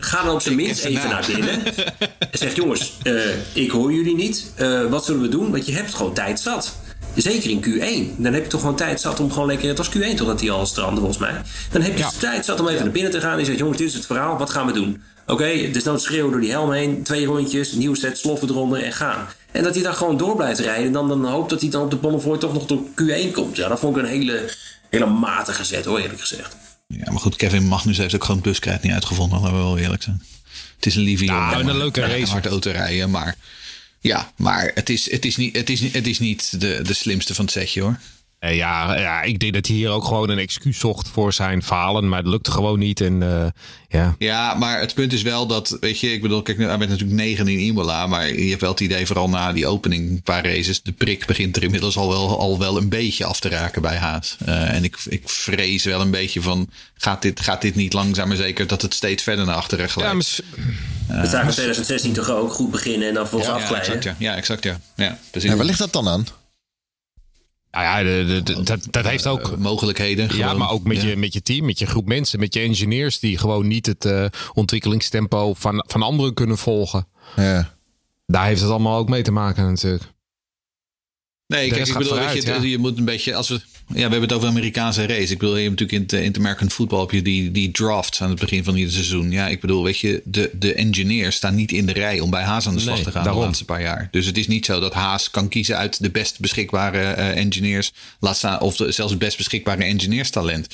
ga 0.00 0.22
dan 0.22 0.34
op 0.34 0.40
zijn 0.40 0.54
minst 0.54 0.84
even 0.84 1.08
naar 1.08 1.24
binnen. 1.26 1.64
en 2.30 2.38
zeg, 2.38 2.54
jongens, 2.54 2.92
uh, 3.02 3.22
ik 3.52 3.70
hoor 3.70 3.92
jullie 3.92 4.14
niet. 4.14 4.52
Uh, 4.58 4.86
wat 4.86 5.04
zullen 5.04 5.20
we 5.20 5.28
doen? 5.28 5.50
Want 5.50 5.66
je 5.66 5.72
hebt 5.72 5.94
gewoon 5.94 6.14
tijd 6.14 6.40
zat. 6.40 6.76
Zeker 7.14 7.50
in 7.50 7.64
Q1. 7.64 8.16
Dan 8.16 8.32
heb 8.32 8.42
je 8.42 8.48
toch 8.48 8.60
gewoon 8.60 8.76
tijd 8.76 9.00
zat 9.00 9.20
om 9.20 9.32
gewoon 9.32 9.46
lekker... 9.46 9.68
Het 9.68 9.78
was 9.78 9.90
Q1 9.96 10.14
totdat 10.16 10.40
hij 10.40 10.50
al 10.50 10.66
strandde 10.66 10.96
volgens 10.96 11.18
mij. 11.18 11.40
Dan 11.70 11.82
heb 11.82 11.92
je 11.92 11.98
ja. 11.98 12.10
tijd 12.18 12.44
zat 12.44 12.60
om 12.60 12.68
even 12.68 12.82
naar 12.82 12.92
binnen 12.92 13.12
te 13.12 13.20
gaan. 13.20 13.32
En 13.32 13.38
je 13.38 13.44
zegt, 13.44 13.58
jongens, 13.58 13.78
dit 13.78 13.88
is 13.88 13.94
het 13.94 14.06
verhaal. 14.06 14.38
Wat 14.38 14.50
gaan 14.50 14.66
we 14.66 14.72
doen? 14.72 15.02
Oké, 15.22 15.32
okay, 15.32 15.70
dus 15.70 15.84
dan 15.84 16.00
schreeuwen 16.00 16.30
door 16.30 16.40
die 16.40 16.50
helm 16.50 16.72
heen. 16.72 17.02
Twee 17.02 17.26
rondjes, 17.26 17.72
nieuw 17.72 17.94
set, 17.94 18.18
sloffen 18.18 18.48
eronder 18.48 18.82
en 18.82 18.92
gaan. 18.92 19.26
En 19.52 19.62
dat 19.62 19.74
hij 19.74 19.82
dan 19.82 19.94
gewoon 19.94 20.16
door 20.16 20.36
blijft 20.36 20.60
rijden. 20.60 20.86
En 20.86 20.92
dan, 20.92 21.08
dan 21.08 21.24
hoopt 21.24 21.50
dat 21.50 21.60
hij 21.60 21.70
dan 21.70 21.82
op 21.82 21.90
de 21.90 21.96
Bonnefoy 21.96 22.38
toch 22.38 22.52
nog 22.52 22.66
tot 22.66 22.88
Q1 22.88 23.32
komt. 23.32 23.56
Ja, 23.56 23.68
dat 23.68 23.78
vond 23.80 23.96
ik 23.96 24.02
een 24.02 24.08
hele, 24.08 24.50
hele 24.90 25.06
matige 25.06 25.64
zet 25.64 25.84
hoor, 25.84 25.98
eerlijk 25.98 26.20
gezegd. 26.20 26.56
Ja, 26.86 27.10
maar 27.10 27.20
goed, 27.20 27.36
Kevin 27.36 27.66
Magnus 27.66 27.98
heeft 27.98 28.14
ook 28.14 28.24
gewoon 28.24 28.36
het 28.36 28.46
buskrijt 28.46 28.82
niet 28.82 28.92
uitgevonden. 28.92 29.40
Laten 29.40 29.56
we 29.56 29.62
wel 29.62 29.78
eerlijk 29.78 30.02
zijn. 30.02 30.22
Het 30.76 30.86
is 30.86 30.96
een 30.96 31.02
lieve 31.02 31.24
jongen. 31.24 31.50
Ja, 31.50 31.58
een 31.58 31.76
leuke 31.76 32.00
race. 32.00 32.30
Hard 32.32 32.46
auto 32.46 32.70
rijden, 32.70 33.10
maar... 33.10 33.36
Ja, 34.02 34.32
maar 34.36 34.70
het 34.74 34.90
is, 34.90 35.10
het 35.10 35.24
is 35.24 35.36
niet, 35.36 35.56
het 35.56 35.70
is, 35.70 35.80
het 35.80 36.06
is 36.06 36.18
niet 36.18 36.60
de, 36.60 36.80
de 36.82 36.94
slimste 36.94 37.34
van 37.34 37.44
het 37.44 37.54
setje 37.54 37.80
hoor. 37.80 37.98
Ja, 38.50 38.98
ja, 38.98 39.22
ik 39.22 39.38
denk 39.38 39.52
dat 39.52 39.66
hij 39.66 39.76
hier 39.76 39.90
ook 39.90 40.04
gewoon 40.04 40.30
een 40.30 40.38
excuus 40.38 40.78
zocht 40.78 41.08
voor 41.08 41.32
zijn 41.32 41.62
falen. 41.62 42.08
Maar 42.08 42.18
het 42.18 42.28
lukte 42.28 42.50
gewoon 42.50 42.78
niet. 42.78 43.00
En, 43.00 43.20
uh, 43.20 43.46
ja. 43.88 44.14
ja, 44.18 44.54
maar 44.54 44.80
het 44.80 44.94
punt 44.94 45.12
is 45.12 45.22
wel 45.22 45.46
dat, 45.46 45.76
weet 45.80 46.00
je, 46.00 46.12
ik 46.12 46.22
bedoel, 46.22 46.42
kijk, 46.42 46.58
hij 46.58 46.78
bent 46.78 46.90
natuurlijk 46.90 47.20
negen 47.20 47.48
in 47.48 47.58
Imola. 47.58 48.06
Maar 48.06 48.28
je 48.28 48.48
hebt 48.48 48.60
wel 48.60 48.70
het 48.70 48.80
idee, 48.80 49.06
vooral 49.06 49.28
na 49.28 49.52
die 49.52 49.66
opening, 49.66 50.10
een 50.10 50.22
paar 50.22 50.44
races. 50.44 50.82
De 50.82 50.92
prik 50.92 51.26
begint 51.26 51.56
er 51.56 51.62
inmiddels 51.62 51.96
al 51.96 52.08
wel, 52.08 52.38
al 52.38 52.58
wel 52.58 52.76
een 52.76 52.88
beetje 52.88 53.24
af 53.24 53.40
te 53.40 53.48
raken 53.48 53.82
bij 53.82 53.96
Haas. 53.96 54.36
Uh, 54.46 54.74
en 54.74 54.84
ik, 54.84 54.96
ik 55.08 55.28
vrees 55.28 55.84
wel 55.84 56.00
een 56.00 56.10
beetje 56.10 56.42
van, 56.42 56.70
gaat 56.94 57.22
dit, 57.22 57.40
gaat 57.40 57.60
dit 57.60 57.74
niet 57.74 57.92
langzaam 57.92 58.28
maar 58.28 58.36
zeker 58.36 58.66
dat 58.66 58.82
het 58.82 58.94
steeds 58.94 59.22
verder 59.22 59.44
naar 59.44 59.56
achteren 59.56 59.88
glijdt? 59.88 60.42
Ja, 61.08 61.14
uh, 61.14 61.20
we 61.20 61.28
zagen 61.28 61.46
in 61.46 61.52
2016 61.52 62.12
toch 62.12 62.30
ook 62.30 62.52
goed 62.52 62.70
beginnen 62.70 63.08
en 63.08 63.14
dan 63.14 63.28
volgens 63.28 63.50
ja, 63.50 63.56
afglijden. 63.56 63.92
Ja, 63.92 63.96
exact, 63.96 64.14
ja. 64.18 64.30
ja, 64.30 64.36
exact, 64.36 64.62
ja. 64.96 65.04
ja, 65.04 65.18
precies. 65.30 65.50
En 65.50 65.56
waar 65.56 65.66
ligt 65.66 65.78
dat 65.78 65.92
dan 65.92 66.08
aan? 66.08 66.26
Nou 67.72 67.84
ja, 67.84 68.02
de, 68.02 68.24
de, 68.26 68.42
de, 68.42 68.62
dat, 68.62 68.86
dat 68.90 69.06
heeft 69.06 69.26
ook 69.26 69.48
uh, 69.48 69.56
mogelijkheden. 69.56 70.36
Ja, 70.36 70.54
maar 70.54 70.70
ook 70.70 70.84
met, 70.84 71.02
ja. 71.02 71.08
je, 71.08 71.16
met 71.16 71.32
je 71.32 71.42
team, 71.42 71.64
met 71.64 71.78
je 71.78 71.86
groep 71.86 72.06
mensen, 72.06 72.38
met 72.38 72.54
je 72.54 72.60
engineers 72.60 73.18
die 73.18 73.38
gewoon 73.38 73.66
niet 73.66 73.86
het 73.86 74.04
uh, 74.04 74.24
ontwikkelingstempo 74.52 75.54
van, 75.54 75.84
van 75.86 76.02
anderen 76.02 76.34
kunnen 76.34 76.58
volgen. 76.58 77.06
Ja. 77.36 77.74
Daar 78.26 78.46
heeft 78.46 78.60
het 78.60 78.70
allemaal 78.70 78.98
ook 78.98 79.08
mee 79.08 79.22
te 79.22 79.32
maken 79.32 79.64
natuurlijk. 79.64 80.02
Nee, 81.52 81.68
kijk, 81.68 81.88
ik 81.88 81.98
bedoel, 81.98 82.18
weet 82.18 82.42
je, 82.44 82.70
je 82.70 82.78
moet 82.78 82.98
een 82.98 83.04
beetje, 83.04 83.34
als 83.34 83.48
we, 83.48 83.54
ja, 83.54 83.94
we 83.94 84.00
hebben 84.00 84.20
het 84.20 84.32
over 84.32 84.48
Amerikaanse 84.48 85.06
race. 85.06 85.32
Ik 85.32 85.38
bedoel, 85.38 85.56
je 85.56 85.68
hebt 85.68 85.80
natuurlijk 85.80 86.12
in 86.12 86.18
het, 86.18 86.26
in 86.26 86.40
American 86.40 86.70
football 86.70 87.00
heb 87.00 87.10
je 87.10 87.22
die, 87.22 87.50
die 87.50 87.70
drafts 87.70 88.22
aan 88.22 88.30
het 88.30 88.40
begin 88.40 88.64
van 88.64 88.76
ieder 88.76 88.92
seizoen. 88.92 89.30
Ja, 89.30 89.48
ik 89.48 89.60
bedoel, 89.60 89.84
weet 89.84 89.98
je, 89.98 90.22
de, 90.24 90.50
de 90.52 90.74
engineers 90.74 91.36
staan 91.36 91.54
niet 91.54 91.72
in 91.72 91.86
de 91.86 91.92
rij 91.92 92.20
om 92.20 92.30
bij 92.30 92.42
Haas 92.42 92.66
aan 92.66 92.74
de 92.74 92.80
slag 92.80 93.02
te 93.02 93.10
gaan 93.10 93.24
de 93.24 93.30
laatste 93.30 93.64
paar 93.64 93.82
jaar. 93.82 94.08
Dus 94.10 94.26
het 94.26 94.38
is 94.38 94.46
niet 94.46 94.66
zo 94.66 94.80
dat 94.80 94.92
Haas 94.92 95.30
kan 95.30 95.48
kiezen 95.48 95.76
uit 95.76 96.02
de 96.02 96.10
best 96.10 96.40
beschikbare 96.40 97.16
uh, 97.16 97.36
engineers, 97.36 97.92
laat 98.20 98.36
staan, 98.36 98.60
of 98.60 98.76
de, 98.76 98.92
zelfs 98.92 99.10
het 99.10 99.20
best 99.20 99.36
beschikbare 99.36 99.84
engineerstalent. 99.84 100.66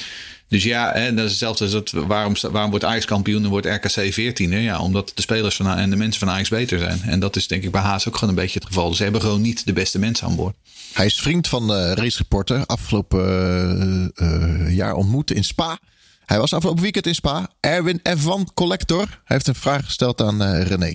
Dus 0.49 0.63
ja, 0.63 0.93
hè, 0.93 1.15
dat 1.15 1.25
is 1.25 1.31
hetzelfde 1.31 1.69
dat, 1.69 1.91
waarom, 1.91 2.35
waarom 2.51 2.71
wordt 2.71 2.85
Ajax 2.85 3.05
kampioen 3.05 3.45
en 3.45 3.51
wordt 3.51 3.67
RKC 3.67 4.13
14? 4.13 4.53
Hè? 4.53 4.59
Ja, 4.59 4.81
omdat 4.81 5.13
de 5.15 5.23
spelers 5.23 5.57
van, 5.57 5.69
en 5.69 5.91
de 5.91 5.97
mensen 5.97 6.21
van 6.21 6.31
Ajax 6.31 6.49
beter 6.49 6.79
zijn. 6.79 7.03
En 7.03 7.21
dat 7.21 7.37
is 7.37 7.47
denk 7.47 7.63
ik 7.63 7.71
bij 7.71 7.81
Haas 7.81 8.09
ook 8.09 8.15
gewoon 8.15 8.29
een 8.29 8.41
beetje 8.41 8.59
het 8.59 8.69
geval. 8.69 8.89
Dus 8.89 8.97
ze 8.97 9.03
hebben 9.03 9.21
gewoon 9.21 9.41
niet 9.41 9.67
de 9.67 9.73
beste 9.73 9.99
mensen 9.99 10.27
aan 10.27 10.37
boord. 10.37 10.57
Hij 10.93 11.07
is 11.07 11.21
vriend 11.21 11.49
van 11.49 11.67
de 11.67 11.95
Race 11.95 12.19
Reporter. 12.19 12.67
Afgelopen 12.67 14.13
uh, 14.15 14.77
jaar 14.77 14.95
ontmoet 14.95 15.31
in 15.31 15.45
Spa. 15.45 15.79
Hij 16.25 16.39
was 16.39 16.53
afgelopen 16.53 16.83
weekend 16.83 17.07
in 17.07 17.15
Spa. 17.15 17.51
Erwin 17.61 18.01
Evan 18.03 18.51
Collector. 18.55 19.07
Hij 19.09 19.19
heeft 19.25 19.47
een 19.47 19.55
vraag 19.55 19.85
gesteld 19.85 20.21
aan 20.21 20.43
René. 20.43 20.95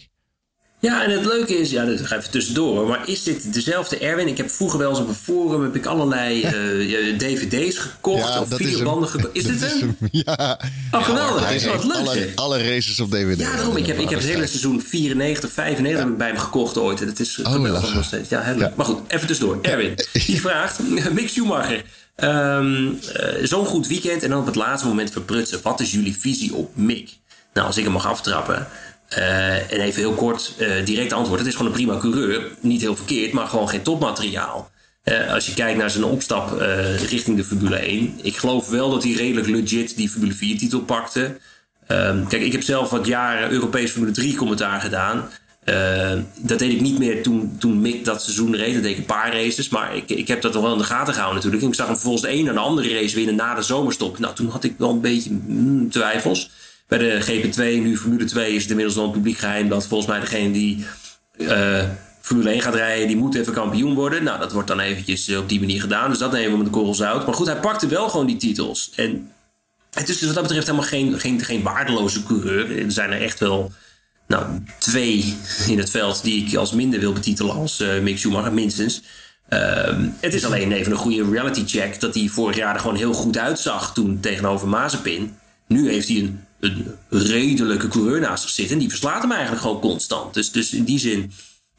Ja, 0.83 1.03
en 1.03 1.09
het 1.09 1.25
leuke 1.25 1.57
is, 1.57 1.71
ja, 1.71 1.85
dat 1.85 2.07
ga 2.07 2.17
even 2.17 2.31
tussendoor, 2.31 2.87
maar 2.87 3.09
is 3.09 3.23
dit 3.23 3.53
dezelfde 3.53 3.97
Erwin? 3.97 4.27
Ik 4.27 4.37
heb 4.37 4.49
vroeger 4.49 4.79
wel 4.79 4.89
eens 4.89 4.99
op 4.99 5.07
een 5.07 5.15
forum 5.15 5.63
heb 5.63 5.75
ik 5.75 5.85
allerlei 5.85 6.41
uh, 6.43 7.17
dvd's 7.17 7.77
gekocht 7.77 8.39
of 8.39 8.47
videobanden 8.49 9.09
gekocht. 9.09 9.35
Is 9.35 9.43
dit 9.51 9.61
een? 9.61 9.97
Ja. 10.25 10.59
Oh, 10.91 11.03
geweldig. 11.03 11.41
Ja, 11.41 11.49
is 11.49 11.65
wat 11.65 11.83
leuk. 11.83 11.95
Alle, 11.95 12.31
alle, 12.35 12.63
races 12.63 12.99
op 12.99 13.11
dvd. 13.11 13.39
Ja, 13.39 13.55
daarom. 13.55 13.77
Ik 13.77 13.85
heb, 13.85 13.99
ik 13.99 14.09
heb 14.09 14.19
het 14.19 14.27
hele 14.27 14.47
seizoen 14.47 14.81
94, 14.81 15.51
95 15.51 16.05
ja. 16.05 16.11
bij 16.11 16.27
hem 16.27 16.37
gekocht 16.37 16.77
ooit. 16.77 17.01
En 17.01 17.07
het 17.07 17.19
is 17.19 17.39
oh, 17.43 17.51
geweldig 17.51 17.93
nog 17.93 18.03
steeds. 18.03 18.29
Ja, 18.29 18.41
heel 18.41 18.55
leuk. 18.55 18.75
Maar 18.75 18.85
goed, 18.85 18.99
even 19.07 19.27
tussendoor. 19.27 19.57
Erwin, 19.61 19.95
die 20.25 20.41
vraagt, 20.41 20.79
Mick 21.13 21.29
Schumacher. 21.29 21.83
Um, 22.23 22.85
uh, 22.85 22.97
Zo'n 23.43 23.65
goed 23.65 23.87
weekend 23.87 24.23
en 24.23 24.29
dan 24.29 24.39
op 24.39 24.45
het 24.45 24.55
laatste 24.55 24.87
moment 24.87 25.11
verprutsen. 25.11 25.59
Wat 25.61 25.79
is 25.79 25.91
jullie 25.91 26.17
visie 26.17 26.55
op 26.55 26.75
Mick? 26.75 27.09
Nou, 27.53 27.67
als 27.67 27.77
ik 27.77 27.83
hem 27.83 27.93
mag 27.93 28.07
aftrappen. 28.07 28.67
Uh, 29.17 29.71
en 29.71 29.79
even 29.79 30.01
heel 30.01 30.13
kort, 30.13 30.53
uh, 30.59 30.85
direct 30.85 31.13
antwoord. 31.13 31.39
Het 31.39 31.47
is 31.47 31.55
gewoon 31.55 31.71
een 31.71 31.77
prima 31.77 31.97
coureur. 31.97 32.47
Niet 32.59 32.81
heel 32.81 32.95
verkeerd, 32.95 33.33
maar 33.33 33.47
gewoon 33.47 33.69
geen 33.69 33.81
topmateriaal. 33.81 34.71
Uh, 35.03 35.33
als 35.33 35.45
je 35.45 35.53
kijkt 35.53 35.77
naar 35.77 35.89
zijn 35.89 36.03
opstap 36.03 36.61
richting 37.09 37.37
de 37.37 37.43
Formule 37.43 37.75
1. 37.75 38.19
Ik 38.21 38.37
geloof 38.37 38.69
wel 38.69 38.89
dat 38.89 39.03
hij 39.03 39.11
redelijk 39.11 39.47
legit 39.47 39.97
die 39.97 40.09
Formule 40.09 40.33
4 40.33 40.57
titel 40.57 40.79
pakte. 40.79 41.37
Ehm, 41.87 42.27
kijk, 42.27 42.41
ik 42.41 42.51
heb 42.51 42.61
zelf 42.61 42.89
wat 42.89 43.05
jaren 43.05 43.51
Europees 43.51 43.91
Formule 43.91 44.11
3 44.11 44.35
commentaar 44.35 44.81
gedaan. 44.81 45.29
dat 46.37 46.59
deed 46.59 46.71
ik 46.71 46.81
niet 46.81 46.99
meer 46.99 47.23
toen, 47.23 47.55
toen 47.59 47.81
Mick 47.81 48.05
dat 48.05 48.23
seizoen 48.23 48.55
reed. 48.55 48.73
Dat 48.73 48.83
deed 48.83 48.91
ik 48.91 48.97
een 48.97 49.05
paar 49.05 49.33
races. 49.33 49.69
Maar 49.69 49.95
ik, 49.95 50.09
ik 50.09 50.27
heb 50.27 50.41
dat 50.41 50.53
nog 50.53 50.61
wel 50.61 50.71
in 50.71 50.77
de 50.77 50.83
gaten 50.83 51.13
gehouden 51.13 51.35
natuurlijk. 51.35 51.63
En 51.63 51.69
ik 51.69 51.75
zag 51.75 51.85
hem 51.85 51.95
vervolgens 51.95 52.23
de 52.23 52.31
een 52.31 52.47
en 52.47 52.53
de 52.53 52.59
andere 52.59 52.99
race 52.99 53.15
winnen 53.15 53.35
na 53.35 53.55
de 53.55 53.61
zomerstop. 53.61 54.19
Nou, 54.19 54.35
toen 54.35 54.49
had 54.49 54.63
ik 54.63 54.75
wel 54.77 54.89
een 54.89 55.01
beetje 55.01 55.31
mm, 55.31 55.89
twijfels. 55.89 56.49
Bij 56.97 57.01
de 57.01 57.21
GP2, 57.21 57.81
nu 57.81 57.97
Formule 57.97 58.25
2, 58.25 58.53
is 58.53 58.61
het 58.61 58.69
inmiddels 58.69 58.95
wel 58.97 59.05
een 59.05 59.11
publiek 59.11 59.37
geheim 59.37 59.69
dat 59.69 59.87
volgens 59.87 60.09
mij 60.09 60.19
degene 60.19 60.51
die 60.51 60.85
uh, 61.37 61.83
Formule 62.21 62.49
1 62.49 62.61
gaat 62.61 62.75
rijden, 62.75 63.07
die 63.07 63.17
moet 63.17 63.35
even 63.35 63.53
kampioen 63.53 63.93
worden. 63.93 64.23
Nou, 64.23 64.39
dat 64.39 64.51
wordt 64.51 64.67
dan 64.67 64.79
eventjes 64.79 65.27
eh, 65.27 65.37
op 65.37 65.49
die 65.49 65.59
manier 65.59 65.81
gedaan. 65.81 66.09
Dus 66.09 66.17
dat 66.17 66.31
nemen 66.31 66.51
we 66.51 66.57
met 66.57 66.65
de 66.65 66.71
korrels 66.71 67.03
uit. 67.03 67.25
Maar 67.25 67.35
goed, 67.35 67.47
hij 67.47 67.59
pakte 67.59 67.87
wel 67.87 68.09
gewoon 68.09 68.25
die 68.25 68.37
titels. 68.37 68.91
En 68.95 69.31
het 69.93 70.09
is 70.09 70.17
dus 70.17 70.25
wat 70.25 70.33
dat 70.33 70.43
betreft 70.43 70.67
helemaal 70.67 70.87
geen, 70.87 71.19
geen, 71.19 71.41
geen 71.41 71.63
waardeloze 71.63 72.23
coureur. 72.23 72.77
Er 72.83 72.91
zijn 72.91 73.11
er 73.11 73.21
echt 73.21 73.39
wel 73.39 73.71
nou, 74.27 74.45
twee 74.79 75.37
in 75.67 75.77
het 75.77 75.89
veld 75.89 76.23
die 76.23 76.45
ik 76.45 76.55
als 76.55 76.71
minder 76.71 76.99
wil 76.99 77.13
betitelen 77.13 77.55
als 77.55 77.81
uh, 77.81 77.99
Mick 77.99 78.17
Schumacher, 78.17 78.53
minstens. 78.53 79.01
Uh, 79.49 79.59
het 80.19 80.33
is 80.33 80.45
alleen 80.45 80.71
even 80.71 80.91
een 80.91 80.97
goede 80.97 81.29
reality 81.31 81.63
check 81.65 81.99
dat 81.99 82.15
hij 82.15 82.27
vorig 82.27 82.55
jaar 82.55 82.73
er 82.73 82.81
gewoon 82.81 82.95
heel 82.95 83.13
goed 83.13 83.37
uitzag 83.37 83.93
toen 83.93 84.19
tegenover 84.19 84.67
Mazepin. 84.67 85.37
Nu 85.67 85.89
heeft 85.89 86.07
hij 86.07 86.17
een 86.17 86.43
een 86.63 86.97
redelijke 87.09 87.87
coureur 87.87 88.19
naast 88.19 88.43
zich 88.43 88.51
zitten. 88.51 88.73
En 88.73 88.79
die 88.79 88.89
verslaat 88.89 89.21
hem 89.21 89.31
eigenlijk 89.31 89.61
gewoon 89.61 89.79
constant. 89.79 90.33
Dus, 90.33 90.51
dus 90.51 90.73
in 90.73 90.83
die 90.83 90.99
zin, 90.99 91.31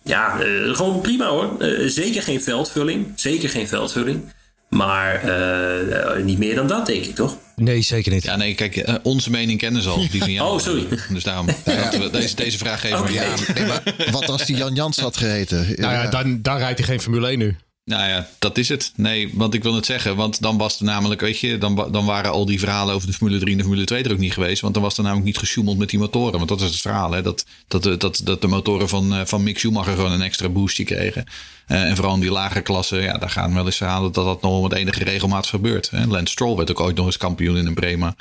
ja, 0.02 0.44
uh, 0.44 0.76
gewoon 0.76 1.00
prima 1.00 1.26
hoor. 1.26 1.56
Uh, 1.58 1.88
zeker 1.88 2.22
geen 2.22 2.42
veldvulling. 2.42 3.06
Zeker 3.16 3.48
geen 3.48 3.68
veldvulling. 3.68 4.32
Maar 4.68 5.24
uh, 5.24 6.24
niet 6.24 6.38
meer 6.38 6.54
dan 6.54 6.66
dat, 6.66 6.86
denk 6.86 7.04
ik, 7.04 7.14
toch? 7.14 7.38
Nee, 7.56 7.82
zeker 7.82 8.12
niet. 8.12 8.22
Ja, 8.22 8.36
nee, 8.36 8.54
kijk, 8.54 8.98
onze 9.02 9.30
mening 9.30 9.58
kennen 9.58 9.82
ze 9.82 9.88
al. 9.88 10.08
Die 10.10 10.20
van 10.20 10.32
Jan. 10.32 10.46
Oh, 10.46 10.58
sorry. 10.58 10.86
Dus 11.08 11.22
daarom, 11.22 11.46
ja. 11.64 12.08
deze, 12.08 12.34
deze 12.34 12.58
vraag 12.58 12.80
geven 12.80 12.98
okay. 12.98 13.12
ja, 13.12 13.34
nee, 13.54 13.66
maar 13.66 13.82
Wat 14.10 14.28
als 14.28 14.46
die 14.46 14.56
Jan 14.56 14.74
Jans 14.74 14.98
had 14.98 15.16
geheten? 15.16 15.66
Nou 15.76 15.92
ja, 15.92 16.06
dan, 16.10 16.42
dan 16.42 16.56
rijdt 16.56 16.78
hij 16.78 16.88
geen 16.88 17.00
Formule 17.00 17.28
1 17.28 17.38
nu. 17.38 17.56
Nou 17.84 18.08
ja, 18.08 18.28
dat 18.38 18.58
is 18.58 18.68
het. 18.68 18.92
Nee, 18.96 19.30
want 19.32 19.54
ik 19.54 19.62
wil 19.62 19.74
het 19.74 19.86
zeggen. 19.86 20.16
Want 20.16 20.42
dan 20.42 20.58
was 20.58 20.78
er 20.78 20.84
namelijk, 20.84 21.20
weet 21.20 21.38
je, 21.38 21.58
dan, 21.58 21.88
dan 21.90 22.04
waren 22.04 22.30
al 22.30 22.46
die 22.46 22.58
verhalen 22.58 22.94
over 22.94 23.06
de 23.06 23.12
Formule 23.12 23.38
3 23.38 23.50
en 23.50 23.56
de 23.56 23.62
Formule 23.64 23.84
2 23.84 24.02
er 24.02 24.12
ook 24.12 24.18
niet 24.18 24.32
geweest. 24.32 24.60
Want 24.60 24.74
dan 24.74 24.82
was 24.82 24.96
er 24.96 25.02
namelijk 25.02 25.26
niet 25.26 25.38
gesjoemeld 25.38 25.78
met 25.78 25.90
die 25.90 25.98
motoren. 25.98 26.36
Want 26.36 26.48
dat 26.48 26.60
is 26.60 26.70
het 26.70 26.80
verhaal, 26.80 27.12
hè. 27.12 27.22
Dat, 27.22 27.44
dat, 27.68 28.00
dat, 28.00 28.20
dat 28.24 28.40
de 28.40 28.46
motoren 28.46 28.88
van, 28.88 29.14
eh, 29.14 29.20
van 29.24 29.42
Mick 29.42 29.58
Schumacher 29.58 29.94
gewoon 29.94 30.12
een 30.12 30.22
extra 30.22 30.48
boostje 30.48 30.84
kregen. 30.84 31.24
Uh, 31.68 31.82
en 31.82 31.96
vooral 31.96 32.14
in 32.14 32.20
die 32.20 32.30
lage 32.30 32.60
klassen, 32.60 33.02
ja, 33.02 33.18
daar 33.18 33.30
gaan 33.30 33.54
wel 33.54 33.66
eens 33.66 33.76
verhalen 33.76 34.12
dat 34.12 34.24
dat 34.24 34.42
nog 34.42 34.62
met 34.62 34.78
enige 34.78 35.04
regelmaat 35.04 35.46
gebeurt. 35.46 35.90
Hè. 35.90 36.06
Lance 36.06 36.32
Stroll 36.32 36.56
werd 36.56 36.70
ook 36.70 36.80
ooit 36.80 36.96
nog 36.96 37.06
eens 37.06 37.16
kampioen 37.16 37.56
in 37.56 37.66
een 37.66 37.74
Brema. 37.74 38.14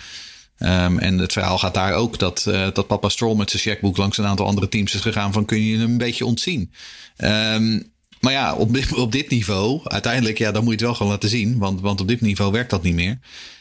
Um, 0.57 0.99
en 0.99 1.18
het 1.18 1.32
verhaal 1.32 1.57
gaat 1.57 1.74
daar 1.74 1.93
ook 1.93 2.20
dat, 2.20 2.43
dat 2.74 2.88
papa 2.88 3.09
Stroll 3.09 3.36
met 3.36 3.49
zijn 3.49 3.61
checkboek 3.61 3.97
langs 3.97 4.18
een 4.18 4.26
aantal 4.26 4.45
andere 4.45 4.70
teams 4.70 4.93
is 4.93 5.01
gegaan 5.01 5.34
van 5.34 5.45
kun 5.45 5.64
je 5.64 5.78
hem 5.78 5.91
een 5.91 5.97
beetje 5.97 6.26
ontzien. 6.26 6.72
Um, 7.18 7.93
maar 8.24 8.34
ja, 8.34 8.53
op 8.53 8.74
dit, 8.74 8.93
op 8.93 9.11
dit 9.11 9.30
niveau, 9.30 9.82
uiteindelijk, 9.84 10.38
ja, 10.38 10.51
dan 10.51 10.63
moet 10.63 10.71
je 10.71 10.78
het 10.78 10.86
wel 10.86 10.95
gewoon 10.95 11.11
laten 11.11 11.30
zien. 11.30 11.57
Want, 11.57 11.82
want 11.82 12.01
op 12.01 12.07
dit 12.07 12.21
niveau 12.21 12.51
werkt 12.51 12.69
dat 12.69 12.84
niet 12.84 12.93
meer. 12.93 13.19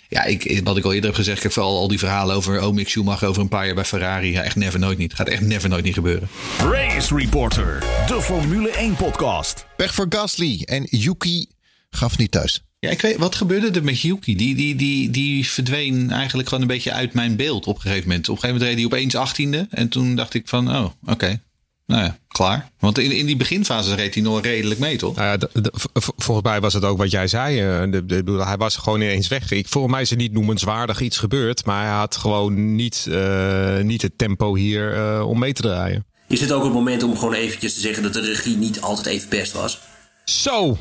Ja, 0.09 0.25
ik, 0.25 0.61
wat 0.65 0.77
ik 0.77 0.85
al 0.85 0.93
eerder 0.93 1.09
heb 1.09 1.19
gezegd, 1.19 1.37
ik 1.37 1.43
heb 1.43 1.53
vooral 1.53 1.79
al 1.79 1.89
die 1.89 1.99
verhalen 1.99 2.37
over 2.37 2.63
oh, 2.67 2.73
Mick 2.73 2.89
Schumacher 2.89 3.29
over 3.29 3.43
een 3.43 3.49
paar 3.49 3.67
jaar 3.67 3.75
bij 3.75 3.85
Ferrari. 3.85 4.31
Ja, 4.31 4.43
echt 4.43 4.57
never 4.57 4.79
nooit 4.79 4.99
niet. 4.99 5.15
Gaat 5.15 5.29
echt 5.29 5.41
never 5.41 5.69
nooit 5.69 5.85
niet 5.85 5.95
gebeuren. 5.95 6.29
Race 6.59 7.17
Reporter, 7.17 7.79
de 8.07 8.21
Formule 8.23 8.71
1 8.71 8.97
podcast. 8.97 9.67
Weg 9.77 9.95
voor 9.95 10.07
Gasly 10.09 10.63
en 10.65 10.87
Yuki 10.91 11.47
gaf 11.91 12.19
niet 12.19 12.31
thuis. 12.31 12.63
Ja, 12.79 12.91
ik 12.91 13.01
weet, 13.01 13.17
wat 13.17 13.35
gebeurde 13.35 13.71
er 13.71 13.85
met 13.85 14.01
Yuki? 14.01 14.37
Die, 14.37 14.55
die, 14.55 14.77
die, 14.77 15.11
die 15.11 15.49
verdween 15.49 16.11
eigenlijk 16.11 16.49
gewoon 16.49 16.63
een 16.63 16.71
beetje 16.75 16.93
uit 16.93 17.13
mijn 17.13 17.37
beeld 17.37 17.67
op 17.67 17.75
een 17.75 17.81
gegeven 17.81 18.09
moment. 18.09 18.29
Op 18.29 18.35
een 18.35 18.41
gegeven 18.41 18.61
moment 18.61 18.81
reed 18.81 18.91
hij 18.91 18.99
opeens 18.99 19.15
achttiende. 19.15 19.67
En 19.71 19.89
toen 19.89 20.15
dacht 20.15 20.35
ik 20.35 20.49
van, 20.49 20.77
oh, 20.77 20.87
oké. 21.05 21.41
Nou 21.87 22.05
ja, 22.05 22.19
klaar. 22.29 22.71
Want 22.79 22.99
in, 22.99 23.11
in 23.11 23.27
die 23.27 23.37
beginfase 23.37 23.95
reed 23.95 24.15
hij 24.15 24.23
nog 24.23 24.43
redelijk 24.43 24.81
mee, 24.81 24.97
toch? 24.97 25.17
Nou 25.17 25.39
ja, 25.41 25.71
volgens 26.17 26.47
mij 26.47 26.61
was 26.61 26.75
het 26.75 26.85
ook 26.85 26.99
wat 26.99 27.11
jij 27.11 27.27
zei. 27.27 27.61
Eh, 27.61 27.91
de, 27.91 28.25
de, 28.25 28.43
hij 28.45 28.57
was 28.57 28.77
gewoon 28.77 29.01
ineens 29.01 29.29
weg. 29.29 29.51
Ik, 29.51 29.69
volgens 29.69 29.93
mij 29.93 30.03
is 30.03 30.11
er 30.11 30.17
niet 30.17 30.33
noemenswaardig 30.33 31.01
iets 31.01 31.19
gebeurd. 31.19 31.65
Maar 31.65 31.85
hij 31.87 31.97
had 31.97 32.17
gewoon 32.17 32.75
niet, 32.75 33.07
uh, 33.09 33.79
niet 33.79 34.03
het 34.03 34.19
tempo 34.19 34.55
hier 34.55 34.97
uh, 34.97 35.29
om 35.29 35.39
mee 35.39 35.53
te 35.53 35.63
draaien. 35.63 36.07
Is 36.29 36.41
het 36.41 36.53
ook 36.53 36.65
het 36.65 36.73
moment 36.73 37.03
om 37.03 37.17
gewoon 37.17 37.35
eventjes 37.35 37.75
te 37.75 37.81
zeggen 37.81 38.03
dat 38.03 38.13
de 38.13 38.21
regie 38.21 38.57
niet 38.57 38.81
altijd 38.81 39.07
even 39.07 39.29
best 39.29 39.53
was? 39.53 39.81
Zo, 40.25 40.79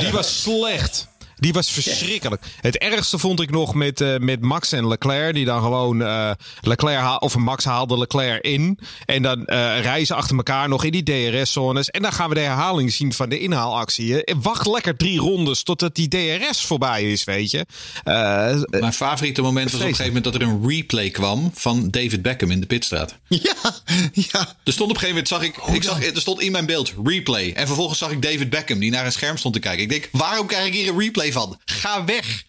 die 0.00 0.10
was 0.12 0.40
slecht. 0.42 1.08
Die 1.40 1.52
was 1.52 1.70
verschrikkelijk. 1.70 2.42
Het 2.60 2.78
ergste 2.78 3.18
vond 3.18 3.40
ik 3.40 3.50
nog 3.50 3.74
met, 3.74 4.00
uh, 4.00 4.16
met 4.18 4.40
Max 4.40 4.72
en 4.72 4.88
Leclerc. 4.88 5.34
Die 5.34 5.44
dan 5.44 5.62
gewoon 5.62 6.00
uh, 6.00 6.30
Leclerc 6.60 7.22
of 7.22 7.36
Max 7.36 7.64
haalde 7.64 7.98
Leclerc 7.98 8.44
in. 8.44 8.78
En 9.04 9.22
dan 9.22 9.38
uh, 9.38 9.80
reizen 9.80 10.16
achter 10.16 10.36
elkaar 10.36 10.68
nog 10.68 10.84
in 10.84 10.92
die 10.92 11.02
DRS-zones. 11.02 11.90
En 11.90 12.02
dan 12.02 12.12
gaan 12.12 12.28
we 12.28 12.34
de 12.34 12.40
herhaling 12.40 12.92
zien 12.92 13.12
van 13.12 13.28
de 13.28 13.38
inhaalactie. 13.38 14.24
En 14.24 14.42
wacht 14.42 14.66
lekker 14.66 14.96
drie 14.96 15.18
rondes 15.18 15.62
totdat 15.62 15.94
die 15.94 16.08
DRS 16.08 16.64
voorbij 16.64 17.12
is, 17.12 17.24
weet 17.24 17.50
je. 17.50 17.66
Mijn 18.70 18.92
favoriete 18.92 19.42
moment 19.42 19.70
was 19.70 19.80
op 19.80 19.86
een 19.86 19.94
gegeven 19.94 20.14
moment 20.14 20.24
dat 20.24 20.34
er 20.34 20.48
een 20.48 20.68
replay 20.68 21.10
kwam 21.10 21.50
van 21.54 21.90
David 21.90 22.22
Beckham 22.22 22.50
in 22.50 22.60
de 22.60 22.66
pitstraat. 22.66 23.18
Ja, 23.42 23.54
ja. 24.12 24.56
Er 24.64 24.72
stond 24.72 24.90
op 24.90 24.96
een 24.96 25.00
gegeven 25.00 25.08
moment, 25.08 25.28
zag 25.28 25.42
ik, 25.42 25.68
oh, 25.68 25.74
ik 25.74 25.82
zag, 25.82 26.04
er 26.04 26.20
stond 26.20 26.40
in 26.40 26.52
mijn 26.52 26.66
beeld 26.66 26.94
replay. 27.04 27.52
En 27.52 27.66
vervolgens 27.66 27.98
zag 27.98 28.10
ik 28.10 28.22
David 28.22 28.50
Beckham 28.50 28.78
die 28.78 28.90
naar 28.90 29.04
een 29.04 29.12
scherm 29.12 29.36
stond 29.36 29.54
te 29.54 29.60
kijken. 29.60 29.82
Ik 29.82 29.88
denk, 29.88 30.08
waarom 30.12 30.46
krijg 30.46 30.66
ik 30.66 30.72
hier 30.72 30.88
een 30.88 30.98
replay 30.98 31.29
van. 31.32 31.60
Ga 31.64 32.04
weg. 32.04 32.44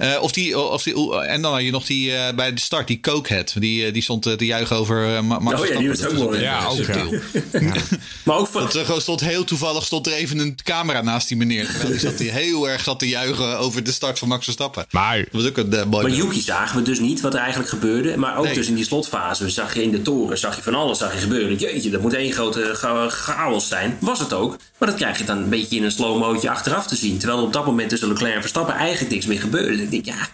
Uh, 0.00 0.16
of 0.20 0.32
die, 0.32 0.58
of 0.58 0.82
die, 0.82 1.16
en 1.16 1.42
dan 1.42 1.52
had 1.52 1.62
je 1.62 1.70
nog 1.70 1.86
die 1.86 2.10
uh, 2.10 2.28
bij 2.36 2.52
de 2.52 2.60
start, 2.60 2.86
die 2.86 3.00
Cokehead. 3.00 3.54
Die, 3.58 3.86
uh, 3.86 3.92
die 3.92 4.02
stond 4.02 4.22
te 4.22 4.46
juichen 4.46 4.76
over 4.76 5.24
Max 5.24 5.60
Oh 5.60 5.66
ja, 5.66 5.78
die 5.78 5.88
was 5.88 6.06
ook 6.06 6.12
mooi. 6.12 6.40
Ja, 6.40 6.66
ook 6.66 6.78
ja. 6.86 7.74
maar 8.22 8.36
ook 8.36 8.46
van... 8.46 8.68
Dat, 8.72 9.02
stond 9.02 9.20
heel 9.20 9.44
toevallig 9.44 9.84
stond 9.84 10.06
er 10.06 10.12
even 10.12 10.38
een 10.38 10.58
camera 10.62 11.02
naast 11.02 11.28
die 11.28 11.36
meneer. 11.36 11.66
Terwijl 11.70 11.90
die 11.90 12.00
zat 12.00 12.18
hij 12.18 12.28
heel 12.28 12.68
erg 12.68 12.82
zat 12.82 12.98
te 12.98 13.08
juichen 13.08 13.58
over 13.58 13.84
de 13.84 13.92
start 13.92 14.18
van 14.18 14.28
Max 14.28 14.44
Verstappen. 14.44 14.86
Maar, 14.90 15.18
dat 15.18 15.28
was 15.30 15.46
ook 15.46 15.56
een 15.56 15.88
mooi 15.88 16.08
Maar 16.08 16.16
Yuki 16.16 16.40
zagen 16.40 16.76
we 16.76 16.82
dus 16.82 16.98
niet 16.98 17.20
wat 17.20 17.34
er 17.34 17.40
eigenlijk 17.40 17.68
gebeurde. 17.68 18.16
Maar 18.16 18.36
ook 18.36 18.54
dus 18.54 18.68
in 18.68 18.74
die 18.74 18.84
slotfase 18.84 19.50
zag 19.50 19.74
je 19.74 19.82
in 19.82 19.90
de 19.90 20.02
toren, 20.02 20.38
zag 20.38 20.56
je 20.56 20.62
van 20.62 20.74
alles 20.74 20.98
zag 20.98 21.12
je 21.12 21.18
gebeuren. 21.18 21.56
Jeetje, 21.56 21.90
dat 21.90 22.00
moet 22.00 22.14
één 22.14 22.32
grote 22.32 22.70
chaos 23.08 23.68
zijn. 23.68 23.96
Was 24.00 24.18
het 24.18 24.32
ook. 24.32 24.58
Maar 24.78 24.88
dat 24.88 24.98
krijg 24.98 25.18
je 25.18 25.24
dan 25.24 25.38
een 25.38 25.48
beetje 25.48 25.76
in 25.76 25.84
een 25.84 25.90
slow-mootje 25.90 26.50
achteraf 26.50 26.86
te 26.86 26.96
zien. 26.96 27.18
Terwijl 27.18 27.38
er 27.38 27.46
op 27.46 27.52
dat 27.52 27.66
moment 27.66 27.88
tussen 27.88 28.08
Leclerc 28.08 28.34
en 28.34 28.40
Verstappen 28.40 28.74
eigenlijk 28.74 29.12
niks 29.12 29.26
meer 29.26 29.40
gebeurde 29.40 29.83
ik 29.84 29.90
denk, 29.90 30.04
ja, 30.04 30.28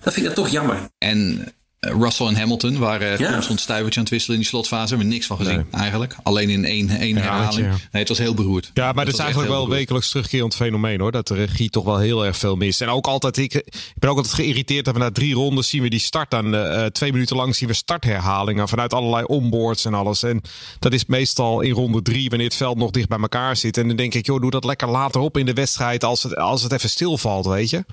dat 0.00 0.12
vind 0.12 0.16
ik 0.16 0.24
dan 0.24 0.44
toch 0.44 0.48
jammer. 0.48 0.90
En 0.98 1.52
Russell 1.80 2.26
en 2.26 2.36
Hamilton 2.36 2.78
waren 2.78 3.18
ja. 3.18 3.32
constant 3.32 3.60
stuivertje 3.60 3.98
aan 3.98 4.04
het 4.04 4.12
wisselen 4.12 4.36
in 4.36 4.42
die 4.42 4.50
slotfase. 4.50 4.82
We 4.84 4.88
hebben 4.88 5.08
niks 5.08 5.26
van 5.26 5.36
gezien 5.36 5.66
eigenlijk. 5.70 6.16
Alleen 6.22 6.50
in 6.50 6.64
één, 6.64 6.88
één 6.88 7.16
herhaling. 7.16 7.66
Nee, 7.66 7.78
het 7.90 8.08
was 8.08 8.18
heel 8.18 8.34
beroerd. 8.34 8.70
Ja, 8.74 8.92
maar 8.92 9.04
het 9.04 9.14
is 9.14 9.20
eigenlijk 9.20 9.50
wel 9.50 9.62
een 9.62 9.70
wekelijks 9.70 10.08
terugkerend 10.08 10.54
fenomeen 10.54 11.00
hoor. 11.00 11.12
Dat 11.12 11.26
de 11.26 11.34
regie 11.34 11.70
toch 11.70 11.84
wel 11.84 11.98
heel 11.98 12.26
erg 12.26 12.36
veel 12.36 12.56
mist. 12.56 12.80
En 12.80 12.88
ook 12.88 13.06
altijd, 13.06 13.36
ik, 13.36 13.54
ik 13.54 13.94
ben 13.98 14.10
ook 14.10 14.16
altijd 14.16 14.34
geïrriteerd 14.34 14.84
dat 14.84 14.94
we 14.94 15.00
na 15.00 15.10
drie 15.10 15.34
rondes 15.34 15.68
zien 15.68 15.82
we 15.82 15.88
die 15.88 16.00
start 16.00 16.34
aan. 16.34 16.54
Uh, 16.54 16.84
twee 16.84 17.12
minuten 17.12 17.36
lang 17.36 17.56
zien 17.56 17.68
we 17.68 17.74
startherhalingen 17.74 18.68
vanuit 18.68 18.94
allerlei 18.94 19.24
onboards 19.24 19.84
en 19.84 19.94
alles. 19.94 20.22
En 20.22 20.40
dat 20.78 20.92
is 20.92 21.06
meestal 21.06 21.60
in 21.60 21.72
ronde 21.72 22.02
drie 22.02 22.28
wanneer 22.28 22.46
het 22.46 22.56
veld 22.56 22.76
nog 22.76 22.90
dicht 22.90 23.08
bij 23.08 23.18
elkaar 23.18 23.56
zit. 23.56 23.76
En 23.76 23.88
dan 23.88 23.96
denk 23.96 24.14
ik, 24.14 24.26
joh, 24.26 24.40
doe 24.40 24.50
dat 24.50 24.64
lekker 24.64 24.88
later 24.88 25.20
op 25.20 25.36
in 25.36 25.46
de 25.46 25.52
wedstrijd 25.52 26.04
als 26.04 26.22
het, 26.22 26.36
als 26.36 26.62
het 26.62 26.72
even 26.72 26.90
stilvalt, 26.90 27.46
weet 27.46 27.70
je. 27.70 27.84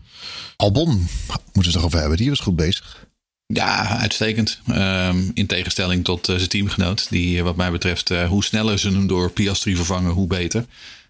Albon, 0.56 1.08
moeten 1.54 1.72
we 1.72 1.78
het 1.78 1.86
over 1.86 2.00
hebben. 2.00 2.18
Die 2.18 2.30
was 2.30 2.40
goed 2.40 2.56
bezig. 2.56 3.07
Ja, 3.54 4.00
uitstekend. 4.00 4.62
Um, 4.70 5.32
in 5.34 5.46
tegenstelling 5.46 6.04
tot 6.04 6.30
uh, 6.30 6.36
zijn 6.36 6.50
teamgenoot. 6.50 7.10
Die 7.10 7.44
wat 7.44 7.56
mij 7.56 7.72
betreft, 7.72 8.12
uh, 8.12 8.28
hoe 8.28 8.44
sneller 8.44 8.80
ze 8.80 8.90
hem 8.90 9.08
door 9.08 9.32
Piastri 9.32 9.76
vervangen, 9.76 10.12
hoe 10.12 10.28
beter. 10.28 10.66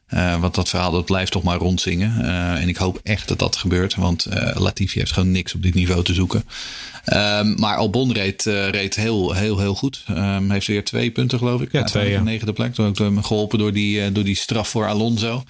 Uh, 0.09 0.39
want 0.39 0.55
dat 0.55 0.69
verhaal 0.69 0.91
dat 0.91 1.05
blijft 1.05 1.31
toch 1.31 1.43
maar 1.43 1.57
rondzingen. 1.57 2.25
en 2.59 2.67
ik 2.67 2.77
hoop 2.77 2.99
echt 3.03 3.27
dat 3.27 3.39
dat 3.39 3.55
gebeurt. 3.55 3.95
Want 3.95 4.27
Latifi 4.53 4.99
heeft 4.99 5.11
gewoon 5.11 5.31
niks 5.31 5.53
op 5.53 5.61
dit 5.63 5.73
niveau 5.73 6.03
te 6.03 6.13
zoeken. 6.13 6.43
Um, 7.13 7.55
maar 7.59 7.77
Albon 7.77 8.13
reed, 8.13 8.43
reed 8.43 8.95
heel, 8.95 9.33
heel, 9.33 9.59
heel 9.59 9.75
goed. 9.75 10.03
Um, 10.09 10.51
heeft 10.51 10.67
weer 10.67 10.83
twee 10.83 11.11
punten, 11.11 11.38
geloof 11.38 11.61
ik. 11.61 11.71
Ja, 11.71 11.83
twee. 11.83 12.11
Ja. 12.11 12.21
Negende 12.21 12.53
plek. 12.53 12.73
Toen 12.73 12.85
ook 12.88 13.25
geholpen 13.25 13.59
door 13.59 13.73
die, 13.73 14.11
door 14.11 14.23
die 14.23 14.35
straf 14.35 14.69
voor 14.69 14.88
Alonso. 14.88 15.43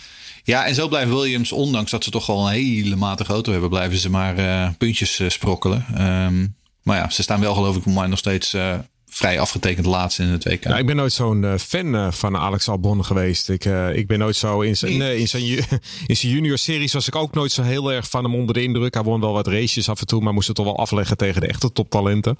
Ja, 0.43 0.65
en 0.65 0.75
zo 0.75 0.88
blijven 0.88 1.15
Williams, 1.15 1.51
ondanks 1.51 1.91
dat 1.91 2.03
ze 2.03 2.09
toch 2.09 2.25
wel 2.25 2.47
een 2.47 2.53
hele 2.53 2.95
matige 2.95 3.31
auto 3.33 3.51
hebben, 3.51 3.69
blijven 3.69 3.97
ze 3.97 4.09
maar 4.09 4.73
puntjes 4.77 5.21
sprokkelen. 5.27 5.85
Um, 6.25 6.55
maar 6.88 6.97
ja, 6.97 7.09
ze 7.09 7.21
staan 7.21 7.39
wel 7.39 7.53
geloof 7.53 7.75
ik 7.75 7.83
voor 7.83 7.91
mij 7.91 8.07
nog 8.07 8.19
steeds 8.19 8.53
uh, 8.53 8.73
vrij 9.05 9.39
afgetekend 9.39 9.85
laatste 9.85 10.23
in 10.23 10.29
het 10.29 10.43
WK. 10.43 10.65
Ik 10.65 10.85
ben 10.85 10.95
nooit 10.95 11.13
zo'n 11.13 11.43
uh, 11.43 11.55
fan 11.57 11.95
uh, 11.95 12.11
van 12.11 12.38
Alex 12.38 12.69
Albon 12.69 13.05
geweest. 13.05 13.49
Ik, 13.49 13.65
ik 13.93 14.07
ben 14.07 14.19
nooit 14.19 14.35
zo 14.35 14.61
in 14.61 14.77
zijn, 14.77 14.97
nee. 14.97 15.19
in, 15.19 15.27
zijn, 15.27 15.43
in 16.07 16.17
zijn 16.17 16.31
junior 16.31 16.57
series 16.57 16.93
was 16.93 17.07
ik 17.07 17.15
ook 17.15 17.33
nooit 17.33 17.51
zo 17.51 17.61
heel 17.61 17.91
erg 17.91 18.09
van 18.09 18.23
hem 18.23 18.35
onder 18.35 18.53
de 18.53 18.63
indruk. 18.63 18.93
Hij 18.93 19.03
won 19.03 19.19
wel 19.19 19.33
wat 19.33 19.47
races 19.47 19.89
af 19.89 19.99
en 19.99 20.07
toe, 20.07 20.21
maar 20.21 20.33
moest 20.33 20.47
het 20.47 20.55
toch 20.55 20.65
wel 20.65 20.77
afleggen 20.77 21.17
tegen 21.17 21.41
de 21.41 21.47
echte 21.47 21.71
toptalenten. 21.71 22.38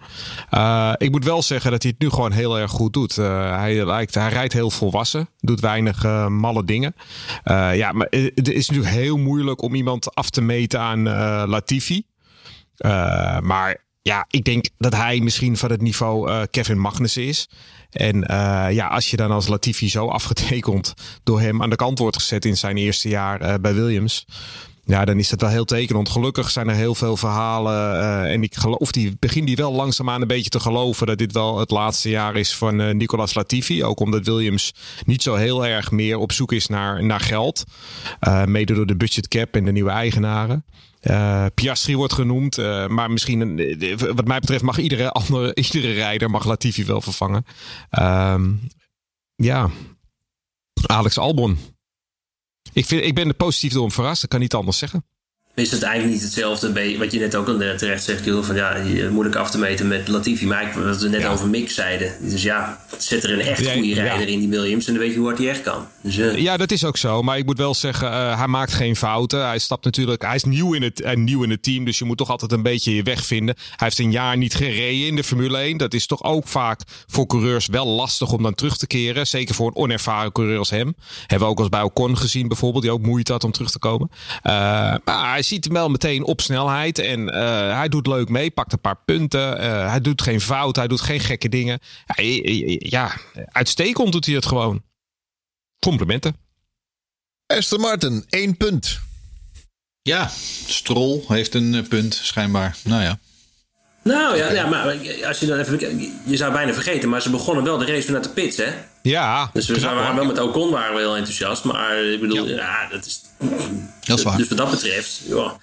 ik 0.98 1.12
moet 1.12 1.26
wel 1.26 1.42
zeggen 1.42 1.72
dat 1.72 1.82
hij 1.82 1.92
het 1.92 2.02
nu 2.02 2.10
gewoon 2.10 2.32
heel 2.32 2.60
erg 2.60 2.72
goed 2.72 2.94
doet. 2.94 3.16
hij, 3.16 3.86
lijkt, 3.86 4.16
hij 4.16 4.30
rijdt 4.30 4.54
heel 4.54 4.72
volwassen, 4.72 5.30
doet 5.40 5.60
weinig 5.60 6.28
malle 6.30 6.64
dingen. 6.64 6.96
ja, 7.74 7.92
maar 7.92 8.08
het 8.10 8.50
is 8.50 8.70
natuurlijk 8.70 8.96
heel 8.96 9.18
moeilijk 9.18 9.62
om 9.62 9.76
iemand 9.76 10.16
af 10.16 10.30
te 10.30 10.42
meten 10.42 10.80
aan 10.80 11.04
Latifi. 11.50 12.04
maar 13.42 13.86
ja, 14.08 14.26
ik 14.30 14.44
denk 14.44 14.66
dat 14.78 14.96
hij 14.96 15.20
misschien 15.20 15.58
van 15.58 15.72
het 15.72 15.82
niveau 15.82 16.30
uh, 16.30 16.42
Kevin 16.52 16.80
Magnussen 16.80 17.26
is. 17.26 17.50
En 17.92 18.16
uh, 18.16 18.68
ja, 18.72 18.88
als 18.88 19.12
je 19.12 19.18
dan 19.18 19.32
als 19.32 19.48
Latifi 19.48 19.90
zo 19.90 20.08
afgetekend 20.08 20.94
door 21.24 21.42
hem 21.42 21.62
aan 21.62 21.70
de 21.70 21.76
kant 21.76 22.00
wordt 22.00 22.18
gezet 22.18 22.46
in 22.46 22.58
zijn 22.58 22.78
eerste 22.78 23.10
jaar 23.10 23.42
uh, 23.42 23.54
bij 23.62 23.74
Williams. 23.74 24.26
Ja, 24.86 25.06
dan 25.06 25.20
is 25.20 25.30
dat 25.30 25.42
wel 25.42 25.50
heel 25.50 25.66
tekenend. 25.66 26.10
Gelukkig 26.10 26.50
zijn 26.50 26.68
er 26.70 26.76
heel 26.76 26.96
veel 26.96 27.18
verhalen. 27.18 28.26
en 28.30 28.44
ik 28.44 28.56
geloof 28.56 28.92
die 28.92 29.16
begin 29.20 29.46
die 29.46 29.56
wel 29.56 29.72
langzaamaan 29.72 30.22
een 30.22 30.28
beetje 30.28 30.50
te 30.50 30.60
geloven 30.60 31.08
dat 31.08 31.18
dit 31.18 31.32
wel 31.32 31.60
het 31.60 31.72
laatste 31.72 32.10
jaar 32.10 32.36
is 32.36 32.56
van 32.56 32.98
Nicolas 32.98 33.34
Latifi. 33.34 33.84
Ook 33.84 34.00
omdat 34.00 34.26
Williams 34.26 34.74
niet 35.06 35.22
zo 35.22 35.36
heel 35.36 35.66
erg 35.66 35.92
meer 35.92 36.18
op 36.18 36.32
zoek 36.32 36.52
is 36.52 36.68
naar, 36.68 37.04
naar 37.04 37.20
geld. 37.20 37.64
mede 38.46 38.74
door 38.74 38.86
de 38.86 38.98
budget 38.98 39.28
cap 39.28 39.56
en 39.56 39.66
de 39.66 39.72
nieuwe 39.72 39.92
eigenaren. 39.92 40.66
Uh, 41.10 41.46
Piastri 41.54 41.96
wordt 41.96 42.14
genoemd. 42.14 42.58
Uh, 42.58 42.88
maar 42.88 43.12
misschien, 43.12 43.58
uh, 43.58 43.98
wat 43.98 44.26
mij 44.26 44.40
betreft, 44.40 44.64
mag 44.64 44.78
iedere 44.78 45.12
andere, 45.12 45.56
iedere 45.72 45.94
rijder 45.94 46.30
mag 46.30 46.46
Latifi 46.46 46.86
wel 46.86 47.02
vervangen. 47.02 47.46
Ehm, 47.90 48.54
ja, 49.36 49.70
Alex 50.86 51.18
Albon. 51.18 51.58
Ik, 52.74 52.86
vind, 52.86 53.04
ik 53.04 53.16
ben 53.16 53.28
er 53.28 53.34
positief 53.34 53.74
door 53.74 53.82
hem 53.82 53.92
verrast. 53.92 54.24
Ik 54.24 54.30
kan 54.30 54.40
niet 54.40 54.54
anders 54.54 54.78
zeggen 54.78 55.06
is 55.58 55.72
het 55.72 55.84
eigenlijk 55.84 56.14
niet 56.14 56.24
hetzelfde 56.24 56.98
wat 56.98 57.12
je 57.12 57.20
net 57.20 57.36
ook 57.36 57.48
al 57.48 57.58
terecht 57.58 58.04
zegt, 58.04 58.26
joh, 58.26 58.44
van 58.44 58.56
ja, 58.56 58.78
moeilijk 59.12 59.36
af 59.36 59.52
te 59.52 59.58
meten 59.58 59.88
met 59.88 60.08
Latifi. 60.08 60.46
Maar 60.46 60.64
ik, 60.64 60.74
wat 60.74 61.02
we 61.02 61.10
net 61.10 61.26
over 61.26 61.48
Mick 61.48 61.70
zeiden. 61.70 62.12
Dus 62.22 62.44
ja, 62.44 62.82
zet 62.98 63.24
er 63.24 63.34
een 63.34 63.40
echt 63.40 63.72
goede 63.72 63.94
rijder 63.94 64.28
in 64.28 64.40
die 64.40 64.50
Williams 64.50 64.88
en 64.88 64.94
dan 64.94 65.02
weet 65.02 65.12
je 65.12 65.18
hoe 65.18 65.28
hard 65.28 65.38
hij 65.38 65.50
echt 65.50 65.62
kan. 65.62 65.88
Dus, 66.02 66.18
uh. 66.18 66.38
Ja, 66.38 66.58
dat 66.58 66.72
is 66.72 66.86
ook 66.86 66.98
zo. 66.98 67.22
Maar 67.22 67.38
ik 67.38 67.46
moet 67.46 67.58
wel 67.58 67.74
zeggen, 67.74 68.12
uh, 68.12 68.38
hij 68.38 68.48
maakt 68.48 68.74
geen 68.74 68.96
fouten. 68.96 69.46
Hij 69.48 69.60
stapt 69.60 69.84
natuurlijk, 69.84 70.22
hij 70.22 70.36
is 70.36 70.44
nieuw 70.44 70.74
in, 70.74 70.82
het, 70.82 71.00
uh, 71.00 71.14
nieuw 71.14 71.44
in 71.44 71.50
het 71.50 71.64
team, 71.64 71.86
dus 71.86 71.98
je 71.98 72.06
moet 72.06 72.18
toch 72.18 72.30
altijd 72.30 72.52
een 72.52 72.64
beetje 72.64 72.96
je 72.96 73.04
weg 73.04 73.26
vinden. 73.26 73.56
Hij 73.58 73.76
heeft 73.78 74.00
een 74.00 74.12
jaar 74.12 74.38
niet 74.38 74.56
gereden 74.56 75.08
in 75.08 75.16
de 75.16 75.24
Formule 75.24 75.58
1. 75.58 75.78
Dat 75.78 75.94
is 75.94 76.06
toch 76.06 76.24
ook 76.24 76.48
vaak 76.48 76.82
voor 77.08 77.26
coureurs 77.26 77.68
wel 77.68 77.88
lastig 77.88 78.32
om 78.32 78.44
dan 78.44 78.56
terug 78.56 78.78
te 78.78 78.88
keren. 78.88 79.28
Zeker 79.28 79.56
voor 79.56 79.68
een 79.68 79.76
onervaren 79.76 80.32
coureur 80.32 80.58
als 80.58 80.70
hem. 80.70 80.96
Hebben 81.20 81.48
we 81.48 81.54
ook 81.54 81.60
als 81.60 81.70
bij 81.70 81.82
Ocon 81.82 82.18
gezien 82.18 82.48
bijvoorbeeld, 82.48 82.84
die 82.84 82.92
ook 82.92 83.02
moeite 83.02 83.32
had 83.32 83.44
om 83.44 83.52
terug 83.52 83.72
te 83.72 83.80
komen. 83.80 84.10
maar 84.44 85.02
hij 85.06 85.42
ziet 85.48 85.64
hem 85.64 85.74
wel 85.74 85.90
meteen 85.90 86.24
op 86.24 86.42
snelheid. 86.42 87.00
En 87.00 87.20
uh, 87.20 87.78
hij 87.78 87.90
doet 87.90 88.08
leuk 88.08 88.30
mee, 88.30 88.52
pakt 88.52 88.74
een 88.74 88.82
paar 88.82 89.02
punten. 89.06 89.64
Uh, 89.64 89.90
hij 89.90 90.02
doet 90.02 90.22
geen 90.22 90.42
fout, 90.42 90.76
hij 90.76 90.88
doet 90.88 91.02
geen 91.02 91.20
gekke 91.20 91.50
dingen. 91.50 91.80
Ja, 92.06 92.24
ja, 92.78 93.12
uitstekend 93.52 94.12
doet 94.12 94.26
hij 94.26 94.36
het 94.36 94.46
gewoon. 94.46 94.84
Complimenten. 95.80 96.36
Aston 97.48 97.80
Martin, 97.80 98.26
één 98.30 98.58
punt. 98.58 99.00
Ja, 100.02 100.32
Strol 100.68 101.26
heeft 101.28 101.54
een 101.54 101.74
uh, 101.74 101.88
punt, 101.88 102.14
schijnbaar. 102.14 102.78
Nou 102.84 103.04
ja. 103.04 103.20
Nou 104.04 104.38
ja, 104.38 104.52
ja, 104.52 104.66
maar 104.66 104.98
als 105.28 105.40
je 105.40 105.46
dan 105.46 105.60
even. 105.60 106.00
Je 106.26 106.38
zou 106.38 106.54
bijna 106.54 106.74
vergeten, 106.74 107.10
maar 107.10 107.22
ze 107.22 107.30
begonnen 107.30 107.64
wel 107.64 107.78
de 107.78 107.86
race 107.86 108.06
vanuit 108.06 108.24
de 108.24 108.30
pits, 108.30 108.58
hè? 108.58 108.74
Ja. 109.02 109.50
Dus 109.54 109.68
we 109.68 109.80
waren 109.80 110.16
wel 110.16 110.26
met 110.26 110.40
Ocon 110.40 110.72
waren 110.72 110.94
we 110.94 111.00
heel 111.00 111.16
enthousiast. 111.16 111.64
Maar 111.64 112.04
ik 112.04 112.20
bedoel, 112.20 112.48
ja, 112.48 112.88
dat 112.90 113.06
is. 113.06 113.22
Dat 114.04 114.18
is 114.18 114.24
waar. 114.24 114.38
Dus 114.38 114.48
wat 114.48 114.58
dat 114.58 114.72
betreft, 114.72 115.22
ja. 115.28 115.58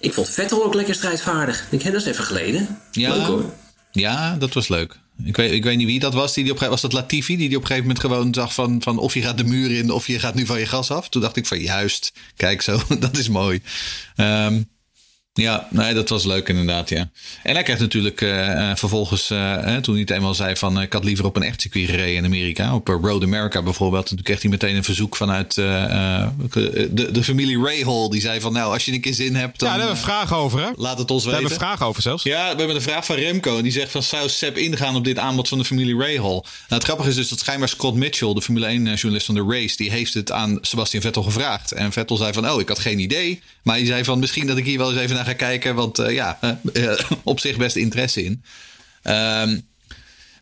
Ik 0.00 0.12
vond 0.12 0.28
Vettel 0.28 0.64
ook 0.64 0.74
lekker 0.74 0.94
strijdvaardig. 0.94 1.66
Ik, 1.70 1.84
dat 1.84 1.94
is 1.94 2.04
even 2.04 2.24
geleden. 2.24 2.80
Ja, 2.92 3.16
leuk, 3.16 3.26
hoor. 3.26 3.52
ja 3.92 4.36
dat 4.36 4.52
was 4.52 4.68
leuk. 4.68 4.98
Ik 5.24 5.36
weet, 5.36 5.52
ik 5.52 5.64
weet 5.64 5.76
niet 5.76 5.86
wie 5.86 5.98
dat 5.98 6.14
was. 6.14 6.34
Die, 6.34 6.44
die 6.44 6.52
op, 6.52 6.58
was 6.58 6.80
dat 6.80 6.92
Latifi? 6.92 7.36
Die, 7.36 7.48
die 7.48 7.56
op 7.56 7.62
een 7.62 7.68
gegeven 7.68 7.88
moment 7.88 8.04
gewoon 8.04 8.34
zag 8.34 8.54
van, 8.54 8.82
van 8.82 8.98
of 8.98 9.14
je 9.14 9.22
gaat 9.22 9.38
de 9.38 9.44
muur 9.44 9.70
in 9.70 9.90
of 9.90 10.06
je 10.06 10.18
gaat 10.18 10.34
nu 10.34 10.46
van 10.46 10.58
je 10.58 10.66
gas 10.66 10.90
af. 10.90 11.08
Toen 11.08 11.22
dacht 11.22 11.36
ik 11.36 11.46
van 11.46 11.58
juist, 11.58 12.12
kijk 12.36 12.62
zo, 12.62 12.80
dat 12.98 13.16
is 13.16 13.28
mooi. 13.28 13.62
Um, 14.16 14.68
ja, 15.36 15.68
nee, 15.70 15.94
dat 15.94 16.08
was 16.08 16.24
leuk 16.24 16.48
inderdaad, 16.48 16.88
ja. 16.88 17.08
En 17.42 17.54
hij 17.54 17.62
krijgt 17.62 17.82
natuurlijk 17.82 18.20
uh, 18.20 18.70
vervolgens, 18.74 19.30
uh, 19.30 19.76
toen 19.76 19.94
hij 19.94 20.02
het 20.02 20.10
eenmaal 20.10 20.34
zei 20.34 20.56
van... 20.56 20.80
ik 20.80 20.92
had 20.92 21.04
liever 21.04 21.24
op 21.24 21.36
een 21.36 21.42
echt 21.42 21.60
circuit 21.60 21.88
gereden 21.88 22.14
in 22.14 22.24
Amerika. 22.24 22.74
Op 22.74 22.88
Road 22.88 23.22
America 23.22 23.62
bijvoorbeeld. 23.62 24.10
En 24.10 24.16
toen 24.16 24.24
kreeg 24.24 24.42
hij 24.42 24.50
meteen 24.50 24.76
een 24.76 24.84
verzoek 24.84 25.16
vanuit 25.16 25.54
de, 25.54 27.08
de 27.12 27.22
familie 27.22 27.58
Rahal. 27.62 28.10
Die 28.10 28.20
zei 28.20 28.40
van, 28.40 28.52
nou, 28.52 28.72
als 28.72 28.84
je 28.84 28.92
een 28.92 29.00
keer 29.00 29.14
zin 29.14 29.34
hebt... 29.34 29.58
Dan, 29.58 29.68
ja, 29.68 29.74
daar 29.76 29.86
hebben 29.86 30.02
we 30.04 30.10
vragen 30.10 30.36
over, 30.36 30.60
hè? 30.60 30.70
Laat 30.76 30.98
het 30.98 31.10
ons 31.10 31.24
weten. 31.24 31.40
Daar 31.40 31.50
hebben 31.50 31.58
we 31.58 31.64
vragen 31.66 31.86
over 31.86 32.02
zelfs. 32.02 32.22
Ja, 32.22 32.50
we 32.50 32.58
hebben 32.58 32.76
een 32.76 32.82
vraag 32.82 33.06
van 33.06 33.16
Remco. 33.16 33.56
En 33.56 33.62
die 33.62 33.72
zegt 33.72 33.90
van, 33.90 34.02
zou 34.02 34.28
Seb 34.28 34.56
ingaan 34.56 34.96
op 34.96 35.04
dit 35.04 35.18
aanbod 35.18 35.48
van 35.48 35.58
de 35.58 35.64
familie 35.64 35.98
Rahal? 35.98 36.40
Nou, 36.42 36.44
het 36.68 36.84
grappige 36.84 37.08
is 37.08 37.14
dus 37.14 37.28
dat 37.28 37.38
schijnbaar 37.38 37.68
Scott 37.68 37.96
Mitchell, 37.96 38.34
de 38.34 38.42
Formule 38.42 38.66
1-journalist 38.66 39.26
van 39.26 39.34
de 39.34 39.44
race... 39.48 39.76
die 39.76 39.90
heeft 39.90 40.14
het 40.14 40.32
aan 40.32 40.58
Sebastian 40.60 41.02
Vettel 41.02 41.22
gevraagd. 41.22 41.72
En 41.72 41.92
Vettel 41.92 42.16
zei 42.16 42.32
van, 42.32 42.50
oh, 42.50 42.60
ik 42.60 42.68
had 42.68 42.78
geen 42.78 42.98
idee. 42.98 43.40
Maar 43.62 43.76
hij 43.76 43.86
zei 43.86 44.04
van, 44.04 44.18
misschien 44.18 44.46
dat 44.46 44.56
ik 44.56 44.64
hier 44.64 44.78
wel 44.78 44.90
eens 44.90 45.00
even 45.00 45.16
naar 45.16 45.25
ga 45.26 45.32
kijken... 45.32 45.74
Want 45.74 45.98
uh, 45.98 46.14
ja, 46.14 46.38
uh, 46.72 46.98
op 47.22 47.40
zich 47.40 47.56
best 47.56 47.76
interesse 47.76 48.24
in. 48.24 48.42
Um, 49.02 49.66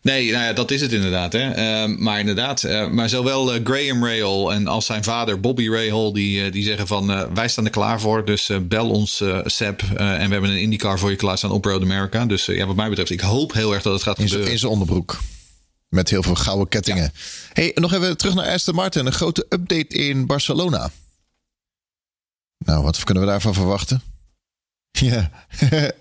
nee, 0.01 0.31
nou 0.31 0.43
ja, 0.43 0.53
dat 0.53 0.71
is 0.71 0.81
het 0.81 0.91
inderdaad. 0.91 1.33
Hè. 1.33 1.81
Um, 1.83 2.03
maar 2.03 2.19
inderdaad, 2.19 2.63
uh, 2.63 2.89
maar 2.89 3.09
zowel 3.09 3.47
Graham 3.63 4.05
Rahal 4.05 4.53
en 4.53 4.67
als 4.67 4.85
zijn 4.85 5.03
vader 5.03 5.39
Bobby 5.39 5.69
Rahal... 5.69 6.13
die, 6.13 6.51
die 6.51 6.63
zeggen 6.63 6.87
van, 6.87 7.33
wij 7.33 7.47
staan 7.47 7.65
er 7.65 7.71
klaar 7.71 8.01
voor. 8.01 8.25
Dus 8.25 8.49
bel 8.61 8.89
ons, 8.89 9.23
Seb. 9.43 9.81
en 9.81 10.27
we 10.27 10.33
hebben 10.33 10.49
een 10.49 10.61
IndyCar 10.61 10.99
voor 10.99 11.09
je 11.09 11.15
klaarstaan 11.15 11.51
op 11.51 11.65
Road 11.65 11.81
America. 11.81 12.25
Dus 12.25 12.45
ja, 12.45 12.65
wat 12.65 12.75
mij 12.75 12.89
betreft, 12.89 13.09
ik 13.09 13.21
hoop 13.21 13.53
heel 13.53 13.73
erg 13.73 13.83
dat 13.83 13.93
het 13.93 14.03
gaat 14.03 14.19
gebeuren. 14.19 14.51
In 14.51 14.59
zijn 14.59 14.71
onderbroek. 14.71 15.19
Met 15.89 16.09
heel 16.09 16.23
veel 16.23 16.35
gouden 16.35 16.67
kettingen. 16.67 17.03
Ja. 17.03 17.11
Hey, 17.53 17.71
nog 17.75 17.93
even 17.93 18.17
terug 18.17 18.33
naar 18.33 18.49
Aston 18.49 18.75
Martin. 18.75 19.05
Een 19.05 19.11
grote 19.11 19.45
update 19.49 19.87
in 19.87 20.25
Barcelona. 20.25 20.89
Nou, 22.57 22.83
wat 22.83 23.03
kunnen 23.03 23.23
we 23.23 23.29
daarvan 23.29 23.53
verwachten? 23.53 24.01
Ja. 24.99 25.31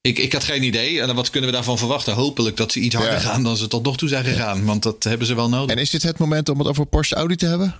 ik, 0.00 0.18
ik 0.18 0.32
had 0.32 0.44
geen 0.44 0.62
idee. 0.62 1.00
En 1.00 1.14
wat 1.14 1.30
kunnen 1.30 1.50
we 1.50 1.56
daarvan 1.56 1.78
verwachten? 1.78 2.14
Hopelijk 2.14 2.56
dat 2.56 2.72
ze 2.72 2.80
iets 2.80 2.94
harder 2.94 3.20
gaan 3.20 3.42
dan 3.42 3.56
ze 3.56 3.66
tot 3.66 3.84
nog 3.84 3.96
toe 3.96 4.08
zijn 4.08 4.24
gegaan. 4.24 4.64
Want 4.64 4.82
dat 4.82 5.04
hebben 5.04 5.26
ze 5.26 5.34
wel 5.34 5.48
nodig. 5.48 5.76
En 5.76 5.82
is 5.82 5.90
dit 5.90 6.02
het 6.02 6.18
moment 6.18 6.48
om 6.48 6.58
het 6.58 6.68
over 6.68 6.86
Porsche 6.86 7.14
Audi 7.14 7.36
te 7.36 7.46
hebben? 7.46 7.74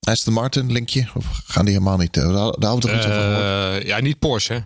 Aston 0.00 0.32
Martin, 0.32 0.72
linkje? 0.72 1.06
Of 1.14 1.26
gaan 1.46 1.64
die 1.64 1.74
helemaal 1.74 1.96
niet? 1.96 2.14
Daar, 2.14 2.24
houden 2.24 2.74
we 2.74 2.80
toch 2.80 2.94
iets 2.96 3.06
over 3.06 3.76
uh, 3.76 3.86
Ja, 3.86 4.00
niet 4.00 4.18
Porsche, 4.18 4.52
hè? 4.52 4.60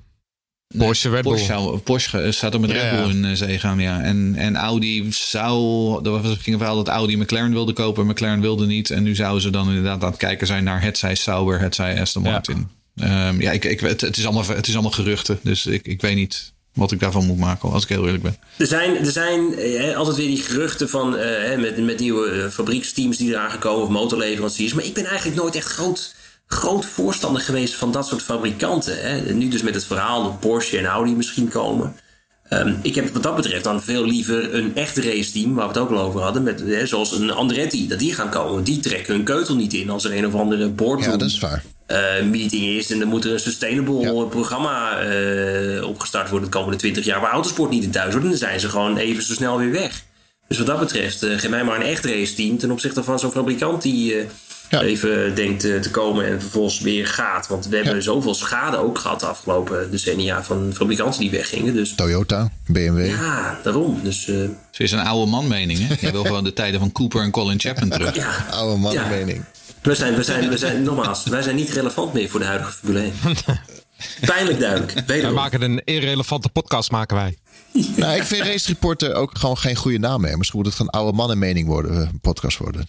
Porsche, 0.79 1.11
Red 1.11 1.23
Bull. 1.23 1.33
Porsche, 1.33 1.79
Porsche 1.85 2.33
staat 2.33 2.55
er 2.55 2.61
met 2.61 2.71
Red 2.71 2.91
Bull 2.91 3.11
in 3.11 3.37
zee 3.37 3.59
gaan, 3.59 3.79
ja. 3.79 4.01
En, 4.01 4.35
en 4.37 4.57
Audi 4.57 5.13
zou... 5.13 6.05
Er 6.05 6.11
was, 6.11 6.37
ging 6.39 6.59
wel 6.59 6.77
dat 6.77 6.89
Audi 6.89 7.17
McLaren 7.17 7.53
wilde 7.53 7.73
kopen. 7.73 8.07
McLaren 8.07 8.41
wilde 8.41 8.67
niet. 8.67 8.91
En 8.91 9.03
nu 9.03 9.15
zouden 9.15 9.43
ze 9.43 9.51
dan 9.51 9.69
inderdaad 9.69 10.03
aan 10.03 10.11
het 10.11 10.19
kijken 10.19 10.47
zijn 10.47 10.65
naar 10.65 10.83
het 10.83 10.99
zij 10.99 11.15
Sauber, 11.15 11.61
het 11.61 11.75
zij 11.75 12.01
Aston 12.01 12.23
Martin. 12.23 12.57
Ja. 12.57 12.78
Um, 13.01 13.41
ja, 13.41 13.51
ik, 13.51 13.65
ik, 13.65 13.81
het, 13.81 14.01
het, 14.01 14.17
is 14.17 14.25
allemaal, 14.25 14.47
het 14.47 14.67
is 14.67 14.73
allemaal 14.73 14.91
geruchten. 14.91 15.39
Dus 15.43 15.67
ik, 15.67 15.87
ik 15.87 16.01
weet 16.01 16.15
niet 16.15 16.53
wat 16.79 16.93
ik 16.93 17.01
daarvan 17.01 17.27
moet 17.27 17.39
maken, 17.39 17.71
als 17.71 17.83
ik 17.83 17.89
heel 17.89 18.05
eerlijk 18.05 18.23
ben. 18.23 18.37
Er 18.57 18.67
zijn, 18.67 18.97
er 18.97 19.13
zijn 19.13 19.59
eh, 19.59 19.97
altijd 19.97 20.17
weer 20.17 20.27
die 20.27 20.43
geruchten 20.43 20.89
van 20.89 21.17
eh, 21.17 21.59
met, 21.59 21.85
met 21.85 21.99
nieuwe 21.99 22.31
eh, 22.31 22.49
fabrieksteams 22.49 23.17
die 23.17 23.31
eraan 23.31 23.51
gekomen 23.51 23.83
of 23.83 23.89
motorleveranciers. 23.89 24.73
Maar 24.75 24.85
ik 24.85 24.95
ben 24.95 25.05
eigenlijk 25.05 25.37
nooit 25.37 25.55
echt 25.55 25.67
groot, 25.67 26.15
groot 26.47 26.85
voorstander 26.85 27.43
geweest 27.43 27.75
van 27.75 27.93
dat 27.93 28.07
soort 28.07 28.23
fabrikanten. 28.23 29.01
Hè. 29.01 29.35
Nu 29.35 29.49
dus 29.49 29.63
met 29.63 29.75
het 29.75 29.85
verhaal 29.85 30.23
dat 30.23 30.41
Porsche 30.41 30.79
en 30.79 30.85
Audi 30.85 31.15
misschien 31.15 31.49
komen. 31.49 31.97
Ehm, 32.49 32.75
ik 32.83 32.95
heb 32.95 33.09
wat 33.13 33.23
dat 33.23 33.37
betreft 33.37 33.65
dan 33.65 33.83
veel 33.83 34.05
liever 34.05 34.55
een 34.55 34.77
echt 34.77 34.97
race 34.97 35.33
team, 35.33 35.55
waar 35.55 35.65
we 35.69 35.73
het 35.73 35.79
ook 35.83 35.91
al 35.91 35.99
over 35.99 36.21
hadden, 36.21 36.43
met, 36.43 36.61
hè, 36.61 36.87
zoals 36.87 37.13
een 37.19 37.31
Andretti, 37.31 37.89
dat 37.89 37.99
die 37.99 38.15
gaan 38.15 38.31
komen. 38.31 38.65
Die 38.65 38.81
trekken 38.81 39.15
hun 39.15 39.25
keutel 39.25 39.55
niet 39.57 39.75
in 39.75 39.91
als 39.91 40.05
er 40.05 40.17
een 40.17 40.27
of 40.27 40.35
andere 40.35 40.69
boardroom 40.69 41.13
Ja, 41.13 41.17
dat 41.17 41.29
is 41.29 41.39
waar. 41.39 41.63
eh, 41.87 42.23
meeting 42.31 42.67
is. 42.67 42.91
En 42.91 42.99
dan 42.99 43.09
moet 43.09 43.25
er 43.25 43.33
een 43.33 43.41
sustainable 43.41 44.27
programma 44.27 44.99
eh, 45.01 45.89
opgestart 45.89 46.31
worden 46.31 46.51
de 46.51 46.57
komende 46.57 46.77
20 46.79 47.05
jaar, 47.05 47.21
waar 47.21 47.33
autosport 47.33 47.71
niet 47.71 47.85
in 47.85 47.91
thuis 47.91 48.13
hoort. 48.13 48.25
En 48.25 48.29
dan 48.31 48.39
zijn 48.39 48.61
ze 48.61 48.69
gewoon 48.69 48.97
even 48.97 49.23
zo 49.23 49.33
snel 49.33 49.59
weer 49.59 49.71
weg. 49.73 50.03
Dus 50.49 50.59
wat 50.59 50.67
dat 50.67 50.79
betreft, 50.79 51.23
eh 51.23 51.39
geef 51.39 51.51
mij 51.51 51.65
maar 51.65 51.77
een 51.77 51.87
echt 51.87 52.05
race 52.05 52.35
team 52.35 52.59
ten 52.59 52.71
opzichte 52.71 53.05
van 53.05 53.19
zo'n 53.19 53.31
fabrikant 53.31 53.83
die 53.83 54.15
Ja. 54.71 54.81
even 54.83 55.35
denkt 55.35 55.65
eh, 55.65 55.81
te 55.81 55.91
komen 55.91 56.27
en 56.27 56.41
vervolgens 56.41 56.81
weer 56.81 57.07
gaat. 57.07 57.47
Want 57.49 57.67
we 57.69 57.77
hebben 57.77 58.03
zoveel 58.03 58.35
schade 58.35 58.77
ook 58.77 58.99
gehad 58.99 59.21
de 59.21 59.27
afgelopen 59.27 59.91
decennia 59.91 60.43
van 60.45 60.71
fabrikanten 60.75 61.21
die 61.21 61.31
weggingen. 61.31 61.75
Dus 61.75 61.95
Toyota, 61.95 62.51
BMW. 62.67 63.07
ja, 63.07 63.59
daarom. 63.63 64.01
Dus 64.03 64.29
eh, 64.29 64.35
Ze 64.71 64.83
is 64.83 64.93
een 64.93 64.99
oude 64.99 65.31
man 65.31 65.49
mening, 65.49 65.79
hè? 65.89 65.95
Je 66.07 66.13
wil 66.13 66.25
gewoon 66.25 66.45
de 66.45 66.53
tijden 66.53 66.81
van 66.81 66.93
Cooper 66.93 67.23
en 67.23 67.31
Colin 67.31 67.61
Chapman 67.61 67.89
terug. 67.89 68.15
ja, 68.17 68.47
Oude 68.51 68.81
man 68.81 68.93
Ja. 68.93 69.09
mening. 69.09 69.45
we 69.83 69.95
zijn, 69.95 70.15
we 70.15 70.23
zijn, 70.23 70.49
we 70.49 70.57
zijn, 70.59 70.83
nogmaals, 70.83 71.25
wij 71.25 71.43
zijn 71.43 71.57
niet 71.57 71.71
relevant 71.71 72.13
meer 72.13 72.29
voor 72.29 72.41
de 72.41 72.47
huidige 72.47 72.73
Formule 72.73 73.01
1. 73.01 73.13
Pijnlijk 74.27 74.61
duidelijk. 74.61 74.93
Wij 74.93 75.05
Wederom. 75.07 75.35
maken 75.35 75.63
een 75.63 75.83
irrelevante 75.85 76.49
podcast, 76.49 76.91
maken 76.91 77.17
wij. 77.17 77.37
Nou, 77.97 78.17
ik 78.17 78.23
vind 78.23 78.43
Race 78.47 78.69
Reporter 78.69 79.15
ook 79.15 79.39
gewoon 79.39 79.59
geen 79.59 79.77
goede 79.77 79.99
naam 79.99 80.21
meer. 80.21 80.39
Misschien 80.39 80.59
moet 80.59 80.69
het 80.69 80.77
gewoon 80.77 80.93
oude 80.93 81.17
mannen 81.17 81.39
mening 81.39 81.67
worden, 81.67 81.91
eh, 81.93 81.99
een 82.13 82.21
podcast 82.21 82.59
worden. 82.59 82.89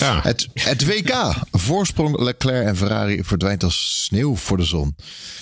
Ja. 0.00 0.20
Het, 0.22 0.48
het 0.54 0.86
WK. 0.86 1.34
Voorsprong 1.50 2.18
Leclerc 2.18 2.66
en 2.66 2.76
Ferrari 2.76 3.24
verdwijnt 3.24 3.64
als 3.64 4.04
sneeuw 4.04 4.36
voor 4.36 4.56
de 4.56 4.64
zon. 4.64 4.96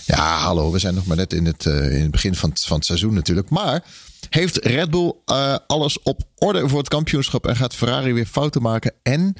Ja, 0.04 0.38
hallo. 0.38 0.70
We 0.70 0.78
zijn 0.78 0.94
nog 0.94 1.06
maar 1.06 1.16
net 1.16 1.32
in 1.32 1.46
het, 1.46 1.66
eh, 1.66 1.94
in 1.94 2.02
het 2.02 2.10
begin 2.10 2.34
van 2.34 2.50
het, 2.50 2.64
van 2.64 2.76
het 2.76 2.86
seizoen 2.86 3.14
natuurlijk. 3.14 3.50
Maar 3.50 3.84
heeft 4.30 4.56
Red 4.56 4.90
Bull 4.90 5.12
eh, 5.24 5.56
alles 5.66 6.02
op 6.02 6.22
orde 6.38 6.68
voor 6.68 6.78
het 6.78 6.88
kampioenschap 6.88 7.46
en 7.46 7.56
gaat 7.56 7.74
Ferrari 7.74 8.12
weer 8.12 8.26
fouten 8.26 8.62
maken? 8.62 8.92
En 9.02 9.34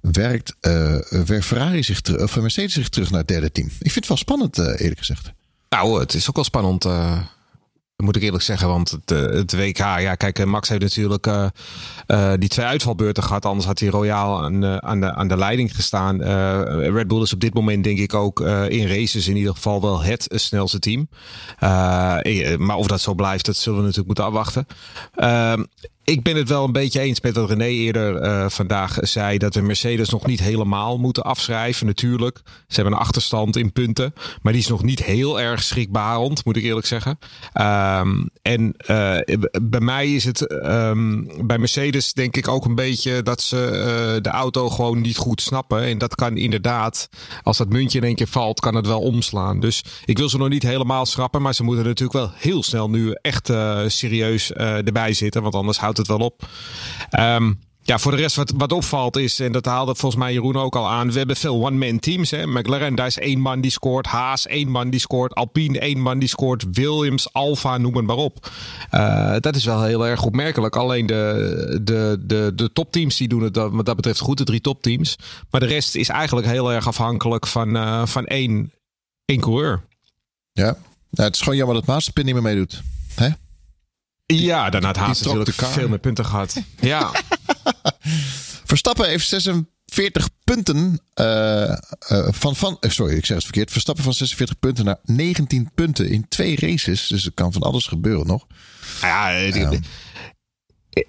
werkt, 0.00 0.54
eh 0.60 0.96
werkt 1.10 1.44
Ferrari 1.44 1.82
zich 1.82 2.00
terug, 2.00 2.22
of 2.22 2.40
Mercedes 2.40 2.72
zich 2.72 2.88
terug 2.88 3.10
naar 3.10 3.18
het 3.18 3.28
derde 3.28 3.52
team? 3.52 3.66
Ik 3.66 3.92
vind 3.92 3.94
het 3.94 4.08
wel 4.08 4.16
spannend, 4.16 4.58
eerlijk 4.58 4.98
gezegd. 4.98 5.32
Nou, 5.68 6.00
het 6.00 6.14
is 6.14 6.28
ook 6.28 6.34
wel 6.34 6.44
spannend. 6.44 6.86
Moet 7.96 8.16
ik 8.16 8.22
eerlijk 8.22 8.42
zeggen. 8.42 8.68
Want 8.68 8.90
het, 8.90 9.10
eh, 9.10 9.20
het 9.20 9.52
WK, 9.52 9.78
ja, 9.78 10.14
kijk, 10.14 10.38
eh, 10.38 10.46
Max 10.46 10.68
heeft 10.68 10.82
natuurlijk 10.82 11.26
eh, 11.26 12.32
die 12.38 12.48
twee 12.48 12.66
uitvalbeurten 12.66 13.22
gehad. 13.22 13.44
Anders 13.44 13.66
had 13.66 13.78
hij 13.78 13.88
royaal 13.88 14.42
aan, 14.42 14.64
eh, 14.64 14.76
aan, 14.76 15.00
de, 15.00 15.14
aan 15.14 15.28
de 15.28 15.36
leiding 15.36 15.74
gestaan. 15.74 16.22
Red 16.80 17.08
Bull 17.08 17.22
is 17.22 17.32
op 17.32 17.40
dit 17.40 17.54
moment, 17.54 17.84
denk 17.84 17.98
ik, 17.98 18.14
ook 18.14 18.40
in 18.68 18.86
races 18.86 19.28
in 19.28 19.36
ieder 19.36 19.54
geval 19.54 19.80
wel 19.80 20.02
het 20.02 20.26
snelste 20.28 20.78
team. 20.78 21.08
Maar 22.58 22.76
of 22.76 22.86
dat 22.86 23.00
zo 23.00 23.14
blijft, 23.14 23.44
dat 23.46 23.56
zullen 23.56 23.78
we 23.78 23.84
natuurlijk 23.84 24.06
moeten 24.06 24.24
afwachten. 24.24 24.66
Ik 26.04 26.22
ben 26.22 26.36
het 26.36 26.48
wel 26.48 26.64
een 26.64 26.72
beetje 26.72 27.00
eens 27.00 27.20
met 27.20 27.34
wat 27.34 27.48
René 27.48 27.66
eerder 27.66 28.16
eh, 28.16 28.48
vandaag 28.48 28.98
zei. 29.00 29.38
Dat 29.38 29.54
we 29.54 29.60
Mercedes 29.60 30.08
nog 30.08 30.26
niet 30.26 30.40
helemaal 30.40 30.98
moeten 30.98 31.22
afschrijven. 31.22 31.86
Natuurlijk, 31.86 32.40
ze 32.44 32.74
hebben 32.74 32.92
een 32.92 32.98
achterstand 32.98 33.56
in 33.56 33.72
punten. 33.72 34.14
Maar 34.42 34.52
die 34.52 34.62
is 34.62 34.68
nog 34.68 34.82
niet 34.82 35.04
heel 35.04 35.40
erg 35.40 35.62
schrikbarend, 35.62 36.44
moet 36.44 36.56
ik 36.56 36.62
eerlijk 36.62 36.86
zeggen. 36.86 37.18
Ehm, 37.52 38.24
en 38.42 38.74
eh, 38.76 39.36
bij 39.62 39.80
mij 39.80 40.14
is 40.14 40.24
het 40.24 40.46
ehm, 40.46 41.22
bij 41.46 41.58
Mercedes 41.58 42.12
denk 42.12 42.36
ik 42.36 42.48
ook 42.48 42.64
een 42.64 42.74
beetje 42.74 43.22
dat 43.22 43.40
ze 43.40 43.66
eh, 43.66 44.22
de 44.22 44.30
auto 44.30 44.70
gewoon 44.70 45.00
niet 45.00 45.16
goed 45.16 45.40
snappen. 45.40 45.82
En 45.82 45.98
dat 45.98 46.14
kan 46.14 46.36
inderdaad, 46.36 47.08
als 47.42 47.56
dat 47.56 47.68
muntje 47.68 47.98
in 47.98 48.04
één 48.04 48.14
keer 48.14 48.28
valt, 48.28 48.60
kan 48.60 48.74
het 48.74 48.86
wel 48.86 49.00
omslaan. 49.00 49.60
Dus 49.60 49.84
ik 50.04 50.18
wil 50.18 50.28
ze 50.28 50.38
nog 50.38 50.48
niet 50.48 50.62
helemaal 50.62 51.06
schrappen. 51.06 51.42
Maar 51.42 51.54
ze 51.54 51.64
moeten 51.64 51.84
natuurlijk 51.84 52.18
wel 52.18 52.30
heel 52.34 52.62
snel 52.62 52.90
nu 52.90 53.16
echt 53.22 53.52
serieus 53.86 54.52
erbij 54.52 55.12
zitten. 55.12 55.42
Want 55.42 55.54
anders 55.54 55.78
houdt 55.78 55.93
het 55.96 56.06
wel 56.06 56.18
op. 56.18 56.48
Ehm, 57.10 57.52
ja, 57.86 57.98
voor 57.98 58.10
de 58.12 58.18
rest 58.18 58.36
wat, 58.36 58.52
wat 58.56 58.72
opvalt 58.72 59.16
is, 59.16 59.40
en 59.40 59.52
dat 59.52 59.64
haalde 59.64 59.94
volgens 59.94 60.22
mij 60.22 60.32
Jeroen 60.32 60.56
ook 60.56 60.76
al 60.76 60.88
aan. 60.90 61.12
We 61.12 61.18
hebben 61.18 61.36
veel 61.36 61.64
one-man 61.66 61.98
teams. 61.98 62.30
Hè. 62.30 62.46
McLaren, 62.46 62.94
daar 62.94 63.06
is 63.06 63.18
één 63.18 63.40
man 63.40 63.60
die 63.60 63.70
scoort. 63.70 64.06
Haas, 64.06 64.46
één 64.46 64.68
man 64.68 64.90
die 64.90 65.00
scoort. 65.00 65.34
Alpine, 65.34 65.78
één 65.78 66.00
man 66.00 66.18
die 66.18 66.28
scoort. 66.28 66.64
Williams, 66.72 67.32
Alfa, 67.32 67.78
noem 67.78 67.96
het 67.96 68.06
maar 68.06 68.16
op. 68.16 68.50
Eh, 68.90 69.34
dat 69.40 69.56
is 69.56 69.64
wel 69.64 69.82
heel 69.82 70.06
erg 70.06 70.22
opmerkelijk. 70.24 70.76
Alleen 70.76 71.06
de, 71.06 71.80
de, 71.82 72.18
de, 72.26 72.52
de 72.54 72.72
topteams 72.72 73.16
die 73.16 73.28
doen 73.28 73.42
het 73.42 73.54
dat- 73.54 73.72
wat 73.72 73.86
dat 73.86 73.96
betreft 73.96 74.20
goed, 74.20 74.38
de 74.38 74.44
drie 74.44 74.60
topteams. 74.60 75.16
Maar 75.50 75.60
de 75.60 75.66
rest 75.66 75.94
is 75.94 76.08
eigenlijk 76.08 76.46
heel 76.46 76.72
erg 76.72 76.86
afhankelijk 76.86 77.46
van, 77.46 77.76
eh, 77.76 78.06
van 78.06 78.26
één, 78.26 78.72
één 79.24 79.40
coureur. 79.40 79.82
Ja, 80.52 80.64
nou, 81.10 81.26
het 81.28 81.34
is 81.34 81.40
gewoon 81.40 81.56
jammer 81.56 81.74
dat 81.76 81.86
Mazepin 81.86 82.24
niet 82.24 82.34
meer 82.34 82.42
meedoet. 82.42 82.82
Hè? 83.14 83.28
Ja, 84.26 84.70
daarna 84.70 84.86
had 84.86 84.96
Haas 84.96 85.20
natuurlijk 85.22 85.58
de 85.58 85.66
veel 85.66 85.88
meer 85.88 85.98
punten 85.98 86.24
gehad. 86.26 86.56
Ja, 86.80 87.10
Verstappen 88.64 89.08
heeft 89.08 89.28
46 89.28 90.28
punten 90.44 91.00
eh, 91.14 91.70
eh, 91.72 91.76
van, 92.30 92.56
van 92.56 92.76
eh, 92.80 92.90
sorry, 92.90 93.16
ik 93.16 93.26
zeg 93.26 93.36
het 93.36 93.44
verkeerd. 93.44 93.70
Verstappen 93.70 94.04
van 94.04 94.12
46 94.14 94.58
punten 94.58 94.84
naar 94.84 94.98
19 95.02 95.70
punten 95.74 96.08
in 96.08 96.28
twee 96.28 96.56
races. 96.60 97.06
Dus 97.06 97.24
er 97.26 97.32
kan 97.34 97.52
van 97.52 97.62
alles 97.62 97.86
gebeuren 97.86 98.26
nog. 98.26 98.46
ja, 99.60 99.70
die- 99.70 99.80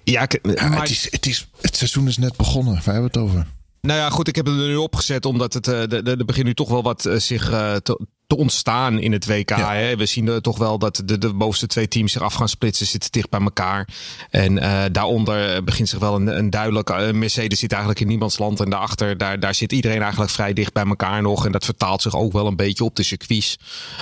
ja, 0.04 0.22
ik- 0.22 0.38
Ja, 0.60 0.68
maar- 0.68 0.80
het, 0.80 0.90
is, 0.90 1.08
het, 1.10 1.26
is, 1.26 1.48
het 1.60 1.76
seizoen 1.76 2.08
is 2.08 2.16
net 2.16 2.36
begonnen. 2.36 2.74
Waar 2.74 2.82
hebben 2.94 3.02
we 3.12 3.18
het 3.18 3.28
over? 3.28 3.46
Nou 3.80 3.98
ja, 3.98 4.10
goed, 4.10 4.28
ik 4.28 4.36
heb 4.36 4.46
het 4.46 4.54
er 4.54 4.66
nu 4.66 4.76
opgezet 4.76 5.24
omdat 5.24 5.52
het, 5.54 5.64
de- 5.64 6.00
de- 6.02 6.24
begint 6.24 6.46
nu 6.46 6.54
toch 6.54 6.68
wel 6.68 6.82
wat 6.82 7.08
zich 7.16 7.44
te, 7.82 8.06
te 8.26 8.36
ontstaan 8.36 8.98
in 8.98 9.12
het 9.12 9.26
WK. 9.26 9.48
Ja. 9.50 9.74
Hè? 9.74 9.96
We 9.96 10.06
zien 10.06 10.28
eh, 10.28 10.36
toch 10.36 10.58
wel 10.58 10.78
dat 10.78 11.02
de, 11.04 11.18
de 11.18 11.32
bovenste 11.32 11.66
twee 11.66 11.88
teams 11.88 12.12
zich 12.12 12.22
af 12.22 12.34
gaan 12.34 12.48
splitsen, 12.48 12.86
zitten 12.86 13.10
dicht 13.12 13.30
bij 13.30 13.40
elkaar. 13.40 13.88
En 14.30 14.58
eh, 14.58 14.84
daaronder 14.92 15.54
eh, 15.54 15.62
begint 15.62 15.88
zich 15.88 15.98
wel 15.98 16.14
een, 16.14 16.38
een 16.38 16.50
duidelijk. 16.50 17.12
Mercedes 17.12 17.58
zit 17.58 17.70
eigenlijk 17.70 18.00
in 18.00 18.06
niemands 18.06 18.38
land 18.38 18.60
en 18.60 18.70
daarachter, 18.70 19.18
daar, 19.18 19.40
daar 19.40 19.54
zit 19.54 19.72
iedereen 19.72 20.00
eigenlijk 20.00 20.30
vrij 20.30 20.52
dicht 20.52 20.72
bij 20.72 20.84
elkaar 20.84 21.22
nog. 21.22 21.46
En 21.46 21.52
dat 21.52 21.64
vertaalt 21.64 22.02
zich 22.02 22.16
ook 22.16 22.32
wel 22.32 22.46
een 22.46 22.56
beetje 22.56 22.84
op 22.84 22.96
de 22.96 23.02
circuits. 23.02 23.58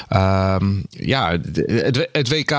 Ehm, 0.09 0.81
ja, 0.91 1.31
het, 1.31 2.09
het 2.12 2.29
WK, 2.29 2.51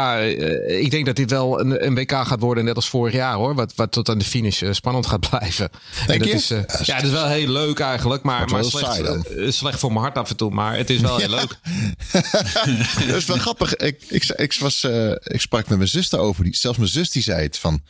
ik 0.68 0.92
denk 0.92 1.06
dat 1.06 1.16
dit 1.16 1.32
wel 1.32 1.60
een, 1.60 1.86
een 1.86 1.96
WK 1.96 2.12
gaat 2.12 2.40
worden, 2.40 2.66
net 2.66 2.76
als 2.76 2.90
vorig 2.90 3.14
jaar 3.14 3.36
hoor. 3.36 3.56
Wat, 3.56 3.74
wat 3.76 3.92
tot 3.92 4.10
aan 4.10 4.18
de 4.18 4.26
finish 4.26 4.64
spannend 4.72 5.06
gaat 5.06 5.30
blijven. 5.30 5.70
En 6.00 6.08
Denk 6.08 6.20
dat 6.20 6.30
je? 6.30 6.36
Is, 6.36 6.86
Ja, 6.86 6.96
het 6.96 7.06
is 7.06 7.12
wel 7.12 7.28
heel 7.28 7.48
leuk 7.48 7.80
eigenlijk, 7.80 8.24
maar, 8.24 8.50
maar 8.50 8.64
slecht, 8.64 9.02
slecht 9.48 9.80
voor 9.80 9.92
mijn 9.92 10.02
hart 10.02 10.18
af 10.18 10.30
en 10.30 10.38
toe. 10.38 10.52
Maar 10.52 10.78
het 10.78 10.90
is 10.90 11.02
wel 11.02 11.18
heel 11.26 11.30
leuk. 11.30 11.55
dat 13.08 13.16
is 13.16 13.26
wel 13.26 13.38
grappig. 13.38 13.76
Ik, 13.76 14.04
ik, 14.08 14.24
ik, 14.24 14.54
was, 14.60 14.84
eh, 14.84 15.12
ik 15.24 15.42
sprak 15.42 15.68
met 15.68 15.78
mijn 15.78 15.90
zuster 15.90 16.20
over. 16.20 16.44
Die, 16.44 16.56
zelfs 16.56 16.78
mijn 16.78 16.90
zus 16.90 17.10
die 17.10 17.24
zei 17.24 17.42
het 17.44 17.58
van... 17.58 17.82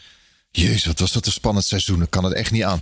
Jezus, 0.51 0.85
wat 0.85 0.99
was 0.99 1.11
dat 1.11 1.25
een 1.25 1.31
spannend 1.31 1.65
seizoen. 1.65 2.01
Ik 2.01 2.09
kan 2.09 2.23
het 2.23 2.33
echt 2.33 2.51
niet 2.51 2.63
aan. 2.63 2.81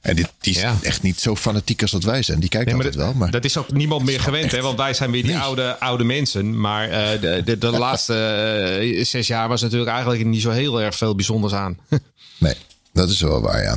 En 0.00 0.16
dit, 0.16 0.28
die 0.40 0.54
is 0.54 0.60
Ja. 0.60 0.76
echt 0.82 1.02
niet 1.02 1.20
zo 1.20 1.36
fanatiek 1.36 1.82
als 1.82 1.90
dat 1.90 2.02
wij 2.04 2.22
zijn. 2.22 2.40
Die 2.40 2.48
kijkt 2.48 2.66
Nee, 2.66 2.74
altijd 2.74 2.94
dat, 2.94 3.02
wel. 3.02 3.14
Maar 3.14 3.30
dat 3.30 3.44
is 3.44 3.56
ook 3.56 3.72
niemand 3.72 4.04
meer 4.04 4.20
gewend, 4.20 4.52
hè? 4.52 4.60
Want 4.60 4.78
wij 4.78 4.94
zijn 4.94 5.10
weer 5.10 5.22
die 5.22 5.32
Nee. 5.32 5.40
oude, 5.40 5.78
oude 5.78 6.04
mensen. 6.04 6.60
Maar 6.60 6.88
eh, 6.88 7.20
de, 7.20 7.42
de, 7.44 7.58
de 7.58 7.70
laatste 7.86 8.14
eh, 8.82 9.04
zes 9.04 9.26
jaar 9.26 9.48
was 9.48 9.62
natuurlijk 9.62 9.90
eigenlijk 9.90 10.24
niet 10.24 10.42
zo 10.42 10.50
heel 10.50 10.80
erg 10.82 10.96
veel 10.96 11.14
bijzonders 11.14 11.52
aan. 11.52 11.78
nee, 12.38 12.54
dat 12.92 13.08
is 13.10 13.20
wel 13.20 13.40
waar, 13.40 13.62
ja. 13.62 13.76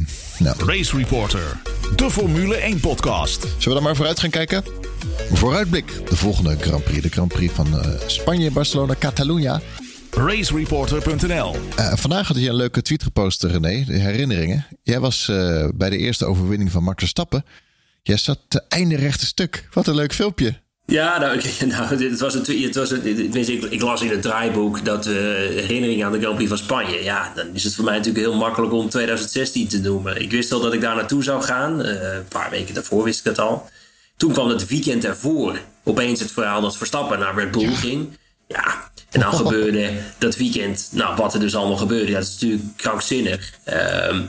Race 0.58 0.98
Reporter, 0.98 1.58
de 1.96 2.10
Formule 2.10 2.56
1 2.56 2.80
podcast. 2.80 3.42
Zullen 3.42 3.58
we 3.64 3.74
dan 3.74 3.84
maar 3.84 3.96
vooruit 3.96 4.20
gaan 4.20 4.30
kijken? 4.30 4.64
Vooruitblik. 5.32 6.10
De 6.10 6.16
volgende 6.16 6.58
Grand 6.60 6.84
Prix. 6.84 7.02
De 7.02 7.10
Grand 7.10 7.34
Prix 7.34 7.54
van 7.54 7.80
eh, 7.80 7.90
Spanje, 8.08 8.52
Barcelona, 8.52 8.96
Catalunya. 9.00 9.62
Racereporter.nl 10.12 11.56
Eh, 11.76 11.94
vandaag 11.96 12.28
had 12.28 12.38
je 12.38 12.50
een 12.50 12.56
leuke 12.56 12.82
tweet 12.82 13.04
gepost, 13.04 13.44
René. 13.44 13.84
De 13.86 13.94
herinneringen. 13.98 14.66
Jij 14.84 15.00
was 15.00 15.28
eh, 15.30 15.68
bij 15.76 15.90
de 15.90 15.98
eerste 15.98 16.26
overwinning 16.26 16.72
van 16.72 16.84
Max 16.84 16.98
Verstappen. 16.98 17.46
Jij 18.02 18.18
zat 18.18 18.40
te 18.48 18.64
einde 18.68 18.96
rechte 18.96 19.26
stuk. 19.26 19.68
Wat 19.74 19.88
een 19.88 19.96
leuk 19.96 20.14
filmpje. 20.14 20.62
Ja, 20.86 21.18
nou, 21.20 21.38
ik- 21.38 21.66
nou 21.66 22.04
het 22.04 22.20
was 22.20 22.34
een, 22.36 22.62
het 22.64 22.76
was 22.76 22.92
een, 22.92 23.06
ik, 23.06 23.64
ik 23.64 23.82
las 23.82 24.02
in 24.02 24.10
het 24.10 24.22
draaiboek 24.22 24.86
dat 24.86 25.06
eh 25.06 25.14
herinnering 25.14 26.04
aan 26.06 26.12
de 26.12 26.20
Grand 26.20 26.36
Prix 26.36 26.50
van 26.50 26.58
Spanje. 26.58 27.04
Ja, 27.04 27.32
dan 27.36 27.48
is 27.54 27.64
het 27.64 27.76
voor 27.76 27.84
mij 27.86 27.98
natuurlijk 27.98 28.26
heel 28.26 28.36
makkelijk 28.38 28.74
om 28.74 28.90
2016 28.90 29.68
te 29.68 29.80
noemen. 29.80 30.22
Ik 30.22 30.32
wist 30.32 30.52
al 30.52 30.60
dat 30.60 30.74
ik 30.74 30.82
daar 30.82 30.96
naartoe 30.96 31.24
zou 31.24 31.42
gaan. 31.44 31.84
Eh, 31.84 32.14
een 32.16 32.28
paar 32.28 32.50
weken 32.50 32.74
daarvoor 32.74 33.04
wist 33.04 33.20
ik 33.20 33.26
dat 33.26 33.40
al. 33.40 33.70
Toen 34.18 34.32
kwam 34.34 34.50
het 34.50 34.68
weekend 34.68 35.06
ervoor 35.06 35.60
opeens 35.84 36.20
het 36.20 36.32
verhaal 36.32 36.62
dat 36.62 36.78
Verstappen 36.78 37.20
naar 37.20 37.36
Red 37.36 37.52
Bull 37.52 37.74
ging. 37.76 38.18
Ja, 38.48 38.92
en 39.12 39.20
dan 39.20 39.34
gebeurde 39.46 39.92
dat 40.18 40.36
weekend, 40.36 40.90
nou 40.92 41.16
wat 41.16 41.34
er 41.34 41.40
dus 41.40 41.56
allemaal 41.56 41.78
gebeurde, 41.78 42.12
ja, 42.12 42.18
dat 42.18 42.28
is 42.28 42.34
natuurlijk 42.34 42.64
krankzinnig. 42.76 43.54
Ehm, 43.64 44.22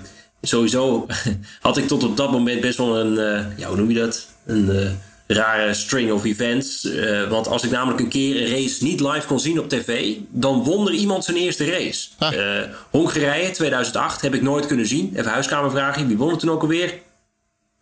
sowieso 0.42 1.06
had 1.60 1.76
ik 1.76 1.86
tot 1.88 2.04
op 2.04 2.16
dat 2.16 2.30
moment 2.30 2.60
best 2.60 2.78
wel 2.78 2.98
een, 2.98 3.18
eh, 3.18 3.58
ja, 3.58 3.68
hoe 3.68 3.76
noem 3.76 3.90
je 3.90 3.98
dat? 3.98 4.26
Een, 4.46 4.98
rare 5.26 5.74
string 5.74 6.12
of 6.12 6.24
events. 6.24 6.84
Uh, 6.84 7.28
want 7.28 7.48
als 7.48 7.62
ik 7.62 7.70
namelijk 7.70 8.00
een 8.00 8.08
keer 8.08 8.42
een 8.42 8.50
race 8.50 8.84
niet 8.84 9.00
live 9.00 9.26
kon 9.26 9.40
zien 9.40 9.58
op 9.58 9.68
tv, 9.68 10.16
dan 10.28 10.62
won 10.62 10.88
er 10.88 10.94
iemand 10.94 11.24
zijn 11.24 11.36
eerste 11.36 11.64
race. 11.64 12.08
Ah. 12.18 12.32
Uh, 12.32 12.40
Hongarije 12.90 13.50
2008 13.50 14.20
heb 14.20 14.34
ik 14.34 14.42
nooit 14.42 14.66
kunnen 14.66 14.86
zien. 14.86 15.12
Even 15.16 15.30
huiskamervraagje, 15.30 16.06
wie 16.06 16.16
won 16.16 16.30
het 16.30 16.38
toen 16.38 16.50
ook 16.50 16.62
alweer? 16.62 16.94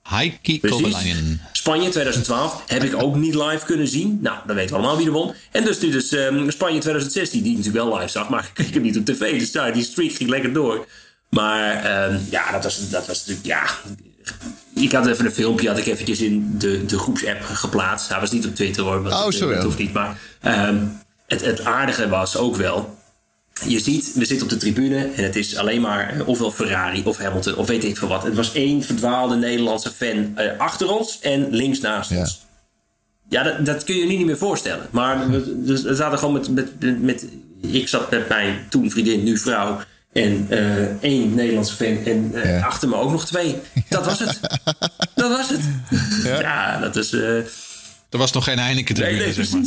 Heikki 0.03 0.61
Kovalainen. 0.61 1.40
Spanje 1.53 1.88
2012 1.88 2.62
heb 2.66 2.82
ik 2.82 3.03
ook 3.03 3.16
niet 3.16 3.34
live 3.34 3.64
kunnen 3.66 3.88
zien. 3.88 4.18
Nou, 4.22 4.36
dan 4.47 4.57
weten 4.57 4.70
we 4.70 4.76
allemaal 4.76 4.97
wie 4.97 5.07
er 5.07 5.12
won. 5.12 5.34
En 5.51 5.64
dus 5.64 5.78
dit 5.78 5.95
is 5.95 6.12
um, 6.12 6.51
Spanje 6.51 6.78
2016, 6.80 7.43
die 7.43 7.51
ik 7.51 7.57
natuurlijk 7.57 7.84
wel 7.84 7.99
live 7.99 8.11
zag, 8.11 8.28
maar 8.28 8.45
ik 8.45 8.55
keek 8.64 8.74
hem 8.74 8.82
niet 8.82 8.99
op 8.99 9.05
tv. 9.05 9.38
Dus 9.38 9.53
daar, 9.53 9.72
die 9.72 9.84
streak 9.84 10.12
ging 10.12 10.30
lekker 10.30 10.53
door. 10.53 10.86
Maar 11.28 11.76
um, 12.11 12.26
ja, 12.30 12.53
dat 12.53 12.64
was, 12.64 12.90
dat 12.90 13.07
was 13.07 13.18
natuurlijk, 13.18 13.47
ja... 13.47 13.66
Ik 14.75 14.93
had 14.93 15.07
even 15.07 15.25
een 15.25 15.33
filmpje, 15.33 15.68
had 15.68 15.79
ik 15.79 15.87
eventjes 15.87 16.20
in 16.20 16.55
de, 16.59 16.85
de 16.85 16.99
groepsapp 16.99 17.43
geplaatst. 17.43 18.09
Hij 18.09 18.20
was 18.20 18.31
niet 18.31 18.47
op 18.47 18.55
Twitter 18.55 18.85
hoor, 18.85 19.07
oh, 19.07 19.29
sorry. 19.29 19.55
dat 19.55 19.64
hoeft 19.64 19.79
niet. 19.79 19.93
Maar 19.93 20.18
um, 20.68 21.01
het, 21.27 21.45
het 21.45 21.64
aardige 21.64 22.09
was 22.09 22.37
ook 22.37 22.57
wel 22.57 23.01
je 23.66 23.81
ziet, 23.81 24.12
we 24.14 24.25
zitten 24.25 24.47
op 24.47 24.53
de 24.53 24.59
tribune 24.59 25.11
en 25.16 25.25
het 25.25 25.37
is 25.37 25.57
alleen 25.57 25.81
maar 25.81 26.09
eh, 26.09 26.29
ofwel 26.29 26.51
Ferrari 26.51 27.03
of 27.05 27.18
Hamilton 27.18 27.57
of 27.57 27.66
weet 27.66 27.85
ik 27.85 27.97
veel 27.97 28.09
wat. 28.09 28.23
Het 28.23 28.35
was 28.35 28.53
één 28.53 28.83
verdwaalde 28.83 29.37
Nederlandse 29.37 29.91
fan 29.91 30.35
uh, 30.37 30.59
achter 30.59 30.91
ons 30.91 31.18
en 31.20 31.51
links 31.51 31.81
naast 31.81 32.11
ja. 32.11 32.18
ons. 32.18 32.41
Ja, 33.29 33.43
dat, 33.43 33.66
dat, 33.66 33.85
kun 33.85 33.95
je 33.95 34.01
je 34.01 34.07
niet 34.07 34.27
meer 34.27 34.37
voorstellen. 34.37 34.87
Maar 34.91 35.31
we, 35.31 35.64
we 35.64 35.95
zaten 35.95 36.18
gewoon 36.18 36.35
met, 36.35 36.49
met, 36.51 37.03
met, 37.03 37.27
Ik 37.61 37.89
zat 37.89 38.11
met 38.11 38.29
mijn 38.29 38.66
toen 38.70 38.91
vriendin, 38.91 39.23
nu 39.23 39.39
vrouw. 39.39 39.81
En 40.13 40.47
uh, 40.51 41.03
één 41.03 41.35
Nederlandse 41.35 41.75
fan. 41.75 42.05
En 42.05 42.31
uh, 42.35 42.45
ja. 42.45 42.67
achter 42.67 42.89
me 42.89 42.97
ook 42.97 43.11
nog 43.11 43.27
twee. 43.27 43.57
Dat 43.89 44.05
was 44.05 44.19
het. 44.19 44.41
dat 45.15 45.31
was 45.31 45.49
het. 45.49 45.61
Ja, 46.25 46.41
ja 46.41 46.79
dat 46.81 46.97
is. 46.97 47.13
Uh, 47.13 47.45
er 48.13 48.19
was 48.19 48.33
nog 48.33 48.45
geen 48.45 48.59
Heineken 48.59 49.01
nee, 49.01 49.15
nee, 49.15 49.33
zeg 49.33 49.51
maar. 49.51 49.63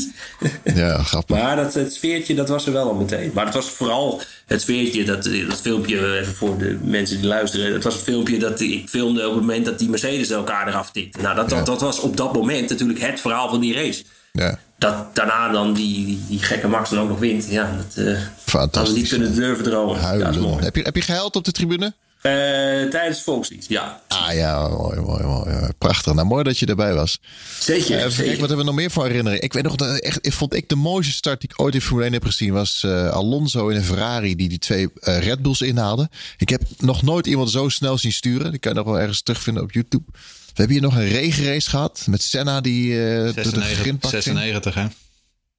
Ja, 0.75 1.03
grappig. 1.03 1.37
Maar 1.37 1.55
dat, 1.55 1.73
het 1.73 1.93
sfeertje, 1.93 2.35
dat 2.35 2.49
was 2.49 2.65
er 2.65 2.73
wel 2.73 2.87
al 2.87 2.93
meteen. 2.93 3.31
Maar 3.33 3.45
het 3.45 3.53
was 3.53 3.69
vooral 3.69 4.21
het 4.45 4.61
sfeertje, 4.61 5.03
dat, 5.03 5.23
dat 5.23 5.61
filmpje, 5.61 6.19
even 6.19 6.33
voor 6.33 6.57
de 6.57 6.77
mensen 6.81 7.17
die 7.17 7.27
luisteren. 7.27 7.73
Het 7.73 7.83
was 7.83 7.93
het 7.93 8.03
filmpje 8.03 8.37
dat 8.37 8.59
ik 8.59 8.89
filmde 8.89 9.27
op 9.27 9.31
het 9.31 9.41
moment 9.41 9.65
dat 9.65 9.79
die 9.79 9.89
Mercedes 9.89 10.29
elkaar 10.29 10.67
eraf 10.67 10.91
tikte. 10.91 11.21
Nou, 11.21 11.35
dat, 11.35 11.49
dat, 11.49 11.65
dat 11.65 11.81
was 11.81 11.99
op 11.99 12.17
dat 12.17 12.33
moment 12.33 12.69
natuurlijk 12.69 12.99
het 12.99 13.19
verhaal 13.19 13.49
van 13.49 13.59
die 13.59 13.73
race. 13.73 14.03
Ja. 14.35 14.59
Dat 14.77 15.15
daarna 15.15 15.49
dan 15.49 15.73
die, 15.73 16.19
die, 16.27 16.39
gekke 16.39 16.67
Max 16.67 16.89
dan 16.89 16.99
ook 16.99 17.09
nog 17.09 17.19
wint. 17.19 17.47
Ja, 17.49 17.75
dat 17.77 18.05
uh, 18.05 18.19
hadden 18.45 18.83
we 18.83 18.91
niet 18.91 19.07
kunnen 19.07 19.35
durven 19.35 19.63
dromen. 19.63 19.99
Huilen. 19.99 20.63
Heb 20.63 20.75
je, 20.75 20.81
heb 20.81 20.95
je 20.95 21.01
gehuild 21.01 21.35
op 21.35 21.43
de 21.43 21.51
tribune? 21.51 21.93
Uh, 22.25 22.31
tijdens 22.89 23.21
volkslied, 23.21 23.65
ja. 23.67 24.01
Ah 24.07 24.33
ja, 24.33 24.67
mooi, 24.67 24.99
mooi, 24.99 25.23
mooi. 25.23 25.69
Prachtig. 25.77 26.13
Nou, 26.13 26.27
mooi 26.27 26.43
dat 26.43 26.57
je 26.59 26.65
erbij 26.65 26.93
was. 26.93 27.19
Zeker. 27.59 27.97
Uh, 27.97 28.03
wat 28.03 28.15
hebben 28.39 28.57
we 28.57 28.63
nog 28.63 28.75
meer 28.75 28.91
voor 28.91 29.05
herinneren? 29.05 29.41
Ik 29.41 29.53
weet 29.53 29.63
nog, 29.63 29.75
dat 29.75 29.99
echt, 29.99 30.19
vond 30.21 30.53
ik 30.53 30.69
de 30.69 30.75
mooiste 30.75 31.13
start 31.13 31.41
die 31.41 31.49
ik 31.49 31.61
ooit 31.61 31.73
in 31.73 31.81
Formule 31.81 32.05
1 32.05 32.13
heb 32.13 32.23
gezien... 32.25 32.53
was 32.53 32.83
uh, 32.85 33.09
Alonso 33.09 33.67
in 33.67 33.75
een 33.75 33.83
Ferrari 33.83 34.35
die 34.35 34.49
die 34.49 34.59
twee 34.59 34.89
Red 35.01 35.41
Bulls 35.41 35.61
inhaalde. 35.61 36.09
Ik 36.37 36.49
heb 36.49 36.61
nog 36.77 37.01
nooit 37.01 37.27
iemand 37.27 37.51
zo 37.51 37.69
snel 37.69 37.97
zien 37.97 38.11
sturen. 38.11 38.51
Die 38.51 38.59
kan 38.59 38.71
je 38.71 38.77
nog 38.77 38.87
wel 38.87 38.99
ergens 38.99 39.21
terugvinden 39.21 39.63
op 39.63 39.71
YouTube. 39.71 40.05
We 40.55 40.61
hebben 40.61 40.77
hier 40.77 40.89
nog 40.89 40.95
een 40.95 41.07
regenrace 41.07 41.69
gehad 41.69 42.03
met 42.09 42.21
Senna 42.21 42.61
die 42.61 42.93
96, 42.93 43.53
de 43.53 43.61
grindpak 43.61 44.11
96, 44.11 44.73
hè? 44.73 44.85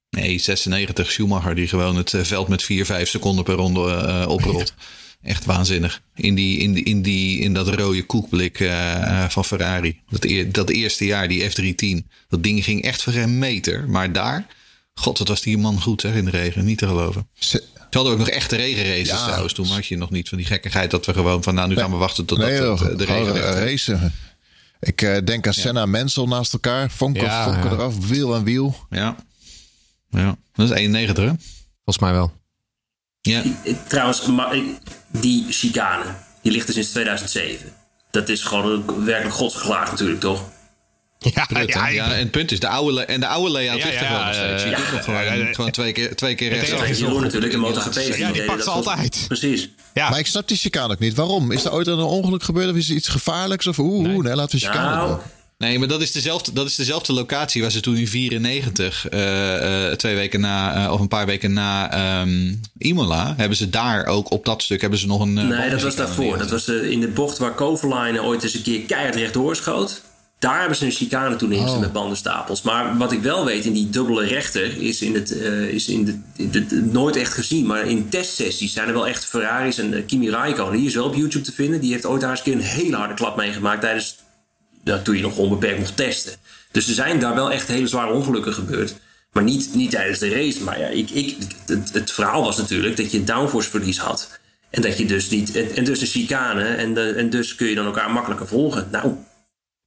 Nee, 0.09 0.39
96. 0.39 1.11
Schumacher 1.11 1.55
die 1.55 1.67
gewoon 1.67 1.95
het 1.95 2.13
veld 2.21 2.47
met 2.47 2.63
4, 2.63 2.85
5 2.85 3.09
seconden 3.09 3.43
per 3.43 3.55
ronde 3.55 4.25
oprolt. 4.27 4.73
Echt 5.21 5.45
waanzinnig. 5.45 6.01
In, 6.15 6.35
die, 6.35 6.59
in, 6.59 6.73
die, 6.73 6.83
in, 6.83 7.01
die, 7.01 7.39
in 7.39 7.53
dat 7.53 7.67
rode 7.67 8.05
koekblik 8.05 8.59
uh, 8.59 9.29
van 9.29 9.45
Ferrari. 9.45 9.99
Dat, 10.09 10.53
dat 10.53 10.69
eerste 10.69 11.05
jaar, 11.05 11.27
die 11.27 11.49
F310. 11.49 12.07
Dat 12.27 12.43
ding 12.43 12.63
ging 12.63 12.81
echt 12.83 13.03
voor 13.03 13.13
een 13.13 13.39
meter. 13.39 13.89
Maar 13.89 14.13
daar, 14.13 14.45
god, 14.93 15.17
wat 15.17 15.27
was 15.27 15.41
die 15.41 15.57
man 15.57 15.81
goed 15.81 16.01
zeg, 16.01 16.13
in 16.13 16.25
de 16.25 16.31
regen. 16.31 16.65
Niet 16.65 16.77
te 16.77 16.87
geloven. 16.87 17.27
Ze 17.39 17.63
hadden 17.89 18.11
ook 18.11 18.19
nog 18.19 18.29
echte 18.29 18.55
regenraces 18.55 19.09
ja, 19.09 19.25
trouwens. 19.25 19.53
Toen 19.53 19.67
had 19.67 19.85
je 19.85 19.97
nog 19.97 20.09
niet 20.09 20.29
van 20.29 20.37
die 20.37 20.47
gekkigheid 20.47 20.91
dat 20.91 21.05
we 21.05 21.13
gewoon 21.13 21.43
van... 21.43 21.55
nou, 21.55 21.67
nu 21.67 21.75
gaan 21.75 21.91
we 21.91 21.97
wachten 21.97 22.25
tot 22.25 22.37
nee, 22.37 22.59
dat, 22.59 22.79
de, 22.79 22.95
de 22.95 23.05
regen 23.05 23.41
racen. 23.41 24.13
Ik 24.79 25.01
uh, 25.01 25.17
denk 25.23 25.47
aan 25.47 25.53
Senna 25.53 25.81
en 25.81 25.89
Mensel 25.89 26.27
naast 26.27 26.53
elkaar. 26.53 26.89
Vonken, 26.89 27.23
ja, 27.23 27.43
vonken 27.43 27.69
ja. 27.69 27.75
eraf, 27.75 28.07
wiel 28.07 28.35
en 28.35 28.43
wiel. 28.43 28.75
Ja. 28.89 29.15
ja, 30.09 30.35
dat 30.53 30.69
is 30.69 30.75
91 30.75 31.23
hè? 31.23 31.31
Volgens 31.83 31.99
mij 31.99 32.11
wel. 32.11 32.31
Ja. 33.21 33.43
Trouwens, 33.87 34.29
die 35.07 35.45
chicane, 35.49 36.05
die 36.41 36.51
ligt 36.51 36.67
er 36.67 36.73
sinds 36.73 36.89
2007. 36.89 37.73
Dat 38.11 38.29
is 38.29 38.43
gewoon 38.43 39.05
werkelijk 39.05 39.35
godsgeklaagd 39.35 39.91
natuurlijk, 39.91 40.19
toch? 40.19 40.49
Ja, 41.19 41.47
ja, 41.65 41.87
ja, 41.87 42.11
en 42.11 42.19
het 42.19 42.31
punt 42.31 42.51
is, 42.51 42.59
de 42.59 42.67
oude, 42.67 43.05
en 43.05 43.19
de 43.19 43.27
oude 43.27 43.51
layout 43.51 43.83
ligt 43.83 44.01
er 44.01 44.09
wel 44.09 44.23
nog 44.23 44.33
steeds. 44.33 44.63
Je 44.63 44.69
kunt 44.69 44.91
nog 44.91 45.03
gewoon, 45.03 45.55
gewoon 45.55 45.71
twee 45.71 45.91
keer, 45.91 46.15
twee 46.15 46.35
keer 46.35 46.49
rechts. 46.49 46.69
Dat 46.69 46.97
Jeroen 46.97 47.21
natuurlijk, 47.21 47.51
de 47.51 47.57
MotoGP. 47.57 48.17
Ja, 48.17 48.31
die 48.31 48.43
pakt 48.43 48.63
ze 48.63 48.69
altijd. 48.69 49.25
Precies. 49.27 49.69
Ja. 49.93 50.09
Maar 50.09 50.19
ik 50.19 50.27
snap 50.27 50.47
die 50.47 50.57
chicane 50.57 50.93
ook 50.93 50.99
niet. 50.99 51.15
Waarom? 51.15 51.51
Is 51.51 51.65
er 51.65 51.73
ooit 51.73 51.87
een 51.87 51.99
ongeluk 51.99 52.43
gebeurd 52.43 52.69
of 52.69 52.75
is 52.75 52.89
er 52.89 52.95
iets 52.95 53.07
gevaarlijks? 53.07 53.67
Of 53.67 53.79
oeh, 53.79 54.07
nee. 54.07 54.17
nee 54.17 54.35
laten 54.35 54.59
we 54.59 54.65
chicane 54.65 54.95
nou, 54.95 55.19
Nee, 55.57 55.79
maar 55.79 55.87
dat 55.87 56.01
is, 56.01 56.11
dezelfde, 56.11 56.53
dat 56.53 56.65
is 56.65 56.75
dezelfde 56.75 57.13
locatie 57.13 57.61
waar 57.61 57.71
ze 57.71 57.79
toen 57.79 57.95
in 57.95 58.07
94, 58.07 59.11
uh, 59.11 59.19
uh, 59.19 59.91
twee 59.91 60.15
weken 60.15 60.39
na, 60.39 60.85
uh, 60.85 60.91
of 60.91 60.99
een 60.99 61.07
paar 61.07 61.25
weken 61.25 61.53
na 61.53 62.21
um, 62.21 62.61
Imola, 62.77 63.33
hebben 63.37 63.57
ze 63.57 63.69
daar 63.69 64.05
ook 64.05 64.31
op 64.31 64.45
dat 64.45 64.61
stuk 64.63 64.81
hebben 64.81 64.99
ze 64.99 65.07
nog 65.07 65.21
een. 65.21 65.33
nee, 65.33 65.69
dat 65.69 65.81
was 65.81 65.95
daarvoor. 65.95 66.37
Dat 66.37 66.49
was 66.49 66.67
in 66.67 66.99
de 66.99 67.07
bocht 67.07 67.37
waar 67.37 67.53
Kovalainen 67.53 68.23
ooit 68.23 68.43
eens 68.43 68.53
een 68.53 68.61
keer 68.61 68.81
keihard 68.81 69.15
rechtdoor 69.15 69.55
schoot. 69.55 70.01
Daar 70.39 70.59
hebben 70.59 70.77
ze 70.77 70.85
een 70.85 70.91
chicane 70.91 71.35
toen 71.35 71.51
ingezet 71.51 71.75
oh. 71.75 71.79
met 71.79 71.93
bandenstapels. 71.93 72.61
Maar 72.61 72.97
wat 72.97 73.11
ik 73.11 73.21
wel 73.21 73.45
weet 73.45 73.65
in 73.65 73.73
die 73.73 73.89
dubbele 73.89 74.25
rechter 74.25 74.81
is, 74.81 75.01
in 75.01 75.13
het, 75.13 75.31
is 75.31 75.87
in 75.87 76.05
de, 76.05 76.19
in 76.35 76.51
de, 76.51 76.81
nooit 76.91 77.15
echt 77.15 77.33
gezien. 77.33 77.65
Maar 77.65 77.85
in 77.85 78.09
testsessies 78.09 78.73
zijn 78.73 78.87
er 78.87 78.93
wel 78.93 79.07
echt 79.07 79.25
Ferraris 79.25 79.77
en 79.77 80.05
Kimi 80.05 80.29
Raikkonen. 80.29 80.77
Die 80.77 80.87
is 80.87 80.95
wel 80.95 81.05
op 81.05 81.15
YouTube 81.15 81.45
te 81.45 81.51
vinden. 81.51 81.81
Die 81.81 81.91
heeft 81.91 82.05
ooit 82.05 82.21
daar 82.21 82.29
eens 82.29 82.39
een 82.39 82.45
keer 82.45 82.53
een 82.53 82.61
hele 82.61 82.95
harde 82.95 83.13
klap 83.13 83.35
meegemaakt 83.35 83.81
tijdens 83.81 84.15
dat 84.87 85.05
doe 85.05 85.15
je 85.15 85.21
nog 85.21 85.37
onbeperkt 85.37 85.79
mocht 85.79 85.95
testen. 85.95 86.33
Dus 86.71 86.87
er 86.87 86.93
zijn 86.93 87.19
daar 87.19 87.35
wel 87.35 87.51
echt 87.51 87.67
hele 87.67 87.87
zware 87.87 88.11
ongelukken 88.11 88.53
gebeurd. 88.53 88.95
Maar 89.31 89.43
niet, 89.43 89.69
niet 89.73 89.91
tijdens 89.91 90.19
de 90.19 90.29
race. 90.29 90.63
Maar 90.63 90.79
ja, 90.79 90.87
ik, 90.87 91.09
ik, 91.09 91.37
het, 91.65 91.93
het 91.93 92.11
verhaal 92.11 92.43
was 92.43 92.57
natuurlijk 92.57 92.97
dat 92.97 93.11
je 93.11 93.23
downforce 93.23 93.69
verlies 93.69 93.99
had. 93.99 94.39
En 94.69 94.81
dat 94.81 94.97
je 94.97 95.05
dus 95.05 95.29
niet. 95.29 95.55
En, 95.55 95.75
en 95.75 95.83
dus 95.83 95.99
de 95.99 96.05
chicane. 96.05 96.63
En, 96.63 96.93
de, 96.93 97.09
en 97.09 97.29
dus 97.29 97.55
kun 97.55 97.67
je 97.67 97.75
dan 97.75 97.85
elkaar 97.85 98.11
makkelijker 98.11 98.47
volgen. 98.47 98.87
Nou. 98.91 99.15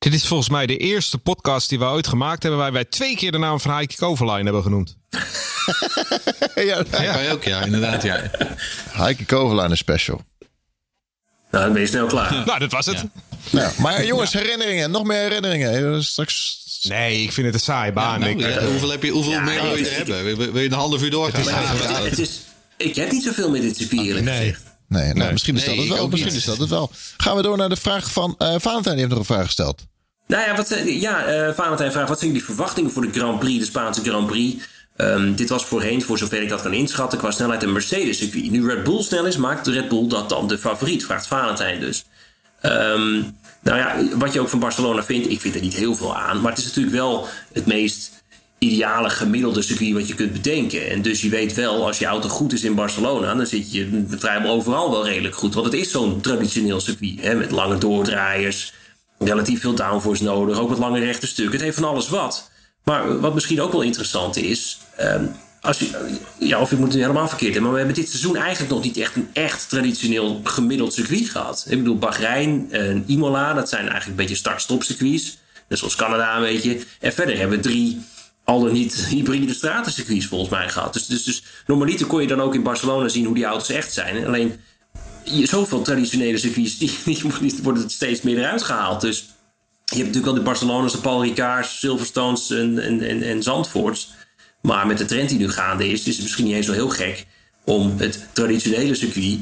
Dit 0.01 0.14
is 0.14 0.26
volgens 0.26 0.48
mij 0.48 0.66
de 0.66 0.76
eerste 0.76 1.18
podcast 1.18 1.68
die 1.68 1.78
we 1.78 1.84
ooit 1.84 2.07
gemaakt 2.07 2.42
hebben. 2.42 2.61
waar 2.61 2.72
wij 2.72 2.84
twee 2.84 3.16
keer 3.16 3.32
de 3.32 3.38
naam 3.38 3.61
van 3.61 3.72
Heike 3.72 3.96
Kovalainen 3.96 4.44
hebben 4.44 4.62
genoemd. 4.62 4.96
ja, 6.55 6.84
ja, 7.01 7.30
ook, 7.30 7.44
ja, 7.44 7.62
inderdaad. 7.62 8.03
Ja. 8.03 8.30
Heike 8.90 9.24
Kovalainen 9.24 9.76
special. 9.76 10.20
Nou, 11.51 11.64
dan 11.64 11.72
ben 11.72 11.82
je 11.82 11.88
snel 11.88 12.07
klaar. 12.07 12.32
nou, 12.46 12.59
dat 12.59 12.72
was 12.72 12.86
het. 12.86 13.05
Ja. 13.51 13.72
maar 13.78 14.05
jongens, 14.05 14.32
herinneringen. 14.32 14.90
Nog 14.90 15.05
meer 15.05 15.20
herinneringen. 15.20 16.05
Straks... 16.05 16.59
Nee, 16.82 17.22
ik 17.22 17.32
vind 17.32 17.46
het 17.46 17.55
een 17.55 17.61
saai 17.61 17.92
baan. 17.92 18.20
Nou, 18.20 18.44
ik, 18.44 18.59
hoeveel 18.59 18.90
heb 18.90 19.03
je, 19.03 19.11
hoeveel 19.11 19.40
meer 19.40 19.62
wil 19.62 19.76
je 19.76 19.88
hebben? 19.88 20.36
Wil, 20.36 20.59
je 20.59 20.68
een 20.68 20.72
half 20.72 21.03
uur 21.03 21.11
doorgaan? 21.11 21.42
Het 22.05 22.18
is, 22.18 22.28
het 22.28 22.40
ik 22.76 22.94
heb 22.94 23.11
niet 23.11 23.22
zoveel 23.22 23.51
met 23.51 23.62
dit 23.62 23.76
circuit 23.76 24.07
eerlijk 24.07 24.24
nee. 24.24 24.38
gezegd. 24.38 24.69
Nee, 24.91 25.14
nou, 25.14 25.32
misschien 25.32 25.57
is 25.57 25.64
dat 25.64 25.76
het 25.76 25.88
wel. 25.88 26.09
Misschien 26.09 26.34
is 26.34 26.45
dat 26.45 26.59
het 26.59 26.68
wel. 26.68 26.91
Gaan 27.16 27.36
we 27.36 27.43
door 27.43 27.57
naar 27.57 27.68
de 27.68 27.76
vraag 27.76 28.12
van 28.12 28.34
uh, 28.38 28.55
Valentijn. 28.59 28.97
Die 28.97 29.05
heeft 29.05 29.09
nog 29.09 29.18
een 29.18 29.34
vraag 29.34 29.45
gesteld. 29.45 29.86
Nou 30.26 30.49
ja, 30.49 30.57
wat, 30.57 30.78
ja 30.86 31.47
uh, 31.49 31.55
Valentijn 31.55 31.93
vraagt: 31.93 32.09
wat 32.09 32.18
zijn 32.18 32.30
jullie 32.30 32.47
verwachtingen 32.47 32.91
voor 32.91 33.03
de 33.03 33.12
Grand 33.12 33.38
Prix, 33.38 33.59
de 33.59 33.64
Spaanse 33.64 34.03
Grand 34.03 34.26
Prix? 34.26 34.64
Um, 34.97 35.34
dit 35.34 35.49
was 35.49 35.64
voorheen, 35.64 36.03
voor 36.03 36.18
zover 36.18 36.43
ik 36.43 36.49
dat 36.49 36.62
kan 36.62 36.72
inschatten, 36.72 37.18
qua 37.18 37.30
snelheid 37.30 37.62
een 37.62 37.72
Mercedes-circuit. 37.72 38.51
Nu 38.51 38.66
Red 38.66 38.84
Bull 38.84 39.03
snel 39.03 39.26
is, 39.26 39.36
maakt 39.36 39.66
Red 39.66 39.88
Bull 39.88 40.09
dat 40.09 40.28
dan 40.28 40.49
de 40.49 40.59
favoriet, 40.59 41.05
vraagt 41.05 41.26
Valentijn 41.26 41.80
dus. 41.80 42.05
Um, 42.62 43.36
nou 43.62 43.78
ja, 43.78 44.16
wat 44.16 44.32
je 44.32 44.41
ook 44.41 44.49
van 44.49 44.59
Barcelona 44.59 45.03
vindt, 45.03 45.30
ik 45.30 45.41
vind 45.41 45.55
er 45.55 45.61
niet 45.61 45.74
heel 45.74 45.95
veel 45.95 46.16
aan. 46.16 46.41
Maar 46.41 46.51
het 46.51 46.61
is 46.61 46.66
natuurlijk 46.66 46.95
wel 46.95 47.28
het 47.53 47.66
meest 47.66 48.19
ideale 48.61 49.11
gemiddelde 49.11 49.62
circuit 49.62 49.92
wat 49.92 50.08
je 50.08 50.14
kunt 50.14 50.32
bedenken. 50.32 50.90
En 50.90 51.02
dus 51.02 51.20
je 51.20 51.28
weet 51.28 51.54
wel, 51.54 51.86
als 51.86 51.98
je 51.98 52.06
auto 52.06 52.28
goed 52.28 52.52
is 52.52 52.64
in 52.64 52.74
Barcelona, 52.74 53.34
dan 53.34 53.46
zit 53.46 53.72
je 53.72 54.04
vrijwel 54.08 54.50
overal 54.50 54.90
wel 54.90 55.06
redelijk 55.06 55.34
goed. 55.34 55.54
Want 55.54 55.66
het 55.66 55.74
is 55.74 55.90
zo'n 55.90 56.20
traditioneel 56.20 56.80
circuit, 56.80 57.20
hè, 57.20 57.34
met 57.34 57.50
lange 57.50 57.78
doordraaiers, 57.78 58.72
relatief 59.18 59.61
veel 59.61 59.74
downforce 59.74 60.22
nodig, 60.22 60.58
ook 60.58 60.68
wat 60.68 60.78
lange 60.78 60.98
rechte 60.98 61.26
stukken. 61.26 61.54
Het 61.54 61.62
heeft 61.62 61.76
van 61.78 61.88
alles 61.88 62.08
wat. 62.08 62.50
Maar 62.84 63.20
wat 63.20 63.34
misschien 63.34 63.61
ook 63.61 63.72
wel 63.72 63.82
interessant 63.82 64.36
is. 64.36 64.78
Um, 65.00 65.34
als 65.61 65.78
je, 65.78 66.18
ja, 66.38 66.61
of 66.61 66.72
ik 66.72 66.78
moet 66.78 66.92
het 66.92 67.00
helemaal 67.00 67.28
verkeerd 67.28 67.52
hebben. 67.54 67.62
Maar 67.62 67.80
we 67.80 67.86
hebben 67.86 68.02
dit 68.02 68.08
seizoen 68.08 68.36
eigenlijk 68.36 68.72
nog 68.72 68.82
niet 68.82 68.96
echt 68.96 69.16
een 69.16 69.28
echt 69.32 69.68
traditioneel 69.68 70.40
gemiddeld 70.44 70.92
circuit 70.92 71.28
gehad. 71.28 71.66
Ik 71.68 71.78
bedoel, 71.78 71.98
Bahrein 71.98 72.70
Imola, 73.06 73.54
dat 73.54 73.68
zijn 73.68 73.80
eigenlijk 73.80 74.11
een 74.11 74.24
beetje 74.26 74.34
start-stop 74.34 74.82
circuits. 74.82 75.38
Net 75.68 75.78
zoals 75.78 75.96
Canada 75.96 76.36
een 76.36 76.42
beetje. 76.42 76.78
En 77.00 77.12
verder 77.12 77.38
hebben 77.38 77.56
we 77.56 77.62
drie 77.62 78.00
al 78.45 78.61
dan 78.61 78.72
niet 78.72 78.95
hybride 78.95 79.55
stratencircuits 79.55 80.26
volgens 80.26 80.51
mij 80.51 80.68
gehad. 80.68 80.93
Dus, 80.93 81.07
dus, 81.07 81.22
dus 81.22 81.43
normaliter 81.66 82.07
kon 82.07 82.20
je 82.20 82.26
dan 82.26 82.41
ook 82.41 82.55
in 82.55 82.62
Barcelona 82.62 83.09
zien 83.09 83.24
hoe 83.24 83.34
die 83.34 83.45
auto's 83.45 83.70
echt 83.70 83.93
zijn. 83.93 84.26
Alleen 84.26 84.61
zoveel 85.24 85.82
traditionele 85.82 86.38
circuits, 86.38 86.78
die, 86.78 86.93
die, 87.05 87.53
worden 87.62 87.91
steeds 87.91 88.22
meer 88.22 88.38
eruit 88.38 88.62
gehaald. 88.62 89.01
Dus 89.01 89.28
Je 89.84 89.97
hebt 89.97 90.07
natuurlijk 90.07 90.32
al 90.32 90.38
de 90.38 90.49
Barcelona's, 90.49 90.93
de 90.93 90.99
Paul 90.99 91.22
Ricards, 91.22 91.78
Silverstones 91.78 92.51
en, 92.51 92.78
en, 92.78 93.03
en, 93.03 93.22
en 93.22 93.43
Zandvoorts. 93.43 94.11
Maar 94.62 94.86
met 94.86 94.99
de 94.99 95.05
trend 95.05 95.28
die 95.28 95.38
nu 95.38 95.51
gaande 95.51 95.88
is, 95.88 96.07
is 96.07 96.14
het 96.14 96.22
misschien 96.22 96.45
niet 96.45 96.54
eens 96.54 96.67
zo 96.67 96.72
heel 96.72 96.88
gek 96.88 97.26
om 97.64 97.95
het 97.99 98.26
traditionele 98.33 98.95
circuit. 98.95 99.38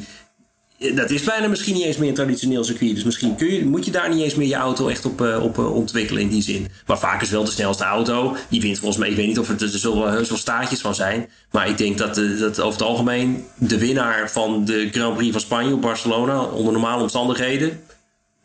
Dat 0.78 1.10
is 1.10 1.22
bijna 1.22 1.48
misschien 1.48 1.74
niet 1.74 1.84
eens 1.84 1.96
meer 1.96 2.08
een 2.08 2.14
traditioneel 2.14 2.64
circuit. 2.64 2.94
Dus 2.94 3.04
misschien 3.04 3.36
kun 3.36 3.52
je, 3.52 3.64
moet 3.64 3.84
je 3.84 3.90
daar 3.90 4.08
niet 4.14 4.22
eens 4.22 4.34
meer 4.34 4.48
je 4.48 4.54
auto 4.54 4.88
echt 4.88 5.04
op, 5.04 5.20
uh, 5.20 5.42
op 5.42 5.58
uh, 5.58 5.74
ontwikkelen 5.74 6.22
in 6.22 6.28
die 6.28 6.42
zin. 6.42 6.68
Maar 6.86 6.98
vaak 6.98 7.22
is 7.22 7.30
wel 7.30 7.44
de 7.44 7.50
snelste 7.50 7.84
auto. 7.84 8.36
Die 8.48 8.60
wint 8.60 8.78
volgens 8.78 8.98
mij, 8.98 9.08
ik 9.08 9.16
weet 9.16 9.26
niet 9.26 9.38
of 9.38 9.48
er, 9.48 9.62
er 9.62 9.68
zullen 9.68 10.10
heus 10.10 10.28
wel 10.28 10.38
staatjes 10.38 10.80
van 10.80 10.94
zijn. 10.94 11.28
Maar 11.50 11.68
ik 11.68 11.78
denk 11.78 11.98
dat, 11.98 12.18
uh, 12.18 12.40
dat 12.40 12.60
over 12.60 12.78
het 12.78 12.88
algemeen 12.88 13.44
de 13.54 13.78
winnaar 13.78 14.30
van 14.30 14.64
de 14.64 14.88
Grand 14.92 15.16
Prix 15.16 15.32
van 15.32 15.40
Spanje 15.40 15.74
op 15.74 15.80
Barcelona, 15.80 16.42
onder 16.42 16.72
normale 16.72 17.02
omstandigheden, 17.02 17.80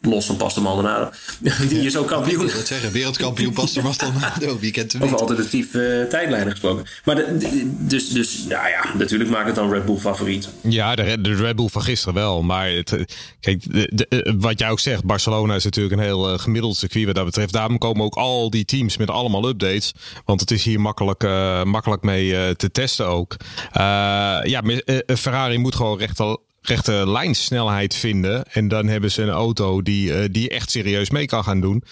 Los 0.05 0.25
van 0.25 0.37
Pastor 0.37 0.63
Maldonado. 0.63 1.09
Die 1.69 1.85
is 1.85 1.97
ook 1.97 2.07
kampioen. 2.07 2.41
Ik 2.41 2.47
wil 2.47 2.57
het 2.57 2.67
zeggen, 2.67 2.91
wereldkampioen 2.91 3.53
Pastor 3.53 3.83
Maldonado. 3.83 4.59
Wie 4.59 4.71
kent 4.71 4.93
hem 4.93 5.01
Over 5.01 5.17
alternatief 5.17 5.73
uh, 5.73 6.03
tijdlijnen 6.03 6.51
gesproken. 6.51 6.85
Maar 7.05 7.15
de, 7.15 7.37
de, 7.37 7.73
dus, 7.79 8.09
dus, 8.09 8.43
nou 8.49 8.67
ja, 8.67 8.85
natuurlijk 8.97 9.29
maakt 9.29 9.45
het 9.45 9.55
dan 9.55 9.71
Red 9.71 9.85
Bull 9.85 9.97
favoriet. 9.97 10.49
Ja, 10.61 10.95
de, 10.95 11.21
de 11.21 11.35
Red 11.35 11.55
Bull 11.55 11.67
van 11.67 11.81
gisteren 11.81 12.13
wel. 12.13 12.41
Maar 12.41 12.69
het, 12.69 13.05
kijk, 13.39 13.63
de, 13.71 14.35
wat 14.39 14.59
jij 14.59 14.69
ook 14.69 14.79
zegt, 14.79 15.03
Barcelona 15.03 15.55
is 15.55 15.63
natuurlijk 15.63 15.95
een 15.95 16.03
heel 16.03 16.33
uh, 16.33 16.39
gemiddeld 16.39 16.75
circuit 16.77 17.05
wat 17.05 17.15
dat 17.15 17.25
betreft. 17.25 17.53
Daarom 17.53 17.77
komen 17.77 18.05
ook 18.05 18.15
al 18.15 18.49
die 18.49 18.65
teams 18.65 18.97
met 18.97 19.09
allemaal 19.09 19.47
updates. 19.47 19.91
Want 20.25 20.39
het 20.39 20.51
is 20.51 20.63
hier 20.63 20.79
makkelijk, 20.79 21.23
uh, 21.23 21.63
makkelijk 21.63 22.01
mee 22.01 22.55
te 22.55 22.71
testen 22.71 23.07
ook. 23.07 23.35
ja, 24.43 24.61
Ferrari 25.15 25.57
moet 25.57 25.75
gewoon 25.75 25.97
recht 25.97 26.19
al 26.19 26.41
rechte 26.63 27.09
lijnsnelheid 27.09 27.95
vinden. 27.95 28.43
En 28.51 28.67
dan 28.67 28.87
hebben 28.87 29.11
ze 29.11 29.21
een 29.21 29.29
auto 29.29 29.81
die, 29.81 30.07
uh, 30.07 30.23
die 30.31 30.49
echt 30.49 30.71
serieus 30.71 31.09
mee 31.09 31.25
kan 31.25 31.43
gaan 31.43 31.61
doen. 31.61 31.83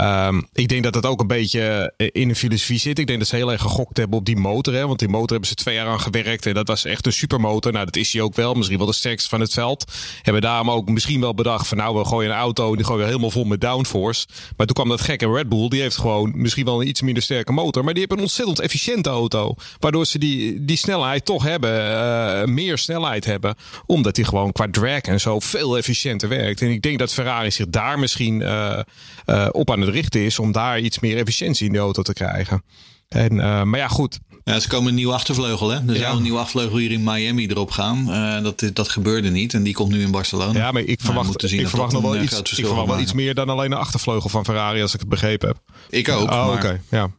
Um, 0.00 0.48
ik 0.52 0.68
denk 0.68 0.82
dat 0.82 0.92
dat 0.92 1.06
ook 1.06 1.20
een 1.20 1.26
beetje 1.26 1.92
in 2.12 2.28
een 2.28 2.36
filosofie 2.36 2.78
zit. 2.78 2.98
Ik 2.98 3.06
denk 3.06 3.18
dat 3.18 3.28
ze 3.28 3.36
heel 3.36 3.52
erg 3.52 3.60
gegokt 3.60 3.96
hebben 3.96 4.18
op 4.18 4.24
die 4.24 4.36
motor. 4.36 4.74
Hè? 4.74 4.86
Want 4.86 4.98
die 4.98 5.08
motor 5.08 5.30
hebben 5.30 5.48
ze 5.48 5.54
twee 5.54 5.74
jaar 5.74 5.86
aan 5.86 6.00
gewerkt. 6.00 6.46
En 6.46 6.54
dat 6.54 6.68
was 6.68 6.84
echt 6.84 7.06
een 7.06 7.12
supermotor. 7.12 7.72
Nou, 7.72 7.84
dat 7.84 7.96
is 7.96 8.12
hij 8.12 8.22
ook 8.22 8.34
wel. 8.34 8.54
Misschien 8.54 8.78
wel 8.78 8.86
de 8.86 8.92
sterkste 8.92 9.28
van 9.28 9.40
het 9.40 9.52
veld. 9.52 9.92
Hebben 10.22 10.42
daarom 10.42 10.70
ook 10.70 10.88
misschien 10.88 11.20
wel 11.20 11.34
bedacht 11.34 11.68
van 11.68 11.76
nou, 11.76 11.98
we 11.98 12.04
gooien 12.04 12.30
een 12.30 12.36
auto. 12.36 12.76
Die 12.76 12.84
gooien 12.84 13.00
we 13.00 13.06
helemaal 13.06 13.30
vol 13.30 13.44
met 13.44 13.60
downforce. 13.60 14.26
Maar 14.56 14.66
toen 14.66 14.74
kwam 14.74 14.88
dat 14.88 15.00
gekke 15.00 15.32
Red 15.32 15.48
Bull. 15.48 15.68
Die 15.68 15.80
heeft 15.80 15.96
gewoon 15.96 16.32
misschien 16.34 16.64
wel 16.64 16.80
een 16.80 16.88
iets 16.88 17.02
minder 17.02 17.22
sterke 17.22 17.52
motor. 17.52 17.84
Maar 17.84 17.92
die 17.92 18.02
hebben 18.02 18.18
een 18.18 18.24
ontzettend 18.24 18.60
efficiënte 18.60 19.08
auto. 19.08 19.54
Waardoor 19.78 20.06
ze 20.06 20.18
die, 20.18 20.64
die 20.64 20.76
snelheid 20.76 21.24
toch 21.24 21.42
hebben. 21.42 21.90
Uh, 21.90 22.44
meer 22.44 22.78
snelheid 22.78 23.24
hebben. 23.24 23.54
Omdat 23.86 24.16
die 24.18 24.26
gewoon 24.26 24.52
qua 24.52 24.66
drag 24.70 25.00
en 25.00 25.20
zo 25.20 25.40
veel 25.40 25.76
efficiënter 25.76 26.28
werkt. 26.28 26.62
En 26.62 26.70
ik 26.70 26.82
denk 26.82 26.98
dat 26.98 27.12
Ferrari 27.12 27.50
zich 27.50 27.68
daar 27.68 27.98
misschien 27.98 28.40
uh, 28.40 28.80
uh, 29.26 29.48
op 29.50 29.70
aan 29.70 29.80
het 29.80 29.90
richten 29.90 30.20
is 30.20 30.38
om 30.38 30.52
daar 30.52 30.80
iets 30.80 30.98
meer 30.98 31.16
efficiëntie 31.16 31.66
in 31.66 31.72
de 31.72 31.78
auto 31.78 32.02
te 32.02 32.12
krijgen. 32.12 32.62
En, 33.08 33.34
uh, 33.34 33.62
maar 33.62 33.78
ja, 33.78 33.88
goed. 33.88 34.18
Ja, 34.44 34.60
ze 34.60 34.68
komen 34.68 34.88
een 34.88 34.94
nieuwe 34.94 35.12
achtervleugel. 35.12 35.68
Hè? 35.68 35.76
Er 35.76 35.94
ja. 35.94 36.00
zou 36.00 36.16
een 36.16 36.22
nieuwe 36.22 36.38
achtervleugel 36.38 36.78
hier 36.78 36.90
in 36.90 37.02
Miami 37.02 37.46
erop 37.46 37.70
gaan. 37.70 38.06
Uh, 38.08 38.42
dat, 38.42 38.70
dat 38.72 38.88
gebeurde 38.88 39.30
niet. 39.30 39.54
En 39.54 39.62
die 39.62 39.74
komt 39.74 39.90
nu 39.90 40.02
in 40.02 40.10
Barcelona. 40.10 40.58
Ja, 40.58 40.72
maar 40.72 40.82
ik 40.82 41.00
verwacht, 41.00 41.42
zien 41.46 41.60
ik 41.60 41.68
verwacht 41.68 41.92
nog 41.92 42.02
wel, 42.02 42.22
iets, 42.22 42.38
ik 42.38 42.66
verwacht 42.66 42.88
wel 42.88 43.00
iets 43.00 43.12
meer 43.12 43.34
dan 43.34 43.48
alleen 43.48 43.70
de 43.70 43.76
achtervleugel 43.76 44.30
van 44.30 44.44
Ferrari, 44.44 44.82
als 44.82 44.94
ik 44.94 45.00
het 45.00 45.08
begrepen 45.08 45.48
heb. 45.48 45.58
Ik 45.90 46.08
ook. 46.08 46.30
Oh, 46.30 46.46
oké. 46.46 46.56
Okay. 46.56 46.80
Ja. 46.90 47.10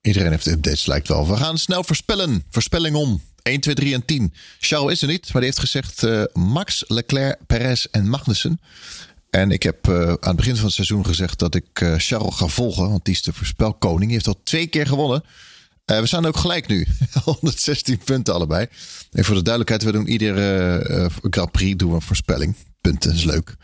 Iedereen 0.00 0.30
heeft 0.30 0.46
updates, 0.46 0.86
lijkt 0.86 1.08
wel. 1.08 1.28
We 1.28 1.36
gaan 1.36 1.58
snel 1.58 1.84
voorspellen. 1.84 2.44
Voorspelling 2.50 2.96
om. 2.96 3.22
1, 3.44 3.60
2, 3.60 3.74
3 3.74 3.94
en 3.94 4.04
10. 4.04 4.32
Charles 4.58 4.92
is 4.92 5.02
er 5.02 5.08
niet, 5.08 5.32
maar 5.32 5.42
die 5.42 5.50
heeft 5.50 5.58
gezegd 5.58 6.02
uh, 6.02 6.22
Max, 6.32 6.84
Leclerc, 6.86 7.38
Perez 7.46 7.84
en 7.90 8.08
Magnussen. 8.08 8.60
En 9.30 9.50
ik 9.50 9.62
heb 9.62 9.88
uh, 9.88 10.08
aan 10.08 10.16
het 10.20 10.36
begin 10.36 10.56
van 10.56 10.64
het 10.64 10.74
seizoen 10.74 11.06
gezegd 11.06 11.38
dat 11.38 11.54
ik 11.54 11.80
uh, 11.82 11.94
Charles 11.96 12.34
ga 12.34 12.46
volgen, 12.46 12.90
want 12.90 13.04
die 13.04 13.14
is 13.14 13.22
de 13.22 13.32
voorspelkoning. 13.32 14.02
Die 14.02 14.12
heeft 14.12 14.26
al 14.26 14.40
twee 14.42 14.66
keer 14.66 14.86
gewonnen. 14.86 15.24
we 15.84 16.06
staan 16.06 16.26
ook 16.26 16.36
gelijk 16.36 16.66
nu. 16.66 16.86
116 17.24 17.98
punten 17.98 18.34
allebei. 18.34 18.66
En 19.12 19.24
voor 19.24 19.34
de 19.34 19.42
duidelijkheid, 19.42 19.82
we 19.82 19.92
doen 19.92 20.08
iedere 20.08 21.10
Grand 21.30 21.52
Prix 21.52 21.76
doen 21.76 21.88
we 21.88 21.94
een 21.94 22.02
voorspelling. 22.02 22.54
Punten, 22.80 23.12
is 23.12 23.24
leuk. 23.24 23.56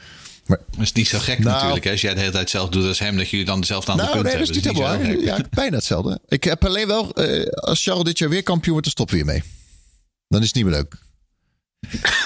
Maar 0.46 0.58
dat 0.70 0.80
is 0.80 0.92
niet 0.92 1.08
zo 1.08 1.18
gek 1.18 1.38
nou, 1.38 1.50
natuurlijk. 1.50 1.84
Hè? 1.84 1.90
Als 1.90 2.00
jij 2.00 2.14
de 2.14 2.18
hele 2.18 2.32
tijd 2.32 2.42
hetzelfde 2.42 2.78
doet 2.78 2.88
als 2.88 2.98
hem, 2.98 3.16
dat 3.16 3.28
jullie 3.28 3.46
dan 3.46 3.60
dezelfde 3.60 3.90
aantal 3.90 4.06
nou, 4.06 4.22
punten 4.22 4.38
nee, 4.38 4.46
hebben. 4.46 4.62
Dat 4.62 4.72
is 4.72 4.96
niet 4.96 5.18
helemaal 5.18 5.38
Ja, 5.38 5.48
bijna 5.50 5.76
hetzelfde. 5.76 6.20
Ik 6.28 6.44
heb 6.44 6.64
alleen 6.64 6.86
wel, 6.86 7.14
als 7.54 7.82
Charles 7.82 8.04
dit 8.04 8.18
jaar 8.18 8.28
weer 8.28 8.42
kampioen 8.42 8.72
wordt, 8.72 8.84
dan 8.84 9.06
stoppen 9.06 9.18
we 9.18 9.24
weer 9.24 9.34
mee. 9.34 9.59
Dan 10.30 10.40
is 10.40 10.46
het 10.46 10.56
niet 10.56 10.64
meer 10.64 10.74
leuk. 10.74 10.96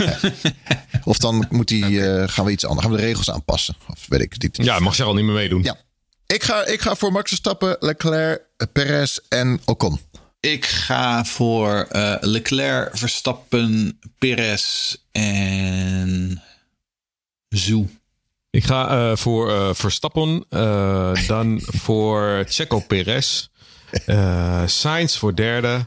of 1.04 1.18
dan 1.18 1.46
moet 1.50 1.68
die, 1.68 1.84
okay. 1.84 2.22
uh, 2.22 2.28
gaan 2.28 2.44
we 2.44 2.50
iets 2.50 2.64
anders. 2.64 2.86
Gaan 2.86 2.94
we 2.94 3.00
de 3.00 3.06
regels 3.06 3.30
aanpassen. 3.30 3.76
Of 3.88 4.06
weet 4.08 4.20
ik 4.20 4.42
niet. 4.42 4.56
Ja, 4.56 4.78
mag 4.78 4.94
Charles 4.94 5.16
niet 5.16 5.24
meer 5.24 5.34
meedoen. 5.34 5.62
Ja. 5.62 5.76
Ik 6.26 6.42
ga, 6.42 6.66
ik 6.66 6.80
ga 6.80 6.94
voor 6.94 7.12
Max 7.12 7.28
Verstappen, 7.28 7.76
Leclerc, 7.80 8.42
Perez 8.72 9.18
en 9.28 9.60
Ocon. 9.64 10.00
Ik 10.40 10.64
ga 10.64 11.24
voor 11.24 11.88
uh, 11.92 12.16
Leclerc, 12.20 12.96
Verstappen, 12.96 13.98
Perez 14.18 14.94
en 15.12 16.42
Zoe. 17.48 17.86
Ik 18.50 18.64
ga 18.64 19.10
uh, 19.10 19.16
voor 19.16 19.50
uh, 19.50 19.74
Verstappen, 19.74 20.44
uh, 20.50 21.26
dan 21.26 21.60
voor 21.64 22.44
Checo 22.48 22.78
Perez, 22.78 23.48
Sainz 24.66 25.16
voor 25.16 25.34
derde 25.34 25.86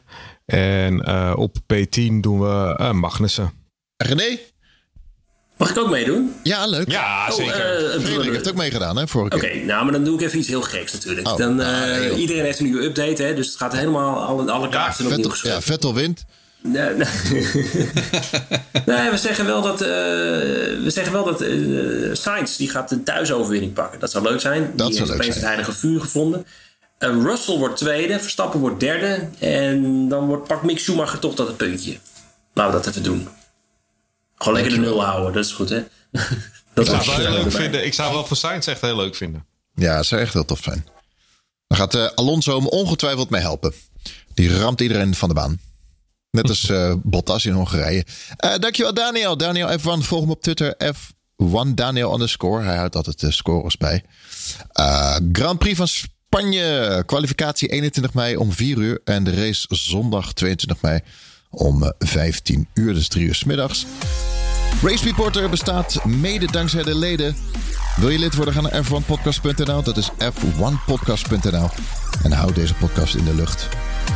en 0.56 1.08
op 1.36 1.58
P10 1.74 2.14
doen 2.20 2.40
we 2.40 2.90
Magnussen. 2.94 3.52
René? 3.98 4.40
Mag 5.58 5.70
ik 5.70 5.78
ook 5.78 5.90
meedoen? 5.90 6.34
Ja, 6.44 6.68
leuk. 6.68 6.92
Ja, 6.92 7.32
zeker. 7.32 7.96
Oh, 7.96 8.04
Frederik 8.04 8.34
heeft 8.34 8.50
ook 8.50 8.56
meegedaan, 8.56 8.98
hè, 8.98 9.08
vorige 9.08 9.40
keer. 9.40 9.50
Oké, 9.50 9.66
nou, 9.66 9.84
maar 9.84 9.94
dan 9.94 10.04
doe 10.04 10.16
ik 10.16 10.22
even 10.22 10.40
iets 10.40 10.48
heel 10.48 10.62
geks 10.62 10.94
natuurlijk. 10.94 11.28
Oh, 11.28 11.38
dan, 11.38 11.56
nou, 11.56 12.10
iedereen 12.10 12.44
heeft 12.44 12.60
een 12.60 12.66
nieuwe 12.66 12.84
update, 12.84 13.24
hè, 13.24 13.34
dus 13.34 13.48
het 13.48 13.56
gaat 13.56 13.74
helemaal, 13.74 14.24
alle, 14.24 14.52
alle 14.52 14.70
kaarten 14.70 15.06
ja, 15.06 15.12
opnieuw 15.12 15.30
Vettel, 15.30 15.52
Ja, 15.52 15.62
Vettel 15.62 15.94
wint. 15.94 16.26
Nee, 16.64 16.90
nee. 16.90 17.08
nee, 18.86 19.10
we 19.10 19.18
zeggen 19.18 19.46
wel 19.46 19.62
dat, 19.62 19.82
uh, 19.82 19.88
we 19.88 20.88
zeggen 20.88 21.14
wel 21.14 21.24
dat 21.24 21.42
uh, 21.42 22.10
Sainz 22.14 22.58
die 22.58 22.70
gaat 22.70 22.90
de 22.90 23.04
thuisoverwinning 23.04 23.74
pakken. 23.74 24.00
Dat 24.00 24.12
zou 24.12 24.24
leuk 24.24 24.40
zijn. 24.40 24.72
Dat 24.76 24.88
die 24.88 24.96
zou 24.96 24.98
heeft 24.98 25.10
leuk 25.10 25.20
opeens 25.20 25.36
het 25.36 25.44
heilige 25.44 25.74
vuur 25.74 26.00
gevonden. 26.02 26.46
Uh, 27.00 27.24
Russell 27.24 27.58
wordt 27.58 27.78
tweede, 27.78 28.20
Verstappen 28.20 28.60
wordt 28.60 28.80
derde. 28.80 29.30
En 29.40 30.08
dan 30.10 30.28
wordt, 30.28 30.48
pakt 30.48 30.64
Mick 30.64 30.80
Schumacher 30.80 31.20
toch 31.20 31.36
dat 31.36 31.48
het 31.48 31.58
puntje. 31.58 31.98
Laten 32.54 32.78
we 32.78 32.84
dat 32.84 32.88
even 32.88 33.04
doen. 33.04 33.28
Gewoon 34.36 34.54
lekker 34.54 34.74
de 34.74 34.80
nul 34.80 35.04
houden, 35.04 35.34
dat 35.34 35.46
is 35.46 35.52
goed 35.52 35.70
hè. 35.70 35.84
dat 36.74 36.88
ik, 36.88 37.02
zou 37.02 37.22
wel 37.22 37.32
leuk 37.32 37.52
vinden. 37.52 37.86
ik 37.86 37.94
zou 37.94 38.14
wel 38.14 38.26
voor 38.26 38.38
Sainz 38.38 38.68
echt 38.68 38.82
heel 38.82 38.96
leuk 38.96 39.16
vinden. 39.16 39.46
Ja, 39.76 39.96
dat 39.96 40.06
zou 40.06 40.22
echt 40.22 40.34
heel 40.34 40.46
tof 40.46 40.64
zijn. 40.64 40.86
Dan 41.68 41.78
gaat 41.78 42.16
Alonso 42.16 42.58
hem 42.58 42.68
ongetwijfeld 42.68 43.30
mee 43.30 43.42
helpen. 43.42 43.74
Die 44.34 44.58
ramt 44.58 44.82
iedereen 44.82 45.16
van 45.16 45.30
de 45.30 45.36
baan. 45.36 45.60
Net 46.32 46.50
als 46.50 46.70
uh, 46.70 46.94
Bottas 47.04 47.46
in 47.46 47.54
Hongarije. 47.54 48.06
Uh, 48.46 48.56
dankjewel 48.56 48.94
Daniel. 48.94 49.38
Daniel 49.38 49.80
F1. 49.80 49.82
Volg 49.82 50.22
hem 50.22 50.30
op 50.30 50.42
Twitter. 50.42 50.76
F1 50.94 51.74
Daniel 51.74 52.14
underscore. 52.14 52.64
Hij 52.64 52.76
houdt 52.76 52.96
altijd 52.96 53.20
de 53.20 53.32
scores 53.32 53.78
bij. 53.78 54.04
Uh, 54.80 55.18
Grand 55.32 55.60
Prix 55.60 55.78
van 55.78 55.88
Spanje. 56.30 57.04
Kwalificatie 57.06 57.68
21 57.68 58.14
mei 58.14 58.36
om 58.36 58.52
4 58.52 58.78
uur. 58.78 59.02
En 59.04 59.24
de 59.24 59.34
race 59.34 59.68
zondag 59.70 60.34
22 60.34 60.82
mei 60.82 61.00
om 61.50 61.94
15 62.00 62.68
uur. 62.74 62.94
Dus 62.94 63.08
3 63.08 63.26
uur 63.26 63.36
s 63.36 63.44
middags. 63.44 63.86
Race 64.82 65.04
Reporter 65.04 65.50
bestaat 65.50 66.06
mede 66.06 66.52
dankzij 66.52 66.84
de 66.84 66.96
leden. 66.96 67.36
Wil 67.96 68.10
je 68.10 68.20
lid 68.20 68.36
worden? 68.36 68.54
Ga 68.54 68.62
naar 68.62 68.84
f1podcast.nl. 68.86 69.84
Dat 69.84 69.98
is 69.98 70.10
f1podcast.nl. 70.10 71.70
En 72.24 72.32
houd 72.32 72.56
deze 72.56 72.74
podcast 72.74 73.16
in 73.16 73.26
de 73.26 73.36
lucht. 73.36 73.68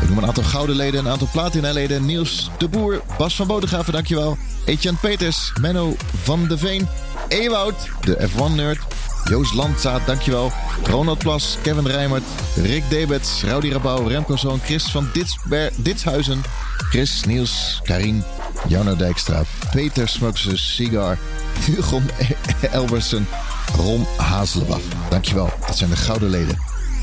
Ik 0.02 0.08
noem 0.08 0.18
een 0.18 0.26
aantal 0.26 0.44
gouden 0.44 0.76
leden, 0.76 1.00
een 1.00 1.12
aantal 1.12 1.30
platina-leden. 1.32 2.06
Niels 2.06 2.50
de 2.58 2.68
Boer, 2.68 3.02
Bas 3.18 3.36
van 3.36 3.48
Bodegraven, 3.48 3.94
dankjewel. 3.94 4.38
Etienne 4.66 5.00
Peters, 5.00 5.52
Menno 5.62 5.96
van 6.24 6.48
de 6.48 6.58
Veen, 6.58 6.88
Ewoud, 7.28 7.76
de 8.02 8.30
F1-nerd. 8.30 8.80
Joost 9.24 9.54
Landzaat, 9.54 10.06
dankjewel. 10.06 10.52
Ronald 10.84 11.18
Plas, 11.18 11.58
Kevin 11.62 11.88
Rijmert, 11.88 12.24
Rick 12.56 12.84
Debets, 12.90 13.44
Rowdy 13.44 13.72
Rabouw, 13.72 14.08
Remco 14.08 14.36
Zoon, 14.36 14.60
Chris 14.64 14.84
van 14.92 15.10
Ditsber, 15.14 15.72
Ditshuizen, 15.76 16.44
Chris, 16.90 17.24
Niels, 17.24 17.80
Karin, 17.84 18.24
Jarno 18.68 18.96
Dijkstra, 18.96 19.44
Peter 19.72 20.08
Smokses, 20.08 20.76
Sigar, 20.76 21.18
Hugo 21.66 22.02
Elbersen, 22.72 23.28
Ron 23.76 24.06
Hazelenbach. 24.18 24.82
Dankjewel, 25.10 25.50
dat 25.68 25.78
zijn 25.78 25.90
de 25.90 25.96
gouden 25.96 26.30
leden. 26.30 26.58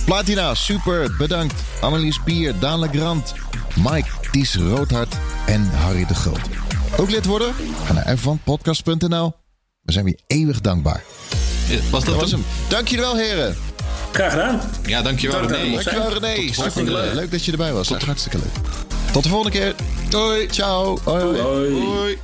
Platina, 0.04 0.54
super, 0.54 1.16
bedankt. 1.16 1.54
Annelies 1.80 2.22
Bier, 2.22 2.58
Daan 2.58 2.78
Legrand, 2.80 3.34
Mike, 3.76 4.08
Ties 4.30 4.56
Roodhart 4.56 5.16
en 5.46 5.70
Harry 5.70 6.06
de 6.06 6.14
Groot. 6.14 6.40
Ook 6.96 7.10
lid 7.10 7.26
worden? 7.26 7.54
Ga 7.84 7.92
naar 7.92 8.06
ervanpodcast.nl. 8.06 9.32
We 9.82 9.92
zijn 9.92 10.04
weer 10.04 10.20
eeuwig 10.26 10.60
dankbaar. 10.60 11.02
Was 11.68 12.04
dat, 12.04 12.04
dat 12.04 12.20
was 12.20 12.30
hem. 12.30 12.44
Dank 12.68 12.88
jullie 12.88 13.04
wel, 13.04 13.16
heren. 13.16 13.56
Graag 14.12 14.30
gedaan. 14.32 14.60
Ja, 14.86 15.02
dankjewel 15.02 15.40
René. 15.40 15.72
Dankjewel 15.72 16.12
René. 16.12 16.52
Hartstikke 16.54 16.92
leuk. 16.92 17.14
leuk 17.14 17.30
dat 17.30 17.44
je 17.44 17.50
erbij 17.50 17.72
was. 17.72 17.86
Tot, 17.86 18.02
hartstikke 18.02 18.38
leuk. 18.38 18.52
Tot 19.12 19.22
de 19.22 19.28
volgende 19.28 19.58
keer. 19.58 19.74
Doei. 20.08 20.46
Ciao. 20.50 20.98
hoi. 21.04 21.24
hoi. 21.24 21.72
hoi. 21.80 22.18